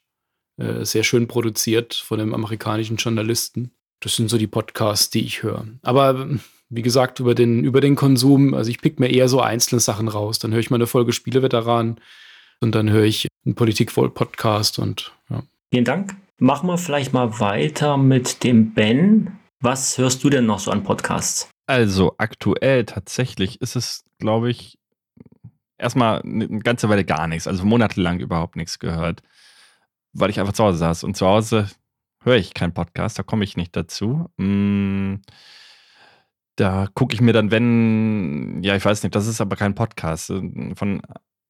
Äh, 0.59 0.85
sehr 0.85 1.03
schön 1.03 1.27
produziert 1.27 1.93
von 1.93 2.19
einem 2.19 2.33
amerikanischen 2.33 2.97
Journalisten. 2.97 3.71
Das 4.01 4.15
sind 4.15 4.29
so 4.29 4.37
die 4.37 4.47
Podcasts, 4.47 5.09
die 5.09 5.25
ich 5.25 5.41
höre. 5.41 5.65
Aber 5.83 6.27
wie 6.69 6.81
gesagt, 6.81 7.19
über 7.19 7.33
den, 7.33 7.63
über 7.63 7.81
den 7.81 7.95
Konsum. 7.95 8.53
Also 8.53 8.69
ich 8.69 8.81
pick 8.81 8.99
mir 8.99 9.09
eher 9.09 9.29
so 9.29 9.41
einzelne 9.41 9.79
Sachen 9.79 10.07
raus. 10.07 10.39
Dann 10.39 10.51
höre 10.51 10.59
ich 10.59 10.69
mal 10.69 10.77
eine 10.77 10.87
Folge 10.87 11.13
Spieleveteran 11.13 11.99
und 12.59 12.75
dann 12.75 12.89
höre 12.89 13.05
ich 13.05 13.27
einen 13.45 13.55
Politikvoll-Podcast 13.55 14.79
und 14.79 15.13
ja. 15.29 15.43
Vielen 15.71 15.85
Dank. 15.85 16.15
Machen 16.39 16.67
wir 16.67 16.77
vielleicht 16.77 17.13
mal 17.13 17.39
weiter 17.39 17.97
mit 17.97 18.43
dem 18.43 18.73
Ben. 18.73 19.39
Was 19.61 19.97
hörst 19.97 20.23
du 20.23 20.29
denn 20.29 20.45
noch 20.45 20.59
so 20.59 20.71
an 20.71 20.83
Podcasts? 20.83 21.49
Also 21.67 22.15
aktuell 22.17 22.85
tatsächlich 22.85 23.61
ist 23.61 23.75
es, 23.75 24.03
glaube 24.19 24.49
ich, 24.49 24.77
erstmal 25.77 26.21
eine 26.21 26.47
ganze 26.59 26.89
Weile 26.89 27.05
gar 27.05 27.27
nichts, 27.27 27.47
also 27.47 27.65
monatelang 27.65 28.19
überhaupt 28.19 28.55
nichts 28.55 28.79
gehört, 28.79 29.21
weil 30.13 30.29
ich 30.29 30.39
einfach 30.39 30.53
zu 30.53 30.63
Hause 30.63 30.77
saß. 30.77 31.03
Und 31.03 31.15
zu 31.17 31.25
Hause 31.27 31.69
höre 32.23 32.37
ich 32.37 32.53
keinen 32.53 32.73
Podcast, 32.73 33.17
da 33.19 33.23
komme 33.23 33.43
ich 33.43 33.57
nicht 33.57 33.75
dazu. 33.75 34.29
Hm, 34.37 35.21
da 36.55 36.87
gucke 36.93 37.13
ich 37.13 37.21
mir 37.21 37.33
dann, 37.33 37.51
wenn, 37.51 38.61
ja, 38.63 38.75
ich 38.75 38.83
weiß 38.83 39.03
nicht, 39.03 39.15
das 39.15 39.27
ist 39.27 39.39
aber 39.41 39.55
kein 39.55 39.75
Podcast, 39.75 40.33
von 40.75 41.01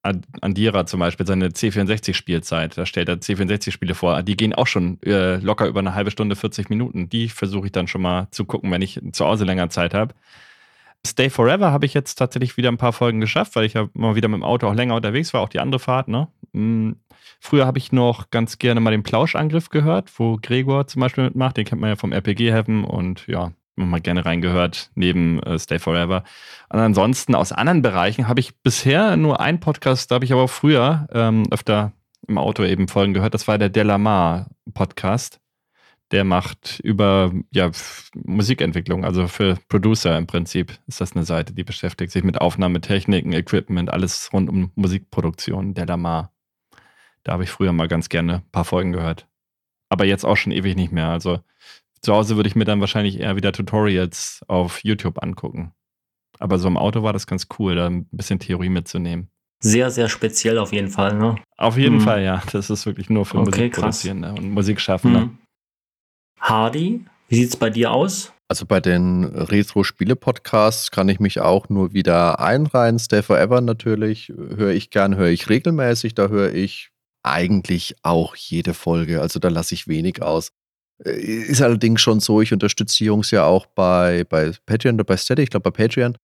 Andira 0.02 0.86
zum 0.86 1.02
Beispiel, 1.02 1.26
seine 1.26 1.50
C64-Spielzeit, 1.50 2.78
da 2.78 2.86
stellt 2.86 3.10
er 3.10 3.16
C64-Spiele 3.16 3.96
vor, 3.96 4.24
die 4.24 4.38
gehen 4.38 4.54
auch 4.54 4.68
schon 4.68 5.02
äh, 5.04 5.38
locker 5.38 5.68
über 5.68 5.80
eine 5.80 5.94
halbe 5.94 6.12
Stunde, 6.12 6.36
40 6.36 6.70
Minuten. 6.70 7.10
Die 7.10 7.28
versuche 7.28 7.66
ich 7.66 7.72
dann 7.72 7.88
schon 7.88 8.02
mal 8.02 8.28
zu 8.32 8.46
gucken, 8.46 8.72
wenn 8.72 8.82
ich 8.82 9.02
zu 9.12 9.26
Hause 9.26 9.44
länger 9.44 9.70
Zeit 9.70 9.94
habe. 9.94 10.14
Stay 11.06 11.30
Forever 11.30 11.72
habe 11.72 11.86
ich 11.86 11.94
jetzt 11.94 12.16
tatsächlich 12.16 12.58
wieder 12.58 12.70
ein 12.70 12.78
paar 12.78 12.94
Folgen 12.94 13.22
geschafft, 13.22 13.56
weil 13.56 13.66
ich 13.66 13.74
ja 13.74 13.88
mal 13.94 14.16
wieder 14.16 14.28
mit 14.28 14.40
dem 14.40 14.44
Auto 14.44 14.68
auch 14.68 14.74
länger 14.74 14.96
unterwegs 14.96 15.34
war, 15.34 15.42
auch 15.42 15.50
die 15.50 15.60
andere 15.60 15.80
Fahrt, 15.80 16.08
ne? 16.08 16.28
Hm. 16.54 16.98
Früher 17.42 17.66
habe 17.66 17.78
ich 17.78 17.92
noch 17.94 18.32
ganz 18.32 18.58
gerne 18.58 18.82
mal 18.82 18.92
den 18.92 19.04
Plauschangriff 19.04 19.70
gehört, 19.70 20.12
wo 20.20 20.38
Gregor 20.42 20.88
zum 20.88 21.00
Beispiel 21.00 21.24
mitmacht. 21.26 21.56
Den 21.56 21.66
kennt 21.66 21.80
man 21.80 21.90
ja 21.90 21.96
vom 21.96 22.12
RPG 22.12 22.52
Heaven 22.52 22.84
und 22.84 23.28
ja, 23.28 23.54
mal 23.76 24.02
gerne 24.02 24.26
reingehört, 24.26 24.92
neben 24.96 25.42
äh, 25.44 25.58
Stay 25.58 25.80
Forever. 25.80 26.24
Und 26.70 26.80
ansonsten 26.80 27.36
aus 27.36 27.52
anderen 27.52 27.82
Bereichen 27.82 28.28
habe 28.28 28.42
ich 28.42 28.58
bisher 28.62 29.16
nur 29.16 29.40
einen 29.40 29.60
Podcast, 29.60 30.12
da 30.12 30.16
habe 30.16 30.26
ich 30.26 30.34
aber 30.34 30.48
früher 30.48 31.08
ähm, 31.14 31.46
öfter 31.50 31.94
im 32.28 32.38
Auto 32.38 32.64
eben 32.64 32.88
Folgen 32.88 33.14
gehört. 33.14 33.34
Das 33.34 33.48
war 33.48 33.58
der 33.58 33.70
Delamar 33.70 34.48
Podcast. 34.74 35.40
Der 36.12 36.24
macht 36.24 36.80
über 36.80 37.32
ja, 37.52 37.70
Musikentwicklung, 38.16 39.06
also 39.06 39.28
für 39.28 39.58
Producer 39.68 40.18
im 40.18 40.26
Prinzip 40.26 40.80
ist 40.88 41.02
das 41.02 41.16
eine 41.16 41.24
Seite, 41.24 41.54
die 41.54 41.64
beschäftigt 41.64 42.12
sich 42.12 42.24
mit 42.24 42.42
Aufnahmetechniken, 42.42 43.32
Equipment, 43.32 43.92
alles 43.92 44.32
rund 44.34 44.50
um 44.50 44.72
Musikproduktion. 44.76 45.76
Delamar. 45.76 46.34
Da 47.24 47.34
habe 47.34 47.44
ich 47.44 47.52
früher 47.52 47.74
mal 47.74 47.88
ganz 47.88 48.10
gerne 48.10 48.36
ein 48.36 48.52
paar 48.52 48.66
Folgen 48.66 48.92
gehört. 48.92 49.28
Aber 49.90 50.06
jetzt 50.06 50.26
auch 50.26 50.38
schon 50.38 50.52
ewig 50.52 50.76
nicht 50.76 50.92
mehr. 50.92 51.10
Also 51.10 51.42
zu 52.02 52.14
Hause 52.14 52.36
würde 52.36 52.48
ich 52.48 52.56
mir 52.56 52.66
dann 52.66 52.80
wahrscheinlich 52.80 53.20
eher 53.20 53.36
wieder 53.36 53.52
Tutorials 53.52 54.42
auf 54.48 54.84
YouTube 54.84 55.22
angucken. 55.22 55.74
Aber 56.40 56.58
so 56.58 56.68
im 56.68 56.78
Auto 56.78 57.04
war 57.04 57.14
das 57.14 57.28
ganz 57.28 57.48
cool, 57.60 57.76
da 57.76 57.88
ein 57.88 58.08
bisschen 58.12 58.40
Theorie 58.40 58.70
mitzunehmen. 58.70 59.30
Sehr, 59.62 59.92
sehr 59.92 60.08
speziell 60.08 60.58
auf 60.58 60.72
jeden 60.72 60.90
Fall, 60.90 61.18
ne? 61.18 61.36
Auf 61.58 61.78
jeden 61.78 61.96
mhm. 61.96 62.02
Fall, 62.02 62.24
ja. 62.24 62.42
Das 62.54 62.70
ist 62.70 62.86
wirklich 62.86 63.10
nur 63.10 63.26
für 63.26 63.40
okay, 63.40 63.50
Musikproduzierende 63.50 64.34
und 64.34 64.52
Musikschaffende. 64.52 65.20
Mhm. 65.20 65.38
Hardy, 66.40 67.06
wie 67.28 67.36
sieht 67.36 67.50
es 67.50 67.56
bei 67.56 67.70
dir 67.70 67.92
aus? 67.92 68.32
Also 68.48 68.66
bei 68.66 68.80
den 68.80 69.26
Retro-Spiele-Podcasts 69.26 70.90
kann 70.90 71.08
ich 71.08 71.20
mich 71.20 71.40
auch 71.40 71.70
nur 71.70 71.94
wieder 71.94 72.40
einreihen. 72.40 72.98
Stay 72.98 73.22
Forever 73.22 73.62
natürlich 73.62 74.30
höre 74.30 74.72
ich 74.72 74.90
gern, 74.90 75.16
höre 75.16 75.30
ich 75.30 75.50
regelmäßig. 75.50 76.16
Da 76.16 76.30
höre 76.30 76.54
ich 76.54 76.90
eigentlich 77.22 77.96
auch 78.02 78.36
jede 78.36 78.74
Folge. 78.74 79.22
Also 79.22 79.40
da 79.40 79.50
lasse 79.50 79.76
ich 79.76 79.88
wenig 79.88 80.24
aus. 80.24 80.52
Äh, 81.06 81.12
ist 81.12 81.62
allerdings 81.62 82.02
schon 82.02 82.20
so, 82.20 82.42
ich 82.42 82.52
unterstütze 82.52 82.98
die 82.98 83.06
Jungs 83.06 83.30
ja 83.30 83.46
auch 83.46 83.68
bei, 83.68 84.24
bei 84.24 84.52
Patreon 84.66 84.96
oder 84.96 85.04
bei 85.04 85.18
Steady, 85.18 85.44
ich 85.44 85.50
glaube 85.52 85.70
bei 85.72 85.86
Patreon. 85.86 86.18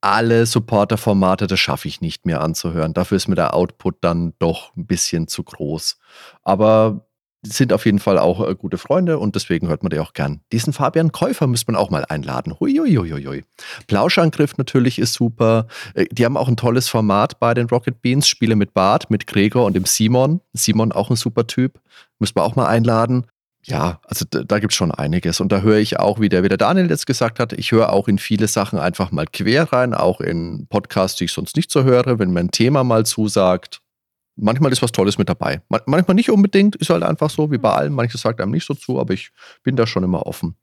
Alle 0.00 0.46
Supporter-Formate, 0.46 1.46
das 1.46 1.58
schaffe 1.58 1.88
ich 1.88 2.00
nicht 2.00 2.26
mehr 2.26 2.40
anzuhören. 2.40 2.94
Dafür 2.94 3.16
ist 3.16 3.28
mir 3.28 3.34
der 3.34 3.54
Output 3.54 3.96
dann 4.02 4.34
doch 4.38 4.74
ein 4.76 4.86
bisschen 4.86 5.26
zu 5.26 5.42
groß. 5.42 5.98
Aber 6.42 7.06
sind 7.42 7.72
auf 7.72 7.84
jeden 7.84 7.98
Fall 7.98 8.18
auch 8.18 8.46
äh, 8.46 8.54
gute 8.54 8.78
Freunde 8.78 9.18
und 9.18 9.34
deswegen 9.34 9.68
hört 9.68 9.82
man 9.82 9.90
die 9.90 9.98
auch 9.98 10.12
gern. 10.12 10.40
Diesen 10.52 10.72
Fabian 10.72 11.12
Käufer 11.12 11.46
müsste 11.46 11.70
man 11.70 11.80
auch 11.80 11.90
mal 11.90 12.04
einladen. 12.04 12.58
Huiuiuiui. 12.58 13.44
Plauschangriff 13.86 14.56
natürlich 14.56 14.98
ist 14.98 15.14
super. 15.14 15.66
Äh, 15.94 16.06
die 16.10 16.24
haben 16.24 16.36
auch 16.36 16.48
ein 16.48 16.56
tolles 16.56 16.88
Format 16.88 17.38
bei 17.38 17.54
den 17.54 17.66
Rocket 17.68 18.02
Beans. 18.02 18.28
Spiele 18.28 18.56
mit 18.56 18.74
Bart, 18.74 19.10
mit 19.10 19.26
Gregor 19.26 19.64
und 19.64 19.74
dem 19.74 19.84
Simon. 19.84 20.40
Simon 20.52 20.92
auch 20.92 21.10
ein 21.10 21.16
super 21.16 21.46
Typ. 21.46 21.80
Müssen 22.18 22.36
wir 22.36 22.44
auch 22.44 22.56
mal 22.56 22.66
einladen. 22.66 23.26
Ja, 23.62 23.98
also 24.04 24.24
da, 24.28 24.44
da 24.44 24.60
gibt 24.60 24.72
es 24.72 24.76
schon 24.76 24.92
einiges. 24.92 25.40
Und 25.40 25.50
da 25.50 25.60
höre 25.60 25.78
ich 25.78 25.98
auch, 25.98 26.20
wie 26.20 26.28
der, 26.28 26.44
wie 26.44 26.48
der 26.48 26.58
Daniel 26.58 26.88
jetzt 26.88 27.06
gesagt 27.06 27.40
hat, 27.40 27.52
ich 27.52 27.72
höre 27.72 27.92
auch 27.92 28.06
in 28.06 28.18
viele 28.18 28.46
Sachen 28.46 28.78
einfach 28.78 29.10
mal 29.10 29.26
quer 29.26 29.72
rein, 29.72 29.92
auch 29.92 30.20
in 30.20 30.66
Podcasts, 30.68 31.18
die 31.18 31.24
ich 31.24 31.32
sonst 31.32 31.56
nicht 31.56 31.70
so 31.70 31.82
höre, 31.82 32.18
wenn 32.18 32.30
mir 32.30 32.40
ein 32.40 32.52
Thema 32.52 32.84
mal 32.84 33.04
zusagt 33.04 33.80
manchmal 34.36 34.72
ist 34.72 34.82
was 34.82 34.92
Tolles 34.92 35.18
mit 35.18 35.28
dabei. 35.28 35.62
manchmal 35.68 36.14
nicht 36.14 36.30
unbedingt, 36.30 36.76
ist 36.76 36.90
halt 36.90 37.02
einfach 37.02 37.30
so, 37.30 37.50
wie 37.50 37.58
bei 37.58 37.72
allem. 37.72 37.94
Manches 37.94 38.20
sagt 38.20 38.40
einem 38.40 38.52
nicht 38.52 38.66
so 38.66 38.74
zu, 38.74 39.00
aber 39.00 39.14
ich 39.14 39.30
bin 39.62 39.76
da 39.76 39.86
schon 39.86 40.04
immer 40.04 40.26
offen. 40.26 40.56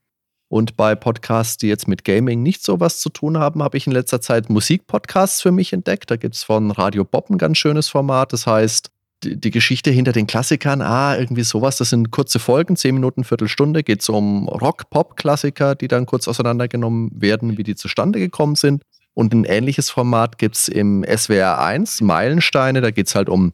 Und 0.48 0.78
bei 0.78 0.94
Podcasts, 0.94 1.58
die 1.58 1.68
jetzt 1.68 1.88
mit 1.88 2.04
Gaming 2.04 2.44
nicht 2.44 2.64
so 2.64 2.80
was 2.80 3.00
zu 3.00 3.10
tun 3.10 3.40
haben, 3.40 3.64
habe 3.64 3.76
ich 3.76 3.88
in 3.88 3.94
letzter 3.94 4.22
Zeit 4.22 4.52
Musikpodcasts 4.52 5.42
für 5.42 5.52
mich 5.52 5.74
entdeckt. 5.74 6.12
Da 6.12 6.16
gibt 6.16 6.36
es 6.36 6.44
von 6.44 6.70
Radio 6.70 7.04
Bob 7.04 7.30
ein 7.32 7.40
ganz 7.40 7.58
schönes 7.58 7.90
Format. 7.90 8.34
Das 8.34 8.46
heißt, 8.46 8.92
die, 9.24 9.40
die, 9.40 9.50
Geschichte 9.50 9.90
hinter 9.90 10.12
den 10.12 10.28
Klassikern, 10.28 10.82
ah, 10.82 11.18
irgendwie 11.18 11.44
sowas, 11.44 11.78
das 11.78 11.90
sind 11.90 12.12
kurze 12.12 12.38
Folgen, 12.38 12.76
zehn 12.76 12.94
Minuten, 12.94 13.24
Viertelstunde, 13.24 13.82
geht 13.82 14.02
es 14.02 14.10
um 14.10 14.48
Rock-Pop-Klassiker, 14.48 15.74
die 15.76 15.88
dann 15.88 16.06
kurz 16.06 16.28
auseinandergenommen 16.28 17.10
werden, 17.16 17.58
wie 17.58 17.64
die 17.64 17.76
zustande 17.76 18.20
gekommen 18.20 18.56
sind. 18.56 18.84
Und 19.16 19.34
ein 19.34 19.46
ähnliches 19.46 19.90
Format 19.90 20.38
gibt 20.38 20.56
es 20.56 20.68
im 20.68 21.04
SWR 21.04 21.64
1, 21.64 22.02
Meilensteine, 22.02 22.82
da 22.82 22.92
geht 22.92 23.08
es 23.08 23.16
halt 23.16 23.30
um 23.30 23.54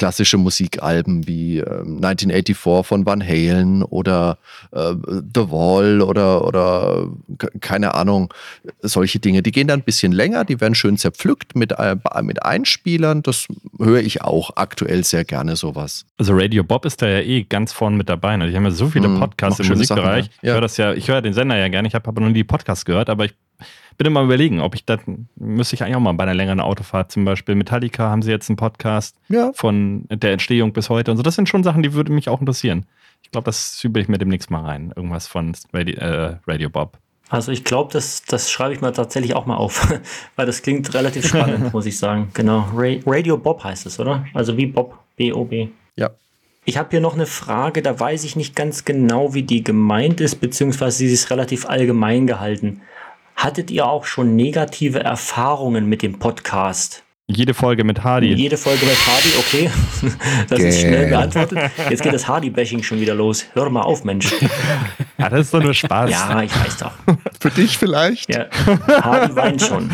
klassische 0.00 0.38
Musikalben 0.38 1.26
wie 1.26 1.58
äh, 1.58 1.80
1984 1.80 2.56
von 2.86 3.04
Van 3.04 3.22
Halen 3.22 3.82
oder 3.82 4.38
äh, 4.72 4.94
The 5.34 5.50
Wall 5.50 6.00
oder, 6.00 6.46
oder 6.46 7.06
keine 7.60 7.92
Ahnung, 7.94 8.32
solche 8.80 9.18
Dinge. 9.18 9.42
Die 9.42 9.52
gehen 9.52 9.68
dann 9.68 9.80
ein 9.80 9.84
bisschen 9.84 10.12
länger, 10.12 10.46
die 10.46 10.58
werden 10.58 10.74
schön 10.74 10.96
zerpflückt 10.96 11.54
mit, 11.54 11.72
äh, 11.72 11.96
mit 12.22 12.42
Einspielern. 12.42 13.22
Das 13.22 13.46
höre 13.78 14.00
ich 14.00 14.22
auch 14.22 14.52
aktuell 14.56 15.04
sehr 15.04 15.24
gerne 15.24 15.54
sowas. 15.54 16.06
Also 16.16 16.32
Radio 16.34 16.64
Bob 16.64 16.86
ist 16.86 17.02
da 17.02 17.06
ja 17.06 17.20
eh 17.20 17.42
ganz 17.42 17.74
vorne 17.74 17.98
mit 17.98 18.08
dabei. 18.08 18.38
Ne? 18.38 18.48
Die 18.48 18.56
haben 18.56 18.64
ja 18.64 18.70
so 18.70 18.86
viele 18.86 19.08
hm, 19.08 19.18
Podcasts 19.20 19.60
im 19.60 19.68
Musikbereich. 19.68 20.24
Sachen, 20.24 20.34
ja. 20.40 20.48
Ich 20.48 20.54
höre 20.54 20.60
das 20.62 20.76
ja, 20.78 20.94
ich 20.94 21.08
höre 21.08 21.20
den 21.20 21.34
Sender 21.34 21.58
ja 21.58 21.68
gerne, 21.68 21.88
ich 21.88 21.94
habe 21.94 22.08
aber 22.08 22.22
nie 22.22 22.32
die 22.32 22.44
Podcasts 22.44 22.86
gehört, 22.86 23.10
aber 23.10 23.26
ich 23.26 23.34
bin 24.00 24.06
immer 24.06 24.22
überlegen, 24.22 24.60
ob 24.60 24.74
ich 24.74 24.86
das, 24.86 25.00
müsste 25.36 25.74
ich 25.74 25.82
eigentlich 25.82 25.96
auch 25.96 26.00
mal 26.00 26.14
bei 26.14 26.22
einer 26.22 26.32
längeren 26.32 26.60
Autofahrt 26.60 27.12
zum 27.12 27.26
Beispiel. 27.26 27.54
Metallica 27.54 28.08
haben 28.08 28.22
sie 28.22 28.30
jetzt 28.30 28.48
einen 28.48 28.56
Podcast 28.56 29.14
ja. 29.28 29.50
von 29.52 29.89
der 30.10 30.32
Entstehung 30.32 30.72
bis 30.72 30.90
heute 30.90 31.10
und 31.10 31.16
so. 31.16 31.22
Das 31.22 31.34
sind 31.34 31.48
schon 31.48 31.62
Sachen, 31.62 31.82
die 31.82 31.92
würden 31.92 32.14
mich 32.14 32.28
auch 32.28 32.40
interessieren. 32.40 32.86
Ich 33.22 33.30
glaube, 33.30 33.44
das 33.44 33.82
übe 33.84 34.00
ich 34.00 34.08
mir 34.08 34.18
demnächst 34.18 34.50
mal 34.50 34.64
rein. 34.64 34.92
Irgendwas 34.96 35.26
von 35.26 35.54
Radio, 35.72 35.96
äh, 35.96 36.36
Radio 36.46 36.70
Bob. 36.70 36.98
Also 37.28 37.52
ich 37.52 37.62
glaube, 37.62 37.92
das, 37.92 38.24
das 38.24 38.50
schreibe 38.50 38.74
ich 38.74 38.80
mir 38.80 38.92
tatsächlich 38.92 39.34
auch 39.34 39.46
mal 39.46 39.56
auf, 39.56 39.88
weil 40.36 40.46
das 40.46 40.62
klingt 40.62 40.92
relativ 40.94 41.28
spannend, 41.28 41.72
muss 41.72 41.86
ich 41.86 41.96
sagen. 41.96 42.30
Genau. 42.34 42.68
Radio 43.06 43.38
Bob 43.38 43.62
heißt 43.62 43.86
es, 43.86 44.00
oder? 44.00 44.26
Also 44.34 44.56
wie 44.56 44.66
Bob, 44.66 44.98
B-O-B. 45.16 45.68
Ja. 45.96 46.10
Ich 46.64 46.76
habe 46.76 46.90
hier 46.90 47.00
noch 47.00 47.14
eine 47.14 47.26
Frage, 47.26 47.82
da 47.82 47.98
weiß 47.98 48.24
ich 48.24 48.34
nicht 48.34 48.56
ganz 48.56 48.84
genau, 48.84 49.32
wie 49.32 49.44
die 49.44 49.62
gemeint 49.62 50.20
ist, 50.20 50.36
beziehungsweise 50.36 50.98
sie 50.98 51.06
ist 51.06 51.30
relativ 51.30 51.66
allgemein 51.66 52.26
gehalten. 52.26 52.82
Hattet 53.36 53.70
ihr 53.70 53.86
auch 53.86 54.04
schon 54.04 54.36
negative 54.36 55.00
Erfahrungen 55.00 55.86
mit 55.86 56.02
dem 56.02 56.18
Podcast? 56.18 57.04
Jede 57.36 57.54
Folge 57.54 57.84
mit 57.84 58.02
Hardy. 58.02 58.34
Jede 58.34 58.56
Folge 58.56 58.84
mit 58.86 58.96
Hardy, 59.06 59.28
okay. 59.38 59.70
Das 60.48 60.58
okay. 60.58 60.68
ist 60.68 60.80
schnell 60.80 61.08
beantwortet. 61.08 61.70
Jetzt 61.88 62.02
geht 62.02 62.12
das 62.12 62.26
Hardy-Bashing 62.26 62.82
schon 62.82 63.00
wieder 63.00 63.14
los. 63.14 63.44
Hör 63.52 63.70
mal 63.70 63.82
auf, 63.82 64.04
Mensch. 64.04 64.32
Ja, 65.18 65.28
das 65.28 65.40
ist 65.42 65.54
doch 65.54 65.62
nur 65.62 65.74
Spaß. 65.74 66.10
Ja, 66.10 66.42
ich 66.42 66.52
weiß 66.54 66.78
doch. 66.78 66.92
Für 67.40 67.50
dich 67.50 67.78
vielleicht? 67.78 68.32
Ja, 68.34 68.46
Hardy 68.88 69.36
weint 69.36 69.62
schon. 69.62 69.90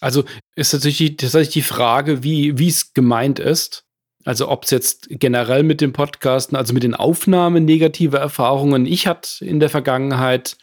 Also 0.00 0.24
ist 0.54 0.70
tatsächlich, 0.70 1.16
tatsächlich 1.16 1.54
die 1.54 1.62
Frage, 1.62 2.22
wie 2.22 2.66
es 2.66 2.94
gemeint 2.94 3.38
ist. 3.38 3.84
Also 4.24 4.48
ob 4.48 4.64
es 4.64 4.70
jetzt 4.70 5.08
generell 5.10 5.62
mit 5.62 5.80
den 5.80 5.92
Podcasten, 5.92 6.56
also 6.56 6.74
mit 6.74 6.82
den 6.82 6.94
Aufnahmen 6.94 7.64
negative 7.64 8.18
Erfahrungen. 8.18 8.86
Ich 8.86 9.06
hatte 9.06 9.44
in 9.44 9.58
der 9.58 9.70
Vergangenheit 9.70 10.56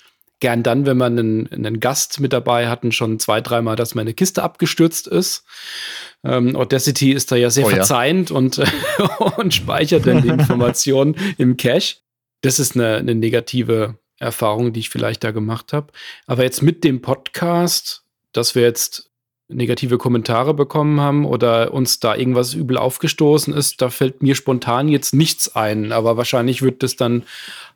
gern 0.45 0.61
dann, 0.61 0.85
wenn 0.85 0.97
man 0.97 1.17
einen, 1.17 1.51
einen 1.51 1.79
Gast 1.79 2.19
mit 2.19 2.31
dabei 2.31 2.69
hatten, 2.69 2.91
schon 2.91 3.17
zwei, 3.17 3.41
dreimal, 3.41 3.75
dass 3.75 3.95
meine 3.95 4.13
Kiste 4.13 4.43
abgestürzt 4.43 5.07
ist. 5.07 5.43
Ähm, 6.23 6.55
Audacity 6.55 7.13
ist 7.13 7.31
da 7.31 7.35
ja 7.35 7.49
sehr 7.49 7.65
oh, 7.65 7.69
verzeihend 7.69 8.29
ja. 8.29 8.35
Und, 8.35 8.61
und 9.37 9.55
speichert 9.55 10.05
dann 10.05 10.21
die 10.21 10.27
Informationen 10.27 11.15
im 11.39 11.57
Cache. 11.57 11.95
Das 12.41 12.59
ist 12.59 12.75
eine, 12.75 12.97
eine 12.97 13.15
negative 13.15 13.97
Erfahrung, 14.19 14.71
die 14.71 14.81
ich 14.81 14.91
vielleicht 14.91 15.23
da 15.23 15.31
gemacht 15.31 15.73
habe. 15.73 15.91
Aber 16.27 16.43
jetzt 16.43 16.61
mit 16.61 16.83
dem 16.83 17.01
Podcast, 17.01 18.03
dass 18.31 18.53
wir 18.53 18.61
jetzt 18.61 19.09
negative 19.47 19.97
Kommentare 19.97 20.53
bekommen 20.53 20.99
haben 20.99 21.25
oder 21.25 21.73
uns 21.73 21.99
da 21.99 22.15
irgendwas 22.15 22.53
übel 22.53 22.77
aufgestoßen 22.77 23.53
ist, 23.53 23.81
da 23.81 23.89
fällt 23.89 24.23
mir 24.23 24.35
spontan 24.35 24.87
jetzt 24.87 25.13
nichts 25.13 25.55
ein. 25.55 25.91
Aber 25.91 26.17
wahrscheinlich 26.17 26.61
wird 26.61 26.81
das 26.81 26.95
dann 26.95 27.23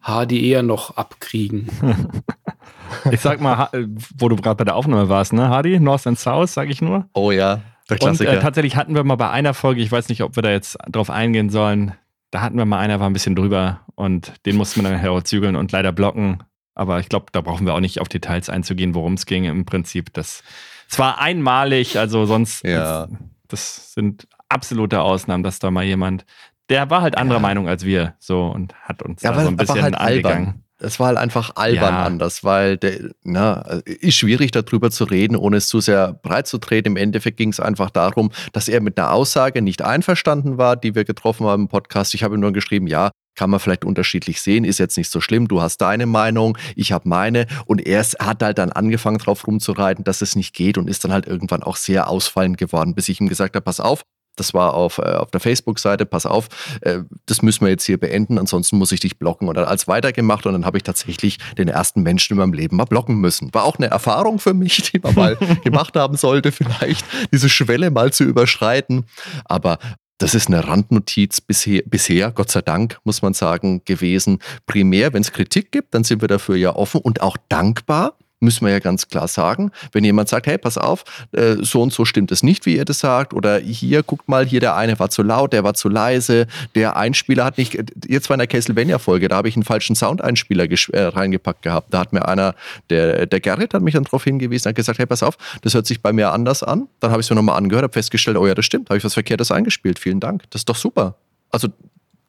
HD 0.01 0.33
eher 0.33 0.63
noch 0.63 0.97
abkriegen. 0.97 1.67
ich 3.11 3.19
sag 3.19 3.39
mal, 3.39 3.69
wo 4.17 4.29
du 4.29 4.35
gerade 4.35 4.55
bei 4.55 4.63
der 4.63 4.75
Aufnahme 4.75 5.09
warst, 5.09 5.33
ne, 5.33 5.49
Hardy? 5.49 5.79
North 5.79 6.07
and 6.07 6.17
South, 6.17 6.51
sag 6.51 6.69
ich 6.69 6.81
nur. 6.81 7.07
Oh 7.13 7.31
ja, 7.31 7.61
der 7.89 7.97
Klassiker. 7.97 8.31
Und 8.31 8.37
äh, 8.37 8.41
tatsächlich 8.41 8.75
hatten 8.75 8.95
wir 8.95 9.03
mal 9.03 9.15
bei 9.15 9.29
einer 9.29 9.53
Folge, 9.53 9.81
ich 9.81 9.91
weiß 9.91 10.09
nicht, 10.09 10.23
ob 10.23 10.35
wir 10.35 10.43
da 10.43 10.49
jetzt 10.49 10.77
drauf 10.89 11.09
eingehen 11.09 11.49
sollen, 11.49 11.93
da 12.31 12.41
hatten 12.41 12.57
wir 12.57 12.65
mal 12.65 12.79
einer, 12.79 12.99
war 12.99 13.09
ein 13.09 13.13
bisschen 13.13 13.35
drüber 13.35 13.81
und 13.95 14.33
den 14.45 14.55
mussten 14.55 14.81
wir 14.81 14.89
dann 14.89 14.99
herauszügeln 14.99 15.55
und 15.55 15.71
leider 15.71 15.91
blocken. 15.91 16.43
Aber 16.75 16.99
ich 16.99 17.09
glaube, 17.09 17.25
da 17.31 17.41
brauchen 17.41 17.65
wir 17.65 17.73
auch 17.73 17.79
nicht 17.79 17.99
auf 17.99 18.07
Details 18.07 18.49
einzugehen, 18.49 18.95
worum 18.95 19.15
es 19.15 19.25
ging. 19.25 19.43
Im 19.45 19.65
Prinzip, 19.65 20.13
das, 20.13 20.43
es 20.89 20.97
war 20.97 21.19
einmalig, 21.19 21.97
also 21.97 22.25
sonst, 22.25 22.63
ja. 22.63 23.07
das, 23.07 23.17
das 23.47 23.93
sind 23.93 24.27
absolute 24.49 25.01
Ausnahmen, 25.01 25.43
dass 25.43 25.59
da 25.59 25.69
mal 25.71 25.83
jemand 25.83 26.25
der 26.69 26.89
war 26.89 27.01
halt 27.01 27.17
anderer 27.17 27.39
ja. 27.39 27.41
Meinung 27.41 27.67
als 27.67 27.83
wir 27.83 28.15
so 28.19 28.45
und 28.45 28.75
hat 28.75 29.01
uns 29.01 29.21
ja, 29.21 29.31
da 29.31 29.41
so 29.41 29.47
ein 29.47 29.57
bisschen 29.57 29.81
halt 29.81 29.95
angegangen. 29.95 30.47
Albern. 30.47 30.63
Es 30.79 30.99
war 30.99 31.07
halt 31.07 31.17
einfach 31.17 31.55
albern 31.55 31.93
ja. 31.93 32.03
anders, 32.03 32.43
weil 32.43 32.77
der, 32.77 33.11
na, 33.23 33.61
ist 33.85 34.15
schwierig 34.15 34.51
darüber 34.51 34.91
zu 34.91 35.03
reden, 35.03 35.35
ohne 35.35 35.57
es 35.57 35.67
zu 35.67 35.81
sehr 35.81 36.13
breit 36.13 36.47
zu 36.47 36.57
treten. 36.57 36.89
Im 36.89 36.97
Endeffekt 36.97 37.37
ging 37.37 37.49
es 37.49 37.59
einfach 37.59 37.89
darum, 37.89 38.31
dass 38.53 38.67
er 38.67 38.81
mit 38.81 38.97
einer 38.97 39.11
Aussage 39.11 39.61
nicht 39.61 39.81
einverstanden 39.81 40.57
war, 40.57 40.75
die 40.75 40.95
wir 40.95 41.03
getroffen 41.03 41.45
haben 41.47 41.63
im 41.63 41.67
Podcast. 41.67 42.13
Ich 42.13 42.23
habe 42.23 42.35
ihm 42.35 42.41
nur 42.41 42.53
geschrieben, 42.53 42.87
ja, 42.87 43.11
kann 43.39 43.49
man 43.49 43.61
vielleicht 43.61 43.85
unterschiedlich 43.85 44.41
sehen, 44.41 44.65
ist 44.65 44.79
jetzt 44.79 44.97
nicht 44.97 45.09
so 45.09 45.21
schlimm, 45.21 45.47
du 45.47 45.61
hast 45.61 45.77
deine 45.77 46.05
Meinung, 46.05 46.57
ich 46.75 46.91
habe 46.91 47.07
meine 47.07 47.45
und 47.65 47.79
er 47.79 48.03
hat 48.03 48.43
halt 48.43 48.57
dann 48.57 48.69
angefangen 48.71 49.17
drauf 49.17 49.47
rumzureiten, 49.47 50.03
dass 50.03 50.21
es 50.21 50.35
nicht 50.35 50.53
geht 50.53 50.77
und 50.77 50.89
ist 50.89 51.05
dann 51.05 51.13
halt 51.13 51.25
irgendwann 51.25 51.63
auch 51.63 51.77
sehr 51.77 52.09
ausfallend 52.09 52.57
geworden, 52.57 52.95
bis 52.95 53.07
ich 53.07 53.21
ihm 53.21 53.29
gesagt 53.29 53.55
habe, 53.55 53.63
pass 53.63 53.79
auf, 53.79 54.01
das 54.39 54.53
war 54.53 54.73
auf, 54.73 54.97
äh, 54.97 55.01
auf 55.01 55.31
der 55.31 55.39
Facebook-Seite, 55.39 56.05
pass 56.05 56.25
auf, 56.25 56.47
äh, 56.81 56.99
das 57.25 57.41
müssen 57.41 57.65
wir 57.65 57.69
jetzt 57.69 57.85
hier 57.85 57.99
beenden, 57.99 58.37
ansonsten 58.37 58.77
muss 58.77 58.91
ich 58.91 58.99
dich 58.99 59.19
blocken. 59.19 59.47
Und 59.47 59.55
dann 59.55 59.65
als 59.65 59.87
weitergemacht 59.87 60.45
und 60.45 60.53
dann 60.53 60.65
habe 60.65 60.77
ich 60.77 60.83
tatsächlich 60.83 61.37
den 61.57 61.67
ersten 61.67 62.01
Menschen 62.01 62.33
in 62.33 62.39
meinem 62.39 62.53
Leben 62.53 62.77
mal 62.77 62.85
blocken 62.85 63.15
müssen. 63.15 63.53
War 63.53 63.63
auch 63.63 63.77
eine 63.77 63.87
Erfahrung 63.87 64.39
für 64.39 64.53
mich, 64.53 64.91
die 64.91 64.99
man 64.99 65.15
mal 65.15 65.35
gemacht 65.63 65.95
haben 65.95 66.17
sollte, 66.17 66.51
vielleicht 66.51 67.05
diese 67.31 67.49
Schwelle 67.49 67.91
mal 67.91 68.13
zu 68.13 68.23
überschreiten. 68.23 69.05
Aber 69.45 69.79
das 70.19 70.35
ist 70.35 70.47
eine 70.47 70.67
Randnotiz 70.67 71.39
bisher, 71.39 71.81
bisher, 71.85 72.31
Gott 72.31 72.51
sei 72.51 72.61
Dank, 72.61 72.99
muss 73.05 73.21
man 73.21 73.33
sagen, 73.33 73.83
gewesen. 73.85 74.39
Primär, 74.65 75.13
wenn 75.13 75.21
es 75.21 75.31
Kritik 75.31 75.71
gibt, 75.71 75.93
dann 75.93 76.03
sind 76.03 76.21
wir 76.21 76.27
dafür 76.27 76.57
ja 76.57 76.75
offen 76.75 76.99
und 76.99 77.21
auch 77.21 77.37
dankbar 77.47 78.18
müssen 78.39 78.65
wir 78.65 78.71
ja 78.71 78.79
ganz 78.79 79.07
klar 79.07 79.27
sagen. 79.27 79.71
Wenn 79.91 80.03
jemand 80.03 80.29
sagt, 80.29 80.47
hey, 80.47 80.57
pass 80.57 80.77
auf, 80.77 81.03
äh, 81.31 81.57
so 81.61 81.81
und 81.81 81.93
so 81.93 82.05
stimmt 82.05 82.31
es 82.31 82.43
nicht, 82.43 82.65
wie 82.65 82.75
ihr 82.77 82.85
das 82.85 82.99
sagt, 82.99 83.33
oder 83.33 83.59
hier, 83.59 84.03
guckt 84.03 84.27
mal, 84.27 84.45
hier 84.45 84.59
der 84.59 84.75
eine 84.75 84.99
war 84.99 85.09
zu 85.09 85.23
laut, 85.23 85.53
der 85.53 85.63
war 85.63 85.73
zu 85.73 85.89
leise, 85.89 86.47
der 86.75 86.97
Einspieler 86.97 87.45
hat 87.45 87.57
nicht, 87.57 87.77
jetzt 88.07 88.29
war 88.29 88.35
in 88.35 88.39
der 88.39 88.47
Castlevania-Folge, 88.47 89.27
da 89.27 89.37
habe 89.37 89.49
ich 89.49 89.55
einen 89.55 89.63
falschen 89.63 89.95
Soundeinspieler 89.95 90.65
äh, 90.69 91.01
reingepackt 91.03 91.61
gehabt. 91.61 91.93
Da 91.93 91.99
hat 91.99 92.13
mir 92.13 92.27
einer, 92.27 92.55
der, 92.89 93.25
der 93.25 93.39
Gerrit 93.39 93.73
hat 93.73 93.81
mich 93.81 93.93
dann 93.93 94.03
darauf 94.03 94.23
hingewiesen, 94.23 94.69
hat 94.69 94.75
gesagt, 94.75 94.99
hey, 94.99 95.05
pass 95.05 95.23
auf, 95.23 95.37
das 95.61 95.73
hört 95.73 95.85
sich 95.85 96.01
bei 96.01 96.13
mir 96.13 96.31
anders 96.31 96.63
an. 96.63 96.87
Dann 96.99 97.11
habe 97.11 97.21
ich 97.21 97.25
es 97.25 97.29
mir 97.29 97.35
nochmal 97.35 97.57
angehört, 97.57 97.83
habe 97.83 97.93
festgestellt, 97.93 98.37
oh 98.37 98.47
ja, 98.47 98.55
das 98.55 98.65
stimmt, 98.65 98.89
habe 98.89 98.97
ich 98.97 99.03
was 99.03 99.13
Verkehrtes 99.13 99.51
eingespielt, 99.51 99.99
vielen 99.99 100.19
Dank, 100.19 100.43
das 100.51 100.61
ist 100.61 100.69
doch 100.69 100.75
super. 100.75 101.15
Also 101.51 101.69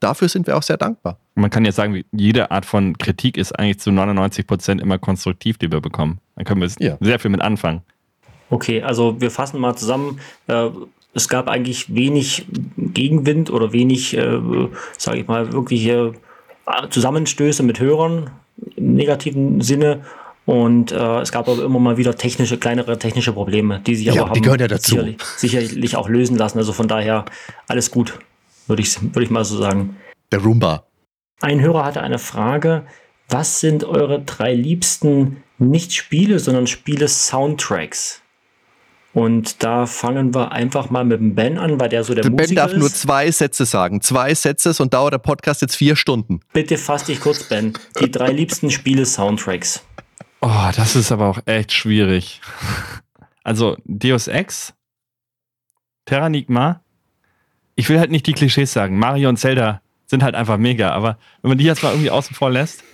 dafür 0.00 0.28
sind 0.28 0.46
wir 0.46 0.56
auch 0.56 0.62
sehr 0.62 0.76
dankbar. 0.76 1.18
Man 1.34 1.50
kann 1.50 1.64
jetzt 1.64 1.76
sagen, 1.76 2.02
jede 2.12 2.50
Art 2.50 2.66
von 2.66 2.98
Kritik 2.98 3.36
ist 3.36 3.52
eigentlich 3.58 3.78
zu 3.78 3.92
99 3.92 4.46
Prozent 4.46 4.80
immer 4.80 4.98
konstruktiv, 4.98 5.58
die 5.58 5.70
wir 5.70 5.80
bekommen. 5.80 6.18
Dann 6.36 6.44
können 6.44 6.60
wir 6.60 6.68
ja. 6.78 6.96
sehr 7.00 7.18
viel 7.18 7.30
mit 7.30 7.40
anfangen. 7.40 7.82
Okay, 8.50 8.82
also 8.82 9.20
wir 9.20 9.30
fassen 9.30 9.60
mal 9.60 9.76
zusammen. 9.76 10.20
Äh, 10.48 10.70
es 11.14 11.28
gab 11.28 11.48
eigentlich 11.48 11.94
wenig 11.94 12.46
Gegenwind 12.76 13.50
oder 13.50 13.72
wenig, 13.72 14.16
äh, 14.16 14.40
sage 14.96 15.18
ich 15.20 15.26
mal, 15.26 15.52
wirkliche 15.52 16.14
Zusammenstöße 16.90 17.62
mit 17.62 17.80
Hörern 17.80 18.30
im 18.76 18.94
negativen 18.94 19.60
Sinne. 19.60 20.02
Und 20.46 20.90
äh, 20.90 21.20
es 21.20 21.30
gab 21.30 21.48
aber 21.48 21.62
immer 21.62 21.78
mal 21.78 21.96
wieder 21.96 22.16
technische, 22.16 22.58
kleinere 22.58 22.98
technische 22.98 23.32
Probleme, 23.32 23.80
die 23.86 23.94
sich 23.94 24.06
ja, 24.06 24.22
aber 24.22 24.32
die 24.32 24.40
gehören 24.40 24.60
ja 24.60 24.68
dazu. 24.68 24.96
Sicherlich, 24.96 25.22
sicherlich 25.36 25.96
auch 25.96 26.08
lösen 26.08 26.36
lassen. 26.36 26.58
Also 26.58 26.72
von 26.72 26.88
daher 26.88 27.24
alles 27.68 27.90
gut, 27.90 28.18
würde 28.70 28.82
ich, 28.82 29.02
würd 29.02 29.24
ich 29.24 29.30
mal 29.30 29.44
so 29.44 29.58
sagen. 29.58 29.96
Der 30.32 30.40
Roomba. 30.40 30.86
Ein 31.42 31.60
Hörer 31.60 31.84
hatte 31.84 32.02
eine 32.02 32.18
Frage. 32.18 32.86
Was 33.28 33.60
sind 33.60 33.84
eure 33.84 34.22
drei 34.22 34.54
liebsten 34.54 35.42
nicht 35.58 35.92
Spiele, 35.92 36.38
sondern 36.38 36.66
Spiele-Soundtracks? 36.66 38.22
Und 39.12 39.62
da 39.64 39.86
fangen 39.86 40.34
wir 40.34 40.52
einfach 40.52 40.90
mal 40.90 41.04
mit 41.04 41.18
dem 41.18 41.34
Ben 41.34 41.58
an, 41.58 41.80
weil 41.80 41.88
der 41.88 42.04
so 42.04 42.14
der, 42.14 42.22
der 42.22 42.30
Musiker 42.30 42.46
Ben 42.48 42.56
darf 42.56 42.72
ist. 42.72 42.78
nur 42.78 42.90
zwei 42.90 43.30
Sätze 43.30 43.64
sagen. 43.64 44.00
Zwei 44.00 44.34
Sätze 44.34 44.72
und 44.80 44.94
dauert 44.94 45.12
der 45.12 45.18
Podcast 45.18 45.62
jetzt 45.62 45.74
vier 45.74 45.96
Stunden. 45.96 46.40
Bitte 46.52 46.78
fass 46.78 47.04
dich 47.04 47.20
kurz, 47.20 47.42
Ben. 47.44 47.72
Die 48.00 48.10
drei 48.10 48.30
liebsten 48.30 48.70
Spiele-Soundtracks. 48.70 49.84
Oh, 50.40 50.70
das 50.76 50.96
ist 50.96 51.10
aber 51.10 51.26
auch 51.26 51.40
echt 51.46 51.72
schwierig. 51.72 52.40
Also 53.42 53.76
Deus 53.84 54.28
Ex, 54.28 54.74
Terranigma. 56.04 56.82
Ich 57.80 57.88
will 57.88 57.98
halt 57.98 58.10
nicht 58.10 58.26
die 58.26 58.34
Klischees 58.34 58.74
sagen. 58.74 58.98
Mario 58.98 59.30
und 59.30 59.38
Zelda 59.38 59.80
sind 60.04 60.22
halt 60.22 60.34
einfach 60.34 60.58
mega. 60.58 60.90
Aber 60.90 61.16
wenn 61.40 61.48
man 61.48 61.56
die 61.56 61.64
jetzt 61.64 61.82
mal 61.82 61.92
irgendwie 61.92 62.10
außen 62.10 62.36
vor 62.36 62.50
lässt, 62.50 62.84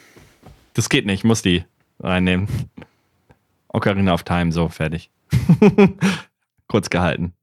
das 0.74 0.88
geht 0.88 1.06
nicht. 1.06 1.18
Ich 1.18 1.24
muss 1.24 1.42
die 1.42 1.64
reinnehmen. 1.98 2.46
Ocarina 3.66 4.14
of 4.14 4.22
Time, 4.22 4.52
so 4.52 4.68
fertig. 4.68 5.10
Kurz 6.68 6.88
gehalten. 6.88 7.34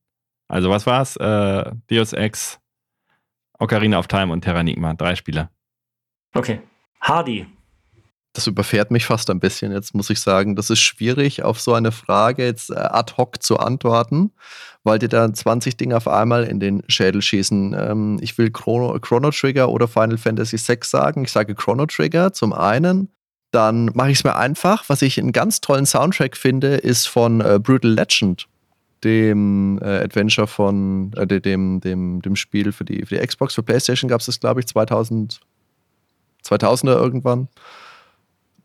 Also 0.48 0.70
was 0.70 0.86
war's? 0.86 1.18
Äh, 1.18 1.70
Deus 1.90 2.14
Ex, 2.14 2.62
Ocarina 3.60 4.00
of 4.00 4.08
Time 4.08 4.32
und 4.32 4.40
Terranigma. 4.40 4.94
Drei 4.94 5.18
Spiele. 5.18 5.50
Okay. 6.34 6.62
Hardy. 7.02 7.46
Das 8.34 8.48
überfährt 8.48 8.90
mich 8.90 9.06
fast 9.06 9.30
ein 9.30 9.40
bisschen. 9.40 9.72
Jetzt 9.72 9.94
muss 9.94 10.10
ich 10.10 10.20
sagen, 10.20 10.56
das 10.56 10.72
ist 10.72 10.80
schwierig, 10.80 11.44
auf 11.44 11.62
so 11.62 11.76
eine 11.76 11.92
Frage 11.92 12.44
jetzt 12.44 12.72
äh, 12.72 12.76
ad 12.76 13.14
hoc 13.16 13.44
zu 13.44 13.58
antworten, 13.60 14.32
weil 14.84 14.98
dir 14.98 15.08
da 15.08 15.32
20 15.32 15.78
Dinge 15.78 15.96
auf 15.96 16.08
einmal 16.08 16.44
in 16.44 16.60
den 16.60 16.82
Schädel 16.88 17.22
schießen. 17.22 17.76
Ähm, 17.78 18.18
ich 18.22 18.36
will 18.40 18.50
Chrono, 18.50 19.00
Chrono 19.00 19.30
Trigger 19.30 19.70
oder 19.70 19.88
Final 19.88 20.18
Fantasy 20.18 20.58
VI 20.58 20.80
sagen. 20.82 21.26
Ich 21.26 21.32
sage 21.32 21.54
Chrono 21.54 21.86
Trigger 21.86 22.34
zum 22.34 22.54
einen, 22.54 23.10
dann 23.52 23.92
mache 23.94 24.10
ich 24.10 24.18
es 24.18 24.24
mir 24.24 24.36
einfach. 24.36 24.84
Was 24.88 25.04
ich 25.04 25.20
einen 25.20 25.32
ganz 25.32 25.62
tollen 25.62 25.86
Soundtrack 25.86 26.36
finde, 26.36 26.76
ist 26.76 27.06
von 27.06 27.40
äh, 27.40 27.60
Brutal 27.62 27.92
Legend, 27.92 28.48
dem 29.04 29.78
äh, 29.80 30.00
Adventure 30.00 30.48
von 30.48 31.14
äh, 31.14 31.28
dem, 31.28 31.82
dem, 31.82 32.22
dem 32.24 32.36
Spiel 32.36 32.72
für 32.72 32.84
die, 32.84 33.06
für 33.06 33.16
die 33.16 33.28
Xbox, 33.28 33.54
für 33.54 33.62
PlayStation 33.62 34.10
gab 34.10 34.22
es 34.22 34.26
das, 34.26 34.40
glaube 34.40 34.60
ich, 34.60 34.66
2000, 34.66 35.40
2000er 36.44 36.96
irgendwann. 36.96 37.48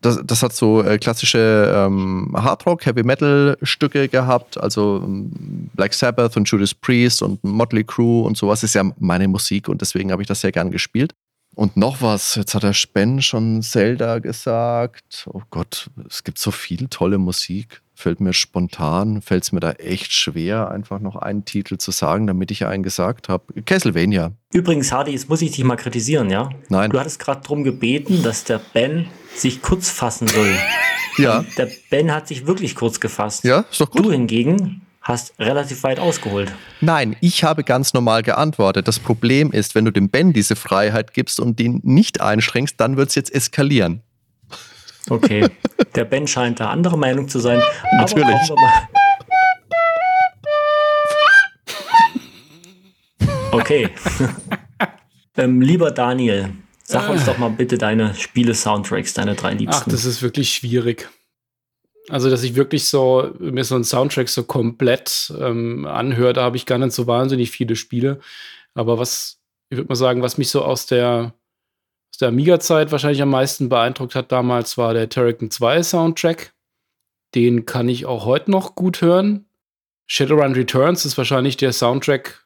Das, 0.01 0.19
das 0.23 0.43
hat 0.43 0.53
so 0.53 0.81
äh, 0.81 0.97
klassische 0.97 1.73
ähm, 1.75 2.33
Hardrock, 2.35 2.85
Heavy 2.85 3.03
Metal 3.03 3.57
Stücke 3.61 4.07
gehabt, 4.07 4.57
also 4.57 5.01
ähm, 5.03 5.69
Black 5.73 5.93
Sabbath 5.93 6.37
und 6.37 6.49
Judas 6.49 6.73
Priest 6.73 7.21
und 7.21 7.43
Motley 7.43 7.83
Crue 7.83 8.23
und 8.23 8.37
sowas 8.37 8.63
ist 8.63 8.75
ja 8.75 8.83
meine 8.97 9.27
Musik 9.27 9.67
und 9.67 9.81
deswegen 9.81 10.11
habe 10.11 10.21
ich 10.21 10.27
das 10.27 10.41
sehr 10.41 10.51
gern 10.51 10.71
gespielt. 10.71 11.13
Und 11.55 11.75
noch 11.75 12.01
was, 12.01 12.35
jetzt 12.35 12.55
hat 12.55 12.63
der 12.63 12.71
Spen 12.71 13.21
schon 13.21 13.61
Zelda 13.61 14.19
gesagt. 14.19 15.27
Oh 15.33 15.41
Gott, 15.49 15.89
es 16.07 16.23
gibt 16.23 16.37
so 16.37 16.51
viel 16.51 16.87
tolle 16.87 17.17
Musik. 17.17 17.81
Fällt 17.99 18.21
mir 18.21 18.31
spontan, 18.31 19.21
fällt 19.21 19.43
es 19.43 19.51
mir 19.51 19.59
da 19.59 19.71
echt 19.71 20.13
schwer, 20.13 20.71
einfach 20.71 21.01
noch 21.01 21.17
einen 21.17 21.43
Titel 21.43 21.75
zu 21.77 21.91
sagen, 21.91 22.27
damit 22.27 22.49
ich 22.49 22.65
einen 22.65 22.81
gesagt 22.81 23.27
habe. 23.27 23.61
Castlevania. 23.63 24.31
Übrigens, 24.53 24.93
Hardy, 24.93 25.11
jetzt 25.11 25.27
muss 25.27 25.41
ich 25.41 25.51
dich 25.51 25.65
mal 25.65 25.75
kritisieren, 25.75 26.29
ja? 26.29 26.49
Nein. 26.69 26.91
Du 26.91 26.97
hattest 26.97 27.19
gerade 27.19 27.41
darum 27.41 27.65
gebeten, 27.65 28.23
dass 28.23 28.45
der 28.45 28.61
Ben 28.73 29.07
sich 29.35 29.61
kurz 29.61 29.89
fassen 29.89 30.29
soll. 30.29 30.49
ja. 31.17 31.43
Der 31.57 31.67
Ben 31.89 32.13
hat 32.13 32.29
sich 32.29 32.47
wirklich 32.47 32.73
kurz 32.73 33.01
gefasst. 33.01 33.43
Ja, 33.43 33.65
ist 33.69 33.81
doch 33.81 33.91
gut. 33.91 34.05
Du 34.05 34.11
hingegen 34.13 34.81
hast 35.01 35.37
relativ 35.37 35.83
weit 35.83 35.99
ausgeholt. 35.99 36.53
Nein, 36.79 37.17
ich 37.19 37.43
habe 37.43 37.65
ganz 37.65 37.93
normal 37.93 38.23
geantwortet. 38.23 38.87
Das 38.87 38.99
Problem 38.99 39.51
ist, 39.51 39.75
wenn 39.75 39.83
du 39.83 39.91
dem 39.91 40.07
Ben 40.07 40.31
diese 40.31 40.55
Freiheit 40.55 41.13
gibst 41.13 41.41
und 41.41 41.59
den 41.59 41.81
nicht 41.83 42.21
einschränkst, 42.21 42.75
dann 42.77 42.95
wird 42.95 43.09
es 43.09 43.15
jetzt 43.15 43.35
eskalieren. 43.35 44.03
Okay, 45.09 45.49
der 45.95 46.05
Ben 46.05 46.27
scheint 46.27 46.59
da 46.59 46.69
anderer 46.69 46.97
Meinung 46.97 47.27
zu 47.27 47.39
sein. 47.39 47.61
Natürlich. 47.97 48.51
Okay. 53.51 53.89
ähm, 55.37 55.61
lieber 55.61 55.91
Daniel, 55.91 56.51
sag 56.83 57.09
uns 57.09 57.25
doch 57.25 57.37
mal 57.37 57.49
bitte 57.49 57.77
deine 57.77 58.13
Spiele-Soundtracks, 58.13 59.13
deine 59.13 59.35
drei 59.35 59.53
liebsten. 59.53 59.83
Ach, 59.87 59.91
das 59.91 60.05
ist 60.05 60.21
wirklich 60.21 60.53
schwierig. 60.53 61.09
Also, 62.09 62.29
dass 62.29 62.43
ich 62.43 62.55
wirklich 62.55 62.85
so 62.85 63.31
mir 63.39 63.63
so 63.63 63.75
einen 63.75 63.83
Soundtrack 63.83 64.29
so 64.29 64.43
komplett 64.43 65.31
ähm, 65.39 65.85
anhöre, 65.85 66.33
da 66.33 66.43
habe 66.43 66.57
ich 66.57 66.65
gar 66.65 66.77
nicht 66.77 66.93
so 66.93 67.05
wahnsinnig 67.07 67.51
viele 67.51 67.75
Spiele. 67.75 68.19
Aber 68.73 68.97
was, 68.97 69.39
ich 69.69 69.77
würde 69.77 69.89
mal 69.89 69.95
sagen, 69.95 70.21
was 70.21 70.37
mich 70.37 70.49
so 70.49 70.63
aus 70.63 70.87
der, 70.87 71.33
der 72.19 72.29
Amiga-Zeit 72.29 72.91
wahrscheinlich 72.91 73.21
am 73.21 73.29
meisten 73.29 73.69
beeindruckt 73.69 74.15
hat 74.15 74.31
damals, 74.31 74.77
war 74.77 74.93
der 74.93 75.09
Turrican 75.09 75.51
2 75.51 75.83
Soundtrack. 75.83 76.53
Den 77.35 77.65
kann 77.65 77.87
ich 77.89 78.05
auch 78.05 78.25
heute 78.25 78.51
noch 78.51 78.75
gut 78.75 79.01
hören. 79.01 79.45
Shadowrun 80.07 80.53
Returns 80.53 81.05
ist 81.05 81.17
wahrscheinlich 81.17 81.55
der 81.55 81.71
Soundtrack, 81.71 82.45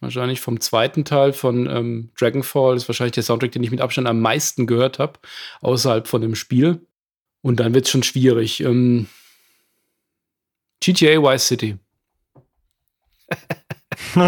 wahrscheinlich 0.00 0.40
vom 0.40 0.60
zweiten 0.60 1.04
Teil 1.04 1.32
von 1.32 1.66
ähm, 1.66 2.10
Dragonfall, 2.18 2.76
ist 2.76 2.88
wahrscheinlich 2.88 3.14
der 3.14 3.22
Soundtrack, 3.22 3.52
den 3.52 3.62
ich 3.62 3.70
mit 3.70 3.80
Abstand 3.80 4.06
am 4.06 4.20
meisten 4.20 4.66
gehört 4.66 4.98
habe, 4.98 5.18
außerhalb 5.60 6.06
von 6.06 6.20
dem 6.20 6.34
Spiel. 6.34 6.86
Und 7.40 7.60
dann 7.60 7.72
wird 7.72 7.86
es 7.86 7.90
schon 7.90 8.02
schwierig. 8.02 8.60
Ähm, 8.60 9.08
GTA 10.80 11.22
Vice 11.22 11.46
City. 11.46 11.78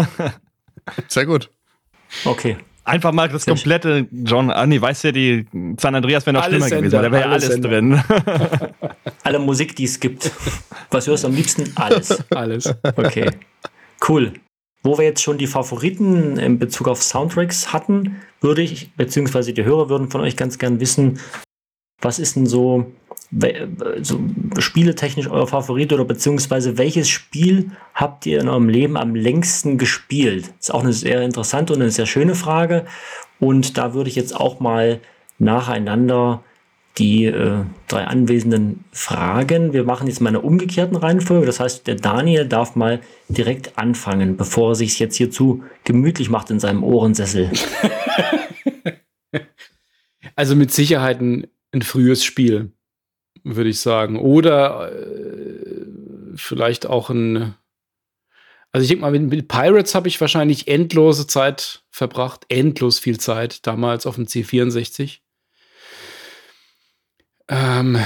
Sehr 1.07 1.25
gut. 1.25 1.49
Okay. 2.25 2.57
Einfach 2.83 3.11
mal 3.11 3.29
das 3.29 3.45
komplette 3.45 4.07
John, 4.11 4.49
ah 4.49 4.65
nee, 4.65 4.81
Vice 4.81 5.01
City, 5.01 5.45
San 5.79 5.93
Andreas 5.93 6.25
wäre 6.25 6.33
noch 6.33 6.43
alles 6.43 6.65
schlimmer 6.65 6.81
gewesen, 6.81 7.01
da 7.01 7.11
wäre 7.11 7.23
ja 7.23 7.29
alles 7.29 7.45
Sender. 7.45 7.69
drin. 7.69 8.03
Alle 9.23 9.37
Musik, 9.37 9.75
die 9.75 9.83
es 9.83 9.99
gibt. 9.99 10.31
Was 10.89 11.05
hörst 11.05 11.23
du 11.23 11.27
am 11.27 11.35
liebsten? 11.35 11.71
Alles. 11.75 12.23
Alles. 12.31 12.73
Okay. 12.83 13.29
Cool. 14.07 14.33
Wo 14.81 14.97
wir 14.97 15.05
jetzt 15.05 15.21
schon 15.21 15.37
die 15.37 15.45
Favoriten 15.45 16.37
in 16.37 16.57
Bezug 16.57 16.87
auf 16.87 17.03
Soundtracks 17.03 17.71
hatten, 17.71 18.15
würde 18.41 18.63
ich, 18.63 18.91
beziehungsweise 18.95 19.53
die 19.53 19.63
Hörer 19.63 19.89
würden 19.89 20.09
von 20.09 20.21
euch 20.21 20.35
ganz 20.35 20.57
gern 20.57 20.79
wissen, 20.79 21.19
was 22.01 22.19
ist 22.19 22.35
denn 22.35 22.45
so, 22.45 22.91
so 24.01 24.19
spieletechnisch 24.57 25.27
euer 25.29 25.47
Favorit 25.47 25.93
oder 25.93 26.05
beziehungsweise 26.05 26.77
welches 26.77 27.09
Spiel 27.09 27.71
habt 27.93 28.25
ihr 28.25 28.41
in 28.41 28.49
eurem 28.49 28.69
Leben 28.69 28.97
am 28.97 29.15
längsten 29.15 29.77
gespielt? 29.77 30.45
Das 30.45 30.69
ist 30.69 30.73
auch 30.73 30.83
eine 30.83 30.93
sehr 30.93 31.21
interessante 31.21 31.73
und 31.73 31.81
eine 31.81 31.91
sehr 31.91 32.07
schöne 32.07 32.35
Frage. 32.35 32.85
Und 33.39 33.77
da 33.77 33.93
würde 33.93 34.09
ich 34.09 34.15
jetzt 34.15 34.35
auch 34.35 34.59
mal 34.59 34.99
nacheinander 35.39 36.43
die 36.97 37.25
äh, 37.25 37.63
drei 37.87 38.03
Anwesenden 38.03 38.83
fragen. 38.91 39.73
Wir 39.73 39.83
machen 39.83 40.07
jetzt 40.07 40.19
mal 40.19 40.29
eine 40.29 40.41
umgekehrten 40.41 40.97
Reihenfolge. 40.97 41.45
Das 41.45 41.59
heißt, 41.59 41.87
der 41.87 41.95
Daniel 41.95 42.45
darf 42.45 42.75
mal 42.75 42.99
direkt 43.29 43.77
anfangen, 43.77 44.35
bevor 44.35 44.71
er 44.71 44.75
sich 44.75 44.99
jetzt 44.99 45.15
hier 45.15 45.31
zu 45.31 45.63
gemütlich 45.83 46.29
macht 46.29 46.51
in 46.51 46.59
seinem 46.59 46.83
Ohrensessel. 46.83 47.49
also 50.35 50.55
mit 50.55 50.71
Sicherheit 50.71 51.21
ein 51.21 51.47
ein 51.71 51.81
frühes 51.81 52.23
Spiel, 52.23 52.73
würde 53.43 53.69
ich 53.69 53.79
sagen. 53.79 54.19
Oder 54.19 54.91
äh, 54.91 55.85
vielleicht 56.35 56.85
auch 56.85 57.09
ein. 57.09 57.55
Also 58.71 58.83
ich 58.83 58.89
denke 58.89 59.01
mal, 59.01 59.11
mit, 59.11 59.23
mit 59.23 59.47
Pirates 59.47 59.95
habe 59.95 60.07
ich 60.07 60.21
wahrscheinlich 60.21 60.67
endlose 60.67 61.27
Zeit 61.27 61.83
verbracht, 61.89 62.45
endlos 62.47 62.99
viel 62.99 63.19
Zeit 63.19 63.67
damals 63.67 64.05
auf 64.05 64.15
dem 64.15 64.25
C64. 64.25 65.19
Ähm, 67.49 67.99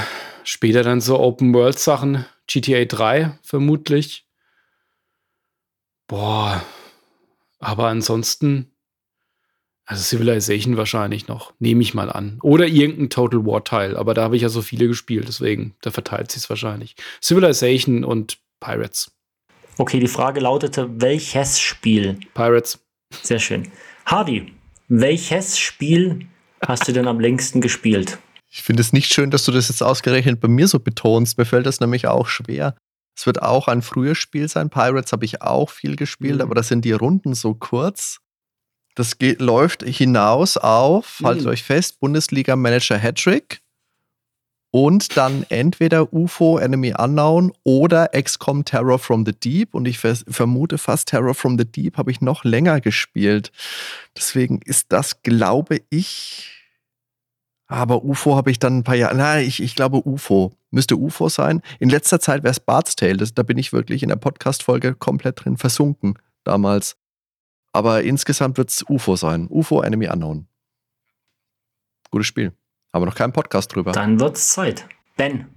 später 0.44 0.82
dann 0.82 1.02
so 1.02 1.20
Open 1.20 1.54
World 1.54 1.78
Sachen, 1.78 2.26
GTA 2.48 2.86
3 2.86 3.38
vermutlich. 3.44 4.26
Boah, 6.08 6.64
aber 7.60 7.88
ansonsten 7.88 8.75
also 9.86 10.02
Civilization 10.02 10.78
wahrscheinlich 10.78 11.28
noch, 11.28 11.54
nehme 11.60 11.82
ich 11.82 11.94
mal 11.94 12.10
an. 12.12 12.40
Oder 12.42 12.68
irgendein 12.68 13.10
Total 13.10 13.46
War 13.46 13.64
Teil, 13.64 13.98
aber 13.98 14.14
da 14.14 14.24
habe 14.24 14.36
ich 14.36 14.42
ja 14.42 14.50
so 14.50 14.62
viele 14.62 14.88
gespielt, 14.88 15.28
deswegen, 15.28 15.76
da 15.82 15.92
verteilt 15.92 16.32
sich 16.32 16.44
es 16.44 16.50
wahrscheinlich. 16.50 16.96
Civilization 17.22 18.04
und 18.04 18.38
Pirates. 18.60 19.12
Okay, 19.78 20.00
die 20.00 20.08
Frage 20.08 20.40
lautete, 20.40 20.90
welches 21.02 21.60
Spiel? 21.60 22.18
Pirates. 22.34 22.80
Sehr 23.22 23.40
schön. 23.40 23.70
Hardy, 24.06 24.54
welches 24.88 25.60
Spiel 25.60 26.28
hast 26.66 26.88
du 26.88 26.92
denn 26.94 27.08
am 27.08 27.20
längsten 27.20 27.62
gespielt? 27.62 28.18
Ich 28.50 28.62
finde 28.64 28.82
es 28.82 28.94
nicht 28.94 29.14
schön, 29.14 29.32
dass 29.32 29.44
du 29.44 29.52
das 29.52 29.68
jetzt 29.68 29.84
ausgerechnet 29.84 30.40
bei 30.40 30.48
mir 30.48 30.68
so 30.68 30.80
betonst. 30.80 31.38
Mir 31.38 31.46
fällt 31.46 31.66
das 31.66 31.82
nämlich 31.82 32.08
auch 32.08 32.28
schwer. 32.28 32.76
Es 33.18 33.26
wird 33.26 33.42
auch 33.42 33.68
ein 33.68 33.82
frühes 33.82 34.18
Spiel 34.18 34.48
sein. 34.48 34.70
Pirates 34.70 35.12
habe 35.12 35.26
ich 35.26 35.42
auch 35.42 35.70
viel 35.70 35.96
gespielt, 35.96 36.36
Mhm. 36.36 36.42
aber 36.42 36.56
da 36.56 36.64
sind 36.64 36.86
die 36.86 36.94
Runden 36.94 37.34
so 37.34 37.54
kurz. 37.54 38.20
Das 38.96 39.18
geht, 39.18 39.42
läuft 39.42 39.84
hinaus 39.84 40.58
auf, 40.58 41.20
haltet 41.24 41.44
Mhm. 41.46 41.52
euch 41.52 41.64
fest, 41.64 42.00
Bundesliga 42.00 42.56
Manager 42.56 42.98
Hattrick 42.98 43.62
und 44.72 45.16
dann 45.16 45.46
entweder 45.50 46.12
UFO 46.14 46.58
Enemy 46.58 46.94
Unknown 46.98 47.54
oder 47.64 48.10
XCOM 48.10 48.66
Terror 48.66 49.00
from 49.00 49.26
the 49.26 49.32
Deep. 49.34 49.74
Und 49.74 49.88
ich 49.88 50.00
vermute 50.00 50.78
fast 50.78 51.10
Terror 51.10 51.34
from 51.34 51.58
the 51.58 51.66
Deep 51.66 51.98
habe 51.98 52.12
ich 52.12 52.20
noch 52.22 52.44
länger 52.44 52.82
gespielt. 52.82 53.52
Deswegen 54.18 54.60
ist 54.66 54.92
das, 54.92 55.22
glaube 55.24 55.82
ich, 55.90 56.52
aber 57.68 58.04
UFO 58.04 58.36
habe 58.36 58.52
ich 58.52 58.60
dann 58.60 58.80
ein 58.80 58.84
paar 58.84 58.96
Jahre. 58.96 59.16
Nein, 59.16 59.46
ich, 59.46 59.62
ich 59.64 59.76
glaube 59.76 60.06
UFO. 60.06 60.54
Müsste 60.72 60.98
UFO 60.98 61.30
sein. 61.30 61.62
In 61.80 61.90
letzter 61.90 62.20
Zeit 62.20 62.44
wäre 62.44 62.52
es 62.52 62.60
Bart's 62.60 62.96
Tale. 62.96 63.18
Das, 63.18 63.34
da 63.34 63.44
bin 63.44 63.58
ich 63.58 63.72
wirklich 63.74 64.04
in 64.04 64.10
der 64.10 64.18
Podcast-Folge 64.18 64.94
komplett 64.94 65.44
drin 65.46 65.58
versunken 65.58 66.20
damals. 66.44 66.98
Aber 67.76 68.04
insgesamt 68.04 68.58
wird 68.58 68.70
es 68.70 68.86
UFO 68.88 69.18
sein. 69.18 69.48
UFO 69.50 69.82
Enemy 69.82 70.08
Unknown. 70.08 70.48
Gutes 72.10 72.28
Spiel. 72.28 72.54
Aber 72.94 73.06
noch 73.06 73.16
keinen 73.16 73.34
Podcast 73.34 73.76
drüber. 73.76 73.92
Dann 73.92 74.18
wird's 74.22 74.54
Zeit. 74.54 74.88
Ben, 75.18 75.48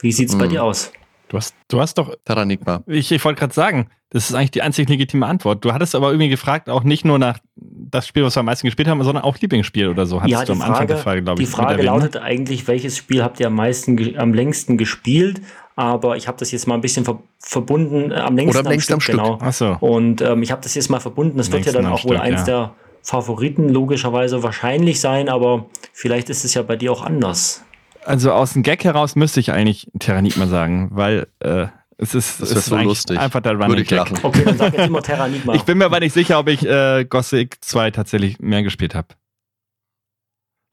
wie 0.00 0.10
sieht's 0.12 0.36
bei 0.38 0.46
Mhm. 0.46 0.50
dir 0.50 0.64
aus? 0.64 0.90
Du 1.28 1.36
hast, 1.36 1.54
du 1.68 1.78
hast 1.78 1.98
doch, 1.98 2.14
Terranigma. 2.24 2.82
ich, 2.86 3.12
ich 3.12 3.22
wollte 3.22 3.38
gerade 3.40 3.52
sagen, 3.52 3.90
das 4.08 4.30
ist 4.30 4.34
eigentlich 4.34 4.52
die 4.52 4.62
einzig 4.62 4.88
legitime 4.88 5.26
Antwort. 5.26 5.62
Du 5.62 5.74
hattest 5.74 5.94
aber 5.94 6.08
irgendwie 6.10 6.30
gefragt, 6.30 6.70
auch 6.70 6.84
nicht 6.84 7.04
nur 7.04 7.18
nach 7.18 7.38
das 7.56 8.06
Spiel, 8.08 8.24
was 8.24 8.34
wir 8.34 8.40
am 8.40 8.46
meisten 8.46 8.66
gespielt 8.66 8.88
haben, 8.88 9.02
sondern 9.04 9.22
auch 9.24 9.36
Lieblingsspiel 9.38 9.88
oder 9.88 10.06
so. 10.06 10.22
Hattest 10.22 10.32
ja, 10.32 10.44
du 10.46 10.46
die 10.46 10.52
am 10.52 10.62
Anfang 10.62 10.74
Frage, 10.76 10.86
der 10.94 10.96
Frage, 11.02 11.22
glaube 11.22 11.36
die 11.36 11.42
ich. 11.42 11.48
mit 11.50 11.56
Frage 11.56 11.72
erwähnt, 11.72 11.84
ne? 11.84 12.00
lautet 12.00 12.16
eigentlich, 12.16 12.66
welches 12.66 12.96
Spiel 12.96 13.22
habt 13.22 13.38
ihr 13.40 13.48
am 13.48 13.54
meisten, 13.54 14.16
am 14.18 14.32
längsten 14.32 14.78
gespielt? 14.78 15.42
Aber 15.78 16.16
ich 16.16 16.26
habe 16.26 16.36
das 16.36 16.50
jetzt 16.50 16.66
mal 16.66 16.74
ein 16.74 16.80
bisschen 16.80 17.04
ver 17.04 17.20
verbunden, 17.38 18.10
äh, 18.10 18.16
am 18.16 18.34
längsten, 18.34 18.58
Oder 18.58 18.66
am 18.66 18.72
längsten 18.72 18.94
am 18.94 19.00
Stück. 19.00 19.14
genau. 19.14 19.38
Ach 19.40 19.52
so. 19.52 19.76
Und 19.78 20.20
ähm, 20.22 20.42
ich 20.42 20.50
habe 20.50 20.60
das 20.60 20.74
jetzt 20.74 20.90
mal 20.90 20.98
verbunden. 20.98 21.38
Das 21.38 21.52
wird 21.52 21.66
ja 21.66 21.72
dann 21.72 21.86
am 21.86 21.92
auch 21.92 22.04
wohl 22.04 22.16
Stück, 22.16 22.20
eins 22.20 22.40
ja. 22.40 22.46
der 22.46 22.70
Favoriten 23.04 23.68
logischerweise 23.68 24.42
wahrscheinlich 24.42 25.00
sein, 25.00 25.28
aber 25.28 25.66
vielleicht 25.92 26.30
ist 26.30 26.44
es 26.44 26.54
ja 26.54 26.62
bei 26.62 26.74
dir 26.74 26.90
auch 26.90 27.02
anders. 27.04 27.62
Also 28.04 28.32
aus 28.32 28.54
dem 28.54 28.64
Gag 28.64 28.82
heraus 28.82 29.14
müsste 29.14 29.38
ich 29.38 29.52
eigentlich 29.52 29.88
Terranigma 30.00 30.48
sagen, 30.48 30.88
weil 30.90 31.28
äh, 31.38 31.66
es 31.96 32.14
ist, 32.16 32.42
Das 32.42 32.50
es 32.50 32.58
ist 32.58 32.66
so 32.66 32.76
lustig. 32.76 33.16
einfach 33.16 33.40
der 33.40 33.52
Würde 33.52 33.66
Running 33.66 33.82
ich 33.82 33.88
Gag. 33.88 33.98
lachen. 33.98 34.18
Okay, 34.24 34.42
dann 34.44 34.58
sag 34.58 34.72
jetzt 34.72 34.88
immer 34.88 35.00
Terranigma. 35.02 35.54
Ich 35.54 35.62
bin 35.62 35.78
mir 35.78 35.84
aber 35.84 36.00
nicht 36.00 36.12
sicher, 36.12 36.40
ob 36.40 36.48
ich 36.48 36.66
äh, 36.66 37.04
Gothic 37.08 37.58
2 37.60 37.92
tatsächlich 37.92 38.40
mehr 38.40 38.64
gespielt 38.64 38.96
habe. 38.96 39.08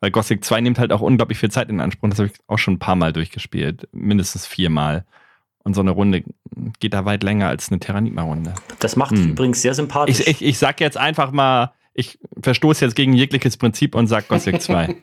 Weil 0.05 0.11
Gothic 0.11 0.45
2 0.45 0.61
nimmt 0.61 0.77
halt 0.77 0.91
auch 0.91 1.01
unglaublich 1.01 1.39
viel 1.39 1.49
Zeit 1.49 1.67
in 1.69 1.81
Anspruch. 1.81 2.07
Das 2.09 2.19
habe 2.19 2.29
ich 2.31 2.39
auch 2.45 2.59
schon 2.59 2.75
ein 2.75 2.79
paar 2.79 2.95
Mal 2.95 3.11
durchgespielt. 3.11 3.87
Mindestens 3.91 4.45
viermal. 4.45 5.03
Und 5.63 5.73
so 5.73 5.81
eine 5.81 5.89
Runde 5.89 6.23
geht 6.79 6.93
da 6.93 7.05
weit 7.05 7.23
länger 7.23 7.47
als 7.47 7.71
eine 7.71 7.79
Terranigma-Runde. 7.79 8.53
das 8.77 8.95
macht 8.97 9.13
Hm. 9.17 9.31
übrigens 9.31 9.63
sehr 9.63 9.73
sympathisch. 9.73 10.19
Ich, 10.19 10.27
ich, 10.27 10.41
ich 10.45 10.57
sag 10.59 10.79
jetzt 10.79 10.95
einfach 10.95 11.31
mal, 11.31 11.71
ich 11.95 12.19
verstoße 12.39 12.85
jetzt 12.85 12.93
gegen 12.95 13.13
jegliches 13.13 13.57
Prinzip 13.57 13.95
und 13.95 14.05
sag 14.05 14.27
Gothic 14.27 14.61
2. 14.61 14.95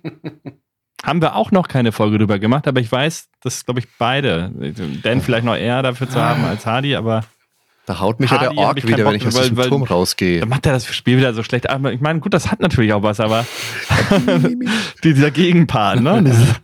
Haben 1.04 1.20
wir 1.20 1.34
auch 1.34 1.50
noch 1.50 1.66
keine 1.66 1.90
Folge 1.90 2.18
drüber 2.18 2.38
gemacht, 2.38 2.68
aber 2.68 2.78
ich 2.78 2.92
weiß, 2.92 3.28
dass, 3.40 3.64
glaube 3.64 3.80
ich, 3.80 3.88
beide, 3.98 4.52
Dan 5.02 5.20
vielleicht 5.20 5.44
noch 5.44 5.56
eher 5.56 5.82
dafür 5.82 6.08
zu 6.08 6.20
haben 6.22 6.44
als 6.44 6.64
Hardy, 6.64 6.94
aber 6.94 7.24
Da 7.86 7.98
haut 7.98 8.20
mich 8.20 8.30
ja 8.30 8.40
Hardy 8.40 8.54
der 8.54 8.64
Ork 8.64 8.76
wieder, 8.86 8.96
Bock, 8.98 9.06
wenn 9.06 9.14
ich 9.16 9.26
aus 9.26 9.56
weil- 9.56 9.68
Turm 9.68 9.82
rausgehe. 9.82 10.40
dann 10.40 10.48
macht 10.48 10.64
er 10.66 10.72
das 10.72 10.86
Spiel 10.94 11.16
wieder 11.18 11.34
so 11.34 11.42
schlecht. 11.42 11.68
Aber 11.68 11.92
ich 11.92 12.00
meine, 12.00 12.20
gut, 12.20 12.32
das 12.32 12.50
hat 12.50 12.60
natürlich 12.60 12.92
auch 12.92 13.02
was, 13.02 13.18
aber 13.18 13.44
dieser 15.04 15.30
Gegenpart, 15.30 16.00
ne? 16.00 16.32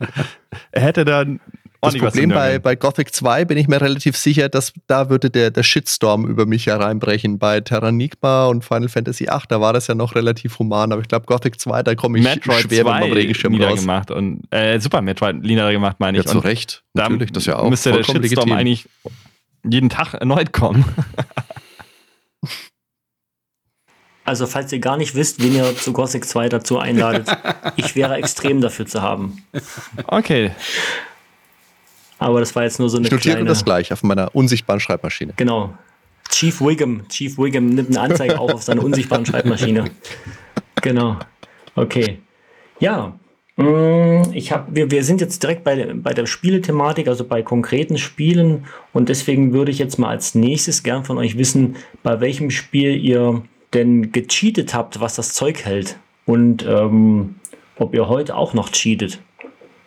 Er 0.71 0.81
hätte 0.81 1.05
dann 1.05 1.39
Das 1.81 1.95
Problem 1.95 2.29
zu 2.31 2.35
bei, 2.35 2.57
bei 2.57 2.75
Gothic 2.75 3.13
2 3.13 3.45
bin 3.45 3.57
ich 3.57 3.67
mir 3.67 3.79
relativ 3.79 4.17
sicher, 4.17 4.49
dass 4.49 4.73
da 4.87 5.09
würde 5.09 5.29
der, 5.29 5.51
der 5.51 5.61
Shitstorm 5.63 6.25
über 6.25 6.45
mich 6.47 6.65
hereinbrechen. 6.65 7.37
Bei 7.37 7.59
Terranigma 7.61 8.47
und 8.47 8.65
Final 8.65 8.89
Fantasy 8.89 9.29
8, 9.29 9.51
da 9.51 9.61
war 9.61 9.73
das 9.73 9.87
ja 9.87 9.95
noch 9.95 10.15
relativ 10.15 10.57
human, 10.57 10.91
aber 10.91 11.01
ich 11.01 11.07
glaube 11.07 11.25
Gothic 11.27 11.59
2, 11.59 11.83
da 11.83 11.95
komme 11.95 12.17
ich 12.17 12.23
Metroid 12.23 12.61
schwer 12.61 12.83
mit 12.83 12.93
2 12.93 12.99
meinem 13.01 13.13
Regenschirm 13.13 13.53
raus. 13.53 13.59
niedergemacht 13.61 14.11
und 14.11 14.41
äh, 14.51 14.79
Super 14.79 15.01
Metroid 15.01 15.41
niedergemacht, 15.41 15.99
meine 15.99 16.17
Ja, 16.17 16.23
ich. 16.23 16.29
zu 16.29 16.37
Und 16.37 16.45
Recht. 16.45 16.83
da 16.95 17.03
Natürlich, 17.09 17.31
das 17.31 17.45
ja 17.45 17.57
auch 17.59 17.69
müsste 17.69 17.91
der 17.91 18.03
Shitstorm 18.03 18.21
legitim. 18.21 18.53
eigentlich 18.53 18.89
jeden 19.63 19.89
Tag 19.89 20.13
erneut 20.13 20.53
kommen. 20.53 20.85
Also, 24.25 24.45
falls 24.45 24.71
ihr 24.71 24.79
gar 24.79 24.95
nicht 24.95 25.15
wisst, 25.15 25.41
wen 25.41 25.55
ihr 25.55 25.75
zu 25.75 25.91
Gothic 25.91 26.23
2 26.23 26.49
dazu 26.49 26.77
einladet, 26.77 27.27
ich 27.77 27.95
wäre 27.95 28.15
extrem 28.15 28.61
dafür 28.61 28.85
zu 28.85 29.01
haben. 29.01 29.43
Okay. 30.05 30.51
Aber 32.19 32.39
das 32.39 32.55
war 32.55 32.63
jetzt 32.63 32.79
nur 32.79 32.89
so 32.89 32.97
eine 32.97 33.07
Ich 33.07 33.11
notiere 33.11 33.37
kleine... 33.37 33.49
das 33.49 33.65
gleich 33.65 33.91
auf 33.91 34.03
meiner 34.03 34.35
unsichtbaren 34.35 34.79
Schreibmaschine. 34.79 35.33
Genau. 35.35 35.73
Chief 36.29 36.61
Wiggum. 36.61 37.07
Chief 37.07 37.37
Wiggum 37.37 37.69
nimmt 37.69 37.89
eine 37.89 38.01
Anzeige 38.01 38.39
auf 38.39 38.53
auf 38.53 38.61
seiner 38.61 38.83
unsichtbaren 38.83 39.25
Schreibmaschine. 39.25 39.89
Genau. 40.81 41.17
Okay. 41.75 42.21
Ja. 42.79 43.19
Mm, 43.63 44.33
Ich 44.33 44.51
hab, 44.51 44.73
wir, 44.73 44.89
wir 44.91 45.03
sind 45.03 45.21
jetzt 45.21 45.43
direkt 45.43 45.63
bei, 45.63 45.93
bei 45.93 46.13
der 46.13 46.25
Spielethematik, 46.25 47.07
also 47.07 47.23
bei 47.23 47.41
konkreten 47.41 47.97
Spielen. 47.97 48.65
Und 48.93 49.09
deswegen 49.09 49.53
würde 49.53 49.71
ich 49.71 49.79
jetzt 49.79 49.99
mal 49.99 50.09
als 50.09 50.35
nächstes 50.35 50.83
gern 50.83 51.05
von 51.05 51.17
euch 51.17 51.37
wissen, 51.37 51.75
bei 52.03 52.19
welchem 52.19 52.49
Spiel 52.49 52.95
ihr 52.95 53.43
denn 53.73 54.11
gecheatet 54.11 54.73
habt, 54.73 54.99
was 54.99 55.15
das 55.15 55.33
Zeug 55.33 55.65
hält. 55.65 55.97
Und 56.25 56.65
ähm, 56.67 57.35
ob 57.75 57.93
ihr 57.93 58.07
heute 58.07 58.35
auch 58.35 58.53
noch 58.53 58.69
cheatet. 58.69 59.19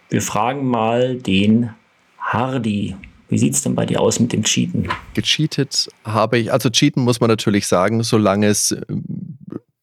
Wir 0.08 0.22
fragen 0.22 0.66
mal 0.66 1.16
den 1.16 1.70
Hardy. 2.18 2.96
Wie 3.28 3.38
sieht's 3.38 3.62
denn 3.62 3.74
bei 3.74 3.86
dir 3.86 4.00
aus 4.00 4.20
mit 4.20 4.32
dem 4.32 4.42
Cheaten? 4.42 4.88
Gecheatet 5.14 5.88
habe 6.04 6.38
ich, 6.38 6.52
also 6.52 6.68
cheaten 6.68 7.02
muss 7.02 7.20
man 7.20 7.28
natürlich 7.28 7.66
sagen, 7.66 8.02
solange 8.02 8.48
es 8.48 8.76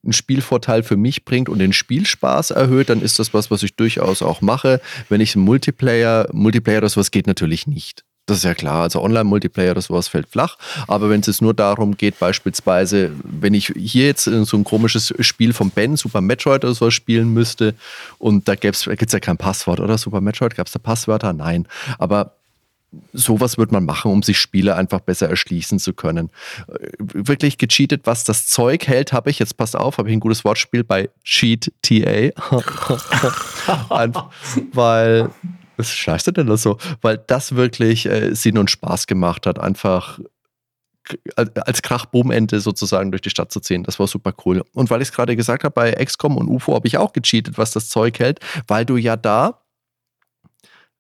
einen 0.09 0.13
Spielvorteil 0.13 0.83
für 0.83 0.97
mich 0.97 1.25
bringt 1.25 1.49
und 1.49 1.59
den 1.59 1.73
Spielspaß 1.73 2.51
erhöht, 2.51 2.89
dann 2.89 3.01
ist 3.01 3.19
das 3.19 3.33
was, 3.33 3.51
was 3.51 3.63
ich 3.63 3.75
durchaus 3.75 4.21
auch 4.21 4.41
mache. 4.41 4.81
Wenn 5.07 5.21
ich 5.21 5.35
Multiplayer, 5.35 6.27
Multiplayer 6.31 6.79
oder 6.79 6.89
sowas 6.89 7.11
geht 7.11 7.27
natürlich 7.27 7.67
nicht. 7.67 8.03
Das 8.29 8.37
ist 8.37 8.43
ja 8.43 8.53
klar. 8.53 8.83
Also 8.83 9.01
Online-Multiplayer 9.01 9.71
oder 9.71 9.81
sowas 9.81 10.07
fällt 10.07 10.27
flach. 10.27 10.57
Aber 10.87 11.09
wenn 11.09 11.21
es 11.21 11.27
jetzt 11.27 11.41
nur 11.41 11.55
darum 11.55 11.97
geht, 11.97 12.19
beispielsweise, 12.19 13.11
wenn 13.23 13.55
ich 13.55 13.73
hier 13.75 14.05
jetzt 14.05 14.25
so 14.25 14.57
ein 14.57 14.63
komisches 14.63 15.13
Spiel 15.19 15.51
von 15.51 15.71
Ben, 15.71 15.95
Super 15.97 16.21
Metroid 16.21 16.63
oder 16.63 16.75
sowas 16.75 16.93
spielen 16.93 17.33
müsste 17.33 17.73
und 18.19 18.47
da 18.47 18.53
gibt's 18.53 18.85
gibt's 18.85 19.13
ja 19.13 19.19
kein 19.19 19.37
Passwort, 19.37 19.79
oder? 19.79 19.97
Super 19.97 20.21
Metroid, 20.21 20.55
gab 20.55 20.67
es 20.67 20.73
da 20.73 20.79
Passwörter? 20.79 21.33
Nein. 21.33 21.67
Aber 21.97 22.38
sowas 23.13 23.57
wird 23.57 23.71
man 23.71 23.85
machen, 23.85 24.11
um 24.11 24.23
sich 24.23 24.39
Spiele 24.39 24.75
einfach 24.75 24.99
besser 24.99 25.29
erschließen 25.29 25.79
zu 25.79 25.93
können. 25.93 26.29
Äh, 26.67 26.89
Wirklich 26.99 27.57
gecheatet, 27.57 28.01
was 28.05 28.23
das 28.23 28.47
Zeug 28.47 28.87
hält, 28.87 29.13
habe 29.13 29.29
ich, 29.29 29.39
jetzt 29.39 29.57
passt 29.57 29.75
auf, 29.75 29.97
habe 29.97 30.09
ich 30.09 30.13
ein 30.13 30.19
gutes 30.19 30.43
Wortspiel 30.43 30.83
bei 30.83 31.09
Cheat 31.23 31.71
TA. 31.81 32.31
Weil, 34.73 35.29
was 35.77 35.89
schleichst 35.91 36.27
du 36.27 36.31
denn 36.31 36.47
da 36.47 36.57
so? 36.57 36.77
Weil 37.01 37.17
das 37.17 37.55
wirklich 37.55 38.05
äh, 38.05 38.33
Sinn 38.33 38.57
und 38.57 38.71
Spaß 38.71 39.07
gemacht 39.07 39.45
hat, 39.45 39.59
einfach 39.59 40.19
als 41.45 41.81
Krachboomende 41.81 42.59
sozusagen 42.59 43.11
durch 43.11 43.21
die 43.21 43.29
Stadt 43.29 43.51
zu 43.51 43.59
ziehen. 43.59 43.83
Das 43.83 43.99
war 43.99 44.07
super 44.07 44.33
cool. 44.45 44.63
Und 44.73 44.89
weil 44.89 45.01
ich 45.01 45.09
es 45.09 45.13
gerade 45.13 45.35
gesagt 45.35 45.63
habe, 45.63 45.73
bei 45.73 45.91
XCOM 45.91 46.37
und 46.37 46.47
UFO 46.47 46.75
habe 46.75 46.87
ich 46.87 46.97
auch 46.97 47.13
gecheatet, 47.13 47.57
was 47.57 47.71
das 47.71 47.89
Zeug 47.89 48.19
hält, 48.19 48.39
weil 48.67 48.85
du 48.85 48.97
ja 48.97 49.15
da 49.15 49.61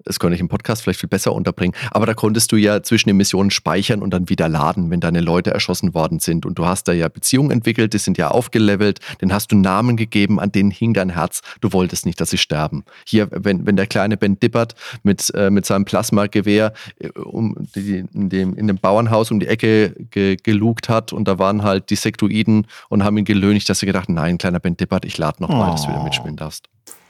das 0.09 0.17
könnte 0.19 0.33
ich 0.33 0.41
im 0.41 0.47
Podcast 0.47 0.81
vielleicht 0.81 0.99
viel 0.99 1.07
besser 1.07 1.33
unterbringen. 1.33 1.75
Aber 1.91 2.07
da 2.07 2.15
konntest 2.15 2.51
du 2.51 2.55
ja 2.55 2.81
zwischen 2.81 3.09
den 3.09 3.17
Missionen 3.17 3.51
speichern 3.51 4.01
und 4.01 4.09
dann 4.11 4.27
wieder 4.27 4.49
laden, 4.49 4.89
wenn 4.89 4.99
deine 4.99 5.21
Leute 5.21 5.51
erschossen 5.51 5.93
worden 5.93 6.19
sind. 6.19 6.47
Und 6.47 6.57
du 6.57 6.65
hast 6.65 6.87
da 6.87 6.93
ja 6.93 7.09
Beziehungen 7.09 7.51
entwickelt, 7.51 7.93
die 7.93 7.99
sind 7.99 8.17
ja 8.17 8.29
aufgelevelt, 8.29 9.01
den 9.21 9.31
hast 9.31 9.51
du 9.51 9.55
Namen 9.55 9.97
gegeben, 9.97 10.39
an 10.39 10.51
denen 10.51 10.71
hing 10.71 10.95
dein 10.95 11.11
Herz. 11.11 11.41
Du 11.61 11.71
wolltest 11.73 12.07
nicht, 12.07 12.19
dass 12.19 12.31
sie 12.31 12.39
sterben. 12.39 12.85
Hier, 13.05 13.27
wenn, 13.31 13.67
wenn 13.67 13.75
der 13.75 13.85
kleine 13.85 14.17
Ben 14.17 14.39
Dippert 14.39 14.73
mit, 15.03 15.31
äh, 15.35 15.51
mit 15.51 15.67
seinem 15.67 15.85
Plasmagewehr 15.85 16.73
äh, 16.97 17.09
um 17.09 17.55
die, 17.75 18.03
in, 18.11 18.29
dem, 18.29 18.55
in 18.55 18.65
dem 18.65 18.77
Bauernhaus 18.77 19.29
um 19.29 19.39
die 19.39 19.45
Ecke 19.47 19.93
ge, 20.09 20.37
gelugt 20.41 20.89
hat 20.89 21.13
und 21.13 21.27
da 21.27 21.37
waren 21.37 21.61
halt 21.61 21.91
die 21.91 21.95
Sektoiden 21.95 22.65
und 22.89 23.03
haben 23.03 23.15
ihn 23.19 23.25
gelöhnigt, 23.25 23.69
dass 23.69 23.83
er 23.83 23.85
gedacht, 23.85 24.09
nein, 24.09 24.39
kleiner 24.39 24.59
Ben 24.59 24.75
Dippert, 24.75 25.05
ich 25.05 25.19
lade 25.19 25.39
noch 25.39 25.49
mal, 25.49 25.69
dass 25.69 25.83
du 25.83 25.89
wieder 25.89 25.99
Oh. 26.01 26.03
mitspielen 26.05 26.35
darfst. 26.35 26.67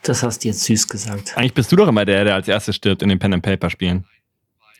Das 0.10 0.24
hast 0.24 0.43
du 0.43 0.47
jetzt 0.47 0.64
süß 0.64 0.88
gesagt. 0.88 1.38
Eigentlich 1.38 1.53
bist 1.53 1.72
du 1.72 1.76
doch 1.76 1.88
immer 1.88 2.03
der, 2.03 2.24
der 2.24 2.34
als 2.34 2.47
erstes 2.47 2.76
stirbt 2.76 3.03
in 3.03 3.10
den 3.10 3.20
Pen 3.20 3.32
and 3.32 3.43
Paper 3.43 3.70
Spielen. 3.70 4.05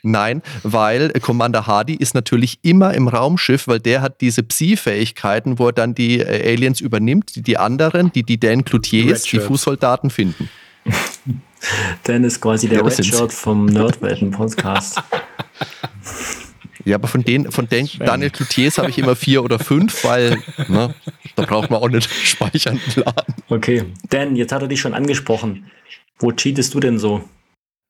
Nein, 0.02 0.42
weil 0.64 1.12
Commander 1.22 1.68
Hardy 1.68 1.94
ist 1.94 2.16
natürlich 2.16 2.58
immer 2.64 2.96
im 2.96 3.08
Raumschiff, 3.08 3.68
weil 3.68 3.80
der 3.80 4.02
hat 4.02 4.22
diese 4.22 4.42
Psi-Fähigkeiten, 4.42 5.60
wo 5.60 5.68
er 5.68 5.74
dann 5.74 5.94
die 5.94 6.20
äh, 6.20 6.52
Aliens 6.52 6.82
übernimmt, 6.82 7.36
die 7.36 7.44
die 7.44 7.60
anderen, 7.60 8.12
die 8.12 8.24
die 8.24 8.40
Dan 8.40 8.66
Cloutiers, 8.66 9.22
die. 9.22 9.40
Fußsoldaten 9.40 10.10
finden. 10.10 10.50
Dan 12.06 12.24
ist 12.24 12.42
quasi 12.42 12.68
der 12.68 12.80
Ja. 12.80 12.86
Redshirt 12.86 13.32
vom 13.32 13.68
Nerdwelten 13.68 14.32
Podcast. 14.32 15.00
Ja, 16.90 16.96
aber 16.96 17.08
von 17.08 17.24
den, 17.24 17.52
von 17.52 17.70
den 17.70 17.88
Daniel 18.00 18.32
Cloutiers 18.32 18.80
habe 18.80 18.90
ich 18.90 18.98
immer 18.98 19.16
vier 19.16 19.44
oder 19.44 19.60
fünf, 19.60 20.04
weil 20.04 20.42
ne, 20.68 20.96
da 21.36 21.46
braucht 21.46 21.70
man 21.70 21.80
auch 21.82 21.90
nicht 21.90 22.10
speichern 22.24 22.82
laden. 22.96 23.36
Okay. 23.48 23.86
Dan, 24.10 24.36
jetzt 24.36 24.52
hat 24.52 24.64
er 24.64 24.68
dich 24.68 24.80
schon 24.80 24.96
angesprochen. 24.96 25.70
Wo 26.18 26.32
cheatest 26.32 26.74
du 26.74 26.80
denn 26.80 26.98
so? 26.98 27.24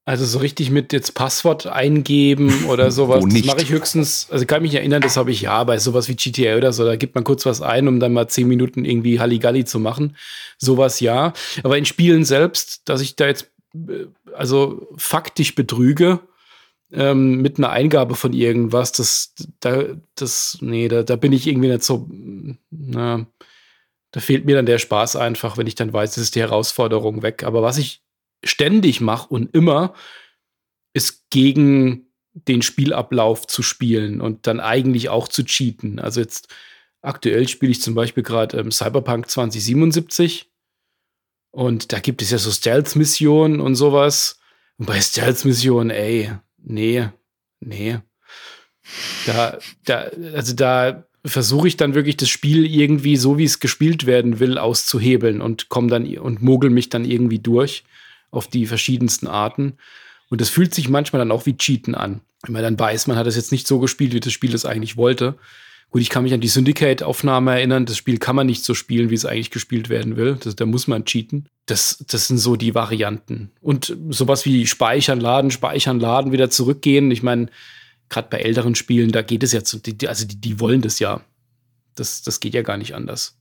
Also 0.03 0.25
so 0.25 0.39
richtig 0.39 0.69
mit 0.69 0.91
jetzt 0.91 1.13
Passwort 1.13 1.65
eingeben 1.65 2.65
oder 2.65 2.91
sowas, 2.91 3.23
das 3.25 3.45
mache 3.45 3.61
ich 3.61 3.69
höchstens, 3.69 4.27
also 4.31 4.41
ich 4.41 4.47
kann 4.49 4.63
mich 4.63 4.75
erinnern, 4.75 5.01
das 5.01 5.15
habe 5.15 5.31
ich 5.31 5.41
ja 5.41 5.63
bei 5.63 5.77
sowas 5.77 6.09
wie 6.09 6.15
GTA 6.15 6.57
oder 6.57 6.73
so, 6.73 6.83
da 6.83 6.97
gibt 6.97 7.15
man 7.15 7.23
kurz 7.23 7.45
was 7.45 7.61
ein, 7.61 7.87
um 7.87 8.01
dann 8.01 8.11
mal 8.11 8.27
zehn 8.27 8.49
Minuten 8.49 8.83
irgendwie 8.83 9.21
Halligalli 9.21 9.63
zu 9.63 9.79
machen. 9.79 10.17
Sowas 10.57 10.99
ja. 10.99 11.31
Aber 11.63 11.77
in 11.77 11.85
Spielen 11.85 12.25
selbst, 12.25 12.81
dass 12.89 12.99
ich 12.99 13.15
da 13.15 13.27
jetzt 13.27 13.49
äh, 13.75 14.07
also 14.35 14.89
faktisch 14.97 15.55
betrüge, 15.55 16.19
ähm, 16.91 17.41
mit 17.41 17.57
einer 17.57 17.69
Eingabe 17.69 18.15
von 18.15 18.33
irgendwas, 18.33 18.91
das, 18.91 19.33
da, 19.59 19.83
das, 20.15 20.57
nee, 20.61 20.87
da, 20.87 21.03
da 21.03 21.15
bin 21.15 21.33
ich 21.33 21.47
irgendwie 21.47 21.69
nicht 21.69 21.83
so, 21.83 22.09
na, 22.69 23.27
da 24.11 24.19
fehlt 24.19 24.45
mir 24.45 24.55
dann 24.55 24.65
der 24.65 24.79
Spaß 24.79 25.15
einfach, 25.15 25.57
wenn 25.57 25.67
ich 25.67 25.75
dann 25.75 25.93
weiß, 25.93 26.15
das 26.15 26.23
ist 26.23 26.35
die 26.35 26.41
Herausforderung 26.41 27.21
weg. 27.21 27.43
Aber 27.43 27.61
was 27.61 27.77
ich 27.77 28.01
ständig 28.43 29.01
mache 29.01 29.27
und 29.29 29.53
immer, 29.55 29.93
ist 30.93 31.29
gegen 31.29 32.07
den 32.33 32.61
Spielablauf 32.61 33.45
zu 33.45 33.61
spielen 33.61 34.21
und 34.21 34.47
dann 34.47 34.59
eigentlich 34.59 35.09
auch 35.09 35.27
zu 35.27 35.43
cheaten. 35.43 35.99
Also 35.99 36.21
jetzt 36.21 36.47
aktuell 37.01 37.47
spiele 37.47 37.71
ich 37.71 37.81
zum 37.81 37.95
Beispiel 37.95 38.23
gerade 38.23 38.57
ähm, 38.57 38.71
Cyberpunk 38.71 39.29
2077 39.29 40.51
und 41.51 41.91
da 41.91 41.99
gibt 41.99 42.21
es 42.21 42.31
ja 42.31 42.37
so 42.37 42.51
Stealth-Missionen 42.51 43.59
und 43.59 43.75
sowas. 43.75 44.39
Und 44.77 44.85
bei 44.85 44.99
Stealth-Missionen, 45.01 45.89
ey, 45.89 46.31
nee, 46.69 47.09
nee. 47.59 47.99
Da, 49.25 49.59
da, 49.85 50.09
also 50.33 50.53
da 50.53 51.05
versuche 51.25 51.67
ich 51.67 51.77
dann 51.77 51.95
wirklich 51.95 52.17
das 52.17 52.29
Spiel 52.29 52.65
irgendwie 52.65 53.17
so, 53.17 53.37
wie 53.37 53.43
es 53.43 53.59
gespielt 53.59 54.05
werden 54.05 54.39
will, 54.39 54.57
auszuhebeln 54.57 55.41
und 55.41 55.69
komme 55.69 55.89
dann 55.89 56.17
und 56.17 56.41
mogel 56.41 56.69
mich 56.69 56.89
dann 56.89 57.05
irgendwie 57.05 57.39
durch 57.39 57.83
auf 58.31 58.47
die 58.47 58.65
verschiedensten 58.65 59.27
Arten. 59.27 59.77
Und 60.29 60.41
das 60.41 60.49
fühlt 60.49 60.73
sich 60.73 60.89
manchmal 60.89 61.19
dann 61.19 61.31
auch 61.31 61.45
wie 61.45 61.57
Cheaten 61.57 61.95
an. 61.95 62.21
Wenn 62.43 62.53
man 62.53 62.63
dann 62.63 62.79
weiß, 62.79 63.07
man 63.07 63.17
hat 63.17 63.27
es 63.27 63.35
jetzt 63.35 63.51
nicht 63.51 63.67
so 63.67 63.79
gespielt, 63.79 64.13
wie 64.13 64.19
das 64.19 64.31
Spiel 64.31 64.53
es 64.53 64.65
eigentlich 64.65 64.95
wollte. 64.95 65.37
Gut, 65.89 66.01
ich 66.01 66.09
kann 66.09 66.23
mich 66.23 66.33
an 66.33 66.41
die 66.41 66.47
Syndicate-Aufnahme 66.47 67.51
erinnern. 67.51 67.85
Das 67.85 67.97
Spiel 67.97 68.19
kann 68.19 68.35
man 68.35 68.45
nicht 68.45 68.63
so 68.63 68.75
spielen, 68.75 69.09
wie 69.09 69.15
es 69.15 69.25
eigentlich 69.25 69.49
gespielt 69.49 69.89
werden 69.89 70.15
will. 70.17 70.37
Das, 70.41 70.55
da 70.55 70.65
muss 70.65 70.87
man 70.87 71.05
cheaten. 71.05 71.49
Das, 71.69 72.03
das 72.07 72.27
sind 72.27 72.37
so 72.37 72.55
die 72.55 72.73
Varianten. 72.73 73.51
Und 73.61 73.95
sowas 74.09 74.45
wie 74.45 74.65
Speichern, 74.65 75.19
Laden, 75.19 75.51
Speichern, 75.51 75.99
Laden, 75.99 76.31
wieder 76.31 76.49
zurückgehen. 76.49 77.11
Ich 77.11 77.21
meine, 77.21 77.47
gerade 78.09 78.27
bei 78.29 78.39
älteren 78.39 78.75
Spielen, 78.75 79.11
da 79.11 79.21
geht 79.21 79.43
es 79.43 79.51
ja 79.51 79.63
zu, 79.63 79.77
die, 79.77 80.07
also 80.07 80.25
die, 80.25 80.41
die 80.41 80.59
wollen 80.59 80.81
das 80.81 80.99
ja. 80.99 81.21
Das, 81.95 82.23
das 82.23 82.39
geht 82.39 82.53
ja 82.53 82.61
gar 82.61 82.77
nicht 82.77 82.95
anders. 82.95 83.37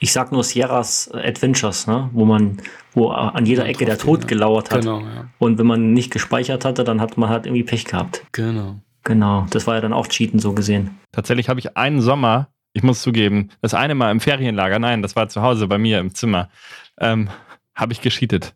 Ich 0.00 0.12
sag 0.12 0.32
nur 0.32 0.42
Sierras 0.42 1.10
Adventures, 1.12 1.86
ne? 1.86 2.08
wo 2.12 2.24
man, 2.24 2.60
wo 2.94 3.10
an 3.10 3.44
jeder 3.44 3.66
Ecke 3.66 3.84
der 3.84 3.98
Tod 3.98 4.22
ja. 4.22 4.26
gelauert 4.26 4.70
hat. 4.70 4.80
Genau, 4.80 5.00
ja. 5.00 5.28
Und 5.38 5.58
wenn 5.58 5.66
man 5.66 5.92
nicht 5.92 6.10
gespeichert 6.10 6.64
hatte, 6.64 6.84
dann 6.84 7.00
hat 7.00 7.18
man 7.18 7.28
halt 7.28 7.46
irgendwie 7.46 7.64
Pech 7.64 7.84
gehabt. 7.84 8.24
Genau. 8.32 8.80
Genau, 9.04 9.46
das 9.50 9.66
war 9.66 9.76
ja 9.76 9.80
dann 9.80 9.92
auch 9.92 10.08
Cheaten 10.08 10.40
so 10.40 10.52
gesehen. 10.52 10.98
Tatsächlich 11.12 11.48
habe 11.48 11.60
ich 11.60 11.76
einen 11.76 12.00
Sommer, 12.00 12.48
ich 12.72 12.82
muss 12.82 13.02
zugeben, 13.02 13.50
das 13.60 13.74
eine 13.74 13.94
Mal 13.94 14.10
im 14.10 14.20
Ferienlager, 14.20 14.78
nein, 14.78 15.02
das 15.02 15.16
war 15.16 15.28
zu 15.28 15.42
Hause 15.42 15.66
bei 15.66 15.78
mir 15.78 15.98
im 15.98 16.14
Zimmer, 16.14 16.50
ähm, 16.98 17.28
habe 17.74 17.92
ich 17.92 18.00
gescheatet. 18.00 18.54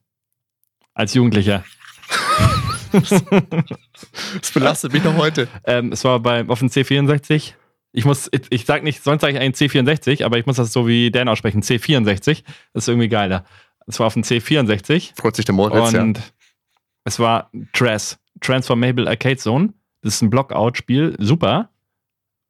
Als 0.95 1.15
Jugendlicher. 1.15 1.65
Das 4.41 4.53
belastet 4.53 4.93
mich 4.93 5.03
noch 5.03 5.17
heute. 5.17 5.49
Ähm, 5.65 5.91
es 5.91 6.05
war 6.05 6.21
bei, 6.21 6.47
auf 6.47 6.61
dem 6.61 6.69
C64. 6.69 7.55
Ich 7.91 8.05
muss, 8.05 8.29
ich, 8.31 8.43
ich 8.51 8.65
sag 8.67 8.85
nicht, 8.85 9.03
sonst 9.03 9.23
sage 9.23 9.35
ich 9.35 9.41
eigentlich 9.41 9.73
C64, 9.73 10.25
aber 10.25 10.39
ich 10.39 10.47
muss 10.47 10.57
das 10.57 10.73
so 10.73 10.87
wie 10.87 11.11
Dan 11.11 11.29
aussprechen, 11.29 11.62
C64. 11.62 12.45
Das 12.73 12.85
ist 12.85 12.89
irgendwie 12.89 13.09
geiler. 13.09 13.45
Es 13.87 13.99
war 13.99 14.07
auf 14.07 14.15
dem 14.15 14.23
C64 14.23 15.12
Freut 15.17 15.37
sich 15.37 15.45
der 15.45 15.55
Moritz, 15.55 15.93
ja. 15.93 16.03
und 16.03 16.21
es 17.05 17.19
war 17.19 17.51
TRAS, 17.73 18.19
Transformable 18.41 19.09
Arcade 19.09 19.37
Zone. 19.37 19.75
Das 20.03 20.15
ist 20.15 20.23
ein 20.23 20.31
Blockout-Spiel, 20.31 21.17
super. 21.19 21.71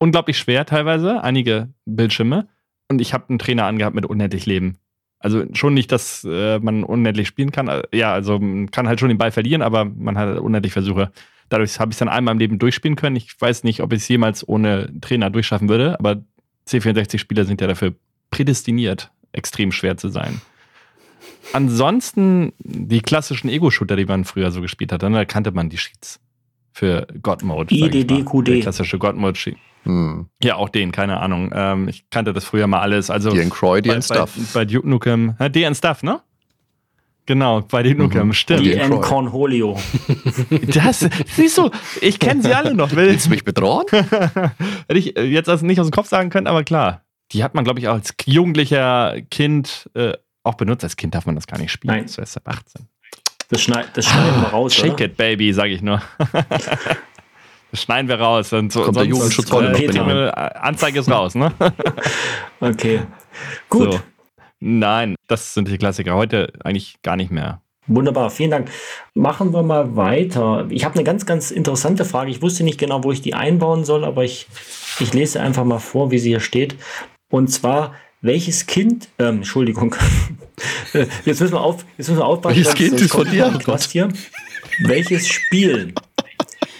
Unglaublich 0.05 0.37
schwer 0.37 0.67
teilweise, 0.67 1.25
einige 1.25 1.71
Bildschirme. 1.87 2.47
Und 2.91 3.01
ich 3.01 3.15
habe 3.15 3.25
einen 3.31 3.39
Trainer 3.39 3.65
angehabt 3.65 3.95
mit 3.95 4.05
unendlich 4.05 4.45
Leben. 4.45 4.77
Also 5.19 5.45
schon 5.55 5.73
nicht, 5.73 5.91
dass 5.93 6.27
äh, 6.29 6.59
man 6.59 6.85
unendlich 6.85 7.27
spielen 7.27 7.53
kann. 7.53 7.69
Äh, 7.69 7.85
Ja, 7.91 8.13
also 8.13 8.39
man 8.39 8.71
kann 8.71 8.87
halt 8.87 9.01
schon 9.01 9.09
den 9.09 9.17
Ball 9.17 9.31
verlieren, 9.31 9.63
aber 9.63 9.87
man 9.87 10.19
hat 10.19 10.39
unendlich 10.41 10.75
Versuche. 10.75 11.11
Dadurch 11.49 11.81
habe 11.81 11.91
ich 11.91 11.95
es 11.95 12.01
dann 12.01 12.11
einmal 12.11 12.33
im 12.33 12.39
Leben 12.39 12.59
durchspielen 12.59 12.97
können. 12.97 13.17
Ich 13.17 13.41
weiß 13.41 13.65
nicht, 13.65 13.81
ob 13.81 13.95
ich 13.95 14.03
es 14.03 14.09
jemals 14.09 14.47
ohne 14.47 14.93
Trainer 15.01 15.31
durchschaffen 15.31 15.71
würde, 15.71 15.99
aber 15.99 16.23
C64-Spieler 16.69 17.47
sind 17.47 17.63
ja 17.63 17.67
dafür 17.67 17.95
prädestiniert, 18.31 19.11
extrem 19.33 19.73
schwer 19.73 19.97
zu 19.97 20.11
sein. 20.11 20.43
Ansonsten 21.55 22.53
die 22.59 23.01
klassischen 23.01 23.49
Ego-Shooter, 23.49 23.97
die 23.97 24.05
man 24.05 24.27
früher 24.27 24.51
so 24.51 24.61
gespielt 24.61 24.93
hat, 24.93 25.03
dann 25.03 25.15
da 25.15 25.25
kannte 25.25 25.53
man 25.53 25.71
die 25.71 25.79
Sheets 25.79 26.21
für 26.73 27.07
God 27.23 27.43
Mode. 27.43 27.75
IDDQD. 27.75 28.49
Der 28.49 28.61
klassische 28.61 28.99
God 28.99 29.17
Mode 29.17 29.39
Sheet. 29.39 29.57
Hm. 29.85 30.27
Ja, 30.43 30.57
auch 30.57 30.69
den, 30.69 30.93
keine 30.93 31.21
Ahnung. 31.21 31.51
Ähm, 31.55 31.89
ich 31.89 32.09
kannte 32.11 32.33
das 32.33 32.45
früher 32.45 32.67
mal 32.67 32.81
alles. 32.81 33.11
Also 33.11 33.31
Croydie 33.51 33.89
bei, 33.89 33.95
and 33.95 34.05
Stuff. 34.05 34.33
Bei, 34.53 34.61
bei 34.61 34.65
Duke 34.65 34.89
Nukem. 34.89 35.35
Ja, 35.39 35.49
D 35.49 35.65
and 35.65 35.77
Stuff, 35.77 36.03
ne? 36.03 36.21
Genau, 37.27 37.63
bei 37.63 37.83
Duke 37.83 37.97
Nukem, 37.97 38.33
stimmt. 38.35 38.67
Die 38.67 38.75
N. 38.75 39.01
Cornholio. 39.01 39.79
Das, 40.67 41.09
siehst 41.27 41.57
du, 41.57 41.71
ich 42.03 42.19
kenne 42.19 42.43
sie 42.43 42.55
alle 42.55 42.75
noch. 42.75 42.91
Will, 42.95 43.09
Willst 43.09 43.27
du 43.27 43.31
mich 43.31 43.45
bedrohen? 43.45 43.87
Hätte 43.91 44.99
ich 44.99 45.17
äh, 45.17 45.25
jetzt 45.25 45.49
also 45.49 45.65
nicht 45.65 45.81
aus 45.81 45.89
dem 45.89 45.93
Kopf 45.93 46.09
sagen 46.09 46.29
können, 46.29 46.47
aber 46.47 46.65
klar. 46.65 47.03
Die 47.33 47.43
hat 47.43 47.55
man, 47.55 47.65
glaube 47.65 47.81
ich, 47.81 47.89
auch 47.89 47.95
als 47.95 48.15
jugendlicher 48.27 49.17
Kind 49.31 49.89
äh, 49.95 50.13
auch 50.43 50.55
benutzt. 50.55 50.85
Als 50.85 50.97
Kind 50.97 51.15
darf 51.15 51.25
man 51.25 51.35
das 51.35 51.47
gar 51.47 51.59
nicht 51.59 51.73
spielen. 51.73 51.95
Nein. 51.95 52.05
Das 52.05 52.19
ist 52.19 52.37
ab 52.37 52.47
18. 52.47 52.87
Das, 53.49 53.63
schneid, 53.63 53.89
das 53.95 54.07
schneiden 54.07 54.43
wir 54.43 54.49
raus, 54.49 54.75
Shake 54.75 54.95
oder? 54.95 55.05
it, 55.07 55.17
baby, 55.17 55.53
sage 55.53 55.73
ich 55.73 55.83
nur. 55.83 56.03
schneiden 57.75 58.09
wir 58.09 58.21
raus. 58.21 58.53
Und 58.53 58.73
so, 58.73 58.83
Kommt 58.83 58.97
der 58.97 59.05
Jugendschutz 59.05 59.51
noch 59.51 59.63
äh, 59.63 60.31
Anzeige 60.31 61.01
ist 61.01 61.11
raus, 61.11 61.35
ne? 61.35 61.53
Okay. 62.61 63.03
Gut. 63.69 63.93
So. 63.93 64.01
Nein, 64.61 65.17
das 65.27 65.55
sind 65.55 65.69
die 65.69 65.77
Klassiker. 65.77 66.15
Heute 66.15 66.53
eigentlich 66.65 66.97
gar 67.03 67.17
nicht 67.17 67.31
mehr. 67.31 67.61
Wunderbar, 67.87 68.31
vielen 68.31 68.51
Dank. 68.51 68.71
Machen 69.13 69.53
wir 69.53 69.63
mal 69.63 69.95
weiter. 69.95 70.67
Ich 70.71 70.85
habe 70.87 70.95
eine 70.95 71.05
ganz, 71.05 71.27
ganz 71.27 71.51
interessante 71.51 72.07
Frage. 72.07 72.31
Ich 72.31 72.41
wusste 72.41 72.65
nicht 72.65 72.79
genau, 72.79 73.05
wo 73.05 73.13
ich 73.13 73.21
die 73.21 73.35
einbauen 73.35 73.85
soll, 73.85 74.05
aber 74.05 74.25
ich, 74.25 74.47
ich 75.01 75.13
lese 75.13 75.41
einfach 75.41 75.65
mal 75.65 75.81
vor, 75.81 76.11
wie 76.11 76.19
sie 76.19 76.31
hier 76.31 76.41
steht. 76.41 76.77
Und 77.31 77.49
zwar, 77.49 77.95
welches 78.23 78.67
Kind, 78.67 79.09
ähm, 79.19 79.37
Entschuldigung, 79.37 79.95
jetzt 81.27 81.41
müssen 81.41 81.53
wir, 81.53 81.61
auf, 81.61 81.85
jetzt 81.99 82.09
müssen 82.09 82.21
wir 82.21 82.27
aufpassen. 82.27 82.57
Welches 82.57 82.75
Kind 82.75 83.01
ist 83.01 83.13
von 83.13 83.29
dir? 83.29 83.51
noch 83.51 83.67
Was 83.67 83.91
hier? 83.91 84.09
Welches 84.81 85.29
Spiel, 85.29 85.93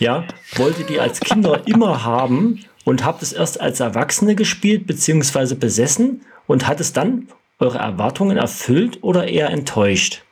ja, 0.05 0.25
wolltet 0.57 0.91
ihr 0.91 1.03
als 1.03 1.19
Kinder 1.21 1.63
immer 1.67 2.05
haben 2.05 2.61
und 2.85 3.05
habt 3.05 3.23
es 3.23 3.33
erst 3.33 3.61
als 3.61 3.81
Erwachsene 3.81 4.35
gespielt 4.35 4.87
bzw. 4.87 5.55
besessen 5.55 6.21
und 6.47 6.69
hat 6.69 6.79
es 6.81 6.93
dann 6.93 7.29
eure 7.59 7.79
Erwartungen 7.79 8.37
erfüllt 8.37 8.99
oder 9.03 9.27
eher 9.27 9.49
enttäuscht? 9.51 10.23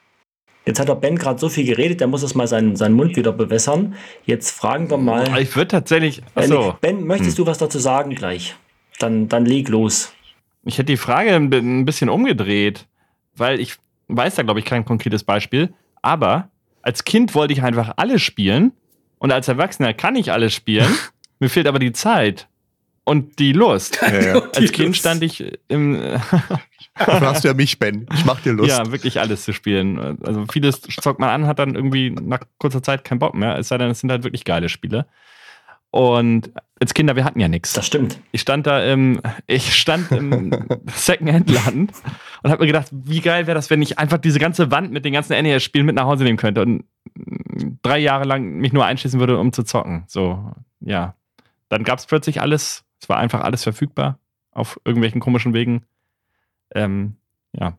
Jetzt 0.66 0.78
hat 0.78 0.88
der 0.88 0.94
Ben 0.94 1.16
gerade 1.16 1.40
so 1.40 1.48
viel 1.48 1.64
geredet, 1.64 2.00
der 2.00 2.06
muss 2.06 2.22
jetzt 2.22 2.36
mal 2.36 2.46
seinen, 2.46 2.76
seinen 2.76 2.94
Mund 2.94 3.16
wieder 3.16 3.32
bewässern. 3.32 3.94
Jetzt 4.26 4.50
fragen 4.50 4.88
wir 4.90 4.96
mal. 4.98 5.26
Ich 5.40 5.56
würde 5.56 5.68
tatsächlich. 5.68 6.22
Achso. 6.36 6.76
Ben, 6.80 7.04
möchtest 7.04 7.38
du 7.38 7.46
was 7.46 7.58
dazu 7.58 7.78
sagen 7.80 8.14
gleich? 8.14 8.54
Dann, 9.00 9.28
dann 9.28 9.44
leg 9.44 9.68
los. 9.68 10.12
Ich 10.64 10.74
hätte 10.78 10.92
die 10.92 10.96
Frage 10.98 11.34
ein 11.34 11.50
bi- 11.50 11.56
ein 11.56 11.84
bisschen 11.84 12.08
umgedreht, 12.08 12.86
weil 13.34 13.58
ich 13.58 13.74
weiß 14.06 14.36
da, 14.36 14.42
glaube 14.42 14.60
ich, 14.60 14.66
kein 14.66 14.84
konkretes 14.84 15.24
Beispiel. 15.24 15.72
Aber 16.02 16.48
als 16.82 17.02
Kind 17.02 17.34
wollte 17.34 17.54
ich 17.54 17.62
einfach 17.64 17.94
alles 17.96 18.22
spielen 18.22 18.70
und 19.22 19.30
als 19.30 19.46
Erwachsener 19.46 19.94
kann 19.94 20.16
ich 20.16 20.32
alles 20.32 20.52
spielen. 20.52 20.92
Mir 21.38 21.48
fehlt 21.48 21.68
aber 21.68 21.78
die 21.78 21.92
Zeit 21.92 22.48
und 23.04 23.38
die 23.38 23.52
Lust. 23.52 24.00
Ja, 24.02 24.20
ja. 24.20 24.42
Als 24.54 24.72
Kind 24.72 24.96
stand 24.96 25.22
ich 25.22 25.58
im, 25.68 26.00
Dafür 26.96 27.20
hast 27.20 27.44
du 27.44 27.48
ja 27.48 27.54
mich, 27.54 27.78
Ben. 27.78 28.06
Ich 28.12 28.24
mach 28.24 28.40
dir 28.40 28.52
Lust. 28.52 28.68
ja, 28.68 28.90
wirklich 28.90 29.20
alles 29.20 29.44
zu 29.44 29.52
spielen. 29.52 30.18
Also 30.24 30.44
vieles 30.50 30.80
zockt 30.80 31.20
man 31.20 31.30
an, 31.30 31.46
hat 31.46 31.60
dann 31.60 31.76
irgendwie 31.76 32.10
nach 32.10 32.40
kurzer 32.58 32.82
Zeit 32.82 33.04
keinen 33.04 33.20
Bock 33.20 33.34
mehr. 33.34 33.56
Es 33.58 33.68
sei 33.68 33.78
denn, 33.78 33.90
es 33.90 34.00
sind 34.00 34.10
halt 34.10 34.24
wirklich 34.24 34.44
geile 34.44 34.68
Spiele. 34.68 35.06
Und 35.92 36.50
als 36.80 36.94
Kinder, 36.94 37.16
wir 37.16 37.24
hatten 37.24 37.38
ja 37.38 37.48
nichts. 37.48 37.74
Das 37.74 37.86
stimmt. 37.86 38.18
Ich 38.32 38.40
stand 38.40 38.66
da 38.66 38.82
im, 38.82 39.20
ich 39.46 39.74
stand 39.74 40.10
im 40.10 40.50
Second-Hand-Laden 40.86 41.92
und 42.42 42.50
habe 42.50 42.62
mir 42.62 42.66
gedacht, 42.66 42.88
wie 42.90 43.20
geil 43.20 43.46
wäre 43.46 43.54
das, 43.54 43.68
wenn 43.68 43.82
ich 43.82 43.98
einfach 43.98 44.16
diese 44.16 44.40
ganze 44.40 44.70
Wand 44.70 44.90
mit 44.90 45.04
den 45.04 45.12
ganzen 45.12 45.40
NES-Spielen 45.40 45.84
mit 45.84 45.94
nach 45.94 46.06
Hause 46.06 46.24
nehmen 46.24 46.38
könnte 46.38 46.62
und 46.62 46.84
drei 47.82 47.98
Jahre 47.98 48.24
lang 48.24 48.54
mich 48.56 48.72
nur 48.72 48.86
einschließen 48.86 49.20
würde, 49.20 49.38
um 49.38 49.52
zu 49.52 49.64
zocken. 49.64 50.04
So, 50.08 50.52
ja. 50.80 51.14
Dann 51.68 51.84
gab 51.84 51.98
es 51.98 52.06
plötzlich 52.06 52.40
alles. 52.40 52.84
Es 53.00 53.08
war 53.10 53.18
einfach 53.18 53.42
alles 53.42 53.62
verfügbar 53.62 54.18
auf 54.50 54.80
irgendwelchen 54.84 55.20
komischen 55.20 55.52
Wegen. 55.52 55.84
Ähm, 56.74 57.16
ja. 57.52 57.76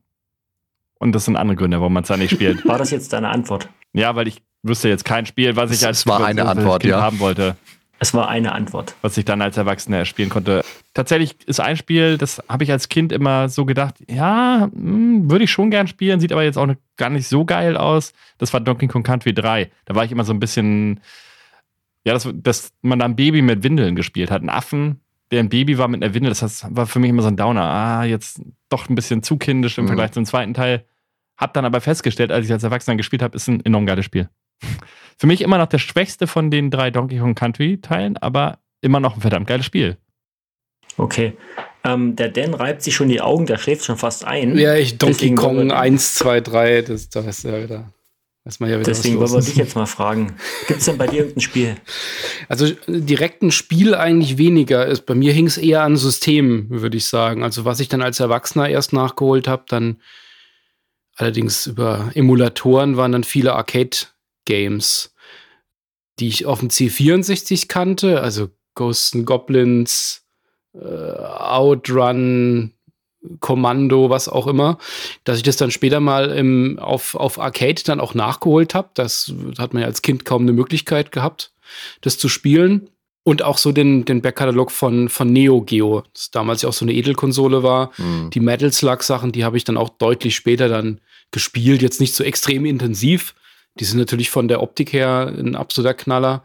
Und 0.99 1.13
das 1.13 1.25
sind 1.25 1.35
andere 1.35 1.55
Gründe, 1.55 1.79
warum 1.79 1.93
man 1.93 2.03
es 2.03 2.09
da 2.09 2.17
nicht 2.17 2.31
spielt. 2.31 2.65
War 2.67 2.77
das 2.77 2.91
jetzt 2.91 3.11
deine 3.11 3.29
Antwort? 3.29 3.67
ja, 3.93 4.15
weil 4.15 4.27
ich 4.27 4.41
wüsste 4.61 4.87
jetzt 4.87 5.03
kein 5.03 5.25
Spiel, 5.25 5.55
was 5.55 5.71
ich 5.71 5.85
als 5.85 5.99
es 5.99 6.07
war 6.07 6.23
eine 6.23 6.43
als 6.43 6.57
Antwort, 6.57 6.81
Kind 6.81 6.91
ja. 6.91 7.01
haben 7.01 7.19
wollte. 7.19 7.57
Es 7.99 8.13
war 8.13 8.27
eine 8.27 8.51
Antwort. 8.51 8.95
Was 9.01 9.17
ich 9.17 9.25
dann 9.25 9.41
als 9.41 9.55
Erwachsener 9.55 10.05
spielen 10.05 10.29
konnte. 10.29 10.63
Tatsächlich 10.93 11.37
ist 11.47 11.59
ein 11.59 11.77
Spiel, 11.77 12.17
das 12.17 12.41
habe 12.49 12.63
ich 12.63 12.71
als 12.71 12.89
Kind 12.89 13.11
immer 13.11 13.49
so 13.49 13.65
gedacht, 13.65 13.95
ja, 14.09 14.69
hm, 14.73 15.29
würde 15.29 15.45
ich 15.45 15.51
schon 15.51 15.71
gern 15.71 15.87
spielen, 15.87 16.19
sieht 16.19 16.33
aber 16.33 16.43
jetzt 16.43 16.57
auch 16.57 16.67
gar 16.97 17.09
nicht 17.09 17.27
so 17.27 17.45
geil 17.45 17.77
aus. 17.77 18.13
Das 18.37 18.51
war 18.53 18.59
Donkey 18.59 18.87
Kong 18.87 19.03
Country 19.03 19.33
3. 19.33 19.71
Da 19.85 19.95
war 19.95 20.03
ich 20.03 20.11
immer 20.11 20.25
so 20.25 20.33
ein 20.33 20.39
bisschen, 20.39 20.99
ja, 22.03 22.13
dass, 22.13 22.27
dass 22.33 22.73
man 22.81 22.99
da 22.99 23.05
ein 23.05 23.15
Baby 23.15 23.41
mit 23.41 23.63
Windeln 23.63 23.95
gespielt 23.95 24.31
hat. 24.31 24.41
Ein 24.41 24.49
Affen, 24.49 24.99
der 25.31 25.39
ein 25.39 25.49
Baby 25.49 25.77
war 25.77 25.87
mit 25.87 26.03
einer 26.03 26.13
Windel. 26.13 26.33
Das 26.33 26.65
war 26.75 26.85
für 26.85 26.99
mich 26.99 27.09
immer 27.09 27.21
so 27.21 27.29
ein 27.29 27.37
Downer. 27.37 27.63
Ah, 27.63 28.03
jetzt 28.03 28.41
doch 28.69 28.89
ein 28.89 28.95
bisschen 28.95 29.23
zu 29.23 29.37
kindisch 29.37 29.77
im 29.77 29.85
mhm. 29.85 29.89
Vergleich 29.89 30.11
zum 30.11 30.25
zweiten 30.25 30.53
Teil. 30.53 30.85
Hab 31.37 31.53
dann 31.53 31.65
aber 31.65 31.81
festgestellt, 31.81 32.31
als 32.31 32.45
ich 32.45 32.51
als 32.51 32.63
Erwachsener 32.63 32.97
gespielt 32.97 33.23
habe, 33.23 33.35
ist 33.35 33.47
ein 33.47 33.65
enorm 33.65 33.85
geiles 33.85 34.05
Spiel. 34.05 34.29
Für 35.17 35.27
mich 35.27 35.41
immer 35.41 35.57
noch 35.57 35.67
der 35.67 35.79
schwächste 35.79 36.27
von 36.27 36.51
den 36.51 36.71
drei 36.71 36.91
Donkey 36.91 37.17
Kong 37.17 37.35
Country 37.35 37.79
Teilen, 37.81 38.17
aber 38.17 38.59
immer 38.81 38.99
noch 38.99 39.15
ein 39.15 39.21
verdammt 39.21 39.47
geiles 39.47 39.65
Spiel. 39.65 39.97
Okay. 40.97 41.33
Ähm, 41.85 42.15
der 42.15 42.29
Dan 42.29 42.53
reibt 42.53 42.81
sich 42.81 42.95
schon 42.95 43.09
die 43.09 43.21
Augen, 43.21 43.45
der 43.45 43.57
schläft 43.57 43.83
schon 43.83 43.97
fast 43.97 44.25
ein. 44.25 44.57
Ja, 44.57 44.75
ich 44.75 44.97
Donkey 44.97 45.13
Deswegen 45.13 45.35
Kong 45.35 45.71
1, 45.71 46.15
2, 46.15 46.41
3, 46.41 46.81
das, 46.83 47.09
das 47.09 47.25
ist 47.25 47.43
ja 47.43 47.61
wieder. 47.61 47.93
Ja 48.45 48.67
wieder, 48.67 48.79
Deswegen 48.79 49.19
wollen 49.19 49.31
wir 49.31 49.39
dich 49.39 49.55
jetzt 49.55 49.75
mal 49.77 49.85
fragen. 49.85 50.35
Gibt 50.67 50.79
es 50.81 50.85
denn 50.85 50.97
bei 50.97 51.07
dir 51.07 51.19
irgendein 51.19 51.41
Spiel? 51.41 51.75
Also 52.49 52.67
direkt 52.87 53.41
ein 53.41 53.51
Spiel 53.51 53.95
eigentlich 53.95 54.37
weniger. 54.37 54.85
Ist, 54.85 55.05
bei 55.05 55.15
mir 55.15 55.31
hing 55.31 55.47
es 55.47 55.57
eher 55.57 55.81
an 55.83 55.95
Systemen, 55.95 56.67
würde 56.69 56.97
ich 56.97 57.05
sagen. 57.05 57.41
Also 57.41 57.63
was 57.63 57.79
ich 57.79 57.87
dann 57.87 58.01
als 58.01 58.19
Erwachsener 58.19 58.67
erst 58.67 58.91
nachgeholt 58.91 59.47
habe, 59.47 59.63
dann 59.69 60.01
allerdings 61.15 61.67
über 61.67 62.11
Emulatoren 62.15 62.97
waren 62.97 63.13
dann 63.13 63.23
viele 63.23 63.55
Arcade-Games, 64.43 65.13
die 66.19 66.27
ich 66.27 66.45
auf 66.45 66.59
dem 66.59 66.69
C64 66.69 67.67
kannte. 67.67 68.21
Also 68.21 68.49
Ghosts 68.75 69.15
and 69.15 69.25
Goblins, 69.25 70.23
äh, 70.73 70.79
Outrun, 70.79 72.73
Kommando, 73.39 74.09
was 74.09 74.27
auch 74.27 74.47
immer, 74.47 74.77
dass 75.23 75.37
ich 75.37 75.43
das 75.43 75.55
dann 75.55 75.71
später 75.71 76.01
mal 76.01 76.29
im, 76.31 76.77
auf, 76.79 77.15
auf 77.15 77.39
Arcade 77.39 77.81
dann 77.85 78.01
auch 78.01 78.13
nachgeholt 78.13 78.75
habe. 78.75 78.89
Das 78.95 79.33
hat 79.57 79.73
man 79.73 79.81
ja 79.81 79.87
als 79.87 80.01
Kind 80.01 80.25
kaum 80.25 80.41
eine 80.41 80.51
Möglichkeit 80.51 81.11
gehabt, 81.11 81.53
das 82.01 82.17
zu 82.17 82.27
spielen. 82.27 82.89
Und 83.25 83.41
auch 83.41 83.57
so 83.57 83.71
den, 83.71 84.03
den 84.03 84.21
Backkatalog 84.21 84.69
von, 84.69 85.07
von 85.07 85.31
Neo 85.31 85.61
Geo, 85.61 86.03
das 86.13 86.31
damals 86.31 86.61
ja 86.61 86.67
auch 86.67 86.73
so 86.73 86.83
eine 86.83 86.91
Edelkonsole 86.91 87.63
war. 87.63 87.93
Mhm. 87.97 88.31
Die 88.31 88.41
Metal 88.41 88.73
Slug-Sachen, 88.73 89.31
die 89.31 89.45
habe 89.45 89.55
ich 89.55 89.63
dann 89.63 89.77
auch 89.77 89.87
deutlich 89.87 90.35
später 90.35 90.67
dann 90.67 90.99
gespielt. 91.31 91.81
Jetzt 91.81 92.01
nicht 92.01 92.15
so 92.15 92.25
extrem 92.25 92.65
intensiv. 92.65 93.33
Die 93.79 93.85
sind 93.85 93.99
natürlich 93.99 94.29
von 94.29 94.47
der 94.47 94.61
Optik 94.61 94.93
her 94.93 95.33
ein 95.35 95.55
absoluter 95.55 95.93
Knaller. 95.93 96.43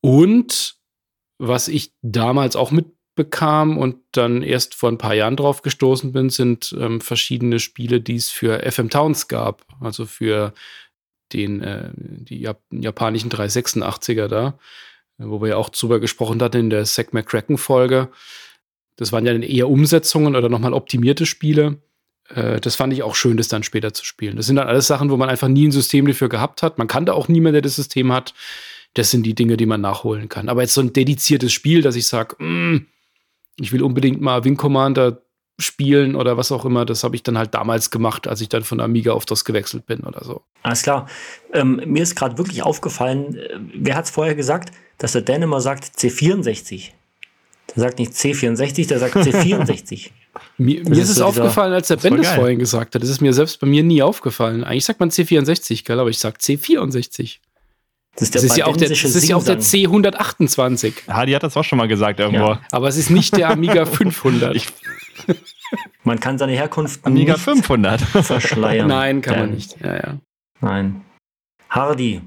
Und 0.00 0.76
was 1.38 1.68
ich 1.68 1.92
damals 2.02 2.56
auch 2.56 2.70
mit 2.70 2.86
bekam 3.18 3.76
und 3.78 3.96
dann 4.12 4.42
erst 4.42 4.76
vor 4.76 4.88
ein 4.88 4.98
paar 4.98 5.14
Jahren 5.14 5.36
drauf 5.36 5.62
gestoßen 5.62 6.12
bin, 6.12 6.30
sind 6.30 6.74
ähm, 6.78 7.00
verschiedene 7.00 7.58
Spiele, 7.58 8.00
die 8.00 8.14
es 8.14 8.30
für 8.30 8.60
FM 8.70 8.90
Towns 8.90 9.26
gab. 9.26 9.66
Also 9.80 10.06
für 10.06 10.54
den, 11.32 11.60
äh, 11.60 11.90
die 11.96 12.40
Jap 12.40 12.62
japanischen 12.70 13.28
386er 13.28 14.28
da, 14.28 14.58
wo 15.18 15.40
wir 15.40 15.48
ja 15.48 15.56
auch 15.56 15.68
drüber 15.68 15.98
gesprochen 15.98 16.40
hatten 16.40 16.58
in 16.58 16.70
der 16.70 16.84
Zack 16.84 17.12
McCracken-Folge. 17.12 18.08
Das 18.94 19.10
waren 19.10 19.26
ja 19.26 19.32
dann 19.32 19.42
eher 19.42 19.68
Umsetzungen 19.68 20.36
oder 20.36 20.48
nochmal 20.48 20.72
optimierte 20.72 21.26
Spiele. 21.26 21.82
Äh, 22.34 22.60
das 22.60 22.76
fand 22.76 22.92
ich 22.92 23.02
auch 23.02 23.14
schön, 23.14 23.36
das 23.36 23.48
dann 23.48 23.62
später 23.62 23.92
zu 23.94 24.04
spielen. 24.04 24.36
Das 24.36 24.46
sind 24.46 24.56
dann 24.56 24.68
alles 24.68 24.86
Sachen, 24.86 25.10
wo 25.10 25.16
man 25.16 25.28
einfach 25.28 25.48
nie 25.48 25.68
ein 25.68 25.72
System 25.72 26.06
dafür 26.06 26.28
gehabt 26.28 26.62
hat. 26.62 26.78
Man 26.78 26.88
kannte 26.88 27.14
auch 27.14 27.28
niemanden, 27.28 27.54
der 27.54 27.62
das 27.62 27.76
System 27.76 28.12
hat. 28.12 28.34
Das 28.94 29.10
sind 29.10 29.24
die 29.24 29.34
Dinge, 29.34 29.56
die 29.56 29.66
man 29.66 29.80
nachholen 29.80 30.28
kann. 30.28 30.48
Aber 30.48 30.62
jetzt 30.62 30.74
so 30.74 30.80
ein 30.80 30.92
dediziertes 30.92 31.52
Spiel, 31.52 31.82
dass 31.82 31.96
ich 31.96 32.06
sage, 32.06 32.42
mm, 32.42 32.86
ich 33.60 33.72
will 33.72 33.82
unbedingt 33.82 34.20
mal 34.20 34.44
Wing 34.44 34.56
Commander 34.56 35.22
spielen 35.58 36.14
oder 36.14 36.36
was 36.36 36.52
auch 36.52 36.64
immer. 36.64 36.84
Das 36.84 37.02
habe 37.04 37.16
ich 37.16 37.22
dann 37.22 37.36
halt 37.36 37.54
damals 37.54 37.90
gemacht, 37.90 38.28
als 38.28 38.40
ich 38.40 38.48
dann 38.48 38.62
von 38.62 38.80
Amiga 38.80 39.12
auf 39.12 39.26
das 39.26 39.44
gewechselt 39.44 39.86
bin 39.86 40.00
oder 40.00 40.24
so. 40.24 40.42
Alles 40.62 40.82
klar. 40.82 41.08
Ähm, 41.52 41.82
mir 41.84 42.02
ist 42.02 42.14
gerade 42.14 42.38
wirklich 42.38 42.62
aufgefallen, 42.62 43.36
äh, 43.36 43.58
wer 43.74 43.96
hat 43.96 44.04
es 44.04 44.10
vorher 44.10 44.34
gesagt, 44.34 44.72
dass 44.98 45.12
der 45.12 45.22
Dan 45.22 45.42
immer 45.42 45.60
sagt 45.60 45.98
C64. 45.98 46.90
Der 47.74 47.82
sagt 47.82 47.98
nicht 47.98 48.12
C64, 48.12 48.88
der 48.88 48.98
sagt 48.98 49.16
C64. 49.16 50.10
mir, 50.56 50.82
mir 50.88 51.02
ist 51.02 51.08
es 51.08 51.20
aufgefallen, 51.20 51.72
als 51.72 51.88
der 51.88 51.96
Ben 51.96 52.16
das 52.16 52.34
vorhin 52.34 52.58
gesagt 52.58 52.94
hat. 52.94 53.02
Das 53.02 53.08
ist 53.08 53.20
mir 53.20 53.32
selbst 53.32 53.60
bei 53.60 53.66
mir 53.66 53.82
nie 53.82 54.02
aufgefallen. 54.02 54.64
Eigentlich 54.64 54.84
sagt 54.84 55.00
man 55.00 55.10
C64, 55.10 55.84
gell? 55.84 56.00
aber 56.00 56.10
ich 56.10 56.18
sage 56.18 56.38
C64. 56.38 57.38
Das 58.14 58.22
ist, 58.22 58.34
das 58.34 58.42
ist 58.42 58.56
ja 58.56 58.66
auch 58.66 58.76
der, 58.76 58.88
das 58.88 59.04
ist 59.04 59.28
ja 59.28 59.36
auch 59.36 59.44
der 59.44 59.60
C128. 59.60 61.08
Hadi 61.08 61.32
hat 61.32 61.44
das 61.44 61.56
auch 61.56 61.62
schon 61.62 61.78
mal 61.78 61.86
gesagt 61.86 62.18
irgendwo. 62.18 62.48
Ja. 62.48 62.60
Aber 62.72 62.88
es 62.88 62.96
ist 62.96 63.10
nicht 63.10 63.36
der 63.36 63.50
Amiga 63.50 63.86
500. 63.86 64.56
Ich, 64.56 64.66
man 66.02 66.18
kann 66.18 66.36
seine 66.36 66.52
Herkunft 66.52 67.06
Amiga 67.06 67.36
500 67.36 68.00
verschleiern. 68.00 68.88
Nein, 68.88 69.20
kann 69.20 69.38
man 69.38 69.50
nicht. 69.52 69.80
Ja, 69.80 69.94
ja. 69.94 70.18
Nein. 70.60 71.04
Hardy, 71.70 72.22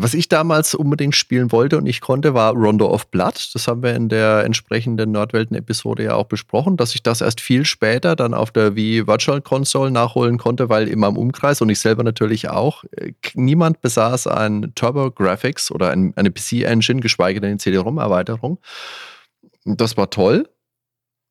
was 0.00 0.14
ich 0.14 0.28
damals 0.28 0.74
unbedingt 0.74 1.16
spielen 1.16 1.50
wollte 1.50 1.76
und 1.76 1.86
ich 1.86 2.00
konnte, 2.00 2.32
war 2.32 2.52
Rondo 2.52 2.88
of 2.88 3.08
Blood. 3.08 3.50
Das 3.52 3.66
haben 3.66 3.82
wir 3.82 3.96
in 3.96 4.08
der 4.08 4.44
entsprechenden 4.44 5.10
Nordwelten-Episode 5.10 6.04
ja 6.04 6.14
auch 6.14 6.26
besprochen, 6.26 6.76
dass 6.76 6.94
ich 6.94 7.02
das 7.02 7.20
erst 7.20 7.40
viel 7.40 7.64
später 7.64 8.14
dann 8.14 8.32
auf 8.32 8.52
der 8.52 8.76
Wii 8.76 9.08
Virtual 9.08 9.42
Console 9.42 9.90
nachholen 9.90 10.38
konnte, 10.38 10.68
weil 10.68 10.86
in 10.86 11.00
meinem 11.00 11.16
Umkreis 11.16 11.60
und 11.60 11.68
ich 11.68 11.80
selber 11.80 12.04
natürlich 12.04 12.48
auch, 12.48 12.84
niemand 13.34 13.80
besaß 13.80 14.28
ein 14.28 14.72
Turbo 14.76 15.10
Graphics 15.10 15.72
oder 15.72 15.90
ein, 15.90 16.12
eine 16.14 16.30
PC-Engine, 16.30 17.00
geschweige 17.00 17.40
denn 17.40 17.50
eine 17.50 17.58
CD-ROM-Erweiterung. 17.58 18.60
Das 19.64 19.96
war 19.96 20.10
toll. 20.10 20.48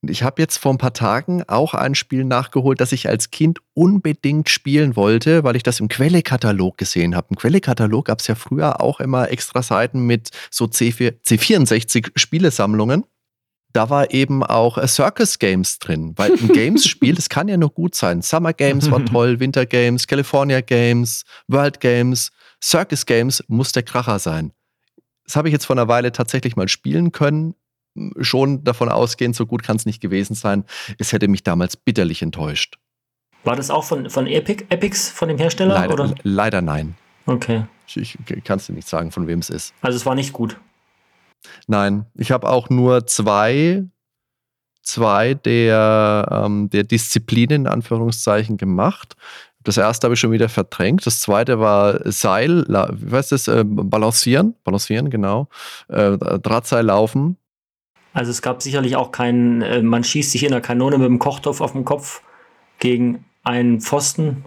Ich 0.04 0.22
habe 0.22 0.42
jetzt 0.42 0.58
vor 0.58 0.74
ein 0.74 0.78
paar 0.78 0.94
Tagen 0.94 1.44
auch 1.48 1.74
ein 1.74 1.96
Spiel 1.96 2.24
nachgeholt, 2.24 2.80
das 2.80 2.92
ich 2.92 3.10
als 3.10 3.32
Kind 3.32 3.60
unbedingt 3.74 4.48
spielen 4.50 4.96
wollte, 4.96 5.44
weil 5.44 5.56
ich 5.56 5.64
das 5.64 5.80
im 5.80 5.88
Quellekatalog 5.88 6.78
gesehen 6.78 7.16
habe. 7.16 7.28
Im 7.32 7.36
Quellekatalog 7.36 8.06
gab 8.06 8.20
es 8.20 8.28
ja 8.28 8.36
früher 8.36 8.80
auch 8.80 9.00
immer 9.00 9.32
extra 9.32 9.64
Seiten 9.64 10.02
mit 10.02 10.30
so 10.52 10.66
C4, 10.66 11.16
C64 11.26 12.12
Spielesammlungen. 12.16 13.06
Da 13.74 13.90
war 13.90 14.12
eben 14.14 14.44
auch 14.44 14.78
äh, 14.78 14.88
Circus 14.88 15.40
Games 15.40 15.80
drin, 15.80 16.14
weil 16.16 16.32
ein 16.32 16.48
Games-Spiel, 16.54 17.16
das 17.16 17.28
kann 17.28 17.48
ja 17.48 17.58
nur 17.58 17.72
gut 17.72 17.96
sein. 17.96 18.22
Summer 18.22 18.54
Games 18.54 18.92
war 18.92 19.04
toll, 19.06 19.40
Winter 19.40 19.66
Games, 19.66 20.06
California 20.06 20.62
Games, 20.62 21.24
World 21.48 21.80
Games, 21.80 22.32
Circus 22.64 23.06
Games 23.06 23.44
muss 23.48 23.72
der 23.72 23.84
Kracher 23.84 24.20
sein. 24.20 24.52
Das 25.26 25.36
habe 25.36 25.50
ich 25.50 25.54
jetzt 25.54 25.66
vor 25.66 25.76
einer 25.76 25.88
Weile 25.88 26.12
tatsächlich 26.12 26.56
mal 26.56 26.70
spielen 26.70 27.12
können 27.12 27.56
schon 28.20 28.64
davon 28.64 28.90
ausgehend, 28.90 29.36
so 29.36 29.46
gut 29.46 29.64
kann 29.64 29.78
es 29.78 29.86
nicht 29.86 30.02
gewesen 30.02 30.36
sein. 30.36 30.64
Es 30.98 31.14
hätte 31.14 31.28
mich 31.28 31.44
damals 31.44 31.78
bitterlich 31.78 32.22
enttäuscht. 32.22 32.78
War 33.44 33.56
das 33.56 33.70
auch 33.70 33.84
von, 33.84 34.10
von 34.10 34.28
Epic, 34.28 34.66
Epics, 34.70 35.10
von 35.10 35.30
dem 35.30 35.38
Hersteller? 35.38 35.74
Leider, 35.76 35.94
oder? 35.94 36.16
leider 36.24 36.62
nein. 36.62 36.96
Okay. 37.26 37.66
Ich, 37.88 38.18
ich 38.30 38.44
kann 38.44 38.58
es 38.58 38.68
dir 38.68 38.74
nicht 38.74 38.88
sagen, 38.88 39.12
von 39.12 39.28
wem 39.28 39.40
es 39.40 39.50
ist. 39.50 39.74
Also 39.82 39.96
es 39.96 40.06
war 40.06 40.16
nicht 40.16 40.34
gut. 40.34 40.60
Nein, 41.68 42.06
ich 42.16 42.32
habe 42.32 42.50
auch 42.50 42.70
nur 42.70 43.06
zwei, 43.08 43.86
zwei 44.82 45.34
der, 45.34 46.28
ähm, 46.30 46.70
der 46.70 46.84
Disziplinen 46.84 47.62
in 47.62 47.68
Anführungszeichen 47.68 48.58
gemacht. 48.58 49.16
Das 49.64 49.78
erste 49.78 50.06
habe 50.06 50.14
ich 50.14 50.20
schon 50.20 50.32
wieder 50.32 50.50
verdrängt. 50.50 51.06
Das 51.06 51.20
zweite 51.20 51.60
war 51.60 52.00
Seil, 52.12 52.66
wie 52.68 53.16
heißt 53.16 53.34
das? 53.34 53.48
Äh, 53.48 53.64
balancieren, 53.66 54.56
balancieren, 54.64 55.10
genau. 55.10 55.50
Äh, 55.90 56.18
Drahtseil 56.18 56.86
laufen. 56.86 57.38
Also 58.18 58.32
es 58.32 58.42
gab 58.42 58.64
sicherlich 58.64 58.96
auch 58.96 59.12
keinen, 59.12 59.62
äh, 59.62 59.84
man 59.84 60.04
schießt 60.04 60.32
sich 60.32 60.44
in 60.44 60.50
der 60.50 60.60
Kanone 60.60 60.98
mit 60.98 61.06
dem 61.06 61.20
Kochtopf 61.20 61.62
auf 61.62 61.74
dem 61.74 61.86
Kopf 61.86 62.24
gegen 62.80 63.26
einen 63.44 63.80
Pfosten. 63.80 64.44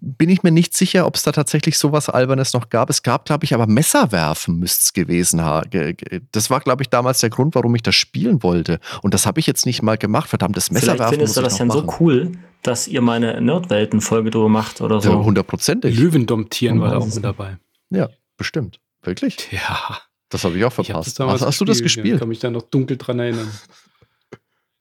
Bin 0.00 0.30
ich 0.30 0.42
mir 0.42 0.50
nicht 0.50 0.74
sicher, 0.74 1.06
ob 1.06 1.16
es 1.16 1.22
da 1.22 1.32
tatsächlich 1.32 1.76
sowas 1.76 2.08
Albernes 2.08 2.54
noch 2.54 2.70
gab. 2.70 2.88
Es 2.88 3.02
gab, 3.02 3.26
glaube 3.26 3.44
ich, 3.44 3.52
aber 3.52 3.66
Messerwerfen 3.66 4.58
müsste 4.58 4.80
es 4.82 4.92
gewesen 4.94 5.42
haben. 5.42 5.94
Das 6.32 6.48
war, 6.48 6.60
glaube 6.60 6.84
ich, 6.84 6.88
damals 6.88 7.18
der 7.18 7.28
Grund, 7.28 7.54
warum 7.54 7.74
ich 7.74 7.82
das 7.82 7.96
spielen 7.96 8.42
wollte. 8.42 8.80
Und 9.02 9.12
das 9.12 9.26
habe 9.26 9.40
ich 9.40 9.46
jetzt 9.46 9.66
nicht 9.66 9.82
mal 9.82 9.98
gemacht. 9.98 10.30
Verdammtes 10.30 10.70
Messerwerfen. 10.70 10.96
Vielleicht 10.96 11.10
findest 11.10 11.36
du 11.36 11.42
das 11.42 11.58
ja 11.58 11.66
so 11.68 11.94
cool, 12.00 12.32
dass 12.62 12.88
ihr 12.88 13.02
meine 13.02 13.42
Nerdwelten-Folge 13.42 14.30
drüber 14.30 14.48
macht 14.48 14.80
oder 14.80 15.02
so. 15.02 15.22
Hundertprozentig. 15.22 15.98
Löwendomptieren 15.98 16.80
war 16.80 16.92
da 16.92 16.96
auch 16.96 17.06
mit 17.06 17.24
dabei. 17.24 17.58
Ja, 17.90 18.08
bestimmt. 18.38 18.80
Wirklich? 19.02 19.50
Ja. 19.50 19.98
Das 20.28 20.44
habe 20.44 20.58
ich 20.58 20.64
auch 20.64 20.72
verpasst. 20.72 21.20
Ich 21.20 21.26
hast, 21.26 21.42
hast 21.42 21.60
du 21.60 21.64
das 21.64 21.82
gespielt? 21.82 22.14
Ich 22.14 22.18
kann 22.18 22.28
mich 22.28 22.40
da 22.40 22.50
noch 22.50 22.62
dunkel 22.62 22.96
dran 22.96 23.18
erinnern. 23.18 23.50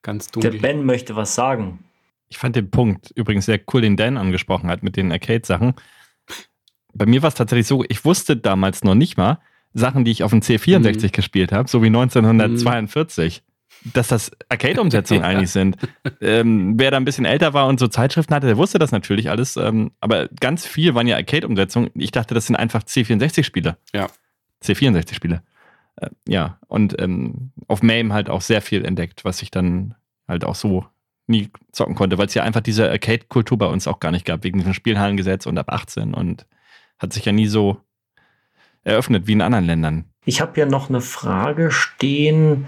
Ganz 0.01 0.31
dunkel. 0.31 0.51
Der 0.51 0.59
Ben 0.59 0.85
möchte 0.85 1.15
was 1.15 1.35
sagen. 1.35 1.83
Ich 2.27 2.37
fand 2.37 2.55
den 2.55 2.71
Punkt 2.71 3.11
übrigens 3.15 3.45
sehr 3.45 3.59
cool, 3.73 3.81
den 3.81 3.97
Dan 3.97 4.17
angesprochen 4.17 4.69
hat 4.69 4.83
mit 4.83 4.97
den 4.97 5.11
Arcade-Sachen. 5.11 5.73
Bei 6.93 7.05
mir 7.05 7.21
war 7.21 7.29
es 7.29 7.35
tatsächlich 7.35 7.67
so, 7.67 7.83
ich 7.87 8.05
wusste 8.05 8.37
damals 8.37 8.83
noch 8.83 8.95
nicht 8.95 9.17
mal 9.17 9.39
Sachen, 9.73 10.05
die 10.05 10.11
ich 10.11 10.23
auf 10.23 10.31
dem 10.31 10.41
C64 10.41 11.03
mhm. 11.03 11.11
gespielt 11.11 11.51
habe, 11.51 11.69
so 11.69 11.83
wie 11.83 11.87
1942. 11.87 13.43
Mhm. 13.43 13.91
Dass 13.93 14.07
das 14.07 14.31
Arcade-Umsetzungen 14.49 15.23
eigentlich 15.23 15.51
sind. 15.51 15.77
Ähm, 16.21 16.73
wer 16.77 16.91
da 16.91 16.97
ein 16.97 17.05
bisschen 17.05 17.25
älter 17.25 17.53
war 17.53 17.67
und 17.67 17.79
so 17.79 17.87
Zeitschriften 17.87 18.33
hatte, 18.33 18.47
der 18.47 18.57
wusste 18.57 18.79
das 18.79 18.91
natürlich 18.91 19.29
alles. 19.29 19.57
Ähm, 19.57 19.91
aber 19.99 20.29
ganz 20.39 20.65
viel 20.65 20.95
waren 20.95 21.07
ja 21.07 21.17
Arcade-Umsetzungen. 21.17 21.91
Ich 21.93 22.11
dachte, 22.11 22.33
das 22.33 22.47
sind 22.47 22.55
einfach 22.55 22.83
C64-Spiele. 22.83 23.77
Ja. 23.93 24.07
C64-Spiele. 24.65 25.41
Äh, 25.97 26.09
ja, 26.27 26.59
und 26.67 26.99
ähm, 26.99 27.51
auf 27.67 27.81
MAME 27.83 28.13
halt 28.13 28.29
auch 28.29 28.41
sehr 28.41 28.61
viel 28.61 28.85
entdeckt, 28.85 29.25
was 29.25 29.41
ich 29.41 29.51
dann 29.51 29.95
halt 30.27 30.43
auch 30.43 30.55
so 30.55 30.85
nie 31.27 31.49
zocken 31.71 31.95
konnte, 31.95 32.17
weil 32.17 32.27
es 32.27 32.33
ja 32.33 32.43
einfach 32.43 32.61
diese 32.61 32.89
Arcade-Kultur 32.89 33.57
bei 33.57 33.65
uns 33.65 33.87
auch 33.87 33.99
gar 33.99 34.11
nicht 34.11 34.25
gab, 34.25 34.43
wegen 34.43 34.59
diesem 34.59 34.73
Spielhallengesetz 34.73 35.45
und 35.45 35.57
ab 35.57 35.71
18 35.71 36.13
und 36.13 36.45
hat 36.99 37.13
sich 37.13 37.25
ja 37.25 37.31
nie 37.31 37.47
so 37.47 37.77
eröffnet 38.83 39.27
wie 39.27 39.33
in 39.33 39.41
anderen 39.41 39.65
Ländern. 39.65 40.05
Ich 40.25 40.41
habe 40.41 40.53
hier 40.55 40.65
noch 40.65 40.89
eine 40.89 41.01
Frage 41.01 41.71
stehen. 41.71 42.67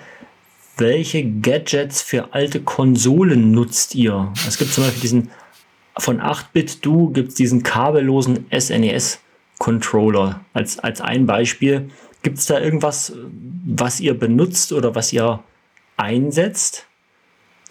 Welche 0.77 1.23
Gadgets 1.25 2.01
für 2.01 2.33
alte 2.33 2.61
Konsolen 2.61 3.51
nutzt 3.51 3.95
ihr? 3.95 4.31
Es 4.47 4.57
gibt 4.57 4.71
zum 4.71 4.83
Beispiel 4.83 5.01
diesen 5.01 5.31
von 5.99 6.21
8-Bit-Du 6.21 7.11
gibt 7.11 7.29
es 7.29 7.35
diesen 7.35 7.63
kabellosen 7.63 8.49
SNES-Controller 9.57 10.41
als, 10.53 10.79
als 10.79 11.01
ein 11.01 11.25
Beispiel. 11.25 11.89
Gibt 12.23 12.39
es 12.39 12.45
da 12.45 12.59
irgendwas, 12.59 13.13
was 13.65 13.99
ihr 13.99 14.17
benutzt 14.17 14.73
oder 14.73 14.95
was 14.95 15.13
ihr 15.13 15.43
einsetzt? 15.97 16.85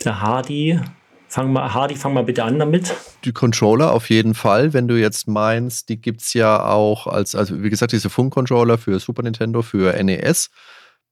Der 0.05 0.21
Hardy, 0.21 0.81
fang 1.29 1.53
mal, 1.53 1.73
Hardy, 1.73 1.97
fang 1.97 2.15
mal 2.15 2.25
bitte 2.25 2.45
an 2.45 2.59
damit. 2.59 2.95
Die 3.25 3.33
Controller 3.33 3.93
auf 3.93 4.11
jeden 4.11 4.35
Fall. 4.35 4.73
Wenn 4.73 4.89
du 4.89 4.99
jetzt 4.99 5.27
meinst, 5.29 5.89
die 5.89 6.01
gibt 6.01 6.23
es 6.23 6.35
ja 6.35 6.65
auch 6.65 7.07
als, 7.07 7.35
also 7.35 7.63
wie 7.63 7.71
gesagt, 7.71 7.93
diese 7.93 8.11
Funk-Controller 8.11 8.79
für 8.79 8.99
Super 8.99 9.23
Nintendo, 9.23 9.63
für 9.63 9.93
NES 10.03 10.51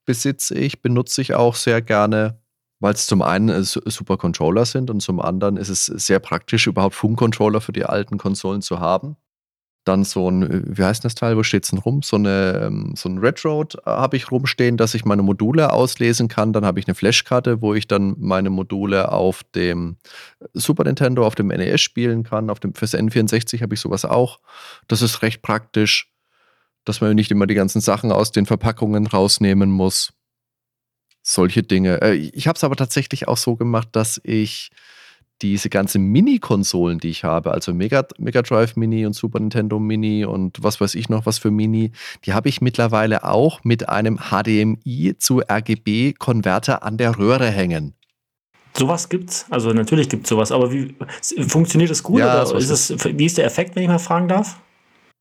besitze 0.05 0.55
ich, 0.55 0.83
benutze 0.83 1.23
ich 1.23 1.35
auch 1.35 1.55
sehr 1.55 1.81
gerne 1.81 2.39
weil 2.81 2.93
es 2.93 3.07
zum 3.07 3.23
einen 3.23 3.49
äh, 3.49 3.63
super 3.63 4.19
Controller 4.19 4.67
sind 4.67 4.91
und 4.91 5.01
zum 5.01 5.19
anderen 5.19 5.57
ist 5.57 5.71
es 5.71 5.87
sehr 5.87 6.19
praktisch, 6.19 6.67
überhaupt 6.67 6.95
Funkcontroller 6.95 7.63
für 7.63 7.73
die 7.73 7.87
alten 7.87 8.19
Konsolen 8.19 8.61
zu 8.61 8.79
haben. 8.79 9.17
Dann 9.85 10.05
so 10.05 10.31
ein, 10.31 10.43
äh, 10.43 10.63
wie 10.65 10.85
heißt 10.85 11.05
das 11.05 11.15
Teil, 11.15 11.37
wo 11.37 11.43
steht 11.43 11.65
es 11.65 11.71
denn 11.71 11.79
rum? 11.79 12.03
So, 12.03 12.17
eine, 12.17 12.63
ähm, 12.65 12.95
so 12.97 13.09
ein 13.09 13.19
Retroad 13.19 13.77
äh, 13.77 13.91
habe 13.91 14.17
ich 14.17 14.31
rumstehen, 14.31 14.77
dass 14.77 14.95
ich 14.95 15.05
meine 15.05 15.23
Module 15.23 15.73
auslesen 15.73 16.29
kann. 16.29 16.53
Dann 16.53 16.65
habe 16.65 16.81
ich 16.81 16.87
eine 16.87 16.95
Flashkarte, 16.95 17.61
wo 17.61 17.75
ich 17.75 17.87
dann 17.87 18.15
meine 18.19 18.51
Module 18.51 19.13
auf 19.13 19.43
dem 19.55 19.97
Super 20.53 20.85
Nintendo, 20.85 21.27
auf 21.27 21.35
dem 21.35 21.49
NES 21.49 21.81
spielen 21.81 22.23
kann. 22.23 22.51
Auf 22.51 22.61
dem, 22.61 22.75
fürs 22.75 22.95
N64 22.95 23.63
habe 23.63 23.75
ich 23.75 23.81
sowas 23.81 24.05
auch. 24.05 24.41
Das 24.89 25.03
ist 25.03 25.23
recht 25.23 25.43
praktisch, 25.43 26.11
dass 26.85 27.01
man 27.01 27.15
nicht 27.15 27.31
immer 27.31 27.47
die 27.47 27.55
ganzen 27.55 27.81
Sachen 27.81 28.13
aus 28.13 28.33
den 28.33 28.47
Verpackungen 28.47 29.07
rausnehmen 29.07 29.71
muss 29.71 30.13
solche 31.25 31.63
Dinge. 31.63 32.01
Äh, 32.03 32.15
ich 32.15 32.47
habe 32.47 32.57
es 32.57 32.65
aber 32.65 32.77
tatsächlich 32.77 33.27
auch 33.27 33.39
so 33.39 33.57
gemacht, 33.57 33.89
dass 33.93 34.21
ich 34.23 34.71
diese 35.45 35.69
ganzen 35.69 36.07
Mini-Konsolen, 36.07 36.99
die 36.99 37.11
ich 37.11 37.23
habe, 37.23 37.53
also 37.53 37.75
Mega, 37.75 38.07
Mega 38.17 38.41
Drive 38.41 38.77
Mini 38.77 39.05
und 39.05 39.13
Super 39.13 39.41
Nintendo 39.41 39.79
Mini 39.79 40.25
und 40.25 40.63
was 40.63 40.81
weiß 40.81 40.95
ich 40.95 41.11
noch 41.11 41.27
was 41.27 41.39
für 41.39 41.51
Mini, 41.51 41.93
die 42.25 42.33
habe 42.33 42.49
ich 42.49 42.63
mittlerweile 42.63 43.25
auch 43.25 43.63
mit 43.63 43.89
einem 43.91 44.19
HDMI 44.31 45.17
zu 45.19 45.41
RGB-Konverter 45.41 46.83
an 46.83 46.97
der 46.97 47.19
Röhre 47.19 47.51
hängen. 47.51 47.93
Sowas 48.75 49.11
gibt's, 49.11 49.45
also 49.51 49.71
natürlich 49.71 50.09
gibt 50.09 50.25
es 50.25 50.31
sowas, 50.31 50.51
aber 50.51 50.73
wie 50.73 50.97
funktioniert 51.47 51.91
das 51.91 52.03
gut 52.03 52.21
ja, 52.21 52.43
oder 52.43 52.57
ist 52.57 52.71
es, 52.71 53.05
wie 53.05 53.27
ist 53.27 53.37
der 53.37 53.45
Effekt, 53.45 53.77
wenn 53.77 53.83
ich 53.83 53.89
mal 53.89 53.99
fragen 53.99 54.29
darf? 54.29 54.59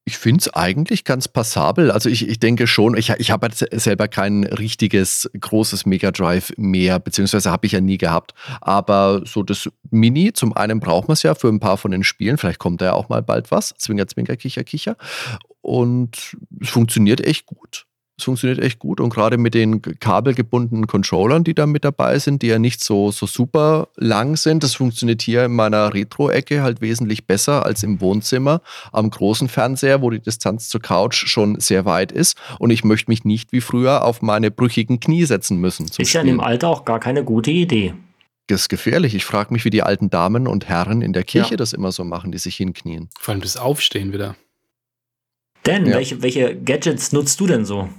Ich 0.06 0.18
finde 0.18 0.42
es 0.42 0.54
eigentlich 0.54 1.06
ganz 1.06 1.30
passabel. 1.30 1.90
Also 1.90 2.10
ich, 2.10 2.28
ich 2.28 2.38
denke 2.38 2.68
schon, 2.68 2.98
ich, 2.98 3.10
ich 3.10 3.32
habe 3.32 3.48
selber 3.54 4.10
kein 4.10 4.44
richtiges 4.44 5.30
großes 5.40 5.86
Mega 5.86 6.12
Drive 6.12 6.52
mehr, 6.58 7.00
beziehungsweise 7.00 7.50
habe 7.52 7.66
ich 7.66 7.72
ja 7.72 7.80
nie 7.80 7.98
gehabt. 7.98 8.34
Aber 8.60 9.22
so 9.26 9.44
das 9.44 9.70
Mini, 9.92 10.34
zum 10.34 10.52
einen 10.58 10.82
braucht 10.82 11.08
man 11.08 11.14
es 11.14 11.24
ja 11.24 11.36
für 11.36 11.48
ein 11.48 11.62
paar 11.62 11.78
von 11.78 11.92
den 11.92 12.04
Spielen. 12.04 12.38
Vielleicht 12.38 12.60
kommt 12.60 12.82
da 12.82 12.86
ja 12.86 12.94
auch 12.94 13.08
mal 13.08 13.24
bald 13.24 13.50
was. 13.50 13.74
Zwinger, 13.78 14.08
Zwinger, 14.08 14.36
Kicher, 14.36 14.66
Kicher. 14.66 14.98
Und 15.62 16.36
es 16.60 16.70
funktioniert 16.70 17.22
echt 17.22 17.46
gut. 17.46 17.86
Es 18.16 18.26
funktioniert 18.26 18.60
echt 18.60 18.78
gut 18.78 19.00
und 19.00 19.10
gerade 19.10 19.40
mit 19.40 19.56
den 19.56 19.82
kabelgebundenen 19.82 20.86
Controllern, 20.86 21.44
die 21.44 21.56
da 21.56 21.66
mit 21.66 21.84
dabei 21.84 22.20
sind, 22.20 22.44
die 22.44 22.48
ja 22.48 22.60
nicht 22.60 22.84
so, 22.84 23.10
so 23.10 23.26
super 23.26 23.88
lang 23.96 24.38
sind, 24.38 24.64
das 24.64 24.76
funktioniert 24.76 25.24
hier 25.24 25.46
in 25.46 25.54
meiner 25.54 25.96
Retro-Ecke 25.96 26.62
halt 26.62 26.80
wesentlich 26.80 27.26
besser 27.26 27.66
als 27.66 27.82
im 27.82 28.02
Wohnzimmer 28.02 28.62
am 28.92 29.10
großen 29.10 29.50
Fernseher, 29.50 30.04
wo 30.04 30.12
die 30.12 30.20
Distanz 30.20 30.70
zur 30.70 30.80
Couch 30.80 31.26
schon 31.28 31.60
sehr 31.60 31.86
weit 31.86 32.12
ist 32.12 32.38
und 32.60 32.70
ich 32.70 32.84
möchte 32.84 33.10
mich 33.10 33.26
nicht 33.26 33.52
wie 33.52 33.62
früher 33.62 34.06
auf 34.06 34.22
meine 34.22 34.52
brüchigen 34.52 35.00
Knie 35.00 35.26
setzen 35.26 35.58
müssen. 35.58 35.88
Ist 35.88 35.96
Spielen. 35.96 36.08
ja 36.14 36.22
in 36.22 36.28
dem 36.28 36.40
Alter 36.40 36.70
auch 36.70 36.86
gar 36.86 37.00
keine 37.00 37.24
gute 37.24 37.50
Idee. 37.50 37.96
Das 38.48 38.62
ist 38.62 38.70
gefährlich. 38.70 39.16
Ich 39.16 39.26
frage 39.26 39.52
mich, 39.54 39.66
wie 39.66 39.70
die 39.72 39.82
alten 39.82 40.12
Damen 40.12 40.48
und 40.48 40.68
Herren 40.68 41.02
in 41.02 41.14
der 41.14 41.24
Kirche 41.24 41.52
ja. 41.52 41.58
das 41.58 41.74
immer 41.74 41.92
so 41.92 42.04
machen, 42.04 42.32
die 42.32 42.38
sich 42.38 42.58
hinknien. 42.58 43.10
Vor 43.20 43.32
allem 43.32 43.42
das 43.42 43.58
Aufstehen 43.58 44.14
wieder. 44.14 44.36
Dan, 45.64 45.86
ja. 45.86 45.96
welche, 45.96 46.22
welche 46.22 46.56
Gadgets 46.56 47.14
nutzt 47.14 47.40
du 47.40 47.48
denn 47.48 47.66
so? 47.66 47.90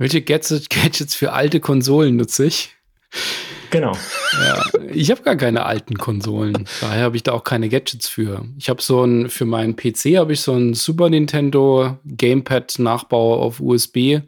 Welche 0.00 0.22
Gadgets 0.22 1.14
für 1.14 1.32
alte 1.34 1.60
Konsolen 1.60 2.16
nutze 2.16 2.46
ich? 2.46 2.74
Genau. 3.70 3.92
Ja, 4.32 4.64
ich 4.92 5.10
habe 5.10 5.22
gar 5.22 5.36
keine 5.36 5.66
alten 5.66 5.98
Konsolen. 5.98 6.66
Daher 6.80 7.04
habe 7.04 7.16
ich 7.16 7.22
da 7.22 7.32
auch 7.32 7.44
keine 7.44 7.68
Gadgets 7.68 8.08
für. 8.08 8.44
Ich 8.58 8.70
habe 8.70 8.80
so 8.80 9.04
ein, 9.04 9.28
für 9.28 9.44
meinen 9.44 9.76
PC 9.76 10.16
habe 10.16 10.32
ich 10.32 10.40
so 10.40 10.54
ein 10.54 10.72
Super 10.74 11.10
Nintendo 11.10 11.98
Gamepad 12.04 12.78
Nachbau 12.78 13.40
auf 13.40 13.60
USB, 13.60 14.20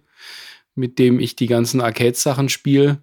mit 0.75 0.99
dem 0.99 1.19
ich 1.19 1.37
die 1.37 1.47
ganzen 1.47 1.81
Arcade-Sachen 1.81 2.51
spiele. 2.51 2.99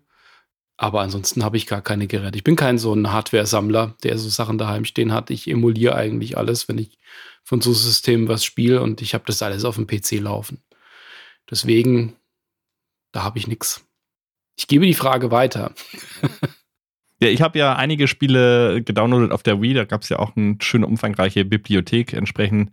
Aber 0.78 1.02
ansonsten 1.02 1.44
habe 1.44 1.58
ich 1.58 1.66
gar 1.66 1.82
keine 1.82 2.06
Geräte. 2.06 2.38
Ich 2.38 2.44
bin 2.44 2.56
kein 2.56 2.78
so 2.78 2.94
ein 2.94 3.12
Hardware-Sammler, 3.12 3.96
der 4.04 4.18
so 4.20 4.30
Sachen 4.30 4.60
daheim 4.60 4.86
stehen 4.86 5.12
hat. 5.12 5.32
Ich 5.32 5.50
emuliere 5.50 5.96
eigentlich 5.96 6.38
alles, 6.38 6.70
wenn 6.70 6.78
ich 6.78 7.00
von 7.44 7.62
so 7.62 7.74
Systemen 7.74 8.28
was 8.28 8.46
spiele 8.46 8.82
und 8.82 9.02
ich 9.02 9.16
habe 9.16 9.24
das 9.26 9.42
alles 9.42 9.66
auf 9.66 9.76
dem 9.76 9.88
PC 9.88 10.20
laufen. 10.20 10.62
Deswegen 11.50 12.16
da 13.12 13.24
habe 13.24 13.38
ich 13.38 13.48
nichts. 13.48 13.86
Ich 14.58 14.68
gebe 14.68 14.86
die 14.86 14.94
Frage 14.94 15.32
weiter. 15.32 15.74
ja, 17.22 17.30
ich 17.30 17.42
habe 17.42 17.58
ja 17.58 17.76
einige 17.76 18.08
Spiele 18.08 18.82
gedownloadet 18.84 19.32
auf 19.32 19.44
der 19.44 19.62
Wii. 19.62 19.74
Da 19.74 19.86
gab 19.86 20.02
es 20.02 20.10
ja 20.10 20.20
auch 20.20 20.36
eine 20.36 20.58
schöne 20.62 20.88
umfangreiche 20.88 21.46
Bibliothek 21.46 22.14
entsprechend. 22.14 22.72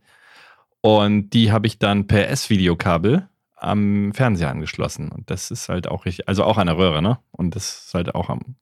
Und 0.81 1.31
die 1.31 1.53
habe 1.53 1.67
ich 1.67 1.79
dann 1.79 2.07
per 2.07 2.29
S-Videokabel 2.29 3.29
am 3.57 4.13
Fernseher 4.13 4.51
angeschlossen. 4.51 5.11
Und 5.11 5.31
das 5.31 5.51
ist 5.51 5.69
halt 5.69 5.89
auch 5.89 6.05
richtig, 6.05 6.29
also 6.29 6.45
auch 6.45 6.59
an 6.59 6.67
der 6.67 6.79
Röhre, 6.79 7.03
ne? 7.03 7.19
Und 7.31 7.57
das 7.57 7.87
ist 7.87 7.95
halt 7.95 8.15
auch 8.15 8.29
am 8.29 8.57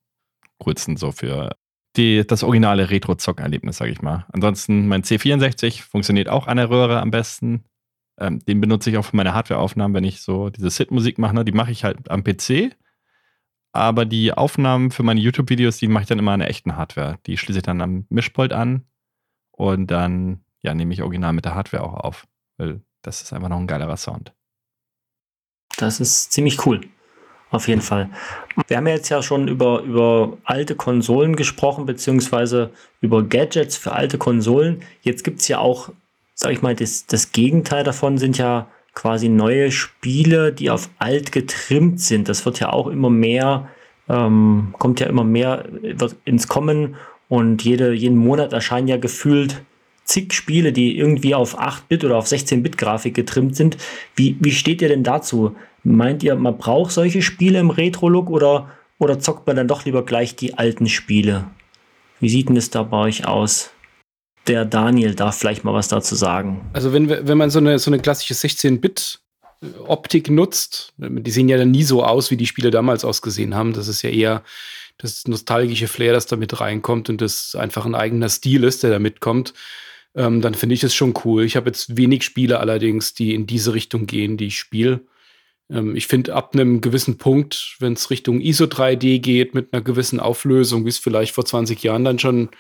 coolsten 0.59 0.97
so 0.97 1.13
für 1.13 1.57
die, 1.97 2.27
das 2.27 2.43
originale 2.43 2.91
Retro-Zock-Erlebnis, 2.91 3.77
sage 3.77 3.93
ich 3.93 4.03
mal. 4.03 4.27
Ansonsten 4.33 4.89
mein 4.89 5.03
C64 5.03 5.83
funktioniert 5.83 6.29
auch 6.29 6.47
an 6.47 6.57
der 6.57 6.71
Röhre 6.71 7.01
am 7.01 7.11
besten. 7.11 7.65
Ähm, 8.19 8.39
den 8.41 8.61
benutze 8.61 8.91
ich 8.91 8.99
auch 8.99 9.05
für 9.05 9.17
meine 9.17 9.35
Hardware-Aufnahmen, 9.35 9.95
wenn 9.95 10.05
ich 10.05 10.23
so 10.23 10.51
diese 10.51 10.71
Sit-Musik 10.71 11.19
mache. 11.19 11.35
Ne? 11.35 11.45
Die 11.45 11.53
mache 11.53 11.73
ich 11.73 11.85
halt 11.85 12.11
am 12.11 12.23
PC. 12.23 12.77
Aber 13.73 14.05
die 14.05 14.33
Aufnahmen 14.33 14.93
für 14.93 15.03
meine 15.03 15.21
YouTube-Videos, 15.21 15.79
die 15.79 15.89
mache 15.89 16.03
ich 16.03 16.09
dann 16.09 16.21
immer 16.21 16.33
an 16.33 16.41
der 16.41 16.49
echten 16.49 16.77
Hardware. 16.77 17.19
Die 17.27 17.37
schließe 17.37 17.59
ich 17.59 17.65
dann 17.65 17.81
am 17.81 18.07
Mischpult 18.09 18.53
an 18.53 18.87
und 19.51 19.91
dann 19.91 20.45
ja, 20.63 20.75
nehme 20.75 20.95
ich 20.95 21.03
original 21.03 21.33
mit 21.33 21.45
der 21.45 21.57
Hardware 21.57 21.83
auch 21.83 21.95
auf. 21.95 22.27
Weil 22.57 22.83
das 23.03 23.21
ist 23.23 23.33
einfach 23.33 23.49
noch 23.49 23.59
ein 23.59 23.67
geilerer 23.67 23.97
Sound. 23.97 24.33
Das 25.77 25.99
ist 25.99 26.33
ziemlich 26.33 26.65
cool. 26.67 26.83
Auf 27.51 27.69
jeden 27.69 27.83
Fall. 27.83 28.11
Wir 28.67 28.77
haben 28.77 28.87
ja 28.87 28.95
jetzt 28.95 29.11
ja 29.11 29.23
schon 29.23 29.47
über, 29.47 29.83
über 29.83 30.39
alte 30.45 30.75
Konsolen 30.75 31.37
gesprochen, 31.37 31.87
beziehungsweise 31.87 32.73
über 33.01 33.23
Gadgets 33.23 33.77
für 33.77 33.93
alte 33.93 34.19
Konsolen. 34.19 34.83
Jetzt 35.03 35.23
gibt 35.23 35.41
es 35.41 35.49
ja 35.49 35.59
auch 35.59 35.93
sag 36.35 36.53
ich 36.53 36.63
mal, 36.63 36.75
das, 36.75 37.07
das 37.07 37.33
Gegenteil 37.33 37.85
davon 37.85 38.19
sind 38.19 38.39
ja 38.39 38.69
quasi 38.95 39.29
neue 39.29 39.71
Spiele, 39.73 40.53
die 40.53 40.71
auf 40.71 40.89
alt 40.99 41.33
getrimmt 41.33 42.01
sind. 42.01 42.29
Das 42.29 42.45
wird 42.45 42.61
ja 42.61 42.73
auch 42.73 42.87
immer 42.87 43.11
mehr, 43.11 43.69
ähm, 44.09 44.75
kommt 44.79 45.01
ja 45.01 45.07
immer 45.07 45.25
mehr 45.25 45.65
ins 46.25 46.49
Kommen 46.49 46.97
und 47.29 47.65
jede, 47.65 47.93
jeden 47.93 48.17
Monat 48.17 48.53
erscheinen 48.53 48.89
ja 48.89 48.97
gefühlt 48.97 49.63
zig 50.05 50.33
Spiele, 50.35 50.73
die 50.73 50.99
irgendwie 50.99 51.35
auf 51.35 51.59
8-Bit 51.59 52.05
oder 52.05 52.17
auf 52.17 52.27
16-Bit-Grafik 52.27 53.15
getrimmt 53.15 53.57
sind. 53.57 53.79
Wie, 54.15 54.37
wie 54.41 54.53
steht 54.53 54.83
ihr 54.83 54.89
denn 54.89 55.03
dazu? 55.03 55.57
Meint 55.83 56.23
ihr, 56.23 56.35
man 56.37 56.59
braucht 56.59 56.93
solche 56.93 57.23
Spiele 57.23 57.59
im 57.59 57.71
Retro-Look 57.71 58.31
oder, 58.31 58.71
oder 58.99 59.19
zockt 59.19 59.47
man 59.47 59.57
dann 59.57 59.69
doch 59.69 59.85
lieber 59.85 60.05
gleich 60.05 60.37
die 60.37 60.59
alten 60.59 60.89
Spiele? 60.89 61.47
Wie 62.21 62.29
sieht 62.29 62.49
denn 62.49 62.55
das 62.55 62.71
da 62.71 62.83
bei 62.83 62.99
euch 62.99 63.27
aus? 63.27 63.71
Der 64.47 64.65
Daniel 64.65 65.15
darf 65.15 65.39
vielleicht 65.39 65.65
mal 65.65 65.75
was 65.75 65.89
dazu 65.89 66.15
sagen. 66.15 66.69
Also 66.73 66.93
wenn, 66.93 67.09
wenn 67.09 67.39
man 67.39 67.51
so 67.51 67.59
eine, 67.59 67.79
so 67.79 67.91
eine 67.91 67.99
klassische 68.01 68.35
16-Bit 68.35 69.21
Optik 69.87 70.31
nutzt, 70.31 70.93
die 70.99 71.31
sehen 71.31 71.49
ja 71.49 71.57
dann 71.57 71.71
nie 71.71 71.85
so 71.85 72.05
aus, 72.05 72.31
wie 72.31 72.37
die 72.37 72.47
Spiele 72.47 72.71
damals 72.71 73.05
ausgesehen 73.05 73.55
haben. 73.55 73.73
Das 73.73 73.89
ist 73.89 74.03
ja 74.03 74.11
eher 74.11 74.43
das 74.99 75.27
nostalgische 75.27 75.89
Flair, 75.89 76.13
das 76.13 76.27
da 76.27 76.37
mit 76.37 76.61
reinkommt 76.61 77.09
und 77.09 77.21
das 77.21 77.55
einfach 77.55 77.87
ein 77.87 77.95
eigener 77.95 78.29
Stil 78.29 78.65
ist, 78.65 78.83
der 78.83 78.91
da 78.91 78.99
mitkommt. 78.99 79.55
Ähm, 80.15 80.41
dann 80.41 80.55
finde 80.55 80.75
ich 80.75 80.81
das 80.81 80.95
schon 80.95 81.15
cool. 81.25 81.45
Ich 81.45 81.57
habe 81.57 81.69
jetzt 81.69 81.97
wenig 81.97 82.23
Spiele 82.23 82.61
allerdings, 82.61 83.15
die 83.15 83.35
in 83.35 83.47
diese 83.47 83.75
Richtung 83.75 84.07
gehen, 84.07 84.37
die 84.37 84.47
ich 84.47 84.59
spiele. 84.59 85.01
Ähm, 85.71 85.97
ich 85.97 86.07
finde, 86.07 86.35
ab 86.35 86.55
einem 86.55 86.81
gewissen 86.81 87.19
Punkt, 87.19 87.77
wenn 87.81 87.95
es 87.95 88.11
Richtung 88.11 88.41
ISO 88.41 88.65
3D 88.65 89.19
geht, 89.19 89.55
mit 89.55 89.73
einer 89.73 89.83
gewissen 89.83 90.21
Auflösung, 90.21 90.85
wie 90.85 90.91
es 90.91 90.99
vielleicht 90.99 91.35
vor 91.35 91.45
20 91.45 91.83
Jahren 91.83 92.05
dann 92.05 92.19
schon 92.19 92.51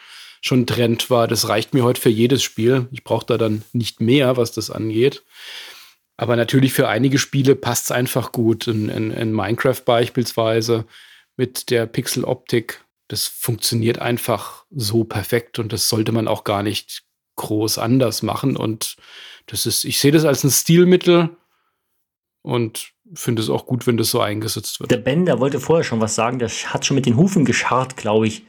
schon 0.45 0.67
Trend 0.67 1.09
war. 1.09 1.27
Das 1.27 1.49
reicht 1.49 1.73
mir 1.73 1.85
heute 1.85 2.01
für 2.01 2.11
jedes 2.11 2.43
Spiel. 2.43 2.87
Ich 2.93 3.03
brauche 3.03 3.25
da 3.25 3.39
dann 3.39 3.63
nicht 3.73 4.03
mehr, 4.03 4.37
was 4.37 4.53
das 4.53 4.71
angeht. 4.71 5.23
Aber 6.19 6.37
natürlich 6.37 6.75
für 6.75 6.87
einige 6.87 7.19
Spiele 7.19 7.57
passt 7.57 7.87
es 7.87 7.91
einfach 7.91 8.31
gut. 8.31 8.67
In, 8.67 8.91
in, 8.91 9.11
in 9.11 9.33
Minecraft 9.33 9.81
beispielsweise 9.87 10.85
mit 11.37 11.71
der 11.71 11.87
Pixel-Optik. 11.87 12.85
Das 13.09 13.27
funktioniert 13.27 13.99
einfach 13.99 14.67
so 14.71 15.05
perfekt 15.05 15.59
und 15.59 15.73
das 15.73 15.89
sollte 15.89 16.13
man 16.13 16.29
auch 16.29 16.45
gar 16.45 16.63
nicht 16.63 17.05
groß 17.37 17.79
anders 17.79 18.23
machen. 18.23 18.57
Und 18.57 18.97
das 19.47 19.65
ist, 19.65 19.85
ich 19.85 19.99
sehe 19.99 20.13
das 20.13 20.27
als 20.27 20.45
ein 20.45 20.51
Stilmittel 20.51 21.31
und 22.43 22.93
finde 23.15 23.41
es 23.41 23.49
auch 23.49 23.65
gut, 23.65 23.87
wenn 23.87 23.97
das 23.97 24.11
so 24.11 24.21
eingesetzt 24.21 24.81
wird. 24.81 24.91
Der 24.91 24.99
Ben, 24.99 25.25
der 25.25 25.41
wollte 25.41 25.59
vorher 25.59 25.85
schon 25.85 26.01
was 26.01 26.15
sagen, 26.15 26.39
der 26.39 26.49
hat 26.49 26.85
schon 26.85 26.97
mit 26.97 27.07
den 27.07 27.17
Hufen 27.17 27.47
gescharrt, 27.47 27.97
glaube 27.97 28.27
ich. 28.27 28.45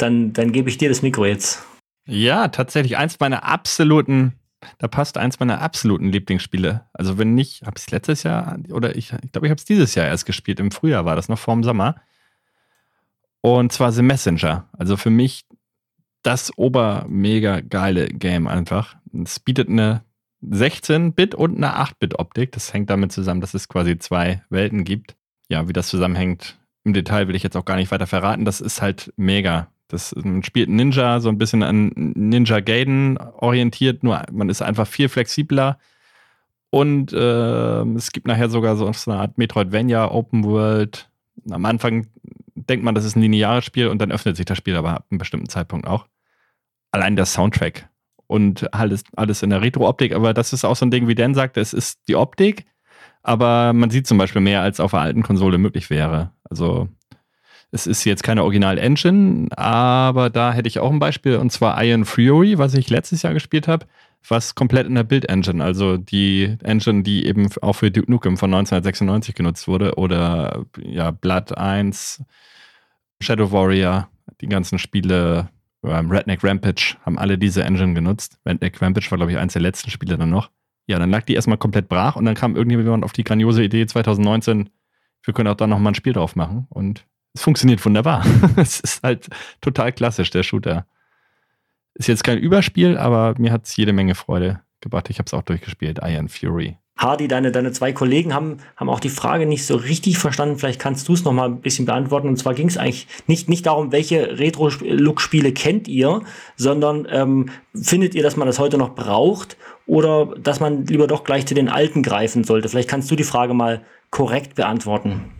Dann, 0.00 0.32
dann 0.32 0.52
gebe 0.52 0.68
ich 0.68 0.78
dir 0.78 0.88
das 0.88 1.02
Mikro 1.02 1.26
jetzt. 1.26 1.64
Ja, 2.06 2.48
tatsächlich 2.48 2.96
eins 2.96 3.20
meiner 3.20 3.44
absoluten, 3.44 4.34
da 4.78 4.88
passt 4.88 5.18
eins 5.18 5.38
meiner 5.38 5.60
absoluten 5.60 6.10
Lieblingsspiele. 6.10 6.86
Also 6.92 7.18
wenn 7.18 7.34
nicht, 7.34 7.62
habe 7.62 7.74
ich 7.76 7.84
es 7.84 7.90
letztes 7.90 8.22
Jahr 8.22 8.58
oder 8.72 8.96
ich, 8.96 9.12
ich 9.22 9.32
glaube, 9.32 9.46
ich 9.46 9.50
habe 9.50 9.58
es 9.58 9.64
dieses 9.64 9.94
Jahr 9.94 10.06
erst 10.06 10.26
gespielt. 10.26 10.60
Im 10.60 10.70
Frühjahr 10.70 11.04
war 11.04 11.16
das 11.16 11.28
noch 11.28 11.38
vor 11.38 11.54
dem 11.54 11.62
Sommer. 11.62 11.96
Und 13.42 13.72
zwar 13.72 13.92
The 13.92 14.02
Messenger. 14.02 14.68
Also 14.72 14.96
für 14.96 15.10
mich 15.10 15.44
das 16.22 16.56
obermega 16.56 17.60
geile 17.60 18.08
Game 18.08 18.46
einfach. 18.46 18.96
Es 19.24 19.40
bietet 19.40 19.68
eine 19.68 20.02
16-Bit 20.42 21.34
und 21.34 21.56
eine 21.56 21.78
8-Bit-Optik. 21.78 22.52
Das 22.52 22.72
hängt 22.72 22.90
damit 22.90 23.12
zusammen, 23.12 23.40
dass 23.40 23.54
es 23.54 23.68
quasi 23.68 23.98
zwei 23.98 24.42
Welten 24.50 24.84
gibt. 24.84 25.16
Ja, 25.48 25.68
wie 25.68 25.72
das 25.72 25.88
zusammenhängt, 25.88 26.58
im 26.84 26.92
Detail 26.92 27.28
will 27.28 27.34
ich 27.34 27.42
jetzt 27.42 27.56
auch 27.56 27.64
gar 27.64 27.76
nicht 27.76 27.90
weiter 27.90 28.06
verraten. 28.06 28.44
Das 28.44 28.60
ist 28.60 28.82
halt 28.82 29.12
mega. 29.16 29.68
Das, 29.90 30.14
man 30.14 30.42
spielt 30.42 30.68
Ninja 30.68 31.20
so 31.20 31.28
ein 31.28 31.38
bisschen 31.38 31.62
an 31.62 31.92
Ninja 31.94 32.60
Gaiden 32.60 33.18
orientiert, 33.18 34.02
nur 34.02 34.22
man 34.32 34.48
ist 34.48 34.62
einfach 34.62 34.86
viel 34.86 35.08
flexibler. 35.08 35.78
Und 36.70 37.12
äh, 37.12 37.82
es 37.96 38.12
gibt 38.12 38.28
nachher 38.28 38.48
sogar 38.48 38.76
so 38.76 38.86
eine 38.86 39.18
Art 39.18 39.38
Metroidvania 39.38 40.10
Open 40.10 40.44
World. 40.44 41.10
Am 41.50 41.64
Anfang 41.64 42.06
denkt 42.54 42.84
man, 42.84 42.94
das 42.94 43.04
ist 43.04 43.16
ein 43.16 43.22
lineares 43.22 43.64
Spiel 43.64 43.88
und 43.88 44.00
dann 44.00 44.12
öffnet 44.12 44.36
sich 44.36 44.46
das 44.46 44.58
Spiel 44.58 44.76
aber 44.76 44.90
ab 44.90 45.06
einem 45.10 45.18
bestimmten 45.18 45.48
Zeitpunkt 45.48 45.86
auch. 45.86 46.06
Allein 46.92 47.16
der 47.16 47.26
Soundtrack 47.26 47.88
und 48.26 48.72
alles, 48.72 49.02
alles 49.16 49.42
in 49.42 49.50
der 49.50 49.60
Retro-Optik, 49.60 50.14
aber 50.14 50.32
das 50.32 50.52
ist 50.52 50.64
auch 50.64 50.76
so 50.76 50.86
ein 50.86 50.90
Ding, 50.90 51.08
wie 51.08 51.14
Dan 51.16 51.34
sagt, 51.34 51.56
es 51.56 51.72
ist 51.72 52.06
die 52.06 52.14
Optik, 52.14 52.64
aber 53.22 53.72
man 53.72 53.90
sieht 53.90 54.06
zum 54.06 54.18
Beispiel 54.18 54.40
mehr, 54.40 54.62
als 54.62 54.78
auf 54.78 54.92
der 54.92 55.00
alten 55.00 55.22
Konsole 55.22 55.58
möglich 55.58 55.90
wäre. 55.90 56.32
Also 56.48 56.88
es 57.72 57.86
ist 57.86 58.04
jetzt 58.04 58.22
keine 58.22 58.42
Original-Engine, 58.42 59.48
aber 59.56 60.30
da 60.30 60.52
hätte 60.52 60.68
ich 60.68 60.80
auch 60.80 60.90
ein 60.90 60.98
Beispiel, 60.98 61.36
und 61.36 61.50
zwar 61.50 61.82
Iron 61.84 62.04
Fury, 62.04 62.58
was 62.58 62.74
ich 62.74 62.90
letztes 62.90 63.22
Jahr 63.22 63.32
gespielt 63.32 63.68
habe, 63.68 63.86
was 64.28 64.54
komplett 64.54 64.86
in 64.86 64.96
der 64.96 65.04
Build-Engine, 65.04 65.62
also 65.62 65.96
die 65.96 66.56
Engine, 66.62 67.02
die 67.02 67.26
eben 67.26 67.48
auch 67.62 67.74
für 67.74 67.90
Duke 67.90 68.10
Nukem 68.10 68.36
von 68.36 68.52
1996 68.52 69.34
genutzt 69.34 69.68
wurde, 69.68 69.94
oder 69.94 70.64
ja, 70.82 71.10
Blood 71.10 71.56
1, 71.56 72.22
Shadow 73.20 73.52
Warrior, 73.52 74.08
die 74.40 74.48
ganzen 74.48 74.78
Spiele, 74.78 75.48
ähm, 75.84 76.10
Redneck 76.10 76.42
Rampage, 76.42 76.96
haben 77.04 77.18
alle 77.18 77.38
diese 77.38 77.62
Engine 77.64 77.94
genutzt. 77.94 78.38
Redneck 78.44 78.80
Rampage 78.82 79.10
war, 79.10 79.18
glaube 79.18 79.32
ich, 79.32 79.38
eins 79.38 79.52
der 79.52 79.62
letzten 79.62 79.90
Spiele 79.90 80.18
dann 80.18 80.30
noch. 80.30 80.50
Ja, 80.86 80.98
dann 80.98 81.10
lag 81.10 81.22
die 81.22 81.34
erstmal 81.34 81.58
komplett 81.58 81.88
brach 81.88 82.16
und 82.16 82.24
dann 82.24 82.34
kam 82.34 82.56
irgendjemand 82.56 83.04
auf 83.04 83.12
die 83.12 83.22
grandiose 83.22 83.62
Idee 83.62 83.86
2019, 83.86 84.70
wir 85.22 85.34
können 85.34 85.48
auch 85.48 85.54
da 85.54 85.66
nochmal 85.66 85.92
ein 85.92 85.94
Spiel 85.94 86.14
drauf 86.14 86.34
machen 86.34 86.66
und 86.70 87.04
es 87.34 87.42
funktioniert 87.42 87.84
wunderbar. 87.84 88.24
es 88.56 88.80
ist 88.80 89.02
halt 89.02 89.28
total 89.60 89.92
klassisch, 89.92 90.30
der 90.30 90.42
Shooter. 90.42 90.86
Ist 91.94 92.08
jetzt 92.08 92.24
kein 92.24 92.38
Überspiel, 92.38 92.96
aber 92.96 93.34
mir 93.38 93.52
hat 93.52 93.66
es 93.66 93.76
jede 93.76 93.92
Menge 93.92 94.14
Freude 94.14 94.60
gebracht. 94.80 95.10
Ich 95.10 95.18
habe 95.18 95.26
es 95.26 95.34
auch 95.34 95.42
durchgespielt, 95.42 96.00
Iron 96.02 96.28
Fury. 96.28 96.78
Hardy, 96.96 97.28
deine, 97.28 97.50
deine 97.50 97.72
zwei 97.72 97.92
Kollegen 97.92 98.34
haben, 98.34 98.58
haben 98.76 98.90
auch 98.90 99.00
die 99.00 99.08
Frage 99.08 99.46
nicht 99.46 99.64
so 99.64 99.76
richtig 99.76 100.18
verstanden. 100.18 100.58
Vielleicht 100.58 100.80
kannst 100.80 101.08
du 101.08 101.14
es 101.14 101.24
noch 101.24 101.32
mal 101.32 101.46
ein 101.46 101.60
bisschen 101.62 101.86
beantworten. 101.86 102.28
Und 102.28 102.36
zwar 102.36 102.52
ging 102.52 102.68
es 102.68 102.76
eigentlich 102.76 103.06
nicht, 103.26 103.48
nicht 103.48 103.64
darum, 103.64 103.90
welche 103.90 104.38
Retro-Look-Spiele 104.38 105.52
kennt 105.52 105.88
ihr, 105.88 106.20
sondern 106.56 107.08
ähm, 107.10 107.48
findet 107.74 108.14
ihr, 108.14 108.22
dass 108.22 108.36
man 108.36 108.46
das 108.46 108.58
heute 108.58 108.76
noch 108.76 108.94
braucht 108.94 109.56
oder 109.86 110.34
dass 110.36 110.60
man 110.60 110.84
lieber 110.84 111.06
doch 111.06 111.24
gleich 111.24 111.46
zu 111.46 111.54
den 111.54 111.70
alten 111.70 112.02
greifen 112.02 112.44
sollte? 112.44 112.68
Vielleicht 112.68 112.90
kannst 112.90 113.10
du 113.10 113.16
die 113.16 113.24
Frage 113.24 113.54
mal 113.54 113.82
korrekt 114.10 114.54
beantworten 114.54 115.39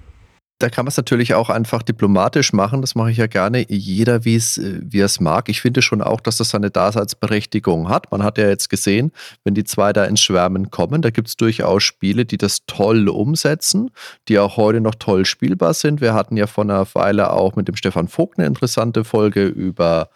da 0.61 0.69
kann 0.69 0.85
man 0.85 0.91
es 0.91 0.97
natürlich 0.99 1.35
auch 1.35 1.49
einfach 1.49 1.83
diplomatisch 1.83 2.53
machen. 2.53 2.83
Das 2.83 2.95
mache 2.95 3.11
ich 3.11 3.17
ja 3.17 3.27
gerne. 3.27 3.65
Jeder, 3.69 4.25
wie 4.25 4.37
es, 4.37 4.59
äh, 4.59 4.81
wie 4.83 5.01
es 5.01 5.19
mag. 5.19 5.49
Ich 5.49 5.61
finde 5.63 5.81
schon 5.81 6.03
auch, 6.03 6.21
dass 6.21 6.37
das 6.37 6.51
seine 6.51 6.71
Daseinsberechtigung 6.71 7.89
hat. 7.89 8.13
Man 8.13 8.23
hat 8.23 8.37
ja 8.37 8.47
jetzt 8.47 8.69
gesehen, 8.69 9.11
wenn 9.43 9.55
die 9.55 9.65
zwei 9.65 9.93
da 9.93 10.05
ins 10.05 10.21
Schwärmen 10.21 10.71
kommen, 10.71 11.01
da 11.01 11.11
gibt 11.11 11.29
es 11.29 11.37
durchaus 11.37 11.83
Spiele, 11.83 12.27
die 12.27 12.37
das 12.37 12.67
toll 12.67 13.09
umsetzen, 13.09 13.91
die 14.29 14.39
auch 14.39 14.59
heute 14.59 14.83
noch 14.83 14.95
toll 14.95 15.25
spielbar 15.25 15.73
sind. 15.73 16.03
Wir 16.03 16.13
hatten 16.13 16.37
ja 16.37 16.47
vor 16.47 16.65
einer 16.65 16.87
Weile 16.95 17.33
auch 17.33 17.57
mit 17.57 17.67
dem 17.67 17.77
Stefan 17.77 18.09
Vogt 18.09 18.39
eine 18.39 18.47
interessante 18.47 19.05
Folge 19.05 19.47
über 19.47 20.11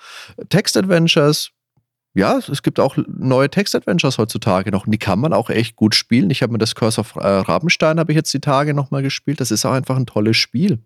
Text-Adventures 0.50 1.53
ja, 2.14 2.38
es 2.38 2.62
gibt 2.62 2.78
auch 2.78 2.96
neue 3.08 3.50
Text-Adventures 3.50 4.18
heutzutage 4.18 4.70
noch 4.70 4.86
und 4.86 4.92
die 4.92 4.98
kann 4.98 5.18
man 5.18 5.32
auch 5.32 5.50
echt 5.50 5.74
gut 5.74 5.96
spielen. 5.96 6.30
Ich 6.30 6.42
habe 6.42 6.52
mir 6.52 6.58
das 6.58 6.76
Curse 6.76 7.00
of 7.00 7.16
äh, 7.16 7.26
Rabenstein 7.26 7.98
habe 7.98 8.12
ich 8.12 8.16
jetzt 8.16 8.32
die 8.32 8.40
Tage 8.40 8.72
nochmal 8.72 9.02
gespielt. 9.02 9.40
Das 9.40 9.50
ist 9.50 9.64
auch 9.64 9.72
einfach 9.72 9.96
ein 9.96 10.06
tolles 10.06 10.36
Spiel. 10.36 10.78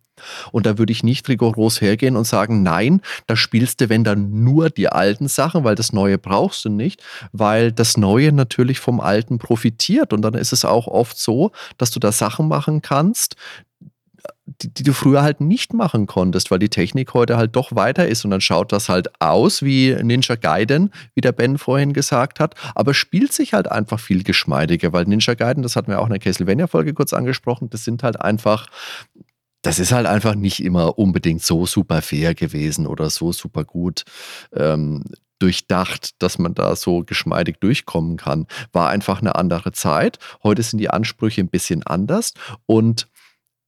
Und 0.53 0.67
da 0.67 0.79
würde 0.79 0.93
ich 0.93 1.03
nicht 1.03 1.29
rigoros 1.29 1.81
hergehen 1.81 2.17
und 2.17 2.27
sagen, 2.27 2.63
nein, 2.63 3.03
da 3.27 3.37
spielst 3.37 3.81
du, 3.81 3.89
wenn 3.89 4.05
dann 4.05 4.43
nur 4.43 4.71
die 4.71 4.89
alten 4.89 5.29
Sachen, 5.29 5.65
weil 5.65 5.75
das 5.75 5.93
Neue 5.93 6.19
brauchst 6.19 6.65
du 6.65 6.71
nicht, 6.71 7.03
weil 7.33 7.73
das 7.73 7.97
Neue 7.97 8.33
natürlich 8.33 8.81
vom 8.81 9.01
Alten 9.01 9.39
profitiert. 9.39 10.13
Und 10.13 10.23
dann 10.23 10.35
ist 10.35 10.53
es 10.53 10.65
auch 10.65 10.87
oft 10.87 11.19
so, 11.19 11.53
dass 11.77 11.91
du 11.91 12.01
da 12.01 12.11
Sachen 12.11 12.49
machen 12.49 12.83
kannst, 12.83 13.37
die, 14.63 14.73
die, 14.73 14.83
du 14.83 14.93
früher 14.93 15.23
halt 15.23 15.41
nicht 15.41 15.75
machen 15.75 16.07
konntest, 16.07 16.51
weil 16.51 16.59
die 16.59 16.69
Technik 16.69 17.15
heute 17.15 17.37
halt 17.37 17.55
doch 17.55 17.75
weiter 17.75 18.09
ist 18.09 18.25
und 18.25 18.31
dann 18.31 18.41
schaut 18.41 18.73
das 18.73 18.89
halt 18.89 19.09
aus 19.21 19.63
wie 19.63 19.95
Ninja 20.03 20.37
Gaiden, 20.37 20.91
wie 21.15 21.21
der 21.21 21.33
Ben 21.33 21.59
vorhin 21.59 21.93
gesagt 21.93 22.41
hat, 22.41 22.55
aber 22.75 22.95
spielt 22.95 23.33
sich 23.33 23.53
halt 23.53 23.71
einfach 23.71 24.01
viel 24.01 24.25
geschmeidiger, 24.25 24.93
weil 24.93 25.05
Ninja 25.05 25.35
Gaiden, 25.35 25.63
das 25.63 25.77
hatten 25.77 25.91
wir 25.91 26.01
auch 26.01 26.07
in 26.07 26.13
der 26.13 26.19
Castlevania-Folge 26.19 26.95
kurz 26.95 27.13
angesprochen, 27.13 27.69
das 27.71 27.85
sind 27.85 28.03
halt 28.03 28.21
einfach, 28.21 28.69
das 29.63 29.79
ist 29.79 29.93
halt 29.93 30.07
einfach 30.07 30.35
nicht 30.35 30.63
immer 30.65 30.99
unbedingt 30.99 31.43
so 31.43 31.67
super 31.67 32.01
fair 32.01 32.35
gewesen 32.35 32.87
oder 32.87 33.11
so 33.11 33.33
super 33.33 33.65
gut 33.65 34.05
ähm, 34.55 35.05
durchdacht, 35.39 36.21
dass 36.23 36.39
man 36.39 36.55
da 36.55 36.75
so 36.75 37.05
geschmeidig 37.05 37.61
durchkommen 37.61 38.17
kann. 38.17 38.47
War 38.73 38.89
einfach 38.89 39.21
eine 39.21 39.37
andere 39.37 39.71
Zeit. 39.71 40.19
Heute 40.43 40.63
sind 40.63 40.79
die 40.79 40.91
Ansprüche 40.91 41.41
ein 41.41 41.49
bisschen 41.49 41.85
anders 41.85 42.35
und 42.67 43.09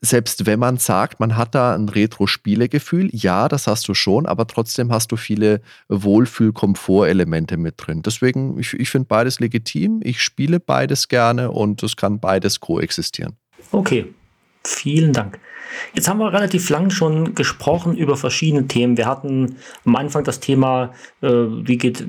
selbst 0.01 0.47
wenn 0.47 0.59
man 0.59 0.79
sagt, 0.79 1.21
man 1.21 1.37
hat 1.37 1.55
da 1.55 1.75
ein 1.75 1.89
Retro-Spielegefühl, 1.89 3.11
ja, 3.13 3.49
das 3.49 3.67
hast 3.67 3.87
du 3.89 3.95
schon, 3.95 4.27
aber 4.27 4.47
trotzdem 4.47 4.91
hast 4.91 5.13
du 5.13 5.17
viele 5.17 5.61
Wohlfühl-Komfort-Elemente 5.89 7.57
mit 7.57 7.75
drin. 7.77 8.03
Deswegen, 8.03 8.59
ich, 8.59 8.73
ich 8.75 8.91
finde 8.91 9.09
beides 9.09 9.41
legitim, 9.41 10.01
ich 10.03 10.23
spiele 10.23 10.59
beides 10.59 11.09
gerne 11.09 11.51
und 11.51 11.83
es 11.83 11.97
kann 11.97 12.19
beides 12.19 12.61
koexistieren. 12.61 13.37
Okay, 13.73 14.15
vielen 14.65 15.13
Dank. 15.13 15.39
Jetzt 15.95 16.09
haben 16.09 16.19
wir 16.19 16.33
relativ 16.33 16.69
lang 16.69 16.91
schon 16.91 17.35
gesprochen 17.35 17.97
über 17.97 18.17
verschiedene 18.17 18.67
Themen. 18.67 18.97
Wir 18.97 19.07
hatten 19.07 19.57
am 19.85 19.97
Anfang 19.97 20.25
das 20.25 20.41
Thema, 20.41 20.93
äh, 21.23 21.29
wie 21.29 21.79
geht 21.79 22.01
äh, 22.01 22.05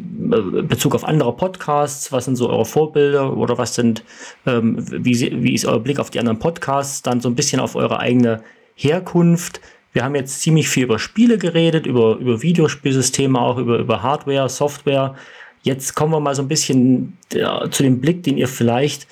Bezug 0.63 0.95
auf 0.95 1.03
andere 1.03 1.35
Podcasts, 1.35 2.11
was 2.11 2.25
sind 2.25 2.35
so 2.35 2.49
eure 2.49 2.65
Vorbilder 2.65 3.37
oder 3.37 3.57
was 3.57 3.75
sind, 3.75 4.03
ähm, 4.45 4.77
wie, 4.89 5.43
wie 5.43 5.53
ist 5.53 5.65
euer 5.65 5.79
Blick 5.79 5.99
auf 5.99 6.09
die 6.09 6.19
anderen 6.19 6.39
Podcasts, 6.39 7.01
dann 7.01 7.21
so 7.21 7.29
ein 7.29 7.35
bisschen 7.35 7.59
auf 7.59 7.75
eure 7.75 7.99
eigene 7.99 8.41
Herkunft. 8.75 9.61
Wir 9.93 10.03
haben 10.03 10.15
jetzt 10.15 10.41
ziemlich 10.41 10.69
viel 10.69 10.83
über 10.83 10.99
Spiele 10.99 11.37
geredet, 11.37 11.85
über, 11.85 12.15
über 12.15 12.41
Videospielsysteme, 12.41 13.39
auch 13.39 13.57
über, 13.57 13.77
über 13.77 14.01
Hardware, 14.01 14.49
Software. 14.49 15.15
Jetzt 15.63 15.95
kommen 15.95 16.13
wir 16.13 16.19
mal 16.19 16.33
so 16.33 16.41
ein 16.41 16.47
bisschen 16.47 17.17
ja, 17.33 17.69
zu 17.69 17.83
dem 17.83 17.99
Blick, 17.99 18.23
den 18.23 18.37
ihr 18.37 18.47
vielleicht 18.47 19.07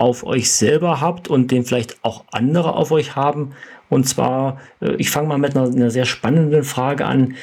auf 0.00 0.24
euch 0.24 0.50
selber 0.50 1.02
habt 1.02 1.28
und 1.28 1.50
den 1.50 1.64
vielleicht 1.64 2.02
auch 2.02 2.24
andere 2.32 2.72
auf 2.72 2.90
euch 2.90 3.16
haben. 3.16 3.52
Und 3.90 4.08
zwar, 4.08 4.58
äh, 4.80 4.94
ich 4.94 5.10
fange 5.10 5.28
mal 5.28 5.36
mit 5.36 5.54
einer, 5.54 5.68
einer 5.68 5.90
sehr 5.90 6.06
spannenden 6.06 6.64
Frage 6.64 7.04
an. 7.04 7.34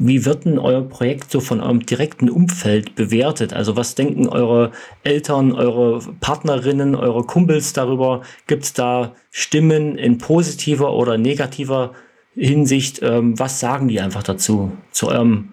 Wie 0.00 0.24
wird 0.24 0.44
denn 0.44 0.58
euer 0.58 0.82
Projekt 0.82 1.30
so 1.30 1.38
von 1.38 1.60
eurem 1.60 1.86
direkten 1.86 2.28
Umfeld 2.28 2.96
bewertet? 2.96 3.52
Also 3.52 3.76
was 3.76 3.94
denken 3.94 4.26
eure 4.26 4.72
Eltern, 5.04 5.52
eure 5.52 6.00
Partnerinnen, 6.20 6.96
eure 6.96 7.22
Kumpels 7.22 7.74
darüber? 7.74 8.22
Gibt 8.48 8.64
es 8.64 8.72
da 8.72 9.14
Stimmen 9.30 9.96
in 9.96 10.18
positiver 10.18 10.94
oder 10.94 11.16
negativer 11.16 11.92
Hinsicht? 12.34 13.00
Ähm, 13.04 13.38
was 13.38 13.60
sagen 13.60 13.86
die 13.86 14.00
einfach 14.00 14.24
dazu, 14.24 14.72
zu 14.90 15.08
eurem 15.08 15.52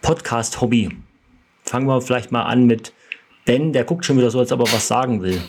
Podcast-Hobby? 0.00 0.88
Fangen 1.62 1.86
wir 1.86 2.00
vielleicht 2.00 2.32
mal 2.32 2.42
an 2.42 2.66
mit 2.66 2.92
Ben, 3.44 3.72
der 3.72 3.84
guckt 3.84 4.04
schon 4.04 4.18
wieder 4.18 4.30
so, 4.30 4.40
als 4.40 4.50
ob 4.50 4.66
er 4.66 4.72
was 4.72 4.88
sagen 4.88 5.22
will. 5.22 5.40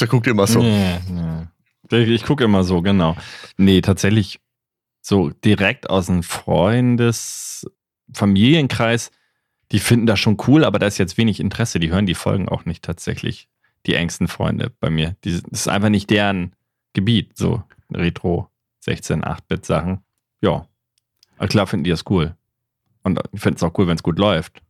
Der 0.00 0.08
guckt 0.08 0.26
immer 0.26 0.46
so. 0.46 0.60
Nee, 0.60 0.98
nee. 1.08 2.04
Ich 2.04 2.24
gucke 2.24 2.44
immer 2.44 2.64
so, 2.64 2.82
genau. 2.82 3.16
Nee, 3.56 3.80
tatsächlich 3.82 4.40
so 5.00 5.30
direkt 5.30 5.90
aus 5.90 6.06
dem 6.06 6.22
Freundes-, 6.22 7.66
Familienkreis, 8.12 9.10
die 9.72 9.78
finden 9.78 10.06
das 10.06 10.20
schon 10.20 10.36
cool, 10.46 10.64
aber 10.64 10.78
da 10.78 10.86
ist 10.86 10.98
jetzt 10.98 11.18
wenig 11.18 11.40
Interesse. 11.40 11.80
Die 11.80 11.90
hören 11.90 12.06
die 12.06 12.14
Folgen 12.14 12.48
auch 12.48 12.64
nicht 12.64 12.84
tatsächlich. 12.84 13.48
die 13.86 13.94
engsten 13.94 14.28
Freunde 14.28 14.70
bei 14.80 14.90
mir. 14.90 15.16
Die, 15.24 15.32
das 15.32 15.42
ist 15.62 15.68
einfach 15.68 15.88
nicht 15.88 16.10
deren 16.10 16.54
Gebiet, 16.92 17.36
so 17.36 17.62
Retro 17.92 18.48
16, 18.80 19.24
8-Bit 19.24 19.66
Sachen. 19.66 20.02
Ja. 20.40 20.66
Aber 21.36 21.48
klar 21.48 21.66
finden 21.66 21.84
die 21.84 21.90
das 21.90 22.04
cool. 22.08 22.36
Und 23.02 23.20
ich 23.32 23.40
finde 23.40 23.56
es 23.56 23.62
auch 23.62 23.76
cool, 23.78 23.86
wenn 23.88 23.96
es 23.96 24.02
gut 24.02 24.18
läuft. 24.18 24.62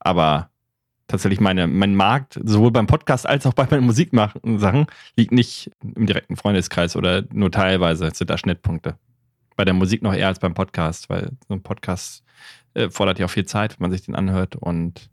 Aber 0.00 0.50
tatsächlich 1.08 1.40
meine, 1.40 1.66
mein 1.66 1.94
Markt, 1.94 2.40
sowohl 2.42 2.70
beim 2.70 2.86
Podcast 2.86 3.26
als 3.26 3.46
auch 3.46 3.54
bei 3.54 3.66
meinen 3.70 3.84
Musiksachen, 3.84 4.86
liegt 5.16 5.32
nicht 5.32 5.70
im 5.82 6.06
direkten 6.06 6.36
Freundeskreis 6.36 6.96
oder 6.96 7.24
nur 7.32 7.50
teilweise 7.50 8.10
sind 8.12 8.30
da 8.30 8.38
Schnittpunkte. 8.38 8.96
Bei 9.56 9.64
der 9.64 9.74
Musik 9.74 10.02
noch 10.02 10.14
eher 10.14 10.28
als 10.28 10.38
beim 10.38 10.54
Podcast, 10.54 11.08
weil 11.08 11.30
so 11.48 11.54
ein 11.54 11.62
Podcast 11.62 12.22
äh, 12.74 12.90
fordert 12.90 13.18
ja 13.18 13.26
auch 13.26 13.30
viel 13.30 13.46
Zeit, 13.46 13.78
wenn 13.78 13.84
man 13.84 13.92
sich 13.92 14.02
den 14.02 14.14
anhört. 14.14 14.56
Und 14.56 15.10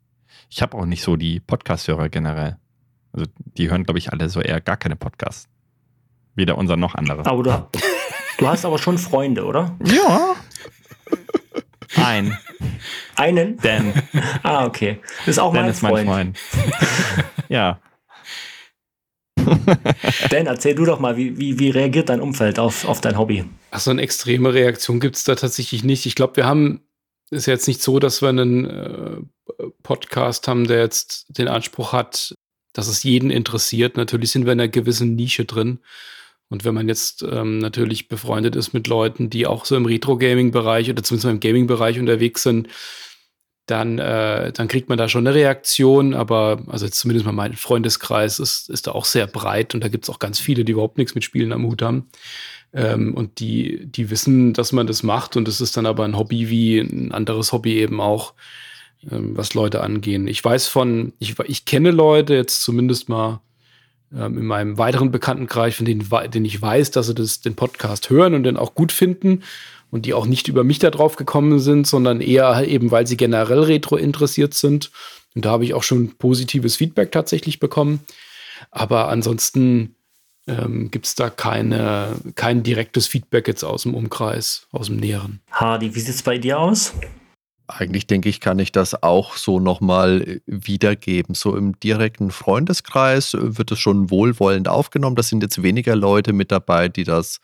ich 0.50 0.62
habe 0.62 0.78
auch 0.78 0.86
nicht 0.86 1.02
so 1.02 1.16
die 1.16 1.40
Podcast-Hörer 1.40 2.10
generell. 2.10 2.58
Also 3.14 3.28
die 3.38 3.70
hören, 3.70 3.84
glaube 3.84 4.00
ich, 4.00 4.12
alle 4.12 4.28
so 4.30 4.42
eher 4.42 4.60
gar 4.60 4.78
keine 4.78 4.96
Podcasts. 4.96 5.48
Weder 6.36 6.58
unser 6.58 6.76
noch 6.76 6.96
andere. 6.96 7.26
Aber 7.26 7.44
du, 7.44 7.80
du 8.40 8.48
hast 8.48 8.66
aber 8.66 8.80
schon 8.80 8.98
Freunde, 8.98 9.46
oder? 9.46 9.78
Ja. 9.86 10.36
Ein. 11.96 12.38
Einen? 13.16 13.58
Dan. 13.58 13.94
Ah, 14.44 14.66
okay. 14.66 15.00
Das 15.20 15.30
ist 15.30 15.40
auch 15.40 15.54
Dan 15.54 15.64
mein 15.64 15.72
ist 15.72 15.82
mein 15.82 16.06
Freund. 16.06 16.38
Freund. 16.38 16.38
ja. 17.50 17.80
Dan, 20.30 20.46
erzähl 20.48 20.76
du 20.76 20.86
doch 20.86 21.00
mal, 21.00 21.18
wie, 21.18 21.38
wie, 21.38 21.60
wie 21.60 21.70
reagiert 21.70 22.10
dein 22.10 22.22
Umfeld 22.22 22.60
auf, 22.60 22.88
auf 22.88 23.02
dein 23.02 23.18
Hobby? 23.18 23.46
Ach, 23.72 23.80
so 23.80 23.92
eine 23.92 24.02
extreme 24.02 24.54
Reaktion 24.54 25.00
gibt 25.00 25.16
es 25.16 25.24
da 25.24 25.36
tatsächlich 25.36 25.84
nicht. 25.84 26.06
Ich 26.06 26.16
glaube, 26.16 26.38
wir 26.38 26.46
haben, 26.46 26.82
ist 27.30 27.46
jetzt 27.46 27.68
nicht 27.68 27.82
so, 27.82 28.00
dass 28.00 28.22
wir 28.22 28.30
einen 28.30 28.66
äh, 28.66 29.18
Podcast 29.82 30.48
haben, 30.48 30.68
der 30.68 30.80
jetzt 30.80 31.26
den 31.38 31.48
Anspruch 31.48 31.94
hat, 31.94 32.36
dass 32.74 32.88
es 32.88 33.04
jeden 33.04 33.30
interessiert. 33.30 33.98
Natürlich 33.98 34.32
sind 34.32 34.46
wir 34.46 34.54
in 34.54 34.60
einer 34.60 34.70
gewissen 34.70 35.16
Nische 35.16 35.46
drin. 35.46 35.80
Und 36.50 36.66
wenn 36.66 36.76
man 36.76 36.88
jetzt 36.88 37.24
ähm, 37.24 37.58
natürlich 37.58 38.08
befreundet 38.08 38.56
ist 38.56 38.74
mit 38.74 38.88
Leuten, 38.88 39.30
die 39.30 39.48
auch 39.48 39.66
so 39.66 39.76
im 39.76 39.86
Retro-Gaming-Bereich 39.86 40.90
oder 40.90 41.04
zumindest 41.04 41.32
im 41.32 41.40
Gaming-Bereich 41.40 42.00
unterwegs 42.00 42.44
sind, 42.44 42.68
dann, 43.66 43.98
äh, 43.98 44.52
dann 44.52 44.68
kriegt 44.68 44.90
man 44.90 44.98
da 44.98 45.08
schon 45.08 45.26
eine 45.26 45.36
Reaktion. 45.36 46.14
Aber 46.14 46.64
also 46.68 46.88
zumindest 46.88 47.26
mal 47.26 47.32
mein 47.32 47.54
Freundeskreis 47.54 48.40
ist, 48.40 48.70
ist 48.70 48.88
da 48.88 48.92
auch 48.92 49.06
sehr 49.06 49.28
breit 49.28 49.74
und 49.74 49.84
da 49.84 49.88
gibt 49.88 50.04
es 50.06 50.10
auch 50.10 50.20
ganz 50.20 50.40
viele, 50.40 50.66
die 50.66 50.74
überhaupt 50.74 50.98
nichts 50.98 51.16
mit 51.16 51.24
Spielen 51.24 51.54
am 51.54 51.66
Hut 51.66 51.82
haben. 51.82 52.10
Ähm, 52.74 53.14
und 53.14 53.40
die, 53.40 53.86
die 53.86 54.10
wissen, 54.10 54.54
dass 54.54 54.72
man 54.72 54.88
das 54.88 55.04
macht 55.04 55.38
und 55.38 55.48
es 55.48 55.62
ist 55.62 55.78
dann 55.78 55.86
aber 55.86 56.04
ein 56.06 56.18
Hobby 56.18 56.50
wie 56.50 56.80
ein 56.80 57.12
anderes 57.12 57.52
Hobby 57.52 57.76
eben 57.76 58.02
auch, 58.02 58.34
ähm, 59.10 59.38
was 59.38 59.54
Leute 59.54 59.82
angehen. 59.82 60.28
Ich 60.28 60.44
weiß 60.44 60.68
von, 60.68 61.14
ich, 61.20 61.38
ich 61.46 61.66
kenne 61.66 61.92
Leute 61.92 62.34
jetzt 62.34 62.64
zumindest 62.64 63.10
mal 63.10 63.42
ähm, 64.18 64.38
in 64.38 64.46
meinem 64.46 64.78
weiteren 64.78 65.12
Bekanntenkreis, 65.12 65.76
von 65.76 65.86
denen, 65.86 66.08
denen 66.34 66.46
ich 66.46 66.62
weiß, 66.62 66.92
dass 66.92 67.08
sie 67.08 67.16
das, 67.16 67.42
den 67.42 67.56
Podcast 67.56 68.10
hören 68.10 68.34
und 68.34 68.44
den 68.44 68.58
auch 68.58 68.76
gut 68.76 68.92
finden 68.92 69.44
und 69.92 70.06
die 70.06 70.14
auch 70.14 70.26
nicht 70.26 70.48
über 70.48 70.64
mich 70.64 70.80
da 70.80 70.90
drauf 70.90 71.16
gekommen 71.16 71.60
sind, 71.60 71.88
sondern 71.88 72.22
eher 72.22 72.68
eben, 72.68 72.92
weil 72.92 73.08
sie 73.08 73.18
generell 73.18 73.62
retro 73.62 73.96
interessiert 73.96 74.54
sind. 74.54 74.92
Und 75.36 75.46
da 75.46 75.52
habe 75.52 75.66
ich 75.66 75.74
auch 75.74 75.84
schon 75.84 76.16
positives 76.18 76.76
Feedback 76.76 77.12
tatsächlich 77.12 77.60
bekommen. 77.60 78.02
Aber 78.72 79.10
ansonsten 79.10 79.96
ähm, 80.48 80.92
gibt 80.92 81.06
es 81.06 81.16
da 81.16 81.30
keine, 81.30 82.16
kein 82.36 82.64
direktes 82.64 83.08
Feedback 83.08 83.48
jetzt 83.48 83.64
aus 83.64 83.84
dem 83.84 83.94
Umkreis, 83.94 84.68
aus 84.72 84.88
dem 84.88 84.98
Näheren. 84.98 85.42
Hardy, 85.52 85.96
wie 85.96 86.00
sieht 86.00 86.16
es 86.16 86.24
bei 86.24 86.38
dir 86.38 86.60
aus? 86.60 86.94
Eigentlich 87.68 88.08
denke 88.08 88.28
ich, 88.28 88.42
kann 88.42 88.60
ich 88.60 88.74
das 88.74 89.04
auch 89.04 89.38
so 89.38 89.60
nochmal 89.60 90.42
wiedergeben. 90.46 91.34
So 91.34 91.56
im 91.56 91.80
direkten 91.80 92.30
Freundeskreis 92.30 93.38
wird 93.40 93.72
es 93.72 93.80
schon 93.80 94.10
wohlwollend 94.10 94.68
aufgenommen. 94.68 95.16
Da 95.16 95.24
sind 95.24 95.44
jetzt 95.44 95.64
weniger 95.64 95.96
Leute 95.96 96.34
mit 96.34 96.52
dabei, 96.52 96.90
die 96.90 97.06
das 97.06 97.40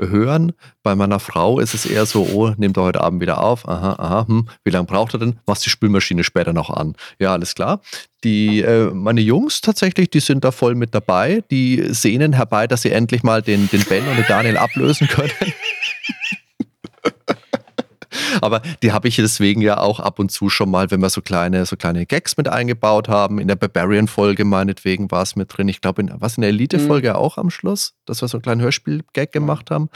hören. 0.00 0.52
Bei 0.84 0.94
meiner 0.94 1.18
Frau 1.18 1.58
ist 1.58 1.74
es 1.74 1.86
eher 1.86 2.06
so, 2.06 2.22
oh, 2.22 2.52
nimmt 2.56 2.76
er 2.76 2.84
heute 2.84 3.00
Abend 3.00 3.20
wieder 3.20 3.42
auf. 3.42 3.68
Aha, 3.68 3.94
aha, 3.94 4.28
hm. 4.28 4.48
wie 4.62 4.70
lange 4.70 4.86
braucht 4.86 5.14
er 5.14 5.18
denn? 5.18 5.40
Machst 5.46 5.66
die 5.66 5.70
Spülmaschine 5.70 6.22
später 6.22 6.52
noch 6.52 6.70
an? 6.70 6.94
Ja, 7.18 7.32
alles 7.32 7.54
klar. 7.56 7.80
Die, 8.22 8.62
äh, 8.62 8.90
meine 8.92 9.20
Jungs 9.20 9.60
tatsächlich, 9.60 10.08
die 10.08 10.20
sind 10.20 10.44
da 10.44 10.52
voll 10.52 10.76
mit 10.76 10.94
dabei. 10.94 11.42
Die 11.50 11.82
sehnen 11.92 12.32
herbei, 12.32 12.66
dass 12.66 12.82
sie 12.82 12.90
endlich 12.90 13.22
mal 13.22 13.42
den, 13.42 13.68
den 13.70 13.82
Ben 13.84 14.06
und 14.06 14.16
den 14.16 14.26
Daniel 14.28 14.56
ablösen 14.56 15.08
können. 15.08 15.30
Aber 18.40 18.62
die 18.82 18.92
habe 18.92 19.08
ich 19.08 19.16
deswegen 19.16 19.60
ja 19.60 19.78
auch 19.78 20.00
ab 20.00 20.18
und 20.18 20.30
zu 20.30 20.48
schon 20.48 20.70
mal, 20.70 20.90
wenn 20.90 21.00
wir 21.00 21.10
so 21.10 21.20
kleine, 21.20 21.66
so 21.66 21.76
kleine 21.76 22.06
Gags 22.06 22.36
mit 22.36 22.48
eingebaut 22.48 23.08
haben. 23.08 23.38
In 23.38 23.48
der 23.48 23.56
Barbarian-Folge 23.56 24.44
meinetwegen 24.44 25.10
war 25.10 25.22
es 25.22 25.36
mit 25.36 25.56
drin. 25.56 25.68
Ich 25.68 25.80
glaube, 25.80 26.02
in, 26.02 26.12
was 26.18 26.36
in 26.36 26.42
der 26.42 26.50
Elite-Folge 26.50 27.10
mhm. 27.10 27.16
auch 27.16 27.38
am 27.38 27.50
Schluss, 27.50 27.94
dass 28.04 28.22
wir 28.22 28.28
so 28.28 28.38
einen 28.38 28.42
kleinen 28.42 28.60
Hörspiel-Gag 28.60 29.32
gemacht 29.32 29.70
haben. 29.70 29.88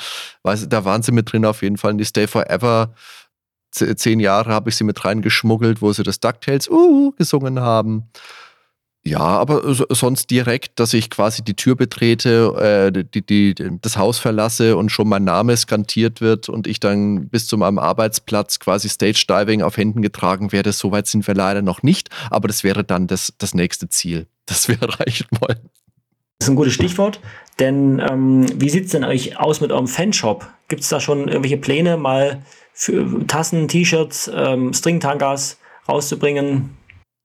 Weiß, 0.43 0.69
da 0.69 0.85
waren 0.85 1.03
sie 1.03 1.13
mit 1.13 1.33
drin 1.33 1.45
auf 1.45 1.63
jeden 1.63 1.77
Fall 1.77 1.93
in 1.93 1.99
die 1.99 2.05
Stay 2.05 2.27
Forever. 2.27 2.95
Zehn 3.71 4.19
Jahre 4.19 4.53
habe 4.53 4.71
ich 4.71 4.77
sie 4.77 4.85
mit 4.85 5.05
reingeschmuggelt, 5.05 5.83
wo 5.83 5.93
sie 5.93 6.03
das 6.03 6.21
DuckTales 6.21 6.71
uh, 6.71 7.13
gesungen 7.13 7.61
haben. 7.61 8.11
Ja, 9.09 9.21
aber 9.21 9.63
sonst 9.95 10.31
direkt, 10.31 10.79
dass 10.79 10.93
ich 10.93 11.09
quasi 11.09 11.43
die 11.43 11.55
Tür 11.55 11.77
betrete, 11.77 12.93
äh, 12.95 13.05
die, 13.05 13.25
die, 13.25 13.55
das 13.81 13.97
Haus 13.97 14.19
verlasse 14.19 14.77
und 14.77 14.91
schon 14.91 15.09
mein 15.09 15.25
Name 15.25 15.57
skantiert 15.57 16.21
wird 16.21 16.51
und 16.51 16.67
ich 16.67 16.79
dann 16.79 17.29
bis 17.29 17.47
zu 17.47 17.57
meinem 17.57 17.79
Arbeitsplatz 17.79 18.59
quasi 18.59 18.91
Stage 18.91 19.25
Diving 19.27 19.63
auf 19.63 19.79
Händen 19.79 20.03
getragen 20.03 20.53
werde. 20.53 20.73
Soweit 20.73 21.07
sind 21.07 21.27
wir 21.27 21.35
leider 21.35 21.63
noch 21.63 21.83
nicht, 21.83 22.11
aber 22.29 22.49
das 22.49 22.65
wäre 22.65 22.85
dann 22.85 23.07
das, 23.07 23.33
das 23.39 23.55
nächste 23.55 23.89
Ziel, 23.89 24.27
das 24.47 24.69
wir 24.69 24.81
erreichen 24.83 25.27
wollen. 25.41 25.59
Das 26.39 26.47
ist 26.47 26.51
ein 26.51 26.57
gutes 26.57 26.75
Stichwort, 26.75 27.19
denn 27.59 28.01
ähm, 28.07 28.47
wie 28.61 28.69
sieht 28.69 28.85
es 28.85 28.91
denn 28.93 29.05
euch 29.05 29.41
aus 29.41 29.63
mit 29.63 29.73
eurem 29.73 29.89
Fanshop? 29.89 30.47
Gibt 30.69 30.83
es 30.83 30.89
da 30.91 31.01
schon 31.01 31.29
irgendwelche 31.29 31.57
Pläne, 31.57 31.97
mal 31.97 32.43
für 32.75 33.27
Tassen, 33.27 33.69
T-Shirts, 33.69 34.31
ähm, 34.35 34.75
Stringtangas 34.75 35.59
rauszubringen? 35.89 36.78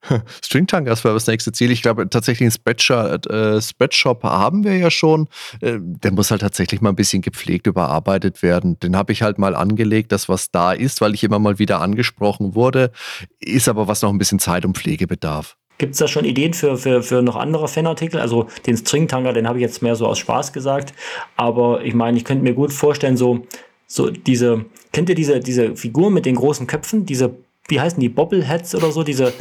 Stringtangas 0.44 1.04
wäre 1.04 1.14
das 1.14 1.28
nächste 1.28 1.52
Ziel. 1.52 1.72
Ich 1.72 1.82
glaube, 1.82 2.10
tatsächlich 2.10 2.46
einen 2.46 2.52
Spreadshop, 2.52 3.26
äh, 3.28 3.62
Spreadshop 3.62 4.24
haben 4.24 4.64
wir 4.64 4.78
ja 4.78 4.92
schon. 4.92 5.28
Äh, 5.62 5.78
der 5.80 6.12
muss 6.12 6.32
halt 6.32 6.42
tatsächlich 6.42 6.82
mal 6.82 6.90
ein 6.90 6.96
bisschen 6.96 7.22
gepflegt 7.22 7.68
überarbeitet 7.68 8.42
werden. 8.42 8.80
Den 8.80 8.96
habe 8.96 9.14
ich 9.14 9.22
halt 9.22 9.38
mal 9.38 9.56
angelegt, 9.56 10.12
das 10.12 10.30
was 10.30 10.52
da 10.52 10.74
ist, 10.74 11.02
weil 11.02 11.14
ich 11.14 11.24
immer 11.24 11.40
mal 11.40 11.60
wieder 11.60 11.82
angesprochen 11.82 12.56
wurde. 12.56 12.92
Ist 13.40 13.70
aber 13.70 13.88
was 13.88 14.02
noch 14.02 14.10
ein 14.10 14.18
bisschen 14.18 14.40
Zeit 14.40 14.66
und 14.66 14.78
Pflege 14.78 15.08
bedarf. 15.08 15.58
Gibt 15.78 15.94
es 15.94 16.00
da 16.00 16.08
schon 16.08 16.24
Ideen 16.26 16.54
für, 16.54 16.78
für, 16.78 17.02
für 17.02 17.22
noch 17.22 17.36
andere 17.36 17.68
Fanartikel? 17.68 18.20
Also 18.20 18.48
den 18.68 18.78
Stringtanga, 18.78 19.34
den 19.34 19.48
habe 19.48 19.58
ich 19.58 19.64
jetzt 19.64 19.82
mehr 19.82 19.96
so 19.96 20.08
aus 20.08 20.20
Spaß 20.20 20.54
gesagt. 20.54 20.94
Aber 21.36 21.84
ich 21.84 21.94
meine, 21.94 22.18
ich 22.18 22.26
könnte 22.26 22.44
mir 22.44 22.54
gut 22.54 22.72
vorstellen, 22.72 23.18
so, 23.18 23.48
so 23.88 24.10
diese, 24.10 24.66
kennt 24.92 25.10
ihr 25.10 25.16
diese, 25.16 25.40
diese 25.40 25.76
Figuren 25.76 26.14
mit 26.14 26.26
den 26.26 26.36
großen 26.36 26.68
Köpfen? 26.68 27.06
Diese, 27.06 27.36
wie 27.68 27.82
heißen 27.82 28.00
die, 28.00 28.10
Bobbleheads 28.10 28.76
oder 28.76 28.92
so? 28.92 29.04
Diese, 29.04 29.34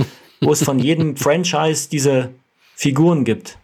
wo 0.42 0.52
es 0.52 0.62
von 0.62 0.78
jedem 0.78 1.16
Franchise 1.16 1.88
diese 1.88 2.30
Figuren 2.74 3.24
gibt. 3.24 3.58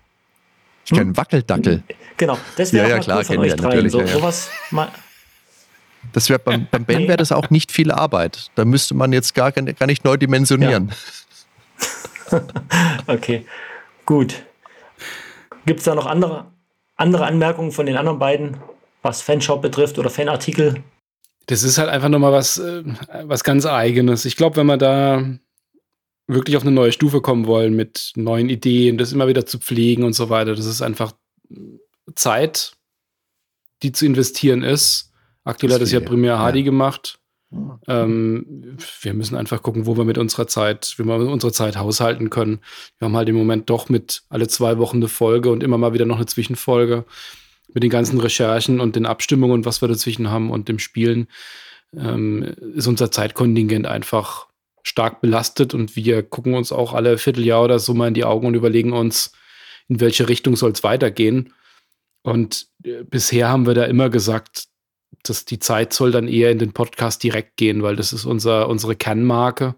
Ich 0.86 0.92
kenne 0.92 1.16
Wackeldackel. 1.16 1.82
Genau, 2.16 2.38
das 2.56 2.72
wäre 2.72 2.88
ja, 2.88 2.96
ja, 2.96 3.02
klar, 3.02 3.18
cool 3.18 3.24
von 3.24 3.38
euch 3.38 3.54
dreien. 3.54 3.90
So, 3.90 4.00
ja, 4.00 4.06
ja. 4.06 4.12
Sowas 4.12 4.50
mal 4.70 4.88
das 6.12 6.28
wäre 6.28 6.38
beim, 6.38 6.66
beim 6.70 6.84
Ben 6.84 7.06
wäre 7.06 7.16
das 7.16 7.32
auch 7.32 7.50
nicht 7.50 7.72
viel 7.72 7.90
Arbeit. 7.90 8.50
Da 8.54 8.64
müsste 8.64 8.94
man 8.94 9.12
jetzt 9.12 9.34
gar, 9.34 9.52
gar 9.52 9.86
nicht 9.86 10.04
neu 10.04 10.16
dimensionieren. 10.16 10.92
Ja. 12.30 12.42
okay, 13.06 13.44
gut. 14.06 14.42
Gibt 15.66 15.80
es 15.80 15.84
da 15.84 15.94
noch 15.94 16.06
andere, 16.06 16.46
andere 16.96 17.26
Anmerkungen 17.26 17.72
von 17.72 17.86
den 17.86 17.96
anderen 17.96 18.18
beiden, 18.18 18.56
was 19.02 19.22
Fanshop 19.22 19.62
betrifft 19.62 19.98
oder 19.98 20.10
Fanartikel? 20.10 20.82
Das 21.46 21.62
ist 21.62 21.78
halt 21.78 21.88
einfach 21.88 22.08
nochmal 22.08 22.32
was, 22.32 22.58
äh, 22.58 22.84
was 23.24 23.44
ganz 23.44 23.64
Eigenes. 23.64 24.24
Ich 24.24 24.36
glaube, 24.36 24.56
wenn 24.56 24.66
man 24.66 24.78
da 24.78 25.24
wirklich 26.28 26.56
auf 26.56 26.62
eine 26.62 26.70
neue 26.70 26.92
Stufe 26.92 27.20
kommen 27.20 27.46
wollen 27.46 27.74
mit 27.74 28.12
neuen 28.14 28.50
Ideen, 28.50 28.98
das 28.98 29.12
immer 29.12 29.26
wieder 29.26 29.46
zu 29.46 29.58
pflegen 29.58 30.04
und 30.04 30.12
so 30.12 30.28
weiter. 30.28 30.54
Das 30.54 30.66
ist 30.66 30.82
einfach 30.82 31.12
Zeit, 32.14 32.72
die 33.82 33.92
zu 33.92 34.06
investieren 34.06 34.62
ist. 34.62 35.12
Aktuell 35.44 35.72
hat 35.72 35.80
es 35.80 35.92
ja 35.92 36.00
primär 36.00 36.38
Hardy 36.38 36.60
ja. 36.60 36.64
gemacht. 36.66 37.18
Ähm, 37.86 38.76
wir 39.00 39.14
müssen 39.14 39.36
einfach 39.36 39.62
gucken, 39.62 39.86
wo 39.86 39.96
wir 39.96 40.04
mit 40.04 40.18
unserer 40.18 40.46
Zeit, 40.46 40.94
wie 40.98 41.04
wir 41.04 41.18
mit 41.18 41.28
unserer 41.28 41.52
Zeit 41.52 41.78
haushalten 41.78 42.28
können. 42.28 42.60
Wir 42.98 43.06
haben 43.06 43.16
halt 43.16 43.30
im 43.30 43.36
Moment 43.36 43.70
doch 43.70 43.88
mit 43.88 44.22
alle 44.28 44.48
zwei 44.48 44.76
Wochen 44.76 44.98
eine 44.98 45.08
Folge 45.08 45.50
und 45.50 45.62
immer 45.62 45.78
mal 45.78 45.94
wieder 45.94 46.04
noch 46.04 46.16
eine 46.16 46.26
Zwischenfolge 46.26 47.06
mit 47.72 47.82
den 47.82 47.90
ganzen 47.90 48.20
Recherchen 48.20 48.80
und 48.80 48.96
den 48.96 49.06
Abstimmungen, 49.06 49.64
was 49.64 49.80
wir 49.80 49.88
dazwischen 49.88 50.30
haben 50.30 50.50
und 50.50 50.68
dem 50.68 50.78
Spielen, 50.78 51.28
ähm, 51.96 52.42
ist 52.74 52.86
unser 52.86 53.10
Zeitkontingent 53.10 53.86
einfach 53.86 54.47
stark 54.88 55.20
belastet 55.20 55.74
und 55.74 55.96
wir 55.96 56.22
gucken 56.22 56.54
uns 56.54 56.72
auch 56.72 56.94
alle 56.94 57.18
Vierteljahr 57.18 57.62
oder 57.64 57.78
so 57.78 57.94
mal 57.94 58.08
in 58.08 58.14
die 58.14 58.24
Augen 58.24 58.46
und 58.46 58.54
überlegen 58.54 58.92
uns, 58.92 59.32
in 59.88 60.00
welche 60.00 60.28
Richtung 60.28 60.56
soll 60.56 60.72
es 60.72 60.82
weitergehen. 60.82 61.52
Und 62.22 62.68
äh, 62.84 63.04
bisher 63.04 63.48
haben 63.48 63.66
wir 63.66 63.74
da 63.74 63.84
immer 63.84 64.10
gesagt, 64.10 64.66
dass 65.22 65.44
die 65.44 65.58
Zeit 65.58 65.92
soll 65.92 66.10
dann 66.10 66.28
eher 66.28 66.50
in 66.50 66.58
den 66.58 66.72
Podcast 66.72 67.22
direkt 67.22 67.56
gehen, 67.56 67.82
weil 67.82 67.96
das 67.96 68.12
ist 68.12 68.24
unser, 68.24 68.68
unsere 68.68 68.96
Kernmarke 68.96 69.74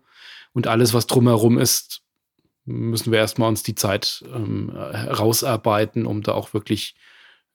und 0.52 0.66
alles, 0.66 0.94
was 0.94 1.06
drumherum 1.06 1.58
ist, 1.58 2.02
müssen 2.64 3.12
wir 3.12 3.18
erstmal 3.18 3.48
uns 3.48 3.62
die 3.62 3.74
Zeit 3.74 4.24
ähm, 4.32 4.70
um 6.06 6.22
da 6.22 6.32
auch 6.32 6.54
wirklich 6.54 6.94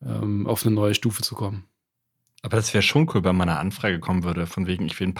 ähm, 0.03 0.47
auf 0.47 0.65
eine 0.65 0.75
neue 0.75 0.93
Stufe 0.93 1.21
zu 1.21 1.35
kommen. 1.35 1.65
Aber 2.41 2.57
das 2.57 2.73
wäre 2.73 2.81
schon 2.81 3.09
cool, 3.13 3.23
wenn 3.23 3.35
mal 3.35 3.43
eine 3.43 3.59
Anfrage 3.59 3.99
kommen 3.99 4.23
würde, 4.23 4.45
von 4.45 4.67
wegen, 4.67 4.85
ich 4.85 4.99
will 4.99 5.07
einen 5.07 5.15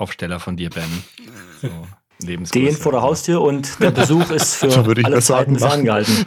Pappaufsteller 0.00 0.40
von 0.40 0.56
dir, 0.56 0.70
Ben. 0.70 1.04
So. 1.60 1.68
Stehen 2.44 2.74
vor 2.76 2.92
der 2.92 3.02
Haustür 3.02 3.40
und 3.40 3.80
der 3.80 3.90
Besuch 3.90 4.30
ist 4.30 4.56
für 4.56 4.70
so 4.70 4.82
alle 4.82 5.20
Zeiten 5.20 5.58
ferngehalten. 5.58 6.24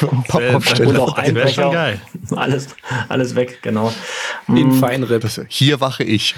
und 0.86 0.98
auch 0.98 1.14
Einbrecher. 1.16 1.98
Alles, 2.30 2.68
alles 3.08 3.34
weg, 3.34 3.60
genau. 3.62 3.92
In 4.48 4.56
hm. 4.56 4.80
Feinripp. 4.80 5.26
Hier 5.48 5.80
wache 5.80 6.04
ich. 6.04 6.34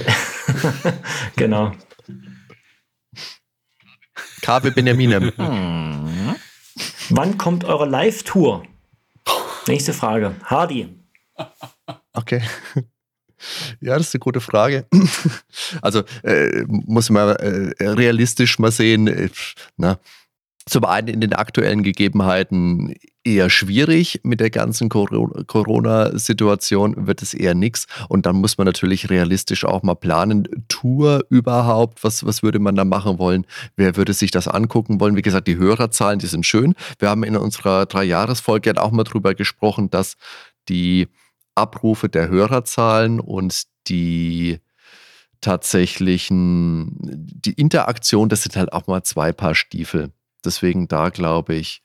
genau. 1.36 1.72
Kabel 4.42 4.72
Benjamin. 4.72 5.32
Hm. 5.36 6.36
Wann 7.10 7.38
kommt 7.38 7.64
eure 7.64 7.86
Live-Tour? 7.86 8.64
Nächste 9.66 9.92
Frage. 9.92 10.34
Hardy. 10.44 10.88
Okay. 12.12 12.42
Ja, 13.80 13.96
das 13.96 14.08
ist 14.08 14.14
eine 14.14 14.20
gute 14.20 14.40
Frage. 14.40 14.86
Also 15.82 16.02
äh, 16.22 16.64
muss 16.66 17.10
man 17.10 17.36
äh, 17.36 17.72
realistisch 17.80 18.58
mal 18.58 18.70
sehen. 18.70 19.06
Äh, 19.06 19.30
na, 19.76 19.98
zum 20.68 20.84
einen 20.84 21.08
in 21.08 21.20
den 21.20 21.32
aktuellen 21.32 21.84
Gegebenheiten 21.84 22.94
eher 23.22 23.50
schwierig 23.50 24.20
mit 24.24 24.40
der 24.40 24.50
ganzen 24.50 24.88
Corona-Situation 24.88 27.06
wird 27.06 27.22
es 27.22 27.34
eher 27.34 27.54
nichts. 27.54 27.86
Und 28.08 28.26
dann 28.26 28.34
muss 28.36 28.58
man 28.58 28.64
natürlich 28.64 29.08
realistisch 29.08 29.64
auch 29.64 29.84
mal 29.84 29.94
planen. 29.94 30.48
Tour 30.66 31.24
überhaupt, 31.30 32.02
was, 32.02 32.26
was 32.26 32.42
würde 32.42 32.58
man 32.58 32.74
da 32.74 32.84
machen 32.84 33.20
wollen? 33.20 33.46
Wer 33.76 33.96
würde 33.96 34.12
sich 34.12 34.32
das 34.32 34.48
angucken 34.48 34.98
wollen? 34.98 35.16
Wie 35.16 35.22
gesagt, 35.22 35.46
die 35.46 35.56
Hörerzahlen, 35.56 36.18
die 36.18 36.26
sind 36.26 36.44
schön. 36.44 36.74
Wir 36.98 37.10
haben 37.10 37.22
in 37.22 37.36
unserer 37.36 37.86
Drei-Jahres-Folge 37.86 38.82
auch 38.82 38.90
mal 38.90 39.04
drüber 39.04 39.34
gesprochen, 39.34 39.88
dass 39.90 40.16
die 40.68 41.06
Abrufe 41.56 42.08
der 42.08 42.28
Hörerzahlen 42.28 43.20
und 43.20 43.64
die 43.88 44.60
tatsächlichen, 45.40 46.96
die 47.00 47.52
Interaktion, 47.52 48.28
das 48.28 48.42
sind 48.42 48.56
halt 48.56 48.72
auch 48.72 48.86
mal 48.86 49.02
zwei 49.02 49.32
Paar 49.32 49.54
Stiefel. 49.54 50.10
Deswegen 50.44 50.88
da 50.88 51.10
glaube 51.10 51.54
ich, 51.54 51.82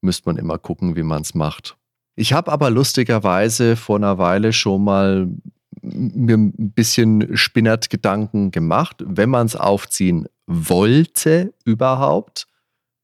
müsste 0.00 0.28
man 0.28 0.36
immer 0.36 0.58
gucken, 0.58 0.96
wie 0.96 1.02
man 1.02 1.22
es 1.22 1.34
macht. 1.34 1.76
Ich 2.16 2.32
habe 2.32 2.52
aber 2.52 2.70
lustigerweise 2.70 3.76
vor 3.76 3.96
einer 3.96 4.18
Weile 4.18 4.52
schon 4.52 4.84
mal 4.84 5.28
mir 5.82 6.36
ein 6.36 6.72
bisschen 6.72 7.36
Spinnert-Gedanken 7.36 8.50
gemacht, 8.50 9.02
wenn 9.04 9.30
man 9.30 9.46
es 9.46 9.56
aufziehen 9.56 10.28
wollte 10.46 11.52
überhaupt. 11.64 12.46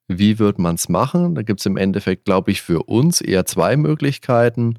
Wie 0.09 0.39
würde 0.39 0.63
man 0.63 0.77
es 0.77 0.89
machen? 0.89 1.35
Da 1.35 1.43
gibt 1.43 1.61
es 1.61 1.67
im 1.67 1.77
Endeffekt, 1.77 2.25
glaube 2.25 2.51
ich, 2.51 2.63
für 2.63 2.85
uns 2.85 3.21
eher 3.21 3.47
zwei 3.47 3.77
Möglichkeiten. 3.77 4.79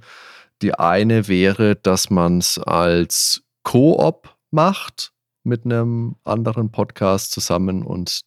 Die 0.62 0.74
eine 0.76 1.28
wäre, 1.28 1.76
dass 1.76 2.10
man 2.10 2.38
es 2.38 2.58
als 2.60 3.44
Koop 3.64 4.36
macht 4.52 5.14
mit 5.44 5.66
einem 5.66 6.16
anderen 6.24 6.72
Podcast 6.72 7.32
zusammen 7.32 7.84
und 7.84 8.22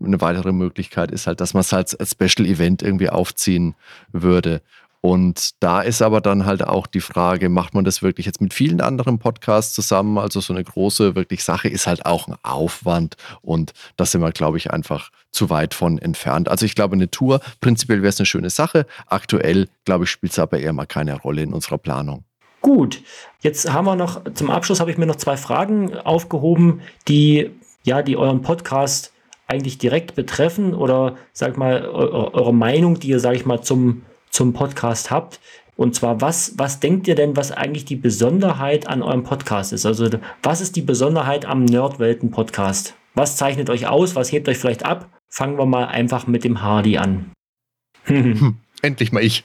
eine 0.00 0.20
weitere 0.20 0.52
Möglichkeit 0.52 1.10
ist 1.10 1.26
halt, 1.26 1.40
dass 1.40 1.54
man 1.54 1.60
es 1.60 1.72
als 1.72 1.96
Special 2.10 2.46
Event 2.46 2.82
irgendwie 2.82 3.08
aufziehen 3.08 3.74
würde. 4.12 4.62
Und 5.06 5.62
da 5.62 5.82
ist 5.82 6.02
aber 6.02 6.20
dann 6.20 6.46
halt 6.46 6.66
auch 6.66 6.88
die 6.88 7.00
Frage, 7.00 7.48
macht 7.48 7.74
man 7.74 7.84
das 7.84 8.02
wirklich 8.02 8.26
jetzt 8.26 8.40
mit 8.40 8.52
vielen 8.52 8.80
anderen 8.80 9.20
Podcasts 9.20 9.72
zusammen? 9.72 10.18
Also 10.18 10.40
so 10.40 10.52
eine 10.52 10.64
große 10.64 11.14
wirklich 11.14 11.44
Sache 11.44 11.68
ist 11.68 11.86
halt 11.86 12.04
auch 12.04 12.26
ein 12.26 12.34
Aufwand 12.42 13.16
und 13.40 13.72
da 13.96 14.04
sind 14.04 14.20
wir, 14.20 14.32
glaube 14.32 14.56
ich, 14.56 14.72
einfach 14.72 15.12
zu 15.30 15.48
weit 15.48 15.74
von 15.74 15.98
entfernt. 15.98 16.48
Also 16.48 16.66
ich 16.66 16.74
glaube, 16.74 16.96
eine 16.96 17.08
Tour, 17.08 17.38
prinzipiell 17.60 18.02
wäre 18.02 18.08
es 18.08 18.18
eine 18.18 18.26
schöne 18.26 18.50
Sache. 18.50 18.84
Aktuell, 19.06 19.68
glaube 19.84 20.02
ich, 20.02 20.10
spielt 20.10 20.32
es 20.32 20.40
aber 20.40 20.58
eher 20.58 20.72
mal 20.72 20.86
keine 20.86 21.14
Rolle 21.14 21.42
in 21.42 21.52
unserer 21.52 21.78
Planung. 21.78 22.24
Gut, 22.60 23.00
jetzt 23.42 23.72
haben 23.72 23.84
wir 23.84 23.94
noch, 23.94 24.24
zum 24.34 24.50
Abschluss 24.50 24.80
habe 24.80 24.90
ich 24.90 24.98
mir 24.98 25.06
noch 25.06 25.14
zwei 25.14 25.36
Fragen 25.36 25.96
aufgehoben, 25.96 26.80
die 27.06 27.52
ja, 27.84 28.02
die 28.02 28.16
euren 28.16 28.42
Podcast 28.42 29.12
eigentlich 29.46 29.78
direkt 29.78 30.16
betreffen 30.16 30.74
oder 30.74 31.14
sag 31.32 31.56
mal 31.56 31.86
eure 31.86 32.52
Meinung, 32.52 32.98
die 32.98 33.10
ihr, 33.10 33.20
sag 33.20 33.36
ich 33.36 33.46
mal, 33.46 33.62
zum 33.62 34.02
zum 34.36 34.52
Podcast 34.52 35.10
habt. 35.10 35.40
Und 35.76 35.94
zwar, 35.94 36.20
was, 36.20 36.52
was 36.56 36.78
denkt 36.78 37.08
ihr 37.08 37.14
denn, 37.14 37.36
was 37.36 37.52
eigentlich 37.52 37.86
die 37.86 37.96
Besonderheit 37.96 38.86
an 38.86 39.02
eurem 39.02 39.24
Podcast 39.24 39.72
ist? 39.72 39.86
Also, 39.86 40.10
was 40.42 40.60
ist 40.60 40.76
die 40.76 40.82
Besonderheit 40.82 41.46
am 41.46 41.64
Nerdwelten-Podcast? 41.64 42.94
Was 43.14 43.36
zeichnet 43.36 43.70
euch 43.70 43.86
aus? 43.86 44.14
Was 44.14 44.30
hebt 44.30 44.48
euch 44.48 44.58
vielleicht 44.58 44.84
ab? 44.84 45.08
Fangen 45.28 45.58
wir 45.58 45.64
mal 45.64 45.86
einfach 45.86 46.26
mit 46.26 46.44
dem 46.44 46.60
Hardy 46.60 46.98
an. 46.98 47.32
hm, 48.04 48.58
endlich 48.82 49.10
mal 49.10 49.22
ich. 49.22 49.44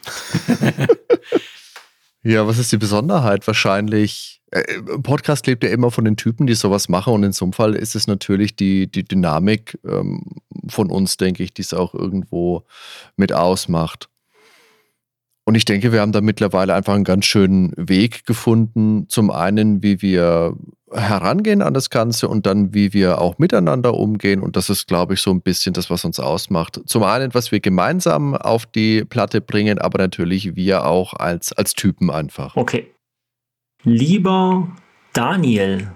ja, 2.23 2.45
was 2.45 2.57
ist 2.57 2.71
die 2.73 2.77
Besonderheit? 2.77 3.47
Wahrscheinlich. 3.47 4.41
Äh, 4.51 4.81
Podcast 5.03 5.47
lebt 5.47 5.63
ja 5.63 5.69
immer 5.69 5.91
von 5.91 6.03
den 6.03 6.17
Typen, 6.17 6.47
die 6.47 6.55
sowas 6.55 6.89
machen. 6.89 7.13
Und 7.13 7.23
in 7.23 7.31
so 7.31 7.45
einem 7.45 7.53
Fall 7.53 7.75
ist 7.75 7.95
es 7.95 8.07
natürlich 8.07 8.57
die, 8.57 8.91
die 8.91 9.05
Dynamik 9.05 9.79
ähm, 9.85 10.23
von 10.67 10.91
uns, 10.91 11.15
denke 11.15 11.43
ich, 11.43 11.53
die 11.53 11.61
es 11.61 11.73
auch 11.73 11.93
irgendwo 11.93 12.65
mit 13.15 13.31
ausmacht. 13.31 14.10
Und 15.43 15.55
ich 15.55 15.65
denke, 15.65 15.91
wir 15.91 16.01
haben 16.01 16.11
da 16.11 16.21
mittlerweile 16.21 16.73
einfach 16.73 16.93
einen 16.93 17.03
ganz 17.03 17.25
schönen 17.25 17.73
Weg 17.75 18.25
gefunden. 18.25 19.07
Zum 19.09 19.31
einen, 19.31 19.81
wie 19.81 20.01
wir 20.01 20.55
herangehen 20.93 21.61
an 21.61 21.73
das 21.73 21.89
Ganze 21.89 22.27
und 22.27 22.45
dann, 22.45 22.73
wie 22.73 22.93
wir 22.93 23.19
auch 23.19 23.37
miteinander 23.39 23.95
umgehen. 23.95 24.41
Und 24.41 24.55
das 24.55 24.69
ist, 24.69 24.87
glaube 24.87 25.15
ich, 25.15 25.21
so 25.21 25.31
ein 25.31 25.41
bisschen 25.41 25.73
das, 25.73 25.89
was 25.89 26.05
uns 26.05 26.19
ausmacht. 26.19 26.81
Zum 26.85 27.03
einen, 27.03 27.33
was 27.33 27.51
wir 27.51 27.59
gemeinsam 27.59 28.35
auf 28.35 28.65
die 28.65 29.03
Platte 29.05 29.41
bringen, 29.41 29.79
aber 29.79 29.97
natürlich 29.99 30.55
wir 30.55 30.85
auch 30.85 31.13
als, 31.13 31.53
als 31.53 31.73
Typen 31.73 32.11
einfach. 32.11 32.55
Okay. 32.55 32.91
Lieber 33.83 34.67
Daniel, 35.13 35.91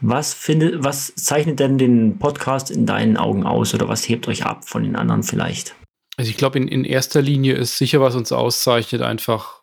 was, 0.00 0.32
findet, 0.34 0.84
was 0.84 1.14
zeichnet 1.16 1.58
denn 1.58 1.78
den 1.78 2.18
Podcast 2.18 2.70
in 2.70 2.86
deinen 2.86 3.16
Augen 3.16 3.44
aus 3.44 3.74
oder 3.74 3.88
was 3.88 4.08
hebt 4.08 4.28
euch 4.28 4.44
ab 4.44 4.68
von 4.68 4.84
den 4.84 4.96
anderen 4.96 5.22
vielleicht? 5.22 5.74
Also 6.16 6.30
ich 6.30 6.36
glaube, 6.36 6.58
in, 6.58 6.68
in 6.68 6.84
erster 6.84 7.22
Linie 7.22 7.54
ist 7.54 7.78
sicher, 7.78 8.00
was 8.00 8.14
uns 8.14 8.32
auszeichnet, 8.32 9.02
einfach 9.02 9.62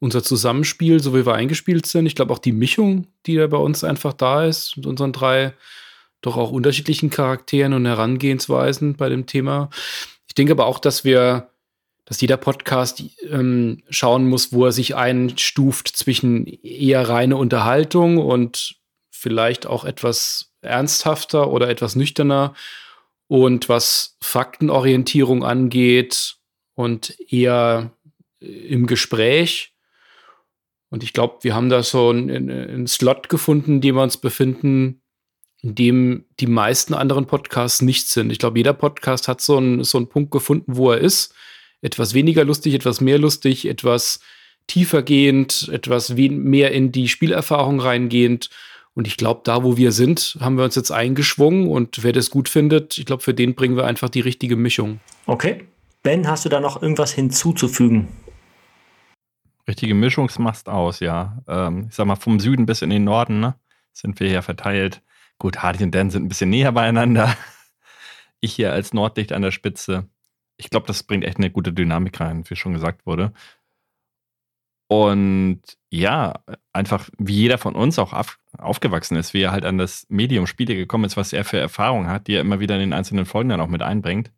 unser 0.00 0.22
Zusammenspiel, 0.22 1.00
so 1.00 1.14
wie 1.14 1.24
wir 1.24 1.34
eingespielt 1.34 1.86
sind. 1.86 2.06
Ich 2.06 2.14
glaube 2.14 2.32
auch 2.32 2.38
die 2.38 2.52
Mischung, 2.52 3.06
die 3.26 3.36
da 3.36 3.46
bei 3.46 3.56
uns 3.56 3.84
einfach 3.84 4.12
da 4.12 4.44
ist, 4.44 4.76
mit 4.76 4.86
unseren 4.86 5.12
drei 5.12 5.54
doch 6.20 6.36
auch 6.36 6.50
unterschiedlichen 6.50 7.10
Charakteren 7.10 7.74
und 7.74 7.86
Herangehensweisen 7.86 8.96
bei 8.96 9.08
dem 9.08 9.26
Thema. 9.26 9.70
Ich 10.26 10.34
denke 10.34 10.52
aber 10.52 10.66
auch, 10.66 10.78
dass 10.78 11.04
wir, 11.04 11.50
dass 12.06 12.20
jeder 12.20 12.36
Podcast 12.36 13.02
ähm, 13.30 13.82
schauen 13.90 14.28
muss, 14.28 14.52
wo 14.52 14.64
er 14.64 14.72
sich 14.72 14.96
einstuft 14.96 15.88
zwischen 15.88 16.46
eher 16.46 17.08
reine 17.08 17.36
Unterhaltung 17.36 18.18
und 18.18 18.76
vielleicht 19.10 19.66
auch 19.66 19.84
etwas 19.84 20.54
ernsthafter 20.60 21.50
oder 21.50 21.68
etwas 21.68 21.94
nüchterner 21.94 22.54
und 23.28 23.68
was 23.68 24.16
Faktenorientierung 24.20 25.44
angeht 25.44 26.36
und 26.74 27.16
eher 27.32 27.92
im 28.40 28.86
Gespräch. 28.86 29.74
Und 30.90 31.02
ich 31.02 31.12
glaube, 31.12 31.38
wir 31.42 31.54
haben 31.54 31.70
da 31.70 31.82
so 31.82 32.10
einen, 32.10 32.50
einen 32.50 32.86
Slot 32.86 33.28
gefunden, 33.28 33.74
in 33.74 33.80
dem 33.80 33.96
wir 33.96 34.02
uns 34.02 34.16
befinden, 34.16 35.02
in 35.62 35.74
dem 35.74 36.26
die 36.40 36.46
meisten 36.46 36.94
anderen 36.94 37.26
Podcasts 37.26 37.82
nicht 37.82 38.08
sind. 38.08 38.30
Ich 38.30 38.38
glaube, 38.38 38.58
jeder 38.58 38.74
Podcast 38.74 39.28
hat 39.28 39.40
so 39.40 39.56
einen, 39.56 39.82
so 39.82 39.98
einen 39.98 40.08
Punkt 40.08 40.30
gefunden, 40.30 40.76
wo 40.76 40.92
er 40.92 40.98
ist. 40.98 41.34
Etwas 41.80 42.14
weniger 42.14 42.44
lustig, 42.44 42.74
etwas 42.74 43.00
mehr 43.00 43.18
lustig, 43.18 43.66
etwas 43.66 44.20
tiefergehend, 44.66 45.68
etwas 45.72 46.10
mehr 46.10 46.72
in 46.72 46.92
die 46.92 47.08
Spielerfahrung 47.08 47.80
reingehend. 47.80 48.50
Und 48.94 49.08
ich 49.08 49.16
glaube, 49.16 49.40
da, 49.44 49.64
wo 49.64 49.76
wir 49.76 49.90
sind, 49.90 50.38
haben 50.40 50.56
wir 50.56 50.64
uns 50.64 50.76
jetzt 50.76 50.92
eingeschwungen 50.92 51.68
und 51.68 52.02
wer 52.04 52.12
das 52.12 52.30
gut 52.30 52.48
findet, 52.48 52.96
ich 52.96 53.06
glaube, 53.06 53.22
für 53.22 53.34
den 53.34 53.54
bringen 53.54 53.76
wir 53.76 53.86
einfach 53.86 54.08
die 54.08 54.20
richtige 54.20 54.56
Mischung. 54.56 55.00
Okay. 55.26 55.64
Ben, 56.04 56.28
hast 56.28 56.44
du 56.44 56.48
da 56.48 56.60
noch 56.60 56.80
irgendwas 56.80 57.12
hinzuzufügen? 57.12 58.08
Richtige 59.66 59.94
Mischung 59.94 60.30
macht 60.38 60.68
aus, 60.68 61.00
ja. 61.00 61.38
Ähm, 61.48 61.86
ich 61.88 61.94
sag 61.94 62.06
mal, 62.06 62.16
vom 62.16 62.38
Süden 62.38 62.66
bis 62.66 62.82
in 62.82 62.90
den 62.90 63.04
Norden 63.04 63.40
ne, 63.40 63.54
sind 63.92 64.20
wir 64.20 64.28
hier 64.28 64.42
verteilt. 64.42 65.02
Gut, 65.38 65.62
Hardy 65.62 65.82
und 65.82 65.94
Dan 65.94 66.10
sind 66.10 66.24
ein 66.24 66.28
bisschen 66.28 66.50
näher 66.50 66.72
beieinander. 66.72 67.34
Ich 68.40 68.54
hier 68.54 68.74
als 68.74 68.92
Norddicht 68.92 69.32
an 69.32 69.40
der 69.40 69.52
Spitze. 69.52 70.06
Ich 70.58 70.68
glaube, 70.68 70.86
das 70.86 71.02
bringt 71.02 71.24
echt 71.24 71.38
eine 71.38 71.50
gute 71.50 71.72
Dynamik 71.72 72.20
rein, 72.20 72.44
wie 72.48 72.56
schon 72.56 72.74
gesagt 72.74 73.06
wurde. 73.06 73.32
Und 75.02 75.60
ja, 75.90 76.34
einfach 76.72 77.08
wie 77.18 77.34
jeder 77.34 77.58
von 77.58 77.74
uns 77.74 77.98
auch 77.98 78.12
auf, 78.12 78.38
aufgewachsen 78.58 79.16
ist, 79.16 79.34
wie 79.34 79.42
er 79.42 79.50
halt 79.52 79.64
an 79.64 79.78
das 79.78 80.06
Medium 80.08 80.46
Spiele 80.46 80.74
gekommen 80.76 81.04
ist, 81.04 81.16
was 81.16 81.32
er 81.32 81.44
für 81.44 81.58
Erfahrungen 81.58 82.08
hat, 82.08 82.26
die 82.28 82.34
er 82.34 82.40
immer 82.42 82.60
wieder 82.60 82.74
in 82.74 82.80
den 82.80 82.92
einzelnen 82.92 83.26
Folgen 83.26 83.48
dann 83.48 83.60
auch 83.60 83.68
mit 83.68 83.82
einbringt. 83.82 84.30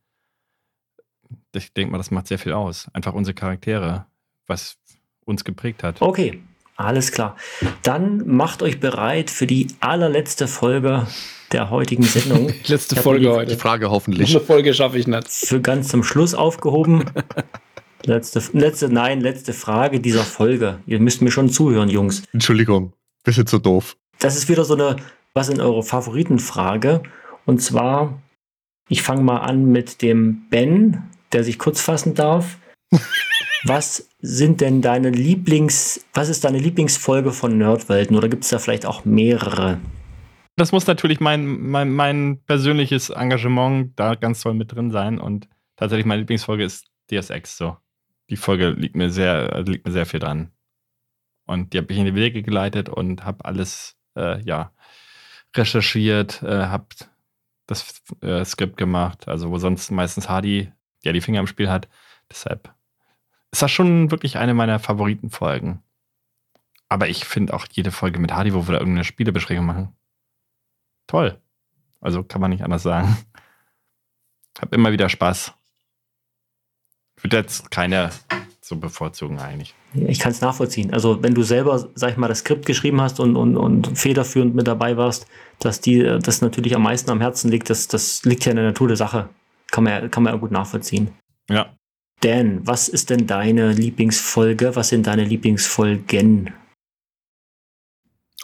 Ich 1.55 1.73
denke 1.75 1.93
mal, 1.93 1.99
das 1.99 2.11
macht 2.11 2.27
sehr 2.27 2.39
viel 2.39 2.53
aus. 2.53 2.89
Einfach 2.93 3.13
unsere 3.13 3.35
Charaktere, 3.35 4.07
was 4.47 4.79
uns 5.25 5.45
geprägt 5.45 5.83
hat. 5.83 6.01
Okay, 6.01 6.43
alles 6.77 7.13
klar. 7.13 7.37
Dann 7.83 8.27
macht 8.27 8.63
euch 8.63 8.81
bereit 8.81 9.31
für 9.31 9.47
die 9.47 9.69
allerletzte 9.81 10.47
Folge 10.49 11.07
der 11.53 11.71
heutigen 11.71 12.03
Sendung. 12.05 12.53
Letzte 12.67 12.97
Folge 12.97 13.21
die- 13.27 13.29
heute. 13.31 13.53
Die 13.55 13.61
Frage 13.61 13.91
hoffentlich. 13.91 14.31
eine 14.35 14.45
Folge 14.45 14.73
schaffe 14.75 14.99
ich 14.99 15.07
nicht. 15.07 15.29
Für 15.29 15.61
ganz 15.61 15.89
zum 15.89 16.03
Schluss 16.03 16.35
aufgehoben. 16.35 17.05
Letzte, 18.05 18.43
letzte, 18.53 18.89
nein, 18.89 19.21
letzte 19.21 19.53
Frage 19.53 20.01
dieser 20.01 20.23
Folge. 20.23 20.81
Ihr 20.87 21.01
müsst 21.01 21.23
mir 21.23 21.31
schon 21.31 21.49
zuhören, 21.49 21.89
Jungs. 21.89 22.23
Entschuldigung, 22.33 22.93
bisschen 23.25 23.47
zu 23.47 23.59
doof. 23.59 23.97
Das 24.19 24.37
ist 24.37 24.49
wieder 24.49 24.65
so 24.65 24.75
eine, 24.75 24.97
was 25.35 25.49
in 25.49 25.61
eure 25.61 25.83
Favoritenfrage. 25.83 27.03
Und 27.47 27.61
zwar, 27.61 28.21
ich 28.89 29.03
fange 29.03 29.23
mal 29.23 29.39
an 29.39 29.67
mit 29.67 30.03
dem 30.03 30.49
Ben, 30.51 31.03
der 31.33 31.45
sich 31.45 31.59
kurz 31.59 31.81
fassen 31.81 32.15
darf. 32.15 32.59
Was 33.65 34.09
sind 34.21 34.61
denn 34.61 34.81
deine 34.81 35.11
Lieblings, 35.11 36.07
was 36.13 36.29
ist 36.29 36.45
deine 36.45 36.59
Lieblingsfolge 36.59 37.33
von 37.33 37.59
Nerdwelten? 37.59 38.17
Oder 38.17 38.29
gibt 38.29 38.45
es 38.45 38.51
da 38.51 38.61
vielleicht 38.61 38.87
auch 38.87 39.05
mehrere? 39.05 39.81
Das 40.55 40.71
muss 40.71 40.87
natürlich 40.87 41.19
mein, 41.19 41.47
mein, 41.63 41.91
mein 41.91 42.41
persönliches 42.47 43.11
Engagement 43.11 43.99
da 43.99 44.15
ganz 44.15 44.41
toll 44.41 44.55
mit 44.55 44.73
drin 44.73 44.93
sein. 44.93 45.19
Und 45.19 45.49
tatsächlich 45.77 46.07
meine 46.07 46.21
Lieblingsfolge 46.21 46.65
ist 46.65 46.87
DSX 47.11 47.57
so. 47.57 47.77
Die 48.31 48.37
Folge 48.37 48.71
liegt 48.71 48.97
mir 48.97 49.11
sehr, 49.11 49.53
also 49.53 49.73
liegt 49.73 49.87
mir 49.87 49.93
sehr 49.93 50.07
viel 50.07 50.21
dran. 50.21 50.51
Und 51.47 51.73
die 51.73 51.79
habe 51.79 51.93
ich 51.93 51.99
in 51.99 52.07
die 52.07 52.15
Wege 52.15 52.43
geleitet 52.43 52.89
und 52.89 53.25
habe 53.25 53.45
alles 53.45 53.97
äh, 54.17 54.41
ja, 54.43 54.73
recherchiert, 55.55 56.43
äh, 56.43 56.67
habe 56.67 56.87
das 57.67 58.03
äh, 58.21 58.45
Skript 58.45 58.77
gemacht, 58.77 59.29
also 59.29 59.51
wo 59.51 59.59
sonst 59.59 59.91
meistens 59.91 60.29
Hardy 60.29 60.73
ja 61.05 61.13
die 61.13 61.21
Finger 61.21 61.41
im 61.41 61.47
Spiel 61.47 61.71
hat. 61.71 61.89
Deshalb 62.31 62.75
ist 63.53 63.63
das 63.63 63.71
schon 63.71 64.11
wirklich 64.11 64.39
eine 64.39 64.55
meiner 64.55 64.79
Favoritenfolgen. 64.79 65.83
Aber 66.89 67.09
ich 67.09 67.25
finde 67.25 67.55
auch 67.55 67.67
jede 67.71 67.91
Folge 67.91 68.19
mit 68.19 68.33
Hardy, 68.33 68.55
wo 68.55 68.67
wir 68.67 68.73
da 68.73 68.79
irgendeine 68.79 69.05
Spielebesprechung 69.05 69.67
machen, 69.67 69.97
toll. 71.07 71.41
Also 72.01 72.23
kann 72.23 72.41
man 72.41 72.51
nicht 72.51 72.63
anders 72.63 72.83
sagen. 72.83 73.17
Hab 74.61 74.73
immer 74.73 74.93
wieder 74.93 75.09
Spaß. 75.09 75.56
Würde 77.23 77.39
jetzt 77.39 77.71
keine 77.71 78.11
so 78.61 78.77
bevorzugen 78.77 79.39
eigentlich. 79.39 79.75
Ich 79.95 80.19
kann 80.19 80.33
es 80.33 80.41
nachvollziehen. 80.41 80.93
Also 80.93 81.23
wenn 81.23 81.35
du 81.35 81.43
selber, 81.43 81.89
sag 81.95 82.11
ich 82.11 82.17
mal, 82.17 82.29
das 82.29 82.41
Skript 82.41 82.67
geschrieben 82.67 83.01
hast 83.01 83.21
und, 83.21 83.37
und, 83.37 83.57
und 83.57 83.97
federführend 83.97 84.55
mit 84.55 84.67
dabei 84.67 84.97
warst, 84.97 85.27
dass 85.61 85.81
die 85.81 86.01
äh, 86.01 86.19
das 86.19 86.43
natürlich 86.43 86.75
am 86.75 86.83
meisten 86.83 87.11
am 87.11 87.21
Herzen 87.21 87.51
liegt, 87.51 87.71
das, 87.71 87.87
das 87.89 88.25
liegt 88.25 88.45
ja 88.45 88.51
in 88.51 88.57
der 88.57 88.67
Natur 88.67 88.89
der 88.89 88.97
Sache. 88.97 89.29
Kann 89.71 89.85
man 89.85 89.93
ja, 89.93 90.09
kann 90.09 90.25
man 90.25 90.33
ja 90.35 90.39
gut 90.39 90.51
nachvollziehen. 90.51 91.11
Ja. 91.49 91.75
Dan, 92.21 92.67
was 92.67 92.89
ist 92.89 93.11
denn 93.11 93.27
deine 93.27 93.73
Lieblingsfolge? 93.73 94.75
Was 94.75 94.89
sind 94.89 95.07
deine 95.07 95.25
Lieblingsfolgen? 95.25 96.53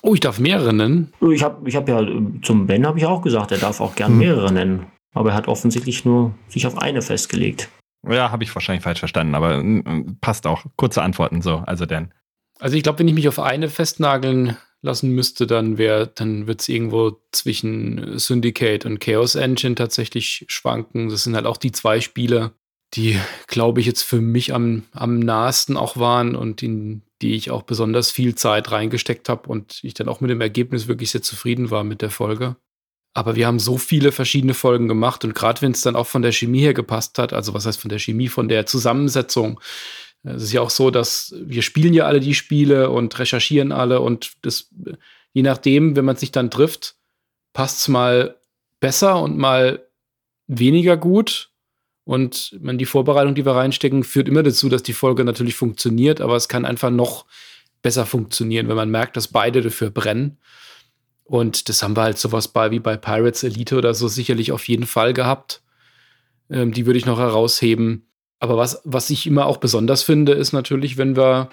Oh, 0.02 0.14
ich 0.14 0.20
darf 0.20 0.38
mehrere 0.38 0.72
nennen. 0.72 1.12
Ich 1.32 1.42
habe 1.42 1.68
ich 1.68 1.76
hab 1.76 1.88
ja 1.88 2.00
äh, 2.00 2.22
zum 2.42 2.66
Ben 2.66 2.86
habe 2.86 2.98
ich 2.98 3.06
auch 3.06 3.22
gesagt, 3.22 3.50
er 3.52 3.58
darf 3.58 3.80
auch 3.80 3.94
gern 3.94 4.12
Hm. 4.12 4.18
mehrere 4.18 4.52
nennen. 4.52 4.86
Aber 5.14 5.30
er 5.30 5.36
hat 5.36 5.48
offensichtlich 5.48 6.04
nur 6.04 6.32
sich 6.48 6.66
auf 6.66 6.78
eine 6.78 7.02
festgelegt. 7.02 7.68
Ja, 8.08 8.30
habe 8.30 8.44
ich 8.44 8.54
wahrscheinlich 8.54 8.82
falsch 8.82 8.98
verstanden, 8.98 9.34
aber 9.34 9.62
mm, 9.62 10.18
passt 10.20 10.46
auch. 10.46 10.64
Kurze 10.76 11.02
Antworten 11.02 11.42
so. 11.42 11.58
Also 11.58 11.86
Dan. 11.86 12.12
Also 12.58 12.76
ich 12.76 12.82
glaube, 12.82 13.00
wenn 13.00 13.08
ich 13.08 13.14
mich 13.14 13.28
auf 13.28 13.38
eine 13.38 13.68
festnageln 13.68 14.56
lassen 14.82 15.10
müsste, 15.10 15.46
dann 15.46 15.78
wäre, 15.78 16.08
dann 16.08 16.46
wird 16.46 16.60
es 16.60 16.68
irgendwo 16.68 17.20
zwischen 17.30 18.18
Syndicate 18.18 18.84
und 18.84 19.00
Chaos 19.00 19.36
Engine 19.36 19.76
tatsächlich 19.76 20.44
schwanken. 20.48 21.08
Das 21.08 21.24
sind 21.24 21.36
halt 21.36 21.46
auch 21.46 21.56
die 21.56 21.72
zwei 21.72 22.00
Spiele, 22.00 22.52
die, 22.94 23.18
glaube 23.46 23.80
ich, 23.80 23.86
jetzt 23.86 24.02
für 24.02 24.20
mich 24.20 24.52
am, 24.52 24.82
am 24.92 25.18
nahesten 25.20 25.76
auch 25.76 25.96
waren 25.96 26.34
und 26.34 26.62
in 26.62 27.02
die 27.22 27.34
ich 27.36 27.50
auch 27.52 27.62
besonders 27.62 28.10
viel 28.10 28.34
Zeit 28.34 28.72
reingesteckt 28.72 29.28
habe 29.28 29.48
und 29.48 29.78
ich 29.82 29.94
dann 29.94 30.08
auch 30.08 30.20
mit 30.20 30.30
dem 30.30 30.40
Ergebnis 30.40 30.88
wirklich 30.88 31.12
sehr 31.12 31.22
zufrieden 31.22 31.70
war 31.70 31.84
mit 31.84 32.02
der 32.02 32.10
Folge. 32.10 32.56
Aber 33.14 33.36
wir 33.36 33.46
haben 33.46 33.58
so 33.58 33.76
viele 33.76 34.10
verschiedene 34.10 34.54
Folgen 34.54 34.88
gemacht 34.88 35.24
und 35.24 35.34
gerade 35.34 35.60
wenn 35.62 35.72
es 35.72 35.82
dann 35.82 35.96
auch 35.96 36.06
von 36.06 36.22
der 36.22 36.32
Chemie 36.32 36.60
her 36.60 36.74
gepasst 36.74 37.18
hat, 37.18 37.32
also 37.32 37.52
was 37.52 37.66
heißt 37.66 37.80
von 37.80 37.90
der 37.90 37.98
Chemie, 37.98 38.28
von 38.28 38.48
der 38.48 38.64
Zusammensetzung, 38.64 39.60
es 40.24 40.44
ist 40.44 40.52
ja 40.52 40.60
auch 40.60 40.70
so, 40.70 40.90
dass 40.90 41.34
wir 41.38 41.62
spielen 41.62 41.94
ja 41.94 42.06
alle 42.06 42.20
die 42.20 42.34
Spiele 42.34 42.90
und 42.90 43.18
recherchieren 43.18 43.72
alle 43.72 44.00
und 44.00 44.32
das, 44.42 44.70
je 45.32 45.42
nachdem, 45.42 45.96
wenn 45.96 46.04
man 46.04 46.16
sich 46.16 46.30
dann 46.30 46.50
trifft, 46.50 46.94
passt 47.52 47.80
es 47.80 47.88
mal 47.88 48.36
besser 48.80 49.20
und 49.20 49.36
mal 49.36 49.86
weniger 50.46 50.96
gut. 50.96 51.50
Und 52.04 52.58
man, 52.60 52.78
die 52.78 52.84
Vorbereitung, 52.84 53.34
die 53.36 53.46
wir 53.46 53.54
reinstecken, 53.54 54.02
führt 54.02 54.28
immer 54.28 54.42
dazu, 54.42 54.68
dass 54.68 54.82
die 54.82 54.92
Folge 54.92 55.24
natürlich 55.24 55.54
funktioniert, 55.54 56.20
aber 56.20 56.34
es 56.34 56.48
kann 56.48 56.64
einfach 56.64 56.90
noch 56.90 57.26
besser 57.80 58.06
funktionieren, 58.06 58.68
wenn 58.68 58.76
man 58.76 58.90
merkt, 58.90 59.16
dass 59.16 59.28
beide 59.28 59.60
dafür 59.60 59.90
brennen. 59.90 60.38
Und 61.24 61.68
das 61.68 61.82
haben 61.82 61.96
wir 61.96 62.02
halt 62.02 62.18
sowas 62.18 62.48
bei 62.48 62.70
wie 62.70 62.80
bei 62.80 62.96
Pirates 62.96 63.42
Elite 63.42 63.76
oder 63.76 63.94
so 63.94 64.08
sicherlich 64.08 64.52
auf 64.52 64.68
jeden 64.68 64.86
Fall 64.86 65.12
gehabt. 65.12 65.62
Ähm, 66.50 66.72
die 66.72 66.86
würde 66.86 66.98
ich 66.98 67.06
noch 67.06 67.18
herausheben. 67.18 68.06
Aber 68.38 68.56
was, 68.56 68.80
was 68.84 69.08
ich 69.10 69.26
immer 69.26 69.46
auch 69.46 69.58
besonders 69.58 70.02
finde, 70.02 70.32
ist 70.32 70.52
natürlich, 70.52 70.96
wenn 70.96 71.16
wir, 71.16 71.48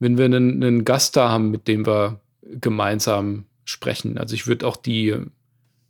wenn 0.00 0.18
wir 0.18 0.24
einen, 0.24 0.62
einen 0.62 0.84
Gast 0.84 1.16
da 1.16 1.28
haben, 1.28 1.50
mit 1.50 1.68
dem 1.68 1.86
wir 1.86 2.20
gemeinsam 2.42 3.46
sprechen. 3.64 4.18
Also 4.18 4.34
ich 4.34 4.46
würde 4.46 4.66
auch 4.66 4.76
die 4.76 5.16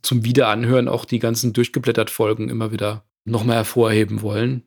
zum 0.01 0.23
Wiederanhören 0.23 0.87
auch 0.87 1.05
die 1.05 1.19
ganzen 1.19 1.51
durchgeblättert 1.51 2.09
Folgen 2.09 2.49
immer 2.49 2.71
wieder 2.71 3.03
nochmal 3.25 3.57
hervorheben 3.57 4.21
wollen. 4.21 4.63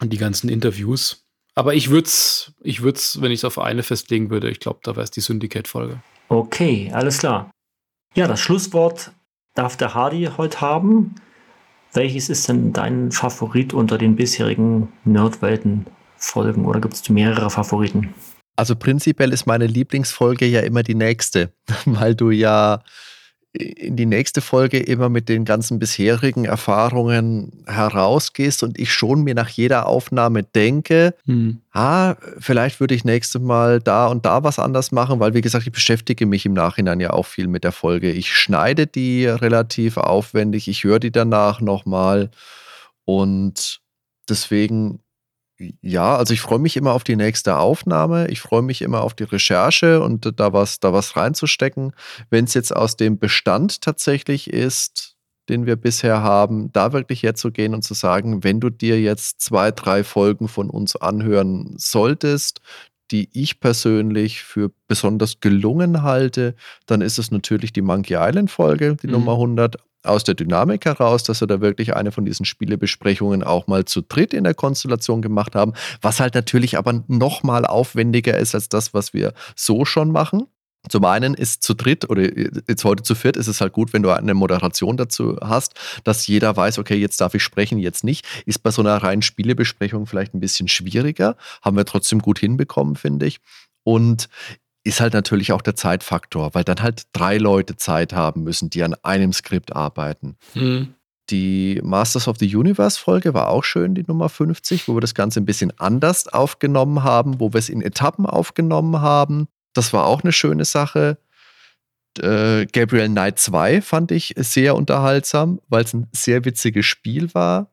Und 0.00 0.12
die 0.12 0.18
ganzen 0.18 0.48
Interviews. 0.48 1.24
Aber 1.56 1.74
ich 1.74 1.90
würde 1.90 2.06
es, 2.06 2.52
ich 2.62 2.82
würd's, 2.82 3.20
wenn 3.20 3.32
ich 3.32 3.40
es 3.40 3.44
auf 3.44 3.58
eine 3.58 3.82
festlegen 3.82 4.30
würde, 4.30 4.48
ich 4.48 4.60
glaube, 4.60 4.78
da 4.84 4.92
wäre 4.92 5.02
es 5.02 5.10
die 5.10 5.20
Syndicate-Folge. 5.20 6.00
Okay, 6.28 6.90
alles 6.94 7.18
klar. 7.18 7.50
Ja, 8.14 8.26
das 8.26 8.40
Schlusswort 8.40 9.12
darf 9.54 9.76
der 9.76 9.94
Hardy 9.94 10.28
heute 10.36 10.60
haben. 10.60 11.14
Welches 11.92 12.28
ist 12.28 12.48
denn 12.48 12.72
dein 12.72 13.12
Favorit 13.12 13.72
unter 13.72 13.98
den 13.98 14.16
bisherigen 14.16 14.92
Nerdwelten-Folgen 15.04 16.64
oder 16.64 16.80
gibt 16.80 16.94
es 16.94 17.08
mehrere 17.08 17.50
Favoriten? 17.50 18.14
Also 18.56 18.74
prinzipiell 18.74 19.32
ist 19.32 19.46
meine 19.46 19.66
Lieblingsfolge 19.66 20.44
ja 20.46 20.60
immer 20.60 20.82
die 20.82 20.94
nächste, 20.94 21.52
weil 21.84 22.14
du 22.14 22.30
ja 22.30 22.82
in 23.52 23.96
die 23.96 24.06
nächste 24.06 24.42
Folge 24.42 24.78
immer 24.78 25.08
mit 25.08 25.28
den 25.28 25.44
ganzen 25.44 25.78
bisherigen 25.78 26.44
Erfahrungen 26.44 27.64
herausgehst 27.66 28.62
und 28.62 28.78
ich 28.78 28.92
schon 28.92 29.24
mir 29.24 29.34
nach 29.34 29.48
jeder 29.48 29.86
Aufnahme 29.86 30.42
denke, 30.42 31.14
ah, 31.72 32.16
vielleicht 32.38 32.78
würde 32.78 32.94
ich 32.94 33.04
nächstes 33.04 33.40
Mal 33.40 33.80
da 33.80 34.06
und 34.08 34.26
da 34.26 34.44
was 34.44 34.58
anders 34.58 34.92
machen, 34.92 35.18
weil 35.18 35.32
wie 35.34 35.40
gesagt, 35.40 35.66
ich 35.66 35.72
beschäftige 35.72 36.26
mich 36.26 36.44
im 36.44 36.52
Nachhinein 36.52 37.00
ja 37.00 37.10
auch 37.10 37.26
viel 37.26 37.48
mit 37.48 37.64
der 37.64 37.72
Folge. 37.72 38.12
Ich 38.12 38.34
schneide 38.34 38.86
die 38.86 39.26
relativ 39.26 39.96
aufwendig, 39.96 40.68
ich 40.68 40.84
höre 40.84 41.00
die 41.00 41.12
danach 41.12 41.60
nochmal 41.62 42.30
und 43.06 43.80
deswegen 44.28 45.00
ja, 45.80 46.16
also 46.16 46.34
ich 46.34 46.40
freue 46.40 46.58
mich 46.58 46.76
immer 46.76 46.92
auf 46.92 47.04
die 47.04 47.16
nächste 47.16 47.58
Aufnahme. 47.58 48.28
Ich 48.28 48.40
freue 48.40 48.62
mich 48.62 48.82
immer 48.82 49.02
auf 49.02 49.14
die 49.14 49.24
Recherche 49.24 50.00
und 50.00 50.38
da 50.38 50.52
was, 50.52 50.80
da 50.80 50.92
was 50.92 51.16
reinzustecken. 51.16 51.92
Wenn 52.30 52.44
es 52.44 52.54
jetzt 52.54 52.74
aus 52.74 52.96
dem 52.96 53.18
Bestand 53.18 53.82
tatsächlich 53.82 54.52
ist, 54.52 55.16
den 55.48 55.66
wir 55.66 55.76
bisher 55.76 56.22
haben, 56.22 56.70
da 56.72 56.92
wirklich 56.92 57.22
herzugehen 57.22 57.74
und 57.74 57.82
zu 57.82 57.94
sagen, 57.94 58.44
wenn 58.44 58.60
du 58.60 58.70
dir 58.70 59.00
jetzt 59.00 59.40
zwei, 59.40 59.70
drei 59.70 60.04
Folgen 60.04 60.46
von 60.46 60.70
uns 60.70 60.94
anhören 60.94 61.74
solltest, 61.78 62.60
die 63.10 63.30
ich 63.32 63.58
persönlich 63.60 64.42
für 64.42 64.70
besonders 64.86 65.40
gelungen 65.40 66.02
halte, 66.02 66.54
dann 66.86 67.00
ist 67.00 67.18
es 67.18 67.30
natürlich 67.30 67.72
die 67.72 67.80
Monkey 67.80 68.16
Island 68.18 68.50
Folge, 68.50 68.96
die 68.96 69.06
Mhm. 69.06 69.14
Nummer 69.14 69.32
100, 69.32 69.76
aus 70.08 70.24
der 70.24 70.34
Dynamik 70.34 70.84
heraus, 70.84 71.22
dass 71.22 71.40
wir 71.40 71.48
da 71.48 71.60
wirklich 71.60 71.94
eine 71.94 72.12
von 72.12 72.24
diesen 72.24 72.44
Spielebesprechungen 72.44 73.42
auch 73.42 73.66
mal 73.66 73.84
zu 73.84 74.02
dritt 74.02 74.34
in 74.34 74.44
der 74.44 74.54
Konstellation 74.54 75.22
gemacht 75.22 75.54
haben, 75.54 75.72
was 76.00 76.20
halt 76.20 76.34
natürlich 76.34 76.78
aber 76.78 77.04
noch 77.06 77.42
mal 77.42 77.66
aufwendiger 77.66 78.38
ist 78.38 78.54
als 78.54 78.68
das, 78.68 78.94
was 78.94 79.14
wir 79.14 79.32
so 79.56 79.84
schon 79.84 80.10
machen. 80.10 80.46
Zum 80.88 81.04
einen 81.04 81.34
ist 81.34 81.62
zu 81.62 81.74
dritt 81.74 82.08
oder 82.08 82.22
jetzt 82.22 82.84
heute 82.84 83.02
zu 83.02 83.14
viert 83.14 83.36
ist 83.36 83.48
es 83.48 83.60
halt 83.60 83.72
gut, 83.72 83.92
wenn 83.92 84.02
du 84.02 84.10
eine 84.10 84.32
Moderation 84.32 84.96
dazu 84.96 85.36
hast, 85.42 85.74
dass 86.04 86.26
jeder 86.26 86.56
weiß, 86.56 86.78
okay, 86.78 86.94
jetzt 86.94 87.20
darf 87.20 87.34
ich 87.34 87.42
sprechen, 87.42 87.78
jetzt 87.78 88.04
nicht. 88.04 88.24
Ist 88.46 88.62
bei 88.62 88.70
so 88.70 88.80
einer 88.80 88.96
reinen 88.96 89.22
Spielebesprechung 89.22 90.06
vielleicht 90.06 90.34
ein 90.34 90.40
bisschen 90.40 90.68
schwieriger. 90.68 91.36
Haben 91.62 91.76
wir 91.76 91.84
trotzdem 91.84 92.20
gut 92.20 92.38
hinbekommen, 92.38 92.94
finde 92.94 93.26
ich. 93.26 93.40
Und 93.82 94.28
ist 94.88 95.00
halt 95.00 95.12
natürlich 95.12 95.52
auch 95.52 95.62
der 95.62 95.76
Zeitfaktor, 95.76 96.54
weil 96.54 96.64
dann 96.64 96.82
halt 96.82 97.02
drei 97.12 97.38
Leute 97.38 97.76
Zeit 97.76 98.12
haben 98.12 98.42
müssen, 98.42 98.70
die 98.70 98.82
an 98.82 98.94
einem 99.02 99.32
Skript 99.32 99.76
arbeiten. 99.76 100.36
Mhm. 100.54 100.94
Die 101.30 101.78
Masters 101.82 102.26
of 102.26 102.38
the 102.38 102.56
Universe 102.56 102.98
Folge 102.98 103.34
war 103.34 103.48
auch 103.48 103.64
schön, 103.64 103.94
die 103.94 104.04
Nummer 104.06 104.30
50, 104.30 104.88
wo 104.88 104.96
wir 104.96 105.02
das 105.02 105.14
Ganze 105.14 105.40
ein 105.40 105.44
bisschen 105.44 105.78
anders 105.78 106.26
aufgenommen 106.26 107.04
haben, 107.04 107.38
wo 107.38 107.52
wir 107.52 107.58
es 107.58 107.68
in 107.68 107.82
Etappen 107.82 108.24
aufgenommen 108.24 109.00
haben. 109.00 109.48
Das 109.74 109.92
war 109.92 110.06
auch 110.06 110.22
eine 110.22 110.32
schöne 110.32 110.64
Sache. 110.64 111.18
Äh, 112.18 112.64
Gabriel 112.66 113.08
Knight 113.08 113.38
2 113.38 113.82
fand 113.82 114.10
ich 114.10 114.34
sehr 114.38 114.74
unterhaltsam, 114.74 115.60
weil 115.68 115.84
es 115.84 115.92
ein 115.92 116.08
sehr 116.12 116.46
witziges 116.46 116.86
Spiel 116.86 117.32
war. 117.34 117.70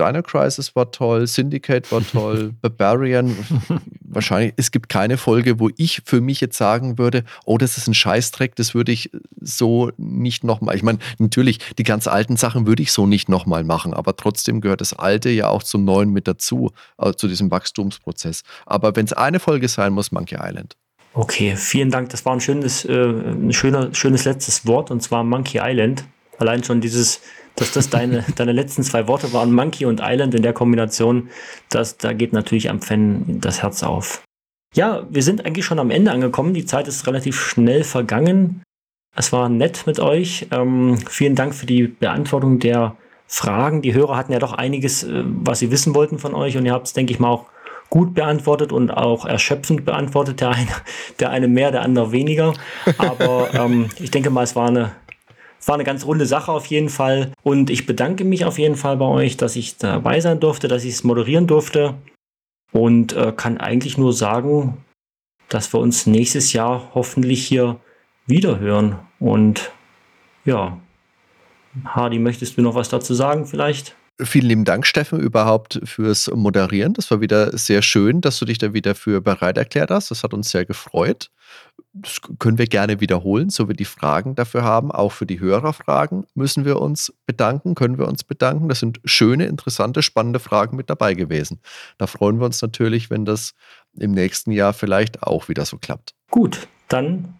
Dino 0.00 0.22
Crisis 0.22 0.74
war 0.74 0.90
toll, 0.90 1.26
Syndicate 1.26 1.90
war 1.92 2.02
toll, 2.06 2.54
Barbarian. 2.62 3.36
Wahrscheinlich, 4.00 4.54
es 4.56 4.70
gibt 4.70 4.88
keine 4.88 5.16
Folge, 5.16 5.60
wo 5.60 5.70
ich 5.76 6.02
für 6.04 6.20
mich 6.20 6.40
jetzt 6.40 6.56
sagen 6.56 6.98
würde, 6.98 7.24
oh, 7.44 7.58
das 7.58 7.78
ist 7.78 7.86
ein 7.86 7.94
Scheißdreck, 7.94 8.56
das 8.56 8.74
würde 8.74 8.92
ich 8.92 9.10
so 9.40 9.90
nicht 9.96 10.44
nochmal. 10.44 10.76
Ich 10.76 10.82
meine, 10.82 10.98
natürlich, 11.18 11.58
die 11.78 11.84
ganz 11.84 12.06
alten 12.06 12.36
Sachen 12.36 12.66
würde 12.66 12.82
ich 12.82 12.92
so 12.92 13.06
nicht 13.06 13.28
nochmal 13.28 13.64
machen, 13.64 13.94
aber 13.94 14.16
trotzdem 14.16 14.60
gehört 14.60 14.80
das 14.80 14.92
Alte 14.92 15.30
ja 15.30 15.48
auch 15.48 15.62
zum 15.62 15.84
Neuen 15.84 16.10
mit 16.10 16.26
dazu, 16.26 16.70
also 16.96 17.14
zu 17.14 17.28
diesem 17.28 17.50
Wachstumsprozess. 17.50 18.42
Aber 18.66 18.96
wenn 18.96 19.04
es 19.06 19.12
eine 19.12 19.40
Folge 19.40 19.68
sein 19.68 19.92
muss, 19.92 20.12
Monkey 20.12 20.36
Island. 20.40 20.76
Okay, 21.12 21.54
vielen 21.54 21.90
Dank. 21.90 22.08
Das 22.08 22.24
war 22.24 22.32
ein 22.32 22.40
schönes, 22.40 22.84
äh, 22.84 22.92
ein 22.92 23.52
schöner, 23.52 23.94
schönes 23.94 24.24
letztes 24.24 24.66
Wort 24.66 24.90
und 24.90 25.00
zwar 25.00 25.22
Monkey 25.22 25.60
Island. 25.62 26.04
Allein 26.38 26.64
schon 26.64 26.80
dieses 26.80 27.20
dass 27.56 27.72
das 27.72 27.90
deine, 27.90 28.24
deine 28.36 28.52
letzten 28.52 28.82
zwei 28.82 29.06
Worte 29.08 29.32
waren, 29.32 29.52
Monkey 29.52 29.86
und 29.86 30.00
Island 30.02 30.34
in 30.34 30.42
der 30.42 30.52
Kombination, 30.52 31.28
das, 31.70 31.96
da 31.96 32.12
geht 32.12 32.32
natürlich 32.32 32.70
am 32.70 32.80
Fan 32.80 33.40
das 33.40 33.62
Herz 33.62 33.82
auf. 33.82 34.22
Ja, 34.74 35.06
wir 35.08 35.22
sind 35.22 35.46
eigentlich 35.46 35.64
schon 35.64 35.78
am 35.78 35.90
Ende 35.90 36.10
angekommen. 36.10 36.52
Die 36.52 36.66
Zeit 36.66 36.88
ist 36.88 37.06
relativ 37.06 37.40
schnell 37.40 37.84
vergangen. 37.84 38.62
Es 39.16 39.32
war 39.32 39.48
nett 39.48 39.86
mit 39.86 40.00
euch. 40.00 40.48
Ähm, 40.50 40.98
vielen 41.08 41.36
Dank 41.36 41.54
für 41.54 41.66
die 41.66 41.86
Beantwortung 41.86 42.58
der 42.58 42.96
Fragen. 43.28 43.82
Die 43.82 43.94
Hörer 43.94 44.16
hatten 44.16 44.32
ja 44.32 44.40
doch 44.40 44.52
einiges, 44.52 45.04
äh, 45.04 45.22
was 45.24 45.60
sie 45.60 45.70
wissen 45.70 45.94
wollten 45.94 46.18
von 46.18 46.34
euch 46.34 46.56
und 46.56 46.66
ihr 46.66 46.72
habt 46.72 46.88
es, 46.88 46.92
denke 46.92 47.12
ich 47.12 47.20
mal, 47.20 47.28
auch 47.28 47.46
gut 47.88 48.14
beantwortet 48.14 48.72
und 48.72 48.90
auch 48.90 49.24
erschöpfend 49.24 49.84
beantwortet. 49.84 50.40
Der 50.40 50.50
eine, 50.50 50.68
der 51.20 51.30
eine 51.30 51.46
mehr, 51.46 51.70
der 51.70 51.82
andere 51.82 52.10
weniger. 52.10 52.54
Aber 52.98 53.54
ähm, 53.54 53.90
ich 54.00 54.10
denke 54.10 54.30
mal, 54.30 54.42
es 54.42 54.56
war 54.56 54.68
eine 54.68 54.92
war 55.68 55.74
eine 55.74 55.84
ganz 55.84 56.04
runde 56.04 56.26
Sache 56.26 56.52
auf 56.52 56.66
jeden 56.66 56.88
Fall. 56.88 57.32
Und 57.42 57.70
ich 57.70 57.86
bedanke 57.86 58.24
mich 58.24 58.44
auf 58.44 58.58
jeden 58.58 58.76
Fall 58.76 58.96
bei 58.96 59.06
euch, 59.06 59.36
dass 59.36 59.56
ich 59.56 59.76
dabei 59.76 60.20
sein 60.20 60.40
durfte, 60.40 60.68
dass 60.68 60.84
ich 60.84 60.94
es 60.94 61.04
moderieren 61.04 61.46
durfte. 61.46 61.94
Und 62.72 63.12
äh, 63.12 63.32
kann 63.36 63.58
eigentlich 63.58 63.98
nur 63.98 64.12
sagen, 64.12 64.78
dass 65.48 65.72
wir 65.72 65.80
uns 65.80 66.06
nächstes 66.06 66.52
Jahr 66.52 66.90
hoffentlich 66.94 67.46
hier 67.46 67.78
wiederhören. 68.26 68.98
Und 69.20 69.70
ja, 70.44 70.78
Hardy, 71.84 72.18
möchtest 72.18 72.56
du 72.56 72.62
noch 72.62 72.74
was 72.74 72.88
dazu 72.88 73.14
sagen 73.14 73.46
vielleicht? 73.46 73.96
Vielen 74.20 74.46
lieben 74.46 74.64
Dank, 74.64 74.86
Steffen, 74.86 75.18
überhaupt 75.18 75.80
fürs 75.84 76.30
Moderieren. 76.32 76.94
Das 76.94 77.10
war 77.10 77.20
wieder 77.20 77.56
sehr 77.58 77.82
schön, 77.82 78.20
dass 78.20 78.38
du 78.38 78.44
dich 78.44 78.58
da 78.58 78.72
wieder 78.72 78.94
für 78.94 79.20
bereit 79.20 79.58
erklärt 79.58 79.90
hast. 79.90 80.10
Das 80.12 80.22
hat 80.22 80.32
uns 80.32 80.50
sehr 80.50 80.64
gefreut. 80.64 81.30
Das 81.96 82.20
können 82.40 82.58
wir 82.58 82.66
gerne 82.66 83.00
wiederholen, 83.00 83.50
so 83.50 83.68
wir 83.68 83.76
die 83.76 83.84
Fragen 83.84 84.34
dafür 84.34 84.64
haben. 84.64 84.90
Auch 84.90 85.12
für 85.12 85.26
die 85.26 85.38
Hörerfragen 85.38 86.26
müssen 86.34 86.64
wir 86.64 86.80
uns 86.80 87.14
bedanken, 87.24 87.76
können 87.76 87.98
wir 87.98 88.08
uns 88.08 88.24
bedanken. 88.24 88.68
Das 88.68 88.80
sind 88.80 89.00
schöne, 89.04 89.46
interessante, 89.46 90.02
spannende 90.02 90.40
Fragen 90.40 90.76
mit 90.76 90.90
dabei 90.90 91.14
gewesen. 91.14 91.60
Da 91.98 92.08
freuen 92.08 92.40
wir 92.40 92.46
uns 92.46 92.60
natürlich, 92.62 93.10
wenn 93.10 93.24
das 93.24 93.54
im 93.96 94.10
nächsten 94.10 94.50
Jahr 94.50 94.72
vielleicht 94.72 95.22
auch 95.22 95.48
wieder 95.48 95.64
so 95.64 95.78
klappt. 95.78 96.14
Gut, 96.30 96.66
dann 96.88 97.34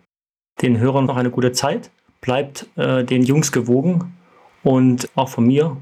den 0.62 0.78
Hörern 0.78 1.06
noch 1.06 1.16
eine 1.16 1.30
gute 1.30 1.50
Zeit. 1.50 1.90
Bleibt 2.20 2.68
äh, 2.76 3.04
den 3.04 3.24
Jungs 3.24 3.50
gewogen 3.50 4.14
und 4.62 5.08
auch 5.16 5.28
von 5.28 5.46
mir 5.46 5.76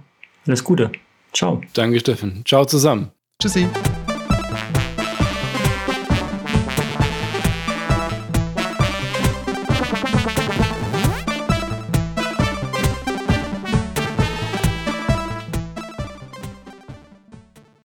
alles 0.47 0.65
Gute. 0.65 0.91
Ciao. 1.33 1.61
Danke, 1.75 2.01
Steffen. 2.01 2.43
Ciao 2.47 2.65
zusammen. 2.65 3.11
Tschüssi. 3.41 3.69